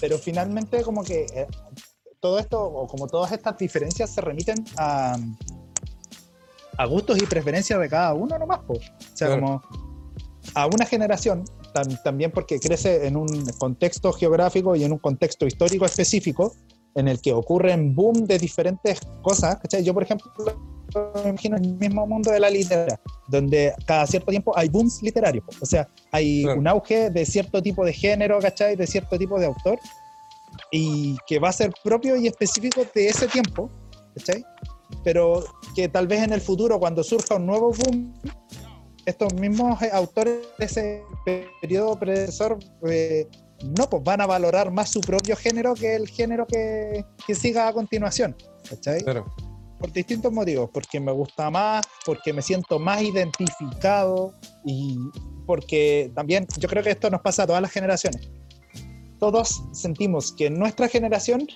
pero 0.00 0.18
finalmente 0.18 0.82
como 0.82 1.04
que 1.04 1.26
eh, 1.34 1.46
todo 2.20 2.38
esto, 2.38 2.62
o 2.62 2.86
como 2.86 3.06
todas 3.06 3.32
estas 3.32 3.56
diferencias 3.58 4.10
se 4.10 4.20
remiten 4.20 4.64
a, 4.76 5.16
a 6.76 6.86
gustos 6.86 7.18
y 7.22 7.26
preferencias 7.26 7.78
de 7.80 7.88
cada 7.88 8.14
uno 8.14 8.38
nomás, 8.38 8.60
pues. 8.66 8.80
O 8.80 9.16
sea, 9.16 9.30
como 9.30 9.62
a 10.54 10.66
una 10.66 10.86
generación 10.86 11.44
también 11.72 12.30
porque 12.30 12.58
crece 12.58 13.06
en 13.06 13.16
un 13.16 13.46
contexto 13.58 14.12
geográfico 14.12 14.76
y 14.76 14.84
en 14.84 14.92
un 14.92 14.98
contexto 14.98 15.46
histórico 15.46 15.84
específico 15.84 16.54
en 16.94 17.08
el 17.08 17.20
que 17.20 17.32
ocurren 17.32 17.94
boom 17.94 18.24
de 18.26 18.38
diferentes 18.38 19.00
cosas. 19.22 19.56
¿cachai? 19.60 19.84
Yo, 19.84 19.94
por 19.94 20.02
ejemplo, 20.02 20.30
me 21.22 21.30
imagino 21.30 21.56
el 21.56 21.76
mismo 21.76 22.06
mundo 22.06 22.30
de 22.30 22.40
la 22.40 22.50
literatura, 22.50 23.00
donde 23.28 23.72
cada 23.86 24.06
cierto 24.06 24.30
tiempo 24.30 24.56
hay 24.56 24.68
booms 24.68 25.02
literarios. 25.02 25.44
O 25.60 25.66
sea, 25.66 25.88
hay 26.10 26.44
un 26.44 26.66
auge 26.66 27.10
de 27.10 27.24
cierto 27.24 27.62
tipo 27.62 27.84
de 27.84 27.92
género, 27.92 28.38
¿cachai? 28.40 28.76
De 28.76 28.86
cierto 28.86 29.16
tipo 29.16 29.38
de 29.38 29.46
autor, 29.46 29.78
y 30.70 31.16
que 31.26 31.38
va 31.38 31.50
a 31.50 31.52
ser 31.52 31.72
propio 31.82 32.16
y 32.16 32.26
específico 32.26 32.82
de 32.94 33.08
ese 33.08 33.28
tiempo, 33.28 33.70
¿cachai? 34.16 34.44
Pero 35.04 35.44
que 35.74 35.88
tal 35.88 36.08
vez 36.08 36.22
en 36.22 36.32
el 36.32 36.40
futuro, 36.40 36.78
cuando 36.80 37.04
surja 37.04 37.36
un 37.36 37.46
nuevo 37.46 37.72
boom, 37.72 38.12
estos 39.10 39.34
mismos 39.34 39.80
eh, 39.82 39.90
autores 39.92 40.40
de 40.58 40.64
ese 40.64 41.02
periodo 41.60 41.98
predecesor 41.98 42.58
eh, 42.88 43.28
no, 43.64 43.88
pues 43.90 44.02
van 44.02 44.20
a 44.20 44.26
valorar 44.26 44.70
más 44.70 44.90
su 44.90 45.00
propio 45.00 45.36
género 45.36 45.74
que 45.74 45.94
el 45.94 46.08
género 46.08 46.46
que, 46.46 47.04
que 47.26 47.34
siga 47.34 47.68
a 47.68 47.72
continuación. 47.72 48.34
¿Cachai? 48.68 49.00
Claro. 49.02 49.26
por 49.78 49.92
distintos 49.92 50.32
motivos, 50.32 50.70
porque 50.72 51.00
me 51.00 51.12
gusta 51.12 51.50
más, 51.50 51.84
porque 52.04 52.32
me 52.32 52.42
siento 52.42 52.78
más 52.78 53.02
identificado 53.02 54.34
y 54.64 54.98
porque 55.46 56.12
también 56.14 56.46
yo 56.58 56.68
creo 56.68 56.82
que 56.82 56.90
esto 56.90 57.10
nos 57.10 57.22
pasa 57.22 57.42
a 57.42 57.46
todas 57.46 57.62
las 57.62 57.70
generaciones. 57.70 58.30
Todos 59.18 59.62
sentimos 59.72 60.32
que 60.32 60.48
nuestra 60.50 60.88
generación 60.88 61.46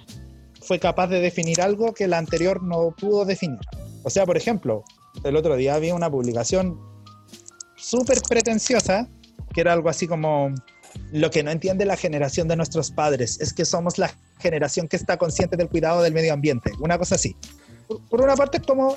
fue 0.60 0.78
capaz 0.78 1.08
de 1.08 1.20
definir 1.20 1.60
algo 1.60 1.92
que 1.92 2.08
la 2.08 2.18
anterior 2.18 2.62
no 2.62 2.94
pudo 2.98 3.24
definir. 3.24 3.60
O 4.02 4.10
sea, 4.10 4.26
por 4.26 4.36
ejemplo, 4.36 4.82
el 5.22 5.36
otro 5.36 5.56
día 5.56 5.78
vi 5.78 5.90
una 5.90 6.10
publicación 6.10 6.78
súper 7.84 8.20
pretenciosa 8.22 9.08
que 9.52 9.60
era 9.60 9.72
algo 9.72 9.88
así 9.88 10.06
como 10.06 10.52
lo 11.12 11.30
que 11.30 11.42
no 11.42 11.50
entiende 11.50 11.84
la 11.84 11.96
generación 11.96 12.48
de 12.48 12.56
nuestros 12.56 12.90
padres 12.90 13.40
es 13.40 13.52
que 13.52 13.64
somos 13.64 13.98
la 13.98 14.12
generación 14.38 14.88
que 14.88 14.96
está 14.96 15.16
consciente 15.16 15.56
del 15.56 15.68
cuidado 15.68 16.02
del 16.02 16.12
medio 16.12 16.32
ambiente, 16.32 16.72
una 16.80 16.98
cosa 16.98 17.14
así. 17.16 17.36
Por, 17.86 18.04
por 18.08 18.20
una 18.22 18.36
parte 18.36 18.58
es 18.58 18.64
como, 18.64 18.96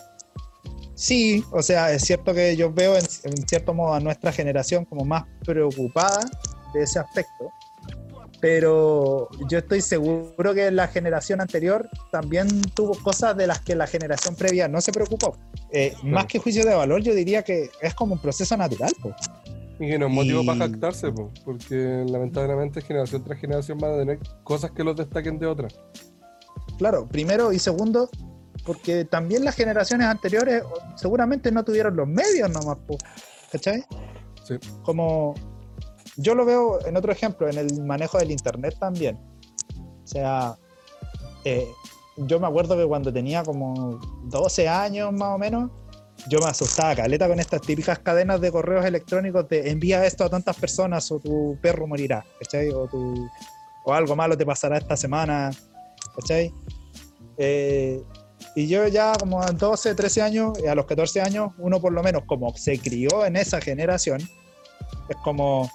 sí, 0.95 1.43
o 1.51 1.61
sea, 1.61 1.91
es 1.91 2.03
cierto 2.03 2.33
que 2.33 2.55
yo 2.55 2.71
veo 2.71 2.95
en, 2.95 3.05
en 3.23 3.47
cierto 3.47 3.73
modo 3.73 3.93
a 3.93 3.99
nuestra 3.99 4.31
generación 4.31 4.85
como 4.85 5.05
más 5.05 5.25
preocupada 5.45 6.19
de 6.73 6.83
ese 6.83 6.99
aspecto, 6.99 7.51
pero 8.39 9.29
yo 9.49 9.57
estoy 9.59 9.81
seguro 9.81 10.53
que 10.53 10.69
la 10.71 10.87
generación 10.87 11.41
anterior 11.41 11.89
también 12.11 12.61
tuvo 12.75 12.93
cosas 13.01 13.35
de 13.35 13.47
las 13.47 13.61
que 13.61 13.75
la 13.75 13.87
generación 13.87 14.35
previa 14.35 14.67
no 14.67 14.79
se 14.81 14.91
preocupó. 14.91 15.37
Eh, 15.71 15.93
Más 16.03 16.25
que 16.27 16.39
juicio 16.39 16.63
de 16.65 16.73
valor, 16.75 17.01
yo 17.01 17.13
diría 17.13 17.43
que 17.43 17.69
es 17.81 17.93
como 17.93 18.13
un 18.13 18.21
proceso 18.21 18.55
natural. 18.55 18.91
po. 19.01 19.13
Y 19.79 19.87
que 19.89 19.99
no 19.99 20.07
es 20.07 20.11
motivo 20.13 20.41
Y- 20.41 20.45
para 20.47 20.59
jactarse, 20.67 21.11
po, 21.11 21.31
porque 21.45 22.03
lamentablemente 22.07 22.81
generación 22.81 23.23
tras 23.23 23.39
generación 23.39 23.77
van 23.77 23.93
a 23.93 23.97
tener 23.97 24.19
cosas 24.43 24.71
que 24.71 24.83
los 24.83 24.95
destaquen 24.95 25.37
de 25.39 25.45
otras. 25.47 25.75
Claro, 26.77 27.07
primero 27.07 27.51
y 27.53 27.59
segundo, 27.59 28.09
porque 28.65 29.05
también 29.05 29.43
las 29.45 29.55
generaciones 29.55 30.07
anteriores 30.07 30.63
seguramente 30.95 31.51
no 31.51 31.63
tuvieron 31.63 31.95
los 31.95 32.07
medios 32.07 32.49
nomás, 32.51 32.77
po, 32.87 32.97
¿cachai? 33.51 33.83
Sí. 34.43 34.55
Como 34.83 35.33
yo 36.17 36.35
lo 36.35 36.45
veo 36.45 36.85
en 36.85 36.97
otro 36.97 37.11
ejemplo, 37.11 37.47
en 37.49 37.57
el 37.57 37.83
manejo 37.83 38.17
del 38.17 38.31
internet 38.31 38.75
también. 38.79 39.17
O 40.03 40.07
sea, 40.07 40.57
eh, 41.45 41.67
yo 42.17 42.39
me 42.39 42.47
acuerdo 42.47 42.75
que 42.75 42.85
cuando 42.85 43.13
tenía 43.13 43.43
como 43.43 43.99
12 44.23 44.67
años 44.67 45.13
más 45.13 45.35
o 45.35 45.37
menos, 45.37 45.71
yo 46.27 46.39
me 46.39 46.47
asustaba 46.47 46.95
caleta 46.95 47.27
con 47.27 47.39
estas 47.39 47.61
típicas 47.61 47.99
cadenas 47.99 48.41
de 48.41 48.51
correos 48.51 48.83
electrónicos 48.85 49.47
de 49.47 49.69
envía 49.69 50.05
esto 50.05 50.23
a 50.23 50.29
tantas 50.29 50.55
personas 50.55 51.11
o 51.11 51.19
tu 51.19 51.57
perro 51.61 51.85
morirá, 51.87 52.25
¿cachai? 52.39 52.69
O, 52.69 52.87
tu, 52.87 53.29
o 53.85 53.93
algo 53.93 54.15
malo 54.15 54.35
te 54.35 54.45
pasará 54.45 54.77
esta 54.77 54.97
semana, 54.97 55.51
¿cachai? 56.15 56.51
Eh, 57.37 58.01
y 58.55 58.67
yo 58.67 58.87
ya 58.87 59.13
como 59.19 59.41
a 59.41 59.51
12, 59.51 59.93
13 59.93 60.21
años, 60.21 60.57
a 60.67 60.73
los 60.73 60.85
14 60.85 61.21
años, 61.21 61.51
uno 61.59 61.79
por 61.79 61.93
lo 61.93 62.01
menos 62.01 62.23
como 62.25 62.55
se 62.55 62.79
crió 62.79 63.25
en 63.25 63.35
esa 63.35 63.61
generación, 63.61 64.19
es 65.09 65.15
como, 65.23 65.69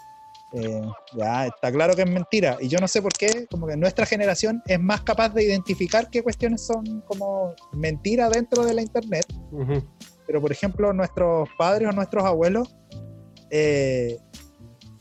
eh, 0.54 0.82
ya 1.16 1.46
está 1.46 1.72
claro 1.72 1.94
que 1.94 2.02
es 2.02 2.10
mentira. 2.10 2.58
Y 2.60 2.68
yo 2.68 2.78
no 2.78 2.88
sé 2.88 3.00
por 3.00 3.12
qué, 3.12 3.46
como 3.50 3.66
que 3.66 3.76
nuestra 3.76 4.04
generación 4.06 4.62
es 4.66 4.78
más 4.80 5.02
capaz 5.02 5.30
de 5.30 5.44
identificar 5.44 6.08
qué 6.10 6.22
cuestiones 6.22 6.64
son 6.66 7.00
como 7.06 7.54
mentira 7.72 8.28
dentro 8.28 8.64
de 8.64 8.74
la 8.74 8.82
internet. 8.82 9.26
Pero 10.26 10.40
por 10.40 10.52
ejemplo, 10.52 10.92
nuestros 10.92 11.48
padres 11.58 11.88
o 11.88 11.92
nuestros 11.92 12.24
abuelos 12.24 12.74
eh, 13.50 14.18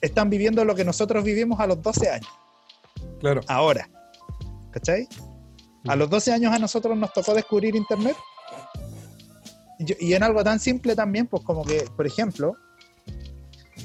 están 0.02 0.30
viviendo 0.30 0.66
lo 0.66 0.76
que 0.76 0.84
nosotros 0.84 1.24
vivimos 1.24 1.60
a 1.60 1.68
los 1.68 1.82
12 1.82 2.10
años, 2.10 2.30
Claro. 3.20 3.42
ahora. 3.48 3.90
¿Cachai? 4.72 5.08
A 5.88 5.96
los 5.96 6.10
12 6.10 6.32
años 6.34 6.54
a 6.54 6.60
nosotros 6.60 6.98
nos 6.98 7.12
tocó 7.14 7.34
descubrir 7.34 7.76
Internet. 7.76 8.16
Y 10.00 10.14
en 10.14 10.22
algo 10.24 10.44
tan 10.44 10.60
simple 10.60 10.96
también, 10.96 11.28
pues 11.28 11.44
como 11.44 11.64
que, 11.64 11.86
por 11.98 12.06
ejemplo, 12.06 12.56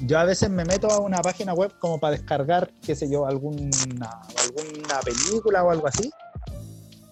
yo 0.05 0.19
a 0.19 0.25
veces 0.25 0.49
me 0.49 0.65
meto 0.65 0.89
a 0.91 0.99
una 0.99 1.17
página 1.19 1.53
web 1.53 1.73
como 1.79 1.99
para 1.99 2.11
descargar, 2.11 2.71
qué 2.85 2.95
sé 2.95 3.09
yo, 3.09 3.25
alguna, 3.25 3.69
alguna 4.37 4.99
película 5.03 5.63
o 5.63 5.71
algo 5.71 5.87
así. 5.87 6.11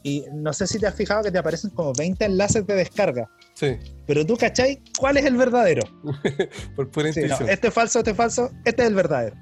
Y 0.03 0.25
no 0.31 0.53
sé 0.53 0.67
si 0.67 0.77
te 0.77 0.85
has 0.85 0.93
fijado 0.93 1.23
que 1.23 1.31
te 1.31 1.39
aparecen 1.39 1.71
como 1.71 1.91
20 1.93 2.25
enlaces 2.25 2.67
de 2.67 2.75
descarga. 2.75 3.27
Sí, 3.55 3.77
Pero 4.05 4.23
tú, 4.25 4.37
¿cachai? 4.37 4.79
¿Cuál 4.99 5.17
es 5.17 5.25
el 5.25 5.35
verdadero? 5.35 5.81
por 6.75 6.91
pura 6.91 7.11
Sí, 7.11 7.21
no, 7.23 7.39
este 7.47 7.69
es 7.69 7.73
falso, 7.73 7.99
este 7.99 8.11
es 8.11 8.17
falso, 8.17 8.51
este 8.65 8.83
es 8.83 8.87
el 8.87 8.93
verdadero. 8.93 9.35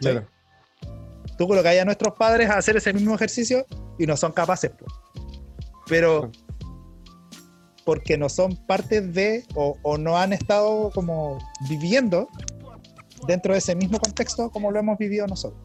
Claro. 0.00 0.26
Tú 1.38 1.48
colocas 1.48 1.78
a 1.78 1.84
nuestros 1.84 2.14
padres 2.14 2.50
a 2.50 2.58
hacer 2.58 2.76
ese 2.76 2.92
mismo 2.92 3.14
ejercicio 3.14 3.64
y 3.98 4.06
no 4.06 4.16
son 4.16 4.32
capaces. 4.32 4.70
po. 4.72 4.84
Pero 5.88 6.30
porque 7.84 8.18
no 8.18 8.28
son 8.28 8.56
parte 8.66 9.00
de 9.00 9.44
o, 9.54 9.78
o 9.82 9.96
no 9.96 10.18
han 10.18 10.32
estado 10.32 10.90
como 10.90 11.38
viviendo 11.68 12.28
dentro 13.26 13.52
de 13.52 13.58
ese 13.58 13.74
mismo 13.74 13.98
contexto 13.98 14.50
como 14.50 14.70
lo 14.70 14.78
hemos 14.78 14.98
vivido 14.98 15.26
nosotros. 15.26 15.60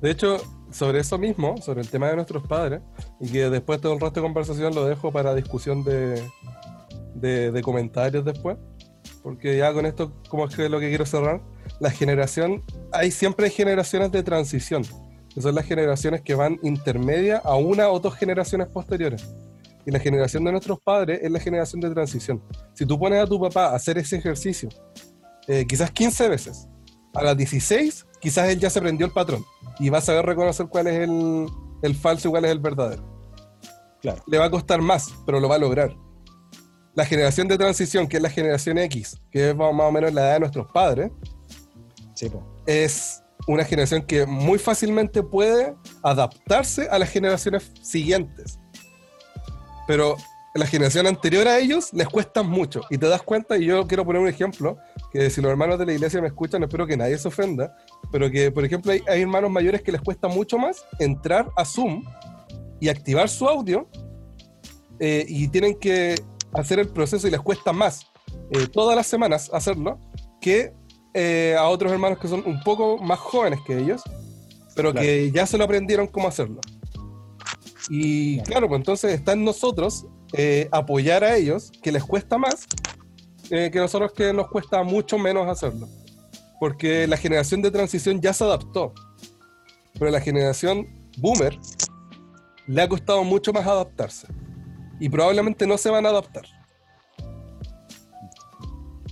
De 0.00 0.10
hecho, 0.10 0.38
sobre 0.70 1.00
eso 1.00 1.18
mismo, 1.18 1.56
sobre 1.58 1.80
el 1.80 1.88
tema 1.88 2.08
de 2.08 2.16
nuestros 2.16 2.46
padres, 2.46 2.80
y 3.20 3.30
que 3.30 3.50
después 3.50 3.80
todo 3.80 3.92
el 3.92 4.00
resto 4.00 4.20
de 4.20 4.24
conversación 4.24 4.74
lo 4.74 4.86
dejo 4.86 5.12
para 5.12 5.34
discusión 5.34 5.84
de, 5.84 6.22
de, 7.14 7.62
comentarios 7.62 8.24
después, 8.24 8.56
porque 9.22 9.58
ya 9.58 9.72
con 9.72 9.84
esto, 9.84 10.12
como 10.28 10.46
es 10.46 10.54
que 10.54 10.68
lo 10.68 10.80
que 10.80 10.88
quiero 10.88 11.04
cerrar, 11.04 11.42
la 11.80 11.90
generación, 11.90 12.62
hay 12.92 13.10
siempre 13.10 13.50
generaciones 13.50 14.10
de 14.12 14.22
transición, 14.22 14.82
que 15.34 15.40
son 15.40 15.54
las 15.54 15.66
generaciones 15.66 16.22
que 16.22 16.34
van 16.34 16.58
intermedia 16.62 17.38
a 17.38 17.56
una 17.56 17.90
o 17.90 18.00
dos 18.00 18.14
generaciones 18.14 18.68
posteriores. 18.68 19.34
Y 19.86 19.90
la 19.90 19.98
generación 19.98 20.44
de 20.44 20.52
nuestros 20.52 20.78
padres 20.80 21.20
es 21.22 21.30
la 21.30 21.40
generación 21.40 21.80
de 21.80 21.90
transición. 21.90 22.42
Si 22.74 22.84
tú 22.84 22.98
pones 22.98 23.22
a 23.22 23.26
tu 23.26 23.40
papá 23.40 23.66
a 23.66 23.76
hacer 23.76 23.96
ese 23.98 24.16
ejercicio, 24.16 24.68
eh, 25.50 25.66
quizás 25.66 25.90
15 25.90 26.28
veces, 26.28 26.68
a 27.14 27.22
las 27.22 27.36
16, 27.36 28.06
quizás 28.20 28.48
él 28.48 28.60
ya 28.60 28.70
se 28.70 28.80
prendió 28.80 29.06
el 29.06 29.12
patrón 29.12 29.44
y 29.78 29.88
va 29.88 29.98
a 29.98 30.00
saber 30.00 30.24
reconocer 30.24 30.66
cuál 30.68 30.86
es 30.86 31.00
el, 31.00 31.46
el 31.82 31.94
falso 31.94 32.28
y 32.28 32.30
cuál 32.30 32.44
es 32.44 32.52
el 32.52 32.60
verdadero. 32.60 33.04
Claro. 34.00 34.22
Le 34.26 34.38
va 34.38 34.46
a 34.46 34.50
costar 34.50 34.80
más, 34.80 35.12
pero 35.26 35.40
lo 35.40 35.48
va 35.48 35.56
a 35.56 35.58
lograr. 35.58 35.96
La 36.94 37.04
generación 37.04 37.48
de 37.48 37.58
transición, 37.58 38.06
que 38.06 38.16
es 38.16 38.22
la 38.22 38.30
generación 38.30 38.78
X, 38.78 39.20
que 39.30 39.50
es 39.50 39.56
más 39.56 39.70
o 39.70 39.92
menos 39.92 40.12
la 40.12 40.22
edad 40.22 40.32
de 40.34 40.40
nuestros 40.40 40.66
padres, 40.72 41.10
Sí, 42.14 42.30
es 42.66 43.22
una 43.46 43.64
generación 43.64 44.02
que 44.02 44.26
muy 44.26 44.58
fácilmente 44.58 45.22
puede 45.22 45.74
adaptarse 46.02 46.86
a 46.90 46.98
las 46.98 47.08
generaciones 47.08 47.72
siguientes. 47.80 48.58
Pero 49.86 50.16
la 50.54 50.66
generación 50.66 51.06
anterior 51.06 51.46
a 51.46 51.58
ellos 51.58 51.92
les 51.92 52.08
cuesta 52.08 52.42
mucho. 52.42 52.80
Y 52.90 52.98
te 52.98 53.06
das 53.08 53.22
cuenta, 53.22 53.56
y 53.56 53.66
yo 53.66 53.86
quiero 53.86 54.04
poner 54.04 54.20
un 54.20 54.28
ejemplo, 54.28 54.78
que 55.12 55.30
si 55.30 55.40
los 55.40 55.50
hermanos 55.50 55.78
de 55.78 55.86
la 55.86 55.92
iglesia 55.92 56.20
me 56.20 56.26
escuchan, 56.28 56.62
espero 56.62 56.86
que 56.86 56.96
nadie 56.96 57.16
se 57.18 57.28
ofenda, 57.28 57.76
pero 58.10 58.30
que, 58.30 58.50
por 58.50 58.64
ejemplo, 58.64 58.90
hay, 58.92 59.00
hay 59.08 59.22
hermanos 59.22 59.50
mayores 59.50 59.82
que 59.82 59.92
les 59.92 60.00
cuesta 60.00 60.26
mucho 60.28 60.58
más 60.58 60.84
entrar 60.98 61.48
a 61.56 61.64
Zoom 61.64 62.04
y 62.80 62.88
activar 62.88 63.28
su 63.28 63.48
audio 63.48 63.88
eh, 64.98 65.24
y 65.28 65.48
tienen 65.48 65.78
que 65.78 66.16
hacer 66.52 66.78
el 66.80 66.88
proceso 66.88 67.28
y 67.28 67.30
les 67.30 67.40
cuesta 67.40 67.72
más 67.72 68.06
eh, 68.50 68.66
todas 68.72 68.96
las 68.96 69.06
semanas 69.06 69.50
hacerlo 69.52 69.98
que 70.40 70.72
eh, 71.14 71.54
a 71.58 71.68
otros 71.68 71.92
hermanos 71.92 72.18
que 72.18 72.28
son 72.28 72.42
un 72.44 72.60
poco 72.62 72.98
más 72.98 73.18
jóvenes 73.18 73.60
que 73.66 73.78
ellos, 73.78 74.02
pero 74.74 74.92
Claro. 74.92 75.06
que 75.06 75.30
ya 75.30 75.46
se 75.46 75.58
lo 75.58 75.64
aprendieron 75.64 76.06
cómo 76.06 76.28
hacerlo. 76.28 76.60
Y 77.88 78.36
Claro. 78.36 78.46
claro, 78.50 78.68
pues 78.68 78.78
entonces 78.80 79.12
está 79.14 79.32
en 79.32 79.44
nosotros 79.44 80.06
eh, 80.32 80.68
apoyar 80.70 81.24
a 81.24 81.36
ellos, 81.36 81.72
que 81.82 81.92
les 81.92 82.04
cuesta 82.04 82.38
más, 82.38 82.66
eh, 83.50 83.70
que 83.72 83.78
nosotros 83.78 84.12
que 84.12 84.32
nos 84.32 84.48
cuesta 84.48 84.82
mucho 84.82 85.18
menos 85.18 85.48
hacerlo. 85.48 85.88
Porque 86.58 87.06
la 87.06 87.16
generación 87.16 87.62
de 87.62 87.70
transición 87.70 88.20
ya 88.20 88.32
se 88.32 88.44
adaptó. 88.44 88.92
Pero 89.98 90.10
la 90.10 90.20
generación 90.20 90.86
boomer 91.18 91.58
le 92.66 92.82
ha 92.82 92.88
costado 92.88 93.24
mucho 93.24 93.52
más 93.52 93.66
adaptarse. 93.66 94.28
Y 95.00 95.08
probablemente 95.08 95.66
no 95.66 95.76
se 95.78 95.90
van 95.90 96.06
a 96.06 96.10
adaptar. 96.10 96.44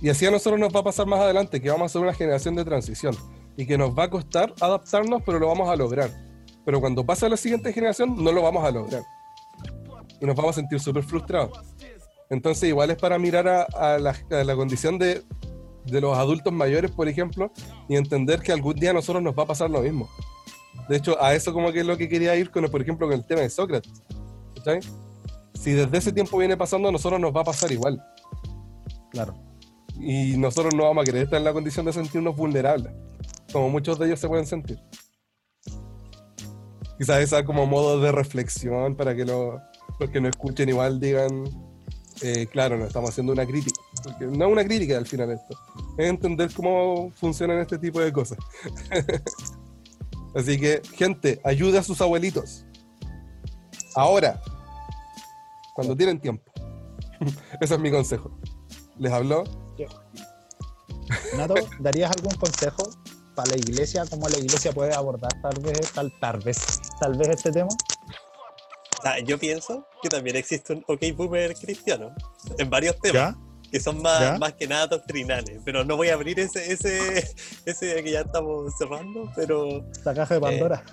Y 0.01 0.09
así 0.09 0.25
a 0.25 0.31
nosotros 0.31 0.59
nos 0.59 0.73
va 0.73 0.79
a 0.79 0.83
pasar 0.83 1.07
más 1.07 1.19
adelante, 1.19 1.59
que 1.61 1.69
vamos 1.69 1.91
a 1.91 1.93
ser 1.93 2.01
una 2.01 2.13
generación 2.13 2.55
de 2.55 2.63
transición. 2.63 3.15
Y 3.57 3.65
que 3.65 3.77
nos 3.77 3.97
va 3.97 4.03
a 4.03 4.09
costar 4.09 4.53
adaptarnos, 4.61 5.21
pero 5.25 5.39
lo 5.39 5.47
vamos 5.47 5.67
a 5.69 5.75
lograr. 5.75 6.09
Pero 6.63 6.79
cuando 6.79 7.05
pase 7.05 7.25
a 7.25 7.29
la 7.29 7.35
siguiente 7.35 7.73
generación, 7.73 8.23
no 8.23 8.31
lo 8.31 8.41
vamos 8.41 8.63
a 8.63 8.71
lograr. 8.71 9.03
Y 10.21 10.25
nos 10.25 10.35
vamos 10.35 10.51
a 10.51 10.61
sentir 10.61 10.79
súper 10.79 11.03
frustrados. 11.03 11.57
Entonces, 12.29 12.69
igual 12.69 12.91
es 12.91 12.97
para 12.97 13.17
mirar 13.17 13.47
a, 13.47 13.63
a 13.63 13.97
la, 13.97 14.15
a 14.31 14.43
la 14.43 14.55
condición 14.55 14.99
de, 14.99 15.23
de 15.85 16.01
los 16.01 16.17
adultos 16.17 16.53
mayores, 16.53 16.91
por 16.91 17.07
ejemplo, 17.07 17.51
y 17.87 17.95
entender 17.95 18.41
que 18.41 18.51
algún 18.51 18.75
día 18.75 18.91
a 18.91 18.93
nosotros 18.93 19.23
nos 19.23 19.37
va 19.37 19.43
a 19.43 19.47
pasar 19.47 19.69
lo 19.69 19.81
mismo. 19.81 20.09
De 20.87 20.97
hecho, 20.97 21.21
a 21.21 21.33
eso 21.33 21.53
como 21.53 21.71
que 21.71 21.81
es 21.81 21.85
lo 21.85 21.97
que 21.97 22.09
quería 22.09 22.35
ir 22.35 22.51
con, 22.51 22.65
por 22.65 22.81
ejemplo, 22.81 23.07
con 23.07 23.15
el 23.15 23.25
tema 23.25 23.41
de 23.41 23.49
Sócrates. 23.49 23.91
¿Cachai? 24.55 24.79
Si 25.53 25.71
desde 25.71 25.97
ese 25.97 26.11
tiempo 26.11 26.37
viene 26.37 26.57
pasando, 26.57 26.89
a 26.89 26.91
nosotros 26.91 27.19
nos 27.19 27.35
va 27.35 27.41
a 27.41 27.45
pasar 27.45 27.71
igual. 27.71 28.03
Claro. 29.11 29.35
Y 29.99 30.37
nosotros 30.37 30.73
no 30.73 30.83
vamos 30.83 31.01
a 31.01 31.05
querer 31.05 31.23
estar 31.23 31.37
en 31.37 31.43
la 31.43 31.53
condición 31.53 31.85
de 31.85 31.93
sentirnos 31.93 32.35
vulnerables. 32.35 32.93
como 33.51 33.69
muchos 33.69 33.99
de 33.99 34.07
ellos 34.07 34.19
se 34.19 34.27
pueden 34.27 34.45
sentir. 34.45 34.79
Quizás 36.97 37.21
esa 37.21 37.43
como 37.45 37.65
modo 37.65 37.99
de 37.99 38.11
reflexión 38.11 38.95
para 38.95 39.15
que 39.15 39.25
los, 39.25 39.59
los 39.99 40.09
que 40.09 40.21
no 40.21 40.29
escuchen 40.29 40.69
igual 40.69 40.99
digan, 40.99 41.43
eh, 42.21 42.47
claro, 42.47 42.77
no 42.77 42.85
estamos 42.85 43.11
haciendo 43.11 43.33
una 43.33 43.45
crítica. 43.45 43.79
Porque 44.03 44.25
no 44.25 44.45
es 44.45 44.51
una 44.51 44.63
crítica 44.63 44.97
al 44.97 45.05
final 45.05 45.31
esto. 45.31 45.57
Es 45.97 46.09
entender 46.09 46.51
cómo 46.53 47.11
funcionan 47.11 47.59
este 47.59 47.77
tipo 47.77 47.99
de 47.99 48.11
cosas. 48.11 48.37
Así 50.35 50.59
que, 50.59 50.81
gente, 50.95 51.41
ayude 51.43 51.77
a 51.77 51.83
sus 51.83 52.01
abuelitos. 52.01 52.65
Ahora. 53.95 54.41
Cuando 55.73 55.95
tienen 55.95 56.19
tiempo. 56.19 56.51
Ese 57.61 57.75
es 57.75 57.79
mi 57.79 57.91
consejo. 57.91 58.31
¿Les 58.97 59.11
habló? 59.11 59.43
Nato, 61.35 61.55
¿darías 61.79 62.11
algún 62.11 62.35
consejo 62.35 62.83
para 63.33 63.51
la 63.51 63.57
iglesia? 63.57 64.03
¿Cómo 64.09 64.27
la 64.27 64.37
iglesia 64.37 64.71
puede 64.71 64.93
abordar 64.93 65.31
tal 65.41 65.59
vez, 65.61 65.91
tal 65.93 66.39
vez, 66.43 66.81
tal 66.99 67.17
vez 67.17 67.29
este 67.29 67.51
tema? 67.51 67.69
O 68.99 69.01
sea, 69.01 69.19
yo 69.19 69.37
pienso 69.39 69.87
que 70.03 70.09
también 70.09 70.35
existe 70.35 70.73
un 70.73 70.83
OK 70.87 71.01
Boomer 71.15 71.55
cristiano 71.55 72.13
en 72.57 72.69
varios 72.69 72.99
temas. 72.99 73.33
¿Ya? 73.33 73.37
que 73.71 73.79
son 73.79 74.01
más, 74.01 74.39
más 74.39 74.53
que 74.53 74.67
nada 74.67 74.87
doctrinales. 74.87 75.59
Pero 75.63 75.83
no 75.83 75.95
voy 75.95 76.09
a 76.09 76.15
abrir 76.15 76.39
ese, 76.39 76.71
ese, 76.71 77.23
ese 77.65 78.03
que 78.03 78.11
ya 78.11 78.21
estamos 78.21 78.73
cerrando, 78.77 79.31
pero. 79.35 79.85
La 80.03 80.13
caja 80.13 80.33
de 80.35 80.41
Pandora. 80.41 80.83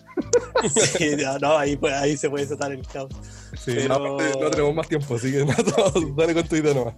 Eh, 0.62 0.68
sí, 0.98 1.16
no, 1.16 1.38
no, 1.38 1.56
ahí, 1.56 1.76
pues, 1.76 1.94
ahí 1.94 2.16
se 2.16 2.28
puede 2.28 2.44
desatar 2.44 2.72
el 2.72 2.86
caos. 2.86 3.10
Sí, 3.64 3.72
Pero- 3.76 3.94
aparte 3.94 4.38
no 4.40 4.50
tenemos 4.50 4.74
más 4.74 4.88
tiempo, 4.88 5.14
así 5.14 5.32
que 5.32 5.44
Nato, 5.46 5.90
dale 6.16 6.34
con 6.34 6.46
tu 6.46 6.56
idea 6.56 6.74
nomás. 6.74 6.94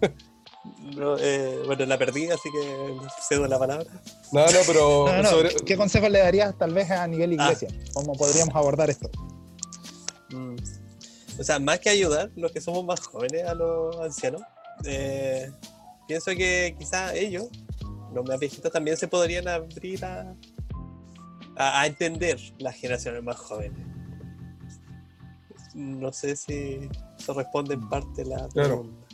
No, 0.97 1.17
eh, 1.19 1.63
bueno, 1.67 1.87
la 1.87 1.97
perdí, 1.97 2.29
así 2.29 2.51
que 2.51 2.97
cedo 3.29 3.47
la 3.47 3.59
palabra. 3.59 3.87
No, 4.33 4.41
no, 4.47 4.59
pero 4.67 5.05
No, 5.07 5.17
no, 5.17 5.23
no. 5.23 5.31
sobre- 5.31 5.55
¿Qué 5.65 5.77
consejos 5.77 6.11
le 6.11 6.19
darías 6.19 6.57
tal 6.59 6.75
vez 6.75 6.91
a 6.91 7.07
nivel 7.07 7.35
iglesia? 7.35 7.69
¿Cómo 7.95 8.15
podríamos 8.15 8.55
abordar 8.57 8.91
esto? 8.91 9.09
Mm. 10.31 10.57
O 11.39 11.45
sea, 11.45 11.59
más 11.59 11.79
que 11.81 11.91
ayudar, 11.91 12.31
los 12.37 12.51
que 12.53 12.61
somos 12.61 12.85
más 12.85 13.01
jóvenes 13.01 13.45
a 13.47 13.55
los 13.55 13.97
ancianos, 14.01 14.43
eh, 14.85 15.51
pienso 16.07 16.31
que 16.33 16.75
quizás 16.79 17.15
ellos, 17.15 17.49
los 18.13 18.27
más 18.27 18.39
viejitos, 18.41 18.73
también 18.73 18.97
se 18.97 19.07
podrían 19.09 19.47
abrir 19.47 20.05
a, 20.05 20.35
a, 21.57 21.81
a 21.83 21.87
entender 21.87 22.39
las 22.59 22.75
generaciones 22.75 23.23
más 23.23 23.37
jóvenes. 23.37 23.79
No 25.75 26.13
sé 26.13 26.35
si 26.35 26.89
eso 27.19 27.35
responde 27.35 27.75
en 27.75 27.89
parte 27.89 28.25
la 28.25 28.49
Claro. 28.49 28.83
pregunta. 28.83 29.07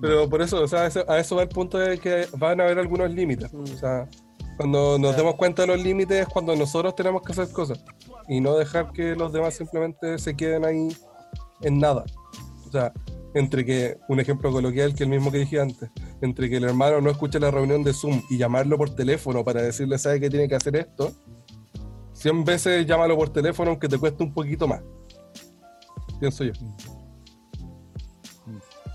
Pero 0.00 0.28
por 0.28 0.42
eso, 0.42 0.62
o 0.62 0.68
sea, 0.68 0.82
a 1.08 1.18
eso 1.18 1.36
va 1.36 1.42
el 1.42 1.48
punto 1.48 1.78
de 1.78 1.98
que 1.98 2.26
van 2.36 2.60
a 2.60 2.64
haber 2.64 2.78
algunos 2.78 3.10
límites. 3.10 3.52
Mm. 3.52 3.62
O 3.62 3.66
sea, 3.78 4.08
cuando 4.56 4.98
nos 4.98 5.16
demos 5.16 5.34
cuenta 5.36 5.62
de 5.62 5.68
los 5.68 5.82
límites 5.82 6.22
es 6.22 6.28
cuando 6.28 6.54
nosotros 6.54 6.94
tenemos 6.94 7.22
que 7.22 7.32
hacer 7.32 7.50
cosas 7.50 7.84
y 8.28 8.40
no 8.40 8.56
dejar 8.56 8.92
que 8.92 9.16
los 9.16 9.32
demás 9.32 9.54
simplemente 9.54 10.18
se 10.18 10.36
queden 10.36 10.64
ahí 10.64 10.88
en 11.62 11.78
nada. 11.78 12.04
O 12.66 12.70
sea, 12.70 12.92
entre 13.34 13.64
que, 13.64 13.98
un 14.08 14.20
ejemplo 14.20 14.50
coloquial 14.52 14.94
que 14.94 15.04
el 15.04 15.10
mismo 15.10 15.30
que 15.30 15.38
dije 15.38 15.60
antes, 15.60 15.90
entre 16.20 16.50
que 16.50 16.56
el 16.56 16.64
hermano 16.64 17.00
no 17.00 17.10
escuche 17.10 17.40
la 17.40 17.50
reunión 17.50 17.82
de 17.82 17.92
Zoom 17.92 18.22
y 18.30 18.36
llamarlo 18.36 18.76
por 18.76 18.94
teléfono 18.94 19.44
para 19.44 19.62
decirle, 19.62 19.98
sabe 19.98 20.20
que 20.20 20.30
tiene 20.30 20.48
que 20.48 20.54
hacer 20.54 20.76
esto, 20.76 21.12
100 22.12 22.44
veces 22.44 22.86
llámalo 22.86 23.16
por 23.16 23.30
teléfono 23.30 23.70
aunque 23.70 23.88
te 23.88 23.98
cueste 23.98 24.22
un 24.22 24.32
poquito 24.32 24.68
más. 24.68 24.82
Pienso 26.20 26.44
yo. 26.44 26.52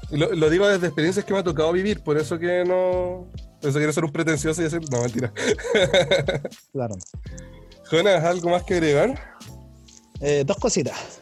Y 0.10 0.18
lo, 0.18 0.34
lo 0.34 0.50
digo 0.50 0.68
desde 0.68 0.88
experiencias 0.88 1.26
que 1.26 1.34
me 1.34 1.40
ha 1.40 1.44
tocado 1.44 1.72
vivir, 1.74 2.02
por 2.02 2.18
eso 2.18 2.40
que 2.40 2.64
no. 2.66 3.28
Eso 3.62 3.78
quiero 3.78 3.92
ser 3.94 4.06
un 4.06 4.12
pretencioso 4.12 4.62
y 4.62 4.66
decir, 4.66 4.82
no, 4.92 5.02
mentira. 5.02 5.34
Claro. 6.72 6.96
Jonas, 7.90 8.24
¿algo 8.24 8.50
más 8.50 8.64
que 8.64 8.76
agregar? 8.76 9.20
Eh, 10.20 10.44
dos 10.46 10.58
cositas. 10.58 11.22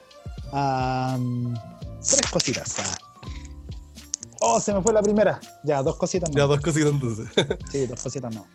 Tres 2.01 2.31
cositas. 2.31 2.75
Oh, 4.41 4.59
se 4.59 4.73
me 4.73 4.81
fue 4.81 4.93
la 4.93 5.01
primera. 5.01 5.39
Ya, 5.63 5.81
dos 5.81 5.95
cositas 5.97 6.29
más. 6.29 6.35
Ya, 6.35 6.43
dos 6.45 6.59
cositas 6.59 6.91
entonces. 6.91 7.27
Sí, 7.71 7.85
dos 7.87 8.01
cositas 8.01 8.33
no. 8.35 8.45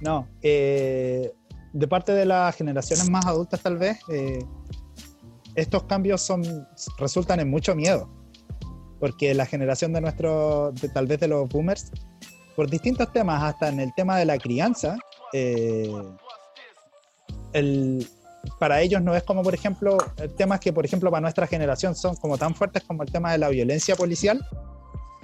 No, 0.00 0.28
eh, 0.42 1.32
de 1.72 1.88
parte 1.88 2.12
de 2.12 2.26
las 2.26 2.54
generaciones 2.54 3.08
más 3.08 3.24
adultas 3.26 3.60
tal 3.60 3.78
vez, 3.78 3.98
eh, 4.10 4.38
estos 5.54 5.84
cambios 5.84 6.20
son, 6.20 6.42
resultan 6.98 7.40
en 7.40 7.50
mucho 7.50 7.74
miedo. 7.74 8.10
Porque 9.00 9.34
la 9.34 9.46
generación 9.46 9.92
de 9.92 10.00
nuestros, 10.00 10.74
de- 10.80 10.88
tal 10.88 11.06
vez 11.06 11.20
de 11.20 11.28
los 11.28 11.48
boomers, 11.48 11.90
por 12.56 12.68
distintos 12.70 13.12
temas, 13.12 13.42
hasta 13.42 13.68
en 13.68 13.78
el 13.80 13.92
tema 13.94 14.16
de 14.18 14.24
la 14.24 14.38
crianza, 14.38 14.96
eh, 15.32 15.92
el- 17.52 18.06
para 18.58 18.80
ellos 18.80 19.02
no 19.02 19.14
es 19.14 19.22
como, 19.24 19.42
por 19.42 19.54
ejemplo, 19.54 19.96
temas 20.36 20.60
que, 20.60 20.72
por 20.72 20.84
ejemplo, 20.84 21.10
para 21.10 21.20
nuestra 21.20 21.46
generación 21.46 21.94
son 21.96 22.14
como 22.16 22.38
tan 22.38 22.54
fuertes 22.54 22.84
como 22.84 23.02
el 23.02 23.10
tema 23.10 23.32
de 23.32 23.38
la 23.38 23.48
violencia 23.48 23.94
policial. 23.96 24.44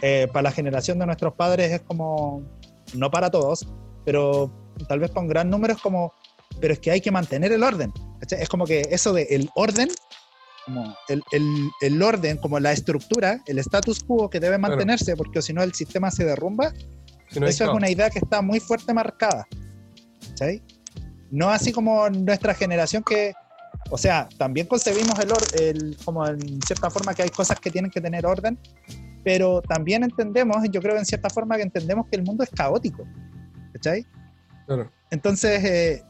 eh, 0.05 0.27
para 0.33 0.43
la 0.43 0.51
generación 0.51 0.99
de 0.99 1.07
nuestros 1.07 1.33
padres 1.35 1.71
es 1.71 1.81
como, 1.83 2.43
no 2.95 3.09
para 3.09 3.31
todos, 3.31 3.65
pero 4.05 4.51
tal 4.89 4.99
vez 4.99 5.11
para 5.11 5.21
un 5.21 5.29
gran 5.29 5.49
número 5.49 5.75
es 5.75 5.81
como, 5.81 6.13
pero 6.61 6.73
es 6.73 6.81
que 6.81 6.91
hay 6.91 7.01
que 7.01 7.13
mantener 7.13 7.53
el 7.53 7.63
orden. 7.63 7.93
¿cachai? 8.19 8.43
Es 8.43 8.49
como 8.49 8.67
que 8.67 8.81
eso 8.91 9.13
de 9.13 9.23
el 9.31 9.49
orden, 9.55 9.89
como 10.65 10.97
el, 11.09 11.23
el- 11.31 11.71
el 11.83 12.03
orden, 12.03 12.37
como 12.39 12.59
la 12.59 12.73
estructura, 12.73 13.41
el 13.47 13.59
status 13.61 14.03
quo 14.03 14.29
que 14.29 14.41
debe 14.41 14.59
Claro. 14.59 14.73
mantenerse, 14.75 15.15
porque 15.17 15.41
si 15.41 15.53
no 15.53 15.63
el 15.63 15.73
sistema 15.73 16.11
se 16.11 16.25
derrumba, 16.25 16.73
no 17.41 17.47
eso 17.47 17.65
es 17.65 17.71
una 17.71 17.91
idea 17.91 18.11
que 18.11 18.19
está 18.19 18.43
muy 18.43 18.61
fuerte 18.61 18.93
marcada. 18.95 19.47
¿cachai? 20.29 20.63
No 21.31 21.49
así 21.49 21.73
como 21.73 22.09
nuestra 22.11 22.55
generación 22.55 23.03
que, 23.03 23.33
o 23.91 23.99
sea, 23.99 24.29
también 24.39 24.67
concebimos 24.67 25.19
el, 25.19 25.33
or- 25.33 25.61
el 25.61 25.97
como 26.05 26.27
en 26.27 26.61
cierta 26.63 26.91
forma 26.91 27.15
que 27.15 27.23
hay 27.23 27.31
cosas 27.31 27.59
que 27.59 27.71
tienen 27.71 27.91
que 27.91 28.01
tener 28.01 28.27
orden, 28.27 28.59
pero 29.25 29.63
también 29.63 30.03
entendemos, 30.03 30.59
yo 30.71 30.81
creo 30.81 30.97
en 30.97 31.05
cierta 31.07 31.31
forma 31.31 31.57
que 31.57 31.63
entendemos 31.63 32.07
que 32.09 32.17
el 32.17 32.23
mundo 32.23 32.45
es 32.45 32.51
caótico. 32.51 33.05
¿Cachai? 33.73 34.05
Claro. 34.67 34.91
Entonces, 35.11 35.65
eh, 35.65 36.03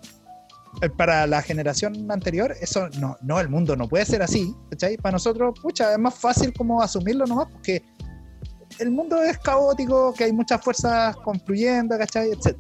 eh, 0.81 0.91
para 0.91 1.27
la 1.27 1.43
generación 1.43 2.11
anterior, 2.11 2.55
eso 2.61 2.89
no, 2.99 3.17
no, 3.23 3.39
el 3.39 3.49
mundo 3.49 3.77
no 3.77 3.89
puede 3.89 4.05
ser 4.05 4.23
así, 4.23 4.55
¿cachai? 4.71 4.97
Para 4.97 5.13
nosotros, 5.13 5.55
pucha, 5.61 5.93
es 5.93 5.99
más 5.99 6.15
fácil 6.15 6.53
como 6.53 6.83
asumirlo 6.83 7.27
nomás, 7.27 7.49
porque 7.53 7.83
el 8.79 8.91
mundo 8.91 9.23
es 9.23 9.39
caótico, 9.39 10.13
que 10.15 10.25
hay 10.25 10.33
muchas 10.33 10.61
fuerzas 10.63 11.17
confluyendo, 11.17 11.97
¿cachai? 11.99 12.31
Etc. 12.33 12.57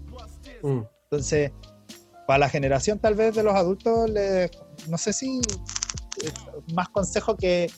Mm. 0.62 0.80
Entonces, 1.04 1.52
para 2.26 2.38
la 2.38 2.48
generación 2.48 2.98
tal 2.98 3.14
vez 3.14 3.34
de 3.34 3.42
los 3.42 3.54
adultos, 3.54 4.10
no 4.88 4.98
sé 4.98 5.12
si 5.12 5.40
más 6.74 6.88
consejo 6.88 7.36
que, 7.36 7.70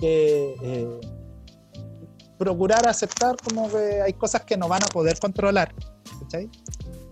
que 0.00 0.54
eh, 0.62 1.00
procurar 2.38 2.88
aceptar 2.88 3.36
como 3.36 3.70
que 3.70 4.02
hay 4.02 4.12
cosas 4.12 4.42
que 4.42 4.56
no 4.56 4.68
van 4.68 4.82
a 4.82 4.86
poder 4.86 5.18
controlar, 5.18 5.74
¿cachai? 6.20 6.50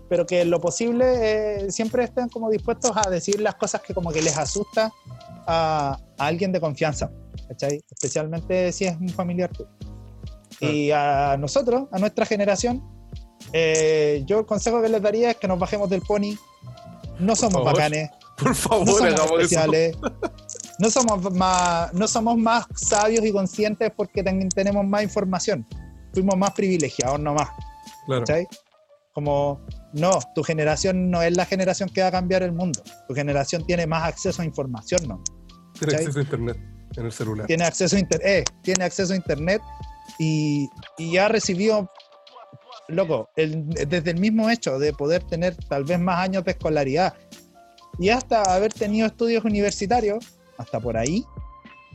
Pero 0.09 0.25
que 0.25 0.41
en 0.41 0.51
lo 0.51 0.61
posible 0.61 1.65
eh, 1.65 1.71
siempre 1.71 2.05
estén 2.05 2.29
como 2.29 2.49
dispuestos 2.49 2.91
a 2.95 3.09
decir 3.09 3.41
las 3.41 3.55
cosas 3.55 3.81
que 3.81 3.93
como 3.93 4.11
que 4.11 4.21
les 4.21 4.37
asusta 4.37 4.91
a, 5.45 5.97
a 6.17 6.25
alguien 6.25 6.51
de 6.51 6.61
confianza, 6.61 7.11
¿cachai? 7.47 7.83
Especialmente 7.89 8.71
si 8.71 8.85
es 8.85 8.95
un 8.97 9.09
familiar 9.09 9.51
tuyo. 9.51 9.76
Y 10.59 10.91
a 10.91 11.37
nosotros, 11.39 11.87
a 11.91 11.99
nuestra 11.99 12.25
generación, 12.25 12.83
eh, 13.53 14.23
yo 14.25 14.39
el 14.39 14.45
consejo 14.45 14.81
que 14.81 14.89
les 14.89 15.01
daría 15.01 15.31
es 15.31 15.37
que 15.37 15.47
nos 15.47 15.59
bajemos 15.59 15.89
del 15.89 16.01
pony. 16.01 16.35
No 17.19 17.35
somos 17.35 17.53
favor. 17.63 17.73
bacanes, 17.73 18.09
Por 18.37 18.53
favor, 18.55 18.85
no 18.87 19.17
somos 19.17 19.31
especiales, 19.31 19.97
no 20.79 20.89
somos 20.91 21.33
más, 21.33 21.93
no 21.93 22.07
somos 22.07 22.37
más 22.37 22.65
sabios 22.75 23.25
y 23.25 23.31
conscientes 23.31 23.91
porque 23.95 24.21
ten- 24.23 24.49
tenemos 24.49 24.85
más 24.85 25.01
información. 25.03 25.65
Fuimos 26.13 26.37
más 26.37 26.51
privilegiados 26.51 27.19
nomás, 27.19 27.49
Claro. 28.05 28.21
¿cachai? 28.25 28.47
Como, 29.13 29.65
no, 29.93 30.11
tu 30.35 30.43
generación 30.43 31.09
no 31.09 31.23
es 31.23 31.35
la 31.35 31.45
generación 31.45 31.89
que 31.89 32.01
va 32.01 32.07
a 32.07 32.11
cambiar 32.11 32.43
el 32.43 32.51
mundo. 32.51 32.81
Tu 33.07 33.15
generación 33.15 33.65
tiene 33.65 33.87
más 33.87 34.03
acceso 34.07 34.43
a 34.43 34.45
información, 34.45 35.07
¿no? 35.07 35.23
Tiene 35.73 35.93
¿cachai? 35.93 36.05
acceso 36.05 36.19
a 36.19 36.21
internet 36.21 36.57
en 36.95 37.05
el 37.05 37.11
celular. 37.11 37.47
tiene 37.47 37.63
acceso 37.65 37.95
a 37.95 37.99
eh, 37.99 38.43
tiene 38.61 38.83
acceso 38.83 39.13
a 39.13 39.15
internet 39.15 39.61
y, 40.17 40.69
y 40.97 41.17
ha 41.17 41.27
recibido, 41.27 41.89
loco, 42.87 43.29
el- 43.35 43.67
desde 43.69 44.11
el 44.11 44.19
mismo 44.19 44.49
hecho 44.49 44.79
de 44.79 44.93
poder 44.93 45.23
tener 45.23 45.55
tal 45.55 45.83
vez 45.83 45.99
más 45.99 46.19
años 46.19 46.43
de 46.43 46.51
escolaridad 46.51 47.13
y 47.99 48.09
hasta 48.09 48.43
haber 48.43 48.73
tenido 48.73 49.07
estudios 49.07 49.43
universitarios, 49.43 50.39
hasta 50.57 50.79
por 50.79 50.97
ahí, 50.97 51.23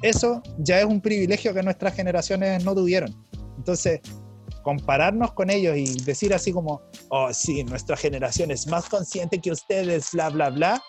eso 0.02 0.43
ya 0.59 0.80
es 0.80 0.84
un 0.84 1.01
privilegio 1.01 1.55
que 1.55 1.62
nuestras 1.62 1.94
generaciones 1.94 2.64
no 2.64 2.74
tuvieron. 2.74 3.14
Entonces, 3.56 4.01
compararnos 4.62 5.32
con 5.32 5.51
ellos 5.51 5.76
y 5.76 5.84
decir 6.05 6.34
así 6.34 6.52
como, 6.52 6.80
oh, 7.10 7.32
sí, 7.32 7.62
nuestra 7.64 7.97
generación 7.97 8.51
es 8.51 8.66
más 8.66 8.89
consciente 8.89 9.40
que 9.40 9.51
ustedes, 9.51 10.10
bla, 10.12 10.30
bla, 10.30 10.51
bla, 10.51 10.82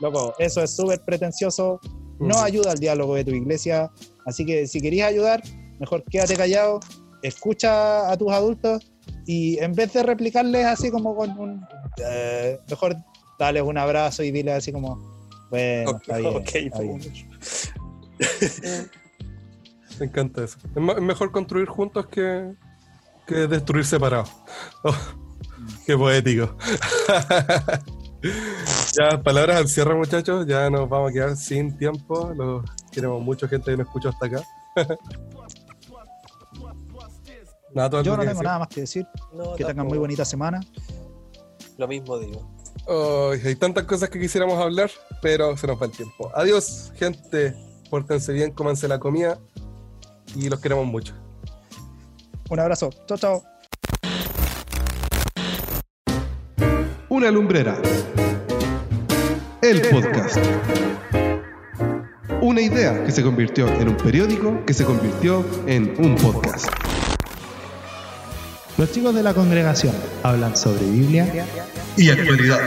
loco, 0.00 0.34
eso 0.38 0.62
es 0.62 0.74
súper 0.74 1.00
pretencioso, 1.04 1.80
no 2.18 2.40
ayuda 2.40 2.72
al 2.72 2.78
diálogo 2.78 3.14
de 3.16 3.24
tu 3.24 3.30
iglesia. 3.32 3.90
Así 4.26 4.44
que 4.46 4.66
si 4.66 4.80
querías 4.80 5.08
ayudar, 5.08 5.42
mejor 5.82 6.04
quédate 6.04 6.36
callado, 6.36 6.78
escucha 7.22 8.10
a 8.10 8.16
tus 8.16 8.32
adultos 8.32 8.90
y 9.26 9.58
en 9.58 9.74
vez 9.74 9.92
de 9.92 10.02
replicarles 10.04 10.64
así 10.64 10.90
como 10.90 11.14
con 11.16 11.36
un, 11.38 11.66
eh, 12.04 12.58
mejor 12.70 12.96
dale 13.38 13.60
un 13.60 13.76
abrazo 13.76 14.22
y 14.22 14.30
dile 14.30 14.52
así 14.52 14.72
como, 14.72 14.96
bueno, 15.50 15.90
Ok, 15.90 16.00
está 16.02 16.18
bien, 16.18 16.36
ok, 16.36 16.54
está 16.54 16.80
bien. 16.80 17.00
Me 19.98 20.06
encanta 20.06 20.44
eso. 20.44 20.56
Es, 20.74 21.02
mejor 21.02 21.32
construir 21.32 21.66
juntos 21.68 22.06
que, 22.06 22.54
que 23.26 23.34
destruir 23.46 23.84
separados. 23.84 24.30
Oh, 24.84 24.96
qué 25.86 25.96
poético. 25.96 26.56
ya, 28.98 29.22
palabras 29.22 29.58
al 29.58 29.68
cierre, 29.68 29.94
muchachos. 29.94 30.44
Ya 30.44 30.68
nos 30.70 30.88
vamos 30.88 31.10
a 31.10 31.12
quedar 31.12 31.36
sin 31.36 31.78
tiempo. 31.78 32.32
Los 32.34 32.64
queremos 32.90 33.22
mucho, 33.22 33.46
gente 33.46 33.70
que 33.70 33.76
nos 33.76 33.86
escuchó 33.86 34.08
hasta 34.08 34.26
acá. 34.26 34.42
Nada, 37.74 37.90
todo 37.90 38.02
Yo 38.02 38.12
no 38.12 38.18
tengo 38.18 38.30
decir? 38.30 38.44
nada 38.44 38.58
más 38.60 38.68
que 38.68 38.80
decir. 38.82 39.06
No, 39.32 39.54
Que 39.54 39.64
tengan 39.64 39.86
muy 39.86 39.98
bonita 39.98 40.24
semana. 40.24 40.60
Lo 41.78 41.88
mismo 41.88 42.18
digo. 42.18 42.48
Ay, 42.88 43.40
hay 43.44 43.56
tantas 43.56 43.84
cosas 43.84 44.08
que 44.10 44.18
quisiéramos 44.18 44.58
hablar, 44.58 44.90
pero 45.20 45.56
se 45.56 45.66
nos 45.66 45.80
va 45.80 45.86
el 45.86 45.92
tiempo. 45.92 46.30
Adiós, 46.34 46.92
gente. 46.96 47.54
Pórtense 47.90 48.32
bien, 48.32 48.52
cómanse 48.52 48.88
la 48.88 48.98
comida 48.98 49.38
y 50.34 50.48
los 50.48 50.60
queremos 50.60 50.86
mucho. 50.86 51.14
Un 52.50 52.58
abrazo. 52.60 52.90
Chao, 53.06 53.18
chao. 53.18 53.42
Una 57.08 57.30
lumbrera. 57.30 57.80
El 59.60 59.82
podcast. 59.90 60.38
Una 62.40 62.60
idea 62.60 63.04
que 63.04 63.12
se 63.12 63.22
convirtió 63.22 63.68
en 63.68 63.88
un 63.88 63.96
periódico 63.96 64.64
que 64.66 64.74
se 64.74 64.84
convirtió 64.84 65.44
en 65.66 65.94
un 66.04 66.16
podcast. 66.16 66.66
Los 68.78 68.90
chicos 68.90 69.14
de 69.14 69.22
la 69.22 69.34
congregación 69.34 69.94
hablan 70.22 70.56
sobre 70.56 70.84
Biblia 70.86 71.46
Y 71.96 72.08
actualidad. 72.10 72.60